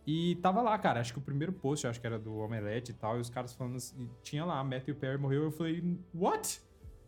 e 0.06 0.36
tava 0.36 0.62
lá, 0.62 0.78
cara. 0.78 1.00
Acho 1.00 1.12
que 1.12 1.18
o 1.18 1.22
primeiro 1.22 1.52
post, 1.52 1.86
acho 1.86 2.00
que 2.00 2.06
era 2.06 2.18
do 2.18 2.38
Omelete 2.38 2.92
e 2.92 2.94
tal, 2.94 3.18
e 3.18 3.20
os 3.20 3.28
caras 3.28 3.52
falando 3.54 3.76
assim, 3.76 4.08
tinha 4.22 4.44
lá, 4.44 4.62
Matthew 4.64 4.94
Perry 4.94 5.18
morreu. 5.18 5.44
Eu 5.44 5.50
falei, 5.50 5.98
what? 6.14 6.60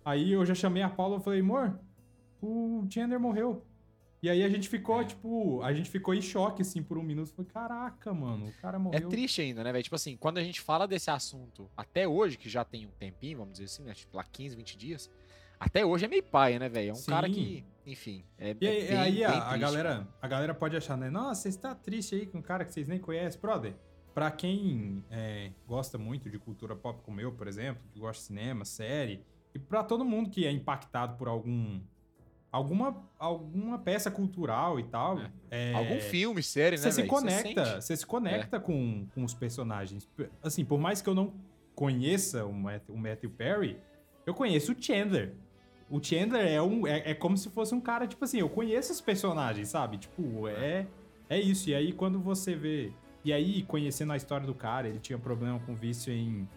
Aí 0.04 0.32
eu 0.32 0.44
já 0.44 0.54
chamei 0.54 0.82
a 0.82 0.88
Paula 0.88 1.18
e 1.18 1.22
falei, 1.22 1.40
amor, 1.40 1.78
o 2.42 2.86
Chandler 2.90 3.20
morreu. 3.20 3.64
E 4.22 4.28
aí 4.28 4.42
a 4.44 4.48
gente 4.50 4.68
ficou, 4.68 5.02
tipo, 5.04 5.62
a 5.62 5.72
gente 5.72 5.88
ficou 5.88 6.12
em 6.12 6.20
choque, 6.20 6.60
assim, 6.62 6.82
por 6.82 6.98
um 6.98 7.02
minuto. 7.02 7.30
Falei, 7.32 7.50
caraca, 7.50 8.12
mano, 8.12 8.48
o 8.48 8.52
cara 8.60 8.76
É 8.76 8.78
morreu. 8.78 9.08
triste 9.08 9.40
ainda, 9.40 9.64
né, 9.64 9.72
velho? 9.72 9.82
Tipo 9.82 9.96
assim, 9.96 10.16
quando 10.16 10.36
a 10.38 10.42
gente 10.44 10.60
fala 10.60 10.86
desse 10.86 11.10
assunto, 11.10 11.70
até 11.76 12.06
hoje, 12.06 12.36
que 12.36 12.48
já 12.48 12.62
tem 12.64 12.86
um 12.86 12.90
tempinho, 12.90 13.38
vamos 13.38 13.52
dizer 13.52 13.64
assim, 13.64 13.82
né? 13.82 13.94
Tipo, 13.94 14.16
lá 14.16 14.24
15, 14.24 14.54
20 14.56 14.76
dias. 14.76 15.10
Até 15.58 15.84
hoje 15.84 16.04
é 16.04 16.08
meio 16.08 16.22
paia, 16.22 16.58
né, 16.58 16.68
velho? 16.68 16.90
É 16.90 16.92
um 16.92 16.96
Sim. 16.96 17.10
cara 17.10 17.28
que, 17.30 17.64
enfim. 17.86 18.22
É, 18.38 18.54
E 18.60 18.66
aí, 18.68 18.78
é 18.78 18.88
bem- 18.88 18.98
aí 18.98 19.12
bem 19.14 19.24
a, 19.24 19.28
a 19.30 19.40
triste, 19.48 19.58
galera, 19.60 19.94
mano. 19.96 20.08
a 20.20 20.28
galera 20.28 20.54
pode 20.54 20.76
achar, 20.76 20.96
né? 20.98 21.08
Nossa, 21.10 21.42
você 21.42 21.48
está 21.48 21.74
triste 21.74 22.14
aí 22.14 22.26
com 22.26 22.38
um 22.38 22.42
cara 22.42 22.64
que 22.64 22.72
vocês 22.72 22.88
nem 22.88 22.98
conhecem. 22.98 23.40
Brother, 23.40 23.74
pra 24.14 24.30
quem 24.30 25.02
é, 25.10 25.50
gosta 25.66 25.96
muito 25.98 26.28
de 26.30 26.38
cultura 26.38 26.76
pop 26.76 27.00
como 27.02 27.20
eu, 27.20 27.32
por 27.32 27.46
exemplo, 27.48 27.82
que 27.92 27.98
gosta 28.00 28.20
de 28.20 28.26
cinema, 28.26 28.64
série, 28.66 29.22
e 29.54 29.58
pra 29.58 29.82
todo 29.82 30.04
mundo 30.04 30.28
que 30.30 30.46
é 30.46 30.50
impactado 30.50 31.16
por 31.16 31.26
algum... 31.28 31.80
Alguma, 32.52 32.96
alguma 33.18 33.78
peça 33.78 34.10
cultural 34.10 34.80
e 34.80 34.82
tal. 34.84 35.20
é, 35.50 35.72
Algum 35.72 36.00
filme, 36.00 36.42
série, 36.42 36.76
né, 36.76 36.82
Você 36.82 36.90
se 36.92 37.04
conecta, 37.04 37.80
você 37.80 37.96
se 37.96 38.04
conecta 38.04 38.58
com, 38.58 39.06
com 39.14 39.22
os 39.24 39.32
personagens. 39.32 40.08
Assim, 40.42 40.64
por 40.64 40.78
mais 40.80 41.00
que 41.00 41.08
eu 41.08 41.14
não 41.14 41.32
conheça 41.74 42.44
o 42.44 42.52
Matthew, 42.52 42.94
o 42.94 42.98
Matthew 42.98 43.30
Perry, 43.30 43.78
eu 44.26 44.34
conheço 44.34 44.72
o 44.72 44.76
Chandler. 44.82 45.32
O 45.88 46.02
Chandler 46.02 46.46
é, 46.46 46.60
um, 46.60 46.86
é, 46.86 47.10
é 47.10 47.14
como 47.14 47.36
se 47.36 47.48
fosse 47.50 47.74
um 47.74 47.80
cara, 47.80 48.06
tipo 48.06 48.24
assim, 48.24 48.38
eu 48.38 48.48
conheço 48.48 48.92
os 48.92 49.00
personagens, 49.00 49.68
sabe? 49.68 49.98
Tipo, 49.98 50.48
é, 50.48 50.86
é 51.28 51.40
isso. 51.40 51.70
E 51.70 51.74
aí, 51.74 51.92
quando 51.92 52.20
você 52.20 52.54
vê. 52.54 52.92
E 53.24 53.32
aí, 53.32 53.62
conhecendo 53.62 54.12
a 54.12 54.16
história 54.16 54.46
do 54.46 54.54
cara, 54.54 54.88
ele 54.88 54.98
tinha 54.98 55.18
problema 55.18 55.58
com 55.60 55.74
vício 55.74 56.12
em, 56.12 56.48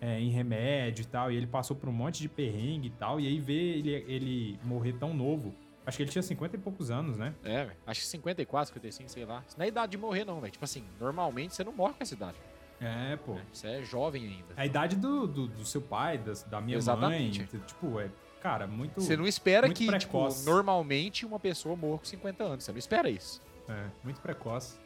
é, 0.00 0.20
em 0.20 0.30
remédio 0.30 1.02
e 1.02 1.06
tal, 1.06 1.30
e 1.32 1.36
ele 1.36 1.46
passou 1.46 1.76
por 1.76 1.88
um 1.88 1.92
monte 1.92 2.20
de 2.20 2.28
perrengue 2.28 2.88
e 2.88 2.90
tal, 2.90 3.20
e 3.20 3.26
aí 3.26 3.38
ver 3.40 3.78
ele, 3.78 3.90
ele 4.08 4.58
morrer 4.64 4.92
tão 4.94 5.14
novo. 5.14 5.54
Acho 5.86 5.98
que 5.98 6.02
ele 6.02 6.10
tinha 6.10 6.22
50 6.22 6.56
e 6.56 6.58
poucos 6.58 6.90
anos, 6.90 7.16
né? 7.18 7.34
É. 7.44 7.68
Acho 7.86 8.00
que 8.00 8.06
54, 8.06 8.68
55, 8.68 9.08
sei 9.10 9.24
lá. 9.26 9.44
Isso 9.46 9.58
não 9.58 9.64
é 9.64 9.68
idade 9.68 9.90
de 9.92 9.98
morrer, 9.98 10.24
não, 10.24 10.40
velho. 10.40 10.50
Tipo 10.52 10.64
assim, 10.64 10.82
normalmente 10.98 11.54
você 11.54 11.62
não 11.62 11.72
morre 11.72 11.92
com 11.92 12.02
essa 12.02 12.14
idade. 12.14 12.36
É, 12.80 13.16
pô. 13.16 13.34
né? 13.34 13.42
Você 13.52 13.66
é 13.68 13.82
jovem 13.82 14.24
ainda. 14.26 14.54
A 14.56 14.64
idade 14.64 14.96
do, 14.96 15.26
do, 15.26 15.46
do 15.46 15.64
seu 15.64 15.82
pai, 15.82 16.16
das- 16.18 16.42
da, 16.42 16.60
minha 16.60 16.76
Exatamente. 16.78 17.40
mãe. 17.40 17.60
Tipo, 17.66 18.00
é. 18.00 18.10
Cara, 18.40 18.66
muito. 18.66 19.00
Você 19.00 19.16
não 19.16 19.26
espera 19.26 19.68
que, 19.72 19.86
precoce. 19.86 20.38
tipo, 20.40 20.50
normalmente 20.50 21.24
uma 21.24 21.38
pessoa 21.38 21.76
morra 21.76 21.98
com 21.98 22.04
50 22.04 22.44
anos. 22.44 22.64
Você 22.64 22.72
não 22.72 22.78
espera 22.78 23.08
isso. 23.08 23.40
É, 23.68 23.86
muito 24.02 24.20
precoce. 24.20 24.78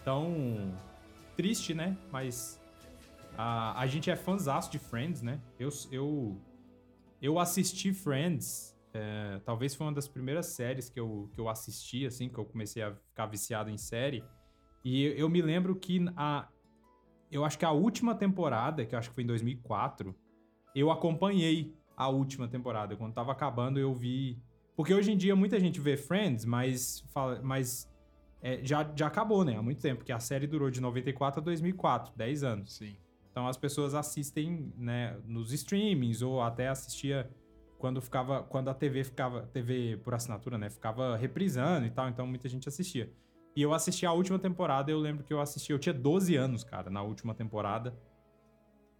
Então. 0.00 0.72
Triste, 1.36 1.74
né? 1.74 1.96
Mas. 2.10 2.60
A, 3.36 3.80
a 3.80 3.86
gente 3.86 4.10
é 4.10 4.16
fãzaço 4.16 4.70
de 4.70 4.78
Friends, 4.78 5.22
né? 5.22 5.40
Eu, 5.58 5.70
eu, 5.90 6.40
eu 7.20 7.38
assisti 7.38 7.92
Friends. 7.92 8.76
é, 8.92 9.40
talvez 9.44 9.74
foi 9.74 9.86
uma 9.86 9.92
das 9.92 10.08
primeiras 10.08 10.46
séries 10.46 10.90
que 10.90 11.00
eu, 11.00 11.30
que 11.32 11.40
eu 11.40 11.48
assisti, 11.48 12.06
assim, 12.06 12.28
que 12.28 12.38
eu 12.38 12.44
comecei 12.44 12.82
a 12.82 12.94
ficar 12.94 13.26
viciado 13.26 13.70
em 13.70 13.78
série. 13.78 14.24
E 14.84 15.04
eu 15.16 15.28
me 15.28 15.40
lembro 15.40 15.76
que 15.76 16.04
a. 16.16 16.48
Eu 17.30 17.44
acho 17.44 17.58
que 17.58 17.64
a 17.64 17.70
última 17.70 18.14
temporada, 18.14 18.84
que 18.84 18.94
eu 18.94 18.98
acho 18.98 19.08
que 19.08 19.14
foi 19.14 19.24
em 19.24 19.26
2004, 19.26 20.14
eu 20.74 20.90
acompanhei 20.90 21.74
a 21.96 22.08
última 22.08 22.46
temporada. 22.46 22.96
Quando 22.96 23.14
tava 23.14 23.32
acabando, 23.32 23.78
eu 23.78 23.94
vi. 23.94 24.38
Porque 24.76 24.92
hoje 24.92 25.12
em 25.12 25.16
dia 25.16 25.36
muita 25.36 25.58
gente 25.60 25.80
vê 25.80 25.96
Friends, 25.96 26.44
mas, 26.44 27.04
fala, 27.12 27.40
mas 27.42 27.90
é, 28.42 28.60
já, 28.64 28.90
já 28.94 29.06
acabou, 29.06 29.44
né? 29.44 29.56
Há 29.56 29.62
muito 29.62 29.80
tempo, 29.80 29.98
porque 29.98 30.12
a 30.12 30.18
série 30.18 30.46
durou 30.46 30.70
de 30.70 30.80
94 30.80 31.40
a 31.40 31.44
2004, 31.44 32.12
10 32.16 32.42
anos. 32.42 32.76
Sim. 32.76 32.96
Então 33.32 33.48
as 33.48 33.56
pessoas 33.56 33.94
assistem, 33.94 34.72
né, 34.76 35.18
nos 35.24 35.52
streamings 35.52 36.20
ou 36.20 36.42
até 36.42 36.68
assistia 36.68 37.28
quando 37.78 38.00
ficava, 38.00 38.42
quando 38.42 38.68
a 38.68 38.74
TV 38.74 39.02
ficava, 39.02 39.46
TV 39.46 39.96
por 40.04 40.14
assinatura, 40.14 40.58
né, 40.58 40.68
ficava 40.68 41.16
reprisando 41.16 41.86
e 41.86 41.90
tal, 41.90 42.08
então 42.08 42.26
muita 42.26 42.46
gente 42.46 42.68
assistia. 42.68 43.10
E 43.56 43.62
eu 43.62 43.72
assisti 43.72 44.06
a 44.06 44.12
última 44.12 44.38
temporada, 44.38 44.90
eu 44.90 44.98
lembro 44.98 45.24
que 45.24 45.32
eu 45.32 45.40
assisti, 45.40 45.72
eu 45.72 45.78
tinha 45.78 45.94
12 45.94 46.36
anos, 46.36 46.62
cara, 46.62 46.90
na 46.90 47.02
última 47.02 47.34
temporada. 47.34 47.98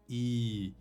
E 0.09 0.75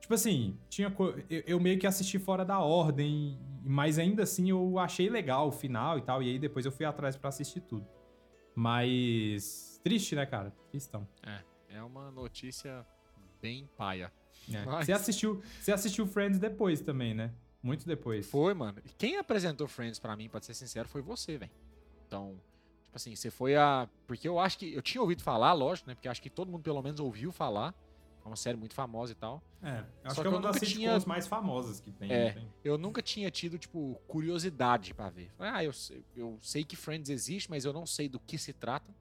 tipo 0.00 0.12
assim, 0.12 0.58
tinha 0.68 0.92
eu, 1.30 1.42
eu 1.46 1.60
meio 1.60 1.78
que 1.78 1.86
assisti 1.86 2.18
fora 2.18 2.44
da 2.44 2.58
ordem, 2.58 3.38
mas 3.64 4.00
ainda 4.00 4.24
assim 4.24 4.50
eu 4.50 4.78
achei 4.80 5.08
legal 5.08 5.48
o 5.48 5.52
final 5.52 5.96
e 5.96 6.02
tal, 6.02 6.22
e 6.22 6.28
aí 6.28 6.38
depois 6.40 6.66
eu 6.66 6.72
fui 6.72 6.84
atrás 6.84 7.16
pra 7.16 7.28
assistir 7.28 7.60
tudo. 7.60 7.86
Mas 8.54 9.80
triste, 9.84 10.16
né, 10.16 10.26
cara? 10.26 10.50
Tristão. 10.70 11.06
É 11.68 11.82
uma 11.82 12.10
notícia 12.10 12.86
bem 13.40 13.68
paia. 13.76 14.12
É. 14.52 14.64
Mas- 14.64 14.86
Você 14.86 14.92
assistiu, 14.92 15.42
você 15.60 15.72
assistiu 15.72 16.06
Friends 16.06 16.38
depois 16.38 16.80
também, 16.80 17.14
né? 17.14 17.32
Muito 17.62 17.84
depois. 17.86 18.28
Foi, 18.30 18.54
mano. 18.54 18.78
E 18.84 18.88
Quem 18.90 19.16
apresentou 19.16 19.66
Friends 19.66 19.98
pra 19.98 20.14
mim, 20.16 20.28
pra 20.28 20.40
ser 20.40 20.54
sincero, 20.54 20.88
foi 20.88 21.02
você, 21.02 21.36
velho. 21.36 21.50
Então, 22.06 22.38
tipo 22.84 22.94
assim, 22.96 23.16
você 23.16 23.30
foi 23.30 23.56
a. 23.56 23.88
Porque 24.06 24.28
eu 24.28 24.38
acho 24.38 24.56
que. 24.58 24.72
Eu 24.72 24.82
tinha 24.82 25.02
ouvido 25.02 25.22
falar, 25.22 25.52
lógico, 25.52 25.88
né? 25.88 25.94
Porque 25.96 26.08
acho 26.08 26.22
que 26.22 26.30
todo 26.30 26.48
mundo 26.50 26.62
pelo 26.62 26.80
menos 26.82 27.00
ouviu 27.00 27.32
falar. 27.32 27.74
É 28.24 28.28
uma 28.28 28.36
série 28.36 28.56
muito 28.56 28.74
famosa 28.74 29.12
e 29.12 29.14
tal. 29.14 29.40
É, 29.62 29.84
acho 30.04 30.16
Só 30.16 30.22
que 30.22 30.28
é 30.28 30.30
que 30.30 30.36
uma 30.36 30.48
eu 30.48 30.52
das 30.52 30.60
tinha- 30.60 30.98
mais 31.06 31.26
famosas 31.28 31.78
que 31.80 31.92
tem. 31.92 32.10
É. 32.12 32.32
tem? 32.32 32.48
Eu 32.64 32.76
nunca 32.76 33.00
tinha 33.00 33.30
tido, 33.30 33.56
tipo, 33.56 34.00
curiosidade 34.08 34.92
pra 34.94 35.08
ver. 35.10 35.30
Ah, 35.38 35.62
eu, 35.62 35.72
sei- 35.72 36.04
eu 36.16 36.36
sei 36.42 36.64
que 36.64 36.74
Friends 36.76 37.08
existe, 37.08 37.48
mas 37.48 37.64
eu 37.64 37.72
não 37.72 37.86
sei 37.86 38.08
do 38.08 38.18
que 38.18 38.36
se 38.36 38.52
trata. 38.52 38.92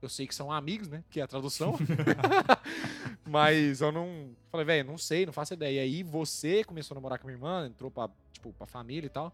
Eu 0.00 0.08
sei 0.08 0.28
que 0.28 0.34
são 0.34 0.52
amigos, 0.52 0.86
né? 0.88 1.02
Que 1.10 1.18
é 1.20 1.24
a 1.24 1.26
tradução. 1.26 1.76
mas 3.28 3.80
eu 3.80 3.92
não. 3.92 4.30
Falei, 4.50 4.64
velho, 4.66 4.86
não 4.88 4.98
sei, 4.98 5.24
não 5.26 5.32
faço 5.32 5.54
ideia. 5.54 5.76
E 5.80 5.80
aí 5.84 6.02
você 6.02 6.64
começou 6.64 6.94
a 6.94 6.96
namorar 6.96 7.18
com 7.18 7.26
a 7.26 7.28
minha 7.28 7.36
irmã, 7.36 7.66
entrou 7.66 7.90
pra, 7.90 8.08
tipo, 8.32 8.52
pra 8.52 8.66
família 8.66 9.06
e 9.06 9.10
tal. 9.10 9.32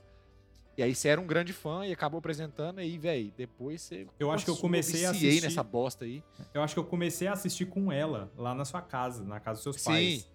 E 0.77 0.83
aí 0.83 0.93
você 0.95 1.07
era 1.09 1.21
um 1.21 1.27
grande 1.27 1.53
fã 1.53 1.87
e 1.87 1.93
acabou 1.93 2.19
apresentando. 2.19 2.81
E 2.81 2.83
aí, 2.85 2.99
velho, 2.99 3.33
depois 3.37 3.81
você. 3.83 4.07
Eu 4.19 4.31
acho 4.33 4.45
que 4.45 4.51
eu 4.51 4.57
comecei 4.57 5.05
a 5.07 5.11
assistir- 5.11 5.43
nessa 5.43 5.63
bosta 5.63 6.05
aí. 6.05 6.23
Eu 6.53 6.63
acho 6.63 6.75
que 6.75 6.81
eu 6.81 6.85
comecei 6.85 7.29
a 7.29 7.33
assistir 7.33 7.67
com 7.67 7.93
ela 7.93 8.31
lá 8.37 8.55
na 8.55 8.65
sua 8.65 8.83
casa, 8.83 9.23
na 9.25 9.39
casa 9.39 9.59
dos 9.59 9.63
seus 9.63 9.81
Sim. 9.81 9.85
pais. 9.91 10.35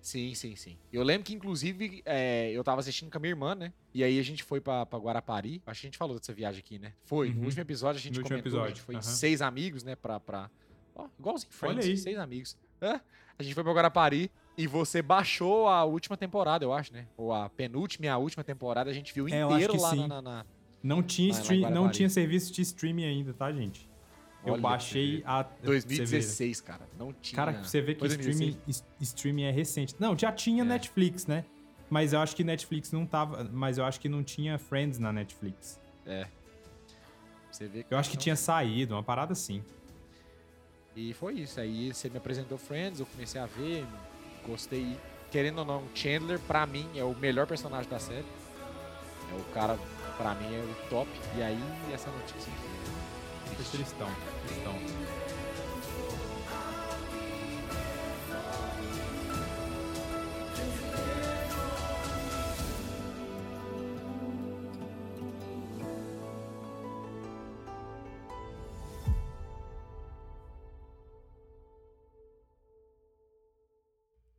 Sim, 0.00 0.32
sim, 0.32 0.54
sim. 0.56 0.78
Eu 0.92 1.02
lembro 1.02 1.24
que, 1.24 1.34
inclusive, 1.34 2.02
é, 2.06 2.50
eu 2.52 2.62
tava 2.62 2.80
assistindo 2.80 3.10
com 3.10 3.18
a 3.18 3.20
minha 3.20 3.32
irmã, 3.32 3.54
né? 3.54 3.72
E 3.92 4.02
aí 4.04 4.18
a 4.18 4.22
gente 4.22 4.42
foi 4.44 4.60
pra, 4.60 4.86
pra 4.86 4.98
Guarapari. 4.98 5.60
Acho 5.66 5.80
que 5.82 5.86
a 5.86 5.88
gente 5.88 5.98
falou 5.98 6.16
dessa 6.18 6.32
viagem 6.32 6.60
aqui, 6.60 6.78
né? 6.78 6.94
Foi. 7.04 7.28
Uhum. 7.30 7.34
No 7.34 7.44
último 7.44 7.60
episódio 7.60 7.98
a 7.98 8.02
gente 8.02 8.14
No 8.14 8.20
último 8.20 8.38
comentou. 8.38 8.60
a 8.60 8.62
episódio, 8.68 8.76
gente 8.76 8.84
foi 8.86 8.94
aham. 8.94 9.02
seis 9.02 9.42
amigos, 9.42 9.82
né? 9.82 9.96
Pra. 9.96 10.18
pra... 10.20 10.48
Ó, 10.94 11.08
igualzinho 11.18 11.52
Friends, 11.52 11.84
Olha 11.84 11.90
aí. 11.92 11.98
seis 11.98 12.16
amigos. 12.16 12.56
É? 12.80 13.00
A 13.38 13.42
gente 13.42 13.54
foi 13.54 13.62
pra 13.64 13.72
Guarapari 13.72 14.30
e 14.56 14.66
você 14.66 15.00
baixou 15.02 15.68
a 15.68 15.84
última 15.84 16.16
temporada, 16.16 16.64
eu 16.64 16.72
acho, 16.72 16.92
né? 16.92 17.06
Ou 17.16 17.32
a 17.32 17.48
penúltima 17.48 18.06
e 18.06 18.08
a 18.08 18.16
última 18.18 18.42
temporada 18.44 18.90
a 18.90 18.92
gente 18.92 19.12
viu 19.14 19.28
É, 19.28 19.42
eu 19.42 19.50
inteiro 19.52 19.74
que 19.74 19.78
lá 19.80 19.94
na- 19.94 20.08
na- 20.08 20.22
na, 20.22 20.46
Não 20.82 21.02
tinha, 21.02 21.30
stream, 21.30 21.70
não 21.70 21.88
tinha 21.90 22.08
serviço 22.08 22.52
de 22.52 22.62
streaming 22.62 23.04
ainda, 23.04 23.32
tá, 23.32 23.50
gente? 23.52 23.88
Eu 24.44 24.52
Olha 24.52 24.62
pra 24.62 24.70
baixei 24.70 25.22
a. 25.26 25.42
pra 25.44 25.52
você 25.60 25.60
ver. 25.60 25.96
2016, 25.96 26.60
cara. 26.60 26.88
Não 26.96 27.12
tinha. 27.12 27.36
Cara, 27.36 27.64
você 27.64 27.80
vê 27.80 27.94
que 27.94 27.98
Foi 28.00 28.08
2016? 28.08 28.56
streaming, 28.68 28.84
streaming 29.00 29.42
é 29.44 29.50
recente. 29.50 29.94
Não, 29.98 30.16
já 30.16 30.30
tinha 30.32 30.62
É. 30.62 30.66
Netflix, 30.66 31.26
né? 31.26 31.44
Mas 31.90 32.12
eu 32.12 32.20
acho 32.20 32.36
que 32.36 32.44
Netflix 32.44 32.92
não 32.92 33.04
tava. 33.04 33.42
Mas 33.52 33.78
eu 33.78 33.84
acho 33.84 33.98
que 34.00 34.08
não 34.08 34.22
tinha 34.22 34.56
Friends 34.58 34.98
na 34.98 35.12
Netflix. 35.12 35.80
Você 37.50 37.66
vê 37.66 37.84
Eu 37.90 37.98
acho 37.98 38.10
que 38.10 38.14
então- 38.16 38.22
tinha 38.22 38.36
saído, 38.36 38.94
uma 38.94 39.02
parada 39.02 39.32
assim. 39.32 39.62
E 40.98 41.14
foi 41.14 41.34
isso. 41.34 41.60
Aí 41.60 41.94
você 41.94 42.10
me 42.10 42.16
apresentou 42.16 42.58
Friends, 42.58 42.98
eu 42.98 43.06
comecei 43.06 43.40
a 43.40 43.46
ver, 43.46 43.86
gostei. 44.44 44.98
Querendo 45.30 45.58
ou 45.60 45.64
não, 45.64 45.84
Chandler, 45.94 46.40
pra 46.40 46.66
mim, 46.66 46.88
é 46.96 47.04
o 47.04 47.14
melhor 47.14 47.46
personagem 47.46 47.88
da 47.88 48.00
série. 48.00 48.26
É 49.32 49.40
o 49.40 49.44
cara, 49.54 49.78
pra 50.16 50.34
mim, 50.34 50.52
é 50.52 50.58
o 50.58 50.88
top. 50.90 51.08
E 51.36 51.42
aí, 51.42 51.62
essa 51.94 52.10
notícia. 52.10 52.52
Foi 53.46 53.64
Tristão, 53.64 54.08
tristão. 54.46 55.27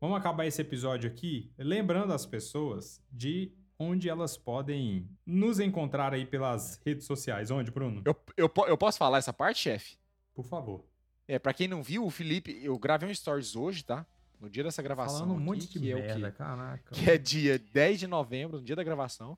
Vamos 0.09 0.21
acabar 0.21 0.47
esse 0.47 0.59
episódio 0.59 1.07
aqui 1.07 1.53
lembrando 1.55 2.11
as 2.13 2.25
pessoas 2.25 2.99
de 3.11 3.53
onde 3.77 4.09
elas 4.09 4.35
podem 4.35 5.07
nos 5.23 5.59
encontrar 5.59 6.15
aí 6.15 6.25
pelas 6.25 6.81
redes 6.83 7.05
sociais. 7.05 7.51
Onde, 7.51 7.69
Bruno? 7.69 8.01
Eu, 8.03 8.15
eu, 8.35 8.51
eu 8.67 8.75
posso 8.75 8.97
falar 8.97 9.19
essa 9.19 9.31
parte, 9.31 9.59
chefe? 9.59 9.99
Por 10.33 10.43
favor. 10.43 10.83
É, 11.27 11.37
pra 11.37 11.53
quem 11.53 11.67
não 11.67 11.83
viu, 11.83 12.03
o 12.03 12.09
Felipe, 12.09 12.59
eu 12.63 12.75
gravei 12.79 13.07
um 13.07 13.13
stories 13.13 13.55
hoje, 13.55 13.83
tá? 13.83 14.03
No 14.39 14.49
dia 14.49 14.63
dessa 14.63 14.81
gravação. 14.81 15.19
Falando 15.19 15.35
um 15.35 15.39
monte 15.39 15.67
de 15.67 15.79
que 15.79 15.91
é 15.91 15.95
o 15.95 15.99
merda, 15.99 16.31
quê? 16.31 16.37
caraca. 16.39 16.91
que 16.91 17.07
é 17.07 17.15
dia 17.15 17.59
10 17.59 17.99
de 17.99 18.07
novembro, 18.07 18.57
no 18.57 18.63
dia 18.63 18.75
da 18.75 18.83
gravação. 18.83 19.33
O 19.33 19.37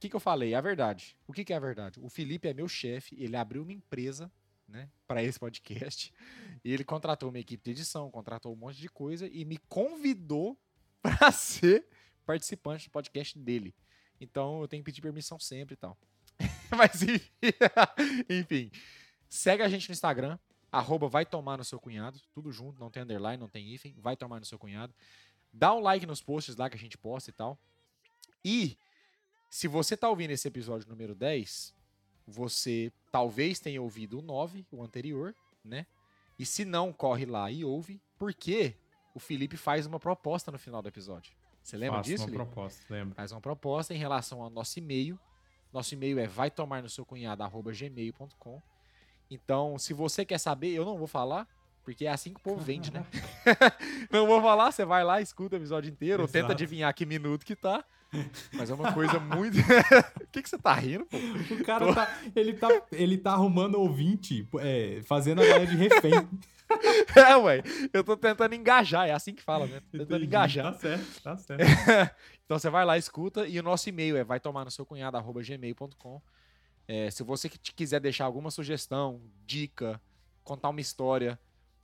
que, 0.00 0.08
que 0.08 0.16
eu 0.16 0.20
falei? 0.20 0.54
A 0.54 0.62
verdade. 0.62 1.14
O 1.26 1.32
que, 1.34 1.44
que 1.44 1.52
é 1.52 1.56
a 1.56 1.60
verdade? 1.60 2.00
O 2.00 2.08
Felipe 2.08 2.48
é 2.48 2.54
meu 2.54 2.68
chefe, 2.68 3.22
ele 3.22 3.36
abriu 3.36 3.62
uma 3.62 3.72
empresa, 3.74 4.32
né, 4.70 4.88
para 5.06 5.22
esse 5.22 5.38
podcast. 5.38 6.12
E 6.64 6.72
ele 6.72 6.84
contratou 6.84 7.28
uma 7.28 7.38
equipe 7.38 7.62
de 7.62 7.72
edição, 7.72 8.10
contratou 8.10 8.52
um 8.52 8.56
monte 8.56 8.80
de 8.80 8.88
coisa 8.88 9.26
e 9.26 9.44
me 9.44 9.58
convidou 9.68 10.58
para 11.02 11.30
ser 11.32 11.86
participante 12.24 12.88
do 12.88 12.92
podcast 12.92 13.38
dele. 13.38 13.74
Então 14.20 14.60
eu 14.60 14.68
tenho 14.68 14.82
que 14.82 14.90
pedir 14.90 15.02
permissão 15.02 15.38
sempre 15.38 15.74
e 15.74 15.76
tal. 15.76 15.98
Mas 16.76 17.02
enfim, 17.02 17.30
enfim, 18.30 18.70
segue 19.28 19.62
a 19.62 19.68
gente 19.68 19.88
no 19.88 19.92
Instagram, 19.92 20.38
arroba 20.70 21.08
vai 21.08 21.26
tomar 21.26 21.58
no 21.58 21.64
seu 21.64 21.80
cunhado, 21.80 22.20
tudo 22.32 22.52
junto, 22.52 22.78
não 22.78 22.90
tem 22.90 23.02
underline, 23.02 23.38
não 23.38 23.48
tem 23.48 23.74
hífen, 23.74 23.94
vai 23.98 24.16
tomar 24.16 24.38
no 24.38 24.46
seu 24.46 24.58
cunhado. 24.58 24.94
Dá 25.52 25.74
um 25.74 25.80
like 25.80 26.06
nos 26.06 26.22
posts 26.22 26.54
lá 26.56 26.70
que 26.70 26.76
a 26.76 26.78
gente 26.78 26.96
posta 26.96 27.30
e 27.30 27.32
tal. 27.32 27.58
E 28.44 28.78
se 29.50 29.66
você 29.66 29.96
tá 29.96 30.08
ouvindo 30.08 30.30
esse 30.30 30.46
episódio 30.46 30.88
número 30.88 31.14
10, 31.14 31.74
você 32.30 32.92
talvez 33.10 33.58
tenha 33.58 33.82
ouvido 33.82 34.18
o 34.18 34.22
9, 34.22 34.66
o 34.70 34.82
anterior, 34.82 35.34
né? 35.64 35.86
E 36.38 36.46
se 36.46 36.64
não, 36.64 36.92
corre 36.92 37.26
lá 37.26 37.50
e 37.50 37.64
ouve, 37.64 38.00
porque 38.18 38.74
o 39.14 39.20
Felipe 39.20 39.56
faz 39.56 39.86
uma 39.86 39.98
proposta 39.98 40.50
no 40.50 40.58
final 40.58 40.80
do 40.80 40.88
episódio. 40.88 41.34
Você 41.62 41.76
lembra 41.76 41.98
Faço 41.98 42.10
disso, 42.10 42.22
uma 42.22 42.30
Felipe? 42.30 42.44
proposta, 42.44 42.84
lembro. 42.88 43.14
faz 43.14 43.32
uma 43.32 43.40
proposta 43.40 43.94
em 43.94 43.98
relação 43.98 44.42
ao 44.42 44.48
nosso 44.48 44.78
e-mail. 44.78 45.18
Nosso 45.72 45.94
e-mail 45.94 46.18
é 46.18 46.26
vai 46.26 46.50
tomar 46.50 46.82
no 46.82 46.88
seu 46.88 47.04
cunhado 47.04 47.44
gmail.com. 47.72 48.62
Então, 49.30 49.78
se 49.78 49.92
você 49.92 50.24
quer 50.24 50.38
saber, 50.38 50.70
eu 50.70 50.84
não 50.84 50.96
vou 50.96 51.06
falar, 51.06 51.46
porque 51.84 52.06
é 52.06 52.10
assim 52.10 52.32
que 52.32 52.40
o 52.40 52.42
povo 52.42 52.60
vende, 52.60 52.92
né? 52.92 53.04
não 54.10 54.26
vou 54.26 54.40
falar, 54.40 54.72
você 54.72 54.84
vai 54.84 55.04
lá, 55.04 55.20
escuta 55.20 55.56
o 55.56 55.58
episódio 55.58 55.90
inteiro, 55.90 56.22
ou 56.22 56.28
tenta 56.28 56.52
adivinhar 56.52 56.92
que 56.94 57.06
minuto 57.06 57.44
que 57.44 57.54
tá. 57.54 57.84
Mas 58.52 58.70
é 58.70 58.74
uma 58.74 58.92
coisa 58.92 59.18
muito. 59.18 59.56
O 60.20 60.32
que, 60.32 60.42
que 60.42 60.48
você 60.48 60.58
tá 60.58 60.72
rindo, 60.74 61.04
pô? 61.06 61.16
O 61.16 61.64
cara 61.64 61.92
tá 61.92 62.20
ele, 62.36 62.52
tá. 62.52 62.68
ele 62.92 63.18
tá 63.18 63.32
arrumando 63.32 63.74
ouvinte, 63.74 64.48
é, 64.60 65.02
fazendo 65.04 65.42
a 65.42 65.44
galera 65.44 65.66
de 65.66 65.76
refém. 65.76 66.12
É, 67.16 67.36
ué. 67.36 67.64
Eu 67.92 68.04
tô 68.04 68.16
tentando 68.16 68.54
engajar, 68.54 69.08
é 69.08 69.10
assim 69.10 69.34
que 69.34 69.42
fala, 69.42 69.66
né? 69.66 69.80
Tô 69.80 69.98
tentando 69.98 70.04
Entendi. 70.04 70.26
engajar. 70.26 70.72
Tá 70.72 70.78
certo, 70.78 71.20
tá 71.20 71.36
certo. 71.36 71.64
então 72.44 72.56
você 72.56 72.70
vai 72.70 72.84
lá, 72.84 72.96
escuta, 72.96 73.44
e 73.48 73.58
o 73.58 73.62
nosso 73.62 73.88
e-mail 73.88 74.16
é 74.16 74.22
vai 74.22 74.38
tomar 74.38 74.64
no 74.64 74.70
seu 74.70 74.86
cunhado, 74.86 75.16
arroba 75.16 75.42
gmail.com. 75.42 76.22
É, 76.86 77.10
se 77.10 77.24
você 77.24 77.48
quiser 77.48 77.98
deixar 77.98 78.24
alguma 78.24 78.52
sugestão, 78.52 79.20
dica, 79.44 80.00
contar 80.44 80.68
uma 80.68 80.80
história, 80.80 81.36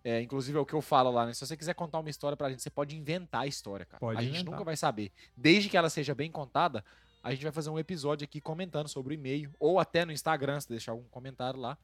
é, 0.06 0.22
inclusive 0.22 0.56
é 0.56 0.60
o 0.60 0.64
que 0.64 0.72
eu 0.72 0.80
falo 0.80 1.10
lá, 1.10 1.26
né? 1.26 1.34
Se 1.34 1.44
você 1.44 1.56
quiser 1.56 1.74
contar 1.74 1.98
uma 1.98 2.08
história 2.08 2.36
pra 2.36 2.48
gente, 2.48 2.62
você 2.62 2.70
pode 2.70 2.96
inventar 2.96 3.40
a 3.40 3.46
história, 3.48 3.84
cara. 3.84 3.98
Pode 3.98 4.16
a 4.16 4.22
gente 4.22 4.34
inventar. 4.34 4.52
nunca 4.52 4.64
vai 4.64 4.76
saber. 4.76 5.10
Desde 5.36 5.68
que 5.68 5.76
ela 5.76 5.90
seja 5.90 6.14
bem 6.14 6.30
contada, 6.30 6.84
a 7.24 7.32
gente 7.32 7.42
vai 7.42 7.50
fazer 7.50 7.70
um 7.70 7.78
episódio 7.78 8.22
aqui 8.22 8.40
comentando 8.40 8.86
sobre 8.86 9.12
o 9.12 9.18
e-mail, 9.18 9.52
ou 9.58 9.80
até 9.80 10.04
no 10.04 10.12
Instagram, 10.12 10.60
se 10.60 10.68
deixar 10.68 10.92
algum 10.92 11.08
comentário 11.08 11.58
lá. 11.58 11.76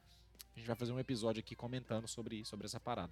A 0.55 0.57
gente 0.57 0.65
vai 0.65 0.75
fazer 0.77 0.93
um 0.93 0.99
episódio 0.99 1.41
aqui 1.41 1.53
comentando 1.53 2.07
sobre, 2.07 2.45
sobre 2.45 2.65
essa 2.65 2.79
parada. 2.79 3.11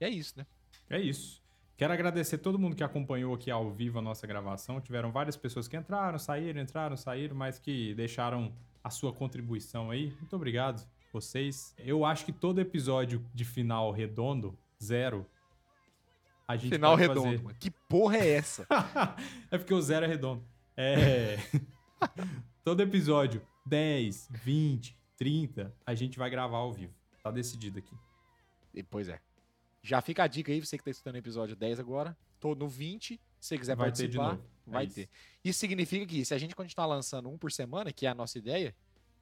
E 0.00 0.04
é 0.04 0.08
isso, 0.08 0.34
né? 0.36 0.44
É 0.90 0.98
isso. 0.98 1.40
Quero 1.76 1.92
agradecer 1.92 2.38
todo 2.38 2.58
mundo 2.58 2.74
que 2.74 2.82
acompanhou 2.82 3.32
aqui 3.32 3.48
ao 3.48 3.70
vivo 3.70 4.00
a 4.00 4.02
nossa 4.02 4.26
gravação. 4.26 4.80
Tiveram 4.80 5.12
várias 5.12 5.36
pessoas 5.36 5.68
que 5.68 5.76
entraram, 5.76 6.18
saíram, 6.18 6.60
entraram, 6.60 6.96
saíram, 6.96 7.36
mas 7.36 7.60
que 7.60 7.94
deixaram 7.94 8.52
a 8.82 8.90
sua 8.90 9.12
contribuição 9.12 9.88
aí. 9.88 10.12
Muito 10.18 10.34
obrigado, 10.34 10.84
vocês. 11.16 11.74
Eu 11.78 12.04
acho 12.04 12.24
que 12.24 12.32
todo 12.32 12.60
episódio 12.60 13.24
de 13.34 13.44
final 13.44 13.90
redondo, 13.90 14.56
zero, 14.82 15.26
a 16.46 16.56
gente 16.56 16.72
Final 16.72 16.94
redondo, 16.94 17.42
fazer. 17.42 17.58
Que 17.58 17.70
porra 17.70 18.18
é 18.18 18.28
essa? 18.28 18.66
é 19.50 19.58
porque 19.58 19.72
o 19.72 19.80
zero 19.80 20.04
é 20.04 20.08
redondo. 20.08 20.44
É. 20.76 21.38
Todo 22.62 22.82
episódio, 22.82 23.40
10, 23.64 24.28
20, 24.44 24.96
30, 25.16 25.74
a 25.84 25.94
gente 25.94 26.18
vai 26.18 26.28
gravar 26.28 26.58
ao 26.58 26.72
vivo. 26.72 26.94
Tá 27.22 27.30
decidido 27.30 27.78
aqui. 27.78 27.96
E, 28.74 28.82
Pois 28.82 29.08
é. 29.08 29.20
Já 29.82 30.00
fica 30.00 30.24
a 30.24 30.26
dica 30.26 30.52
aí, 30.52 30.60
você 30.60 30.76
que 30.76 30.84
tá 30.84 30.90
escutando 30.90 31.14
o 31.14 31.18
episódio 31.18 31.56
10 31.56 31.80
agora. 31.80 32.16
Tô 32.38 32.54
no 32.54 32.68
20. 32.68 33.20
Se 33.40 33.48
você 33.48 33.58
quiser 33.58 33.76
Vai 33.76 33.90
ter 33.90 34.02
participar, 34.02 34.32
novo. 34.32 34.44
É 34.66 34.70
vai 34.70 34.84
isso. 34.84 34.94
ter. 34.96 35.08
Isso 35.44 35.58
significa 35.60 36.04
que 36.04 36.24
se 36.24 36.34
a 36.34 36.38
gente 36.38 36.54
continuar 36.54 36.86
lançando 36.86 37.28
um 37.28 37.38
por 37.38 37.50
semana, 37.50 37.92
que 37.92 38.04
é 38.04 38.08
a 38.10 38.14
nossa 38.14 38.36
ideia, 38.36 38.74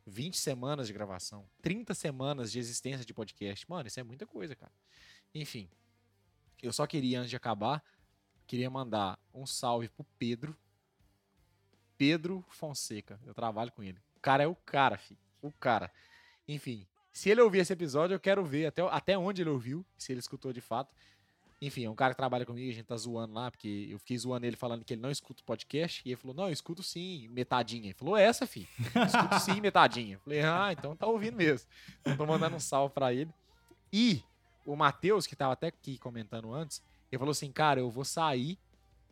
20 0.07 0.38
semanas 0.38 0.86
de 0.86 0.92
gravação, 0.92 1.48
30 1.62 1.94
semanas 1.94 2.52
de 2.52 2.59
existência 2.59 3.05
de 3.05 3.14
podcast. 3.14 3.68
Mano, 3.68 3.88
isso 3.88 3.98
é 3.98 4.02
muita 4.02 4.26
coisa, 4.26 4.55
cara. 4.55 4.72
Enfim. 5.34 5.68
Eu 6.62 6.72
só 6.72 6.86
queria, 6.86 7.18
antes 7.18 7.30
de 7.30 7.36
acabar, 7.36 7.84
queria 8.46 8.70
mandar 8.70 9.18
um 9.32 9.46
salve 9.46 9.88
pro 9.88 10.05
Pedro. 10.18 10.57
Pedro 11.96 12.44
Fonseca. 12.48 13.20
Eu 13.24 13.34
trabalho 13.34 13.72
com 13.72 13.82
ele. 13.82 13.98
O 14.16 14.20
cara 14.20 14.42
é 14.42 14.46
o 14.46 14.55
cara, 14.55 14.96
filho. 14.96 15.20
O 15.42 15.52
cara. 15.52 15.92
Enfim, 16.48 16.86
se 17.12 17.30
ele 17.30 17.40
ouvir 17.40 17.59
esse 17.59 17.72
episódio, 17.72 18.14
eu 18.14 18.20
quero 18.20 18.44
ver 18.44 18.66
até, 18.66 18.82
até 18.82 19.16
onde 19.16 19.42
ele 19.42 19.50
ouviu, 19.50 19.84
se 19.96 20.12
ele 20.12 20.20
escutou 20.20 20.52
de 20.52 20.61
fato. 20.61 20.94
Enfim, 21.66 21.84
é 21.84 21.90
um 21.90 21.94
cara 21.94 22.12
que 22.12 22.18
trabalha 22.18 22.44
comigo, 22.44 22.68
a 22.70 22.72
gente 22.74 22.84
tá 22.86 22.96
zoando 22.96 23.32
lá, 23.34 23.50
porque 23.50 23.88
eu 23.90 23.98
fiquei 23.98 24.18
zoando 24.18 24.44
ele 24.46 24.56
falando 24.56 24.84
que 24.84 24.92
ele 24.94 25.00
não 25.00 25.10
escuta 25.10 25.40
o 25.42 25.44
podcast, 25.44 26.02
e 26.04 26.10
ele 26.10 26.16
falou, 26.16 26.36
não, 26.36 26.46
eu 26.46 26.52
escuto 26.52 26.82
sim, 26.82 27.28
metadinha. 27.28 27.86
Ele 27.86 27.94
falou, 27.94 28.16
essa, 28.16 28.46
fi, 28.46 28.68
escuto 29.06 29.38
sim, 29.40 29.60
metadinha. 29.60 30.16
Eu 30.16 30.20
falei, 30.20 30.40
ah, 30.42 30.68
então 30.72 30.94
tá 30.96 31.06
ouvindo 31.06 31.36
mesmo. 31.36 31.68
Então 32.00 32.16
tô 32.16 32.26
mandando 32.26 32.56
um 32.56 32.60
salve 32.60 32.92
pra 32.92 33.12
ele. 33.14 33.30
E 33.92 34.22
o 34.66 34.74
Matheus, 34.76 35.26
que 35.26 35.36
tava 35.36 35.52
até 35.52 35.68
aqui 35.68 35.98
comentando 35.98 36.52
antes, 36.52 36.82
Ele 37.12 37.18
falou 37.18 37.32
assim, 37.32 37.50
cara, 37.52 37.78
eu 37.80 37.90
vou 37.90 38.04
sair 38.04 38.58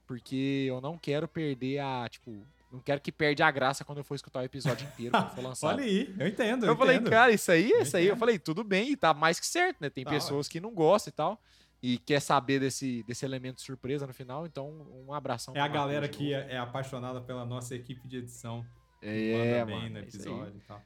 porque 0.06 0.66
eu 0.68 0.80
não 0.80 0.98
quero 0.98 1.26
perder 1.28 1.78
a, 1.78 2.06
tipo, 2.08 2.44
não 2.70 2.80
quero 2.80 3.00
que 3.00 3.12
perde 3.12 3.42
a 3.42 3.50
graça 3.50 3.84
quando 3.84 3.98
eu 3.98 4.04
for 4.04 4.14
escutar 4.14 4.40
o 4.40 4.44
episódio 4.44 4.86
inteiro 4.86 5.12
quando 5.12 5.30
for 5.34 5.44
lançado. 5.44 5.76
Olha 5.78 5.84
aí, 5.84 6.14
eu 6.18 6.26
entendo. 6.26 6.66
Eu, 6.66 6.72
Eu 6.72 6.76
falei, 6.76 6.96
entendo. 6.96 7.10
cara, 7.10 7.32
isso 7.32 7.50
aí, 7.52 7.70
Eu 7.70 7.80
isso 7.82 7.96
aí. 7.96 8.04
Eu 8.04 8.08
entendo. 8.10 8.18
falei, 8.18 8.38
tudo 8.38 8.64
bem, 8.64 8.96
tá 8.96 9.14
mais 9.14 9.38
que 9.38 9.46
certo, 9.46 9.78
né? 9.80 9.88
Tem 9.88 10.04
Tá, 10.04 10.10
pessoas 10.10 10.48
que 10.48 10.60
não 10.60 10.72
gostam 10.74 11.10
e 11.10 11.14
tal. 11.14 11.40
E 11.82 11.98
quer 11.98 12.20
saber 12.20 12.60
desse, 12.60 13.02
desse 13.02 13.24
elemento 13.24 13.56
de 13.56 13.62
surpresa 13.62 14.06
no 14.06 14.14
final, 14.14 14.46
então 14.46 14.70
um 15.06 15.12
abração. 15.12 15.52
É 15.56 15.60
a 15.60 15.66
galera 15.66 16.08
que 16.08 16.32
é, 16.32 16.52
é 16.52 16.58
apaixonada 16.58 17.20
pela 17.20 17.44
nossa 17.44 17.74
equipe 17.74 18.06
de 18.06 18.18
edição. 18.18 18.64
É, 19.02 19.64
mano, 19.64 19.90
no 19.90 19.98
é 19.98 20.02
episódio 20.02 20.56
e 20.56 20.60
tal. 20.60 20.80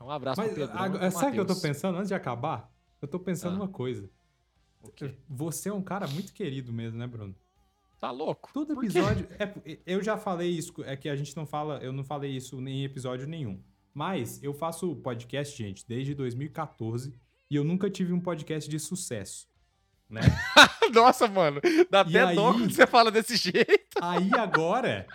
Um 0.00 0.10
abraço 0.10 0.40
Mas 0.40 0.52
pro 0.52 0.64
e 0.64 0.68
pro 0.68 1.10
sabe 1.12 1.30
o 1.30 1.32
que 1.32 1.40
eu 1.40 1.46
tô 1.46 1.56
pensando 1.56 1.96
antes 1.96 2.08
de 2.08 2.14
acabar? 2.14 2.70
Eu 3.00 3.08
tô 3.08 3.18
pensando 3.18 3.54
Ah. 3.54 3.60
uma 3.64 3.68
coisa. 3.68 4.10
Você 5.28 5.68
é 5.68 5.72
um 5.72 5.82
cara 5.82 6.06
muito 6.08 6.32
querido 6.32 6.72
mesmo, 6.72 6.98
né, 6.98 7.06
Bruno? 7.06 7.34
Tá 8.00 8.10
louco? 8.10 8.50
Todo 8.52 8.72
episódio. 8.72 9.28
é, 9.38 9.78
eu 9.86 10.02
já 10.02 10.18
falei 10.18 10.50
isso, 10.50 10.74
é 10.84 10.96
que 10.96 11.08
a 11.08 11.14
gente 11.14 11.36
não 11.36 11.46
fala, 11.46 11.78
eu 11.78 11.92
não 11.92 12.02
falei 12.02 12.32
isso 12.32 12.60
em 12.60 12.84
episódio 12.84 13.28
nenhum. 13.28 13.62
Mas 13.94 14.42
eu 14.42 14.52
faço 14.52 14.96
podcast, 14.96 15.56
gente, 15.56 15.86
desde 15.86 16.14
2014 16.14 17.14
e 17.48 17.54
eu 17.54 17.62
nunca 17.62 17.88
tive 17.88 18.12
um 18.12 18.20
podcast 18.20 18.68
de 18.68 18.78
sucesso, 18.80 19.46
né? 20.12 20.20
Nossa, 20.92 21.26
mano. 21.26 21.60
Dá 21.90 22.04
E 22.06 22.16
até 22.18 22.22
aí- 22.24 22.36
dó 22.36 22.52
quando 22.52 22.72
você 22.72 22.86
fala 22.86 23.10
desse 23.10 23.36
jeito. 23.36 23.96
Aí 24.00 24.30
agora, 24.34 25.06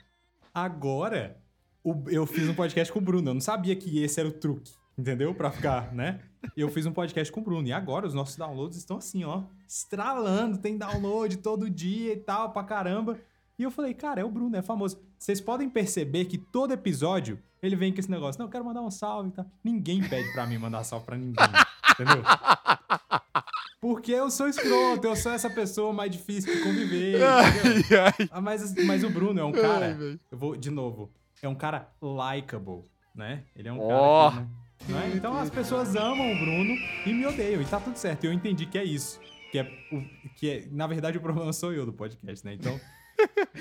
agora, 0.54 1.38
o- 1.84 2.04
eu 2.10 2.26
fiz 2.26 2.50
um 2.50 2.54
podcast 2.56 2.92
com 2.92 3.00
o 3.00 3.02
Bruno. 3.02 3.30
Eu 3.30 3.34
não 3.36 3.42
sabia 3.42 3.76
que 3.76 4.02
esse 4.04 4.20
era 4.20 4.28
o 4.28 4.32
truque, 4.32 4.72
entendeu? 4.98 5.34
Pra 5.36 5.52
ficar, 5.52 5.94
né? 5.94 6.20
E 6.56 6.62
eu 6.62 6.70
fiz 6.70 6.86
um 6.86 6.92
podcast 6.94 7.32
com 7.32 7.42
o 7.42 7.44
Bruno. 7.44 7.68
E 7.68 7.74
agora 7.74 8.08
os 8.08 8.14
nossos 8.14 8.36
downloads 8.36 8.78
estão 8.78 8.98
assim, 8.98 9.24
ó, 9.24 9.44
estralando. 9.68 10.58
Tem 10.58 10.78
download 10.78 11.38
todo 11.38 11.70
dia 11.70 12.14
e 12.14 12.18
tal, 12.18 12.52
pra 12.52 12.64
caramba. 12.64 13.20
E 13.60 13.64
eu 13.64 13.72
falei, 13.72 13.94
cara, 13.94 14.22
é 14.22 14.24
o 14.24 14.30
Bruno, 14.32 14.56
é 14.56 14.62
famoso. 14.62 15.02
Vocês 15.18 15.42
podem 15.42 15.70
perceber 15.70 16.26
que 16.26 16.38
todo 16.38 16.74
episódio 16.74 17.40
ele 17.62 17.76
vem 17.76 17.92
com 17.92 18.00
esse 18.00 18.10
negócio. 18.10 18.38
Não, 18.40 18.46
eu 18.48 18.52
quero 18.52 18.64
mandar 18.64 18.82
um 18.82 18.92
salve 18.92 19.30
e 19.30 19.32
tal. 19.32 19.46
Ninguém 19.64 20.08
pede 20.08 20.32
pra 20.32 20.46
mim 20.46 20.58
mandar 20.60 20.84
salve 20.84 21.06
pra 21.06 21.18
ninguém, 21.18 21.46
entendeu? 21.92 22.24
Porque 23.80 24.12
eu 24.12 24.32
sou 24.32 24.48
escroto, 24.48 25.06
eu 25.06 25.16
sou 25.16 25.32
essa 25.32 25.50
pessoa 25.50 25.94
mais 25.94 26.12
difícil 26.12 26.54
de 26.56 26.64
conviver. 26.64 27.22
Ai, 27.24 28.00
ai. 28.20 28.30
Ah, 28.32 28.42
mas, 28.42 28.74
mas 28.86 29.04
o 29.04 29.10
Bruno 29.10 29.40
é 29.40 29.44
um 29.44 29.52
cara. 29.52 29.96
Ai, 30.00 30.20
eu 30.32 30.38
vou, 30.38 30.56
de 30.56 30.72
novo, 30.72 31.12
é 31.42 31.48
um 31.48 31.54
cara 31.56 31.88
likable, 32.02 32.84
né? 33.14 33.44
Ele 33.56 33.68
é 33.68 33.74
um 33.74 33.80
Ó. 33.80 34.32
cara. 34.32 34.48
Que, 34.80 34.92
né? 34.92 35.12
Então 35.16 35.38
as 35.38 35.50
pessoas 35.50 35.96
amam 35.96 36.32
o 36.32 36.40
Bruno 36.40 36.76
e 37.06 37.14
me 37.14 37.26
odeiam. 37.26 37.62
E 37.62 37.66
tá 37.66 37.80
tudo 37.80 37.98
certo. 37.98 38.26
Eu 38.26 38.34
entendi 38.34 38.66
que 38.66 38.78
é 38.78 38.84
isso. 38.84 39.20
Que 39.52 39.60
é, 39.60 39.64
o, 39.92 40.04
que 40.36 40.50
é, 40.50 40.68
na 40.72 40.88
verdade, 40.88 41.18
o 41.18 41.22
problema 41.22 41.54
sou 41.54 41.72
eu 41.72 41.86
do 41.86 41.94
podcast, 41.94 42.46
né? 42.46 42.54
Então, 42.54 42.80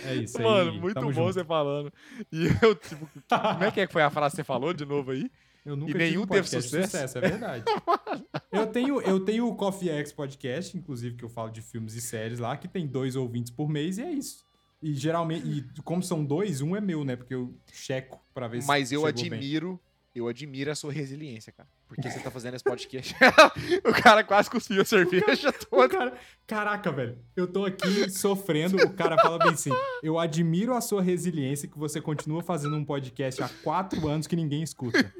é 0.05 0.14
isso 0.17 0.39
aí. 0.39 0.45
Mano, 0.45 0.73
muito 0.75 1.01
bom 1.01 1.12
junto. 1.12 1.33
você 1.33 1.45
falando. 1.45 1.93
E 2.33 2.47
eu, 2.62 2.75
tipo, 2.75 3.09
como 3.29 3.64
é 3.64 3.71
que 3.71 3.81
é 3.81 3.87
que 3.87 3.93
foi 3.93 4.03
a 4.03 4.11
frase 4.11 4.33
que 4.33 4.37
você 4.37 4.45
falou 4.45 4.73
de 4.73 4.85
novo 4.85 5.11
aí? 5.11 5.31
Eu 5.67 5.75
nunca 5.75 5.91
E 5.91 5.95
nenhum 5.99 6.23
um 6.23 6.27
teve 6.27 6.49
de 6.49 6.62
sucesso? 6.62 7.19
é 7.19 7.21
verdade. 7.21 7.64
eu, 8.53 8.67
tenho, 8.69 9.01
eu 9.03 9.19
tenho 9.21 9.49
o 9.49 9.57
Coffee 9.57 9.89
X 9.91 10.12
Podcast, 10.12 10.79
inclusive, 10.79 11.17
que 11.17 11.25
eu 11.25 11.29
falo 11.29 11.51
de 11.51 11.61
filmes 11.61 11.95
e 11.95 12.01
séries 12.01 12.39
lá, 12.39 12.57
que 12.57 12.69
tem 12.69 12.87
dois 12.87 13.17
ouvintes 13.17 13.51
por 13.51 13.69
mês, 13.69 13.99
e 13.99 14.03
é 14.03 14.11
isso. 14.12 14.47
E 14.81 14.95
geralmente, 14.95 15.45
e 15.49 15.83
como 15.83 16.03
são 16.05 16.25
dois, 16.25 16.61
um 16.61 16.77
é 16.77 16.81
meu, 16.81 17.05
né? 17.05 17.17
Porque 17.17 17.35
eu 17.35 17.53
checo 17.73 18.25
pra 18.33 18.47
ver 18.47 18.62
se 18.62 18.69
Mas 18.69 18.93
eu 18.93 19.01
chegou 19.01 19.23
bem. 19.25 19.33
admiro, 19.33 19.81
eu 20.14 20.29
admiro 20.29 20.71
a 20.71 20.75
sua 20.77 20.93
resiliência, 20.93 21.53
cara. 21.53 21.69
Porque 21.89 22.11
você 22.11 22.18
tá 22.18 22.30
fazendo 22.32 22.55
esse 22.55 22.64
podcast. 22.64 23.14
o 23.87 23.93
cara 24.03 24.24
quase 24.24 24.51
cuspiu 24.51 24.82
a 24.82 24.84
cerveja 24.84 25.51
O 25.51 25.66
toda. 25.66 25.89
cara, 25.89 26.14
caraca, 26.47 26.91
velho, 26.91 27.16
eu 27.37 27.47
tô 27.47 27.64
aqui 27.64 28.11
sofrendo. 28.11 28.76
O 28.84 28.93
cara 28.93 29.16
fala 29.16 29.39
bem 29.39 29.51
assim: 29.53 29.70
eu 30.03 30.18
admiro 30.18 30.74
a 30.74 30.80
sua 30.80 31.01
resiliência 31.01 31.68
que 31.68 31.78
você 31.78 32.01
continua 32.01 32.43
fazendo 32.43 32.76
um 32.76 32.84
podcast 32.84 33.41
há 33.43 33.49
quatro 33.62 34.09
anos 34.09 34.26
que 34.26 34.34
ninguém 34.34 34.62
escuta. 34.62 35.12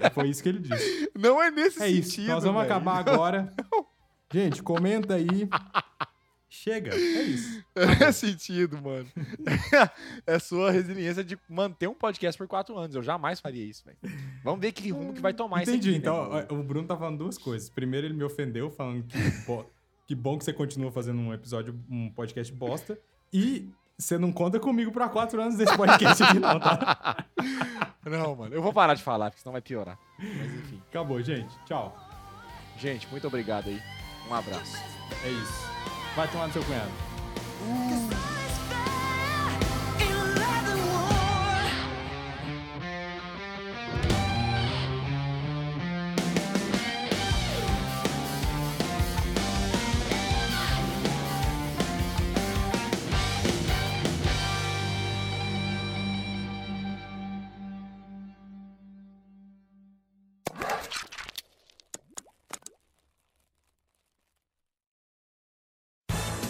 É, 0.00 0.10
Foi 0.10 0.28
isso 0.28 0.42
que 0.42 0.48
ele 0.48 0.58
disse. 0.58 1.10
Não 1.14 1.40
é 1.42 1.50
nesse 1.50 1.80
É 1.82 1.86
sentido. 1.86 2.04
isso. 2.04 2.20
Nós 2.22 2.42
vamos 2.42 2.62
acabar 2.62 2.96
agora. 2.98 3.54
Gente, 4.32 4.62
comenta 4.62 5.14
aí. 5.14 5.48
Chega. 6.48 6.94
É 6.94 7.22
isso. 7.22 7.62
É 8.00 8.10
sentido, 8.10 8.80
mano. 8.82 9.06
é 10.26 10.38
sua 10.38 10.70
resiliência 10.70 11.22
de 11.22 11.38
manter 11.48 11.86
um 11.88 11.94
podcast 11.94 12.36
por 12.36 12.48
quatro 12.48 12.76
anos. 12.76 12.96
Eu 12.96 13.02
jamais 13.02 13.38
faria 13.38 13.64
isso, 13.64 13.84
velho. 13.84 13.98
Vamos 14.42 14.60
ver 14.60 14.72
que 14.72 14.90
rumo 14.90 15.12
que 15.12 15.20
vai 15.20 15.32
tomar 15.32 15.62
Entendi. 15.62 15.78
isso 15.78 15.88
aqui, 15.88 15.92
né, 15.92 16.44
então, 16.44 16.46
ó, 16.50 16.60
o 16.60 16.62
Bruno 16.62 16.88
tá 16.88 16.96
falando 16.96 17.18
duas 17.18 17.36
coisas. 17.38 17.68
Primeiro, 17.68 18.06
ele 18.06 18.14
me 18.14 18.24
ofendeu, 18.24 18.70
falando 18.70 19.04
que, 19.04 19.18
pô, 19.46 19.64
que 20.06 20.14
bom 20.14 20.38
que 20.38 20.44
você 20.44 20.52
continua 20.52 20.90
fazendo 20.90 21.20
um 21.20 21.32
episódio, 21.32 21.78
um 21.88 22.10
podcast 22.10 22.52
bosta. 22.52 22.98
E 23.32 23.70
você 23.96 24.16
não 24.16 24.32
conta 24.32 24.58
comigo 24.58 24.90
pra 24.90 25.08
quatro 25.08 25.40
anos 25.40 25.56
desse 25.56 25.76
podcast 25.76 26.22
aqui, 26.22 26.38
não, 26.40 26.58
tá? 26.58 27.26
Não, 28.04 28.34
mano. 28.34 28.54
Eu 28.54 28.62
vou 28.62 28.72
parar 28.72 28.94
de 28.94 29.02
falar, 29.02 29.30
porque 29.30 29.42
senão 29.42 29.52
vai 29.52 29.60
piorar. 29.60 29.98
Mas 30.18 30.54
enfim. 30.54 30.82
Acabou, 30.88 31.22
gente. 31.22 31.54
Tchau. 31.66 31.96
Gente, 32.78 33.06
muito 33.08 33.26
obrigado 33.26 33.68
aí. 33.68 33.80
Um 34.30 34.34
abraço. 34.34 34.76
É 35.24 35.30
isso. 35.30 35.77
Vai 36.18 36.26
tomar 36.26 36.48
no 36.48 36.52
seu 36.52 36.64
cunhado. 36.64 36.90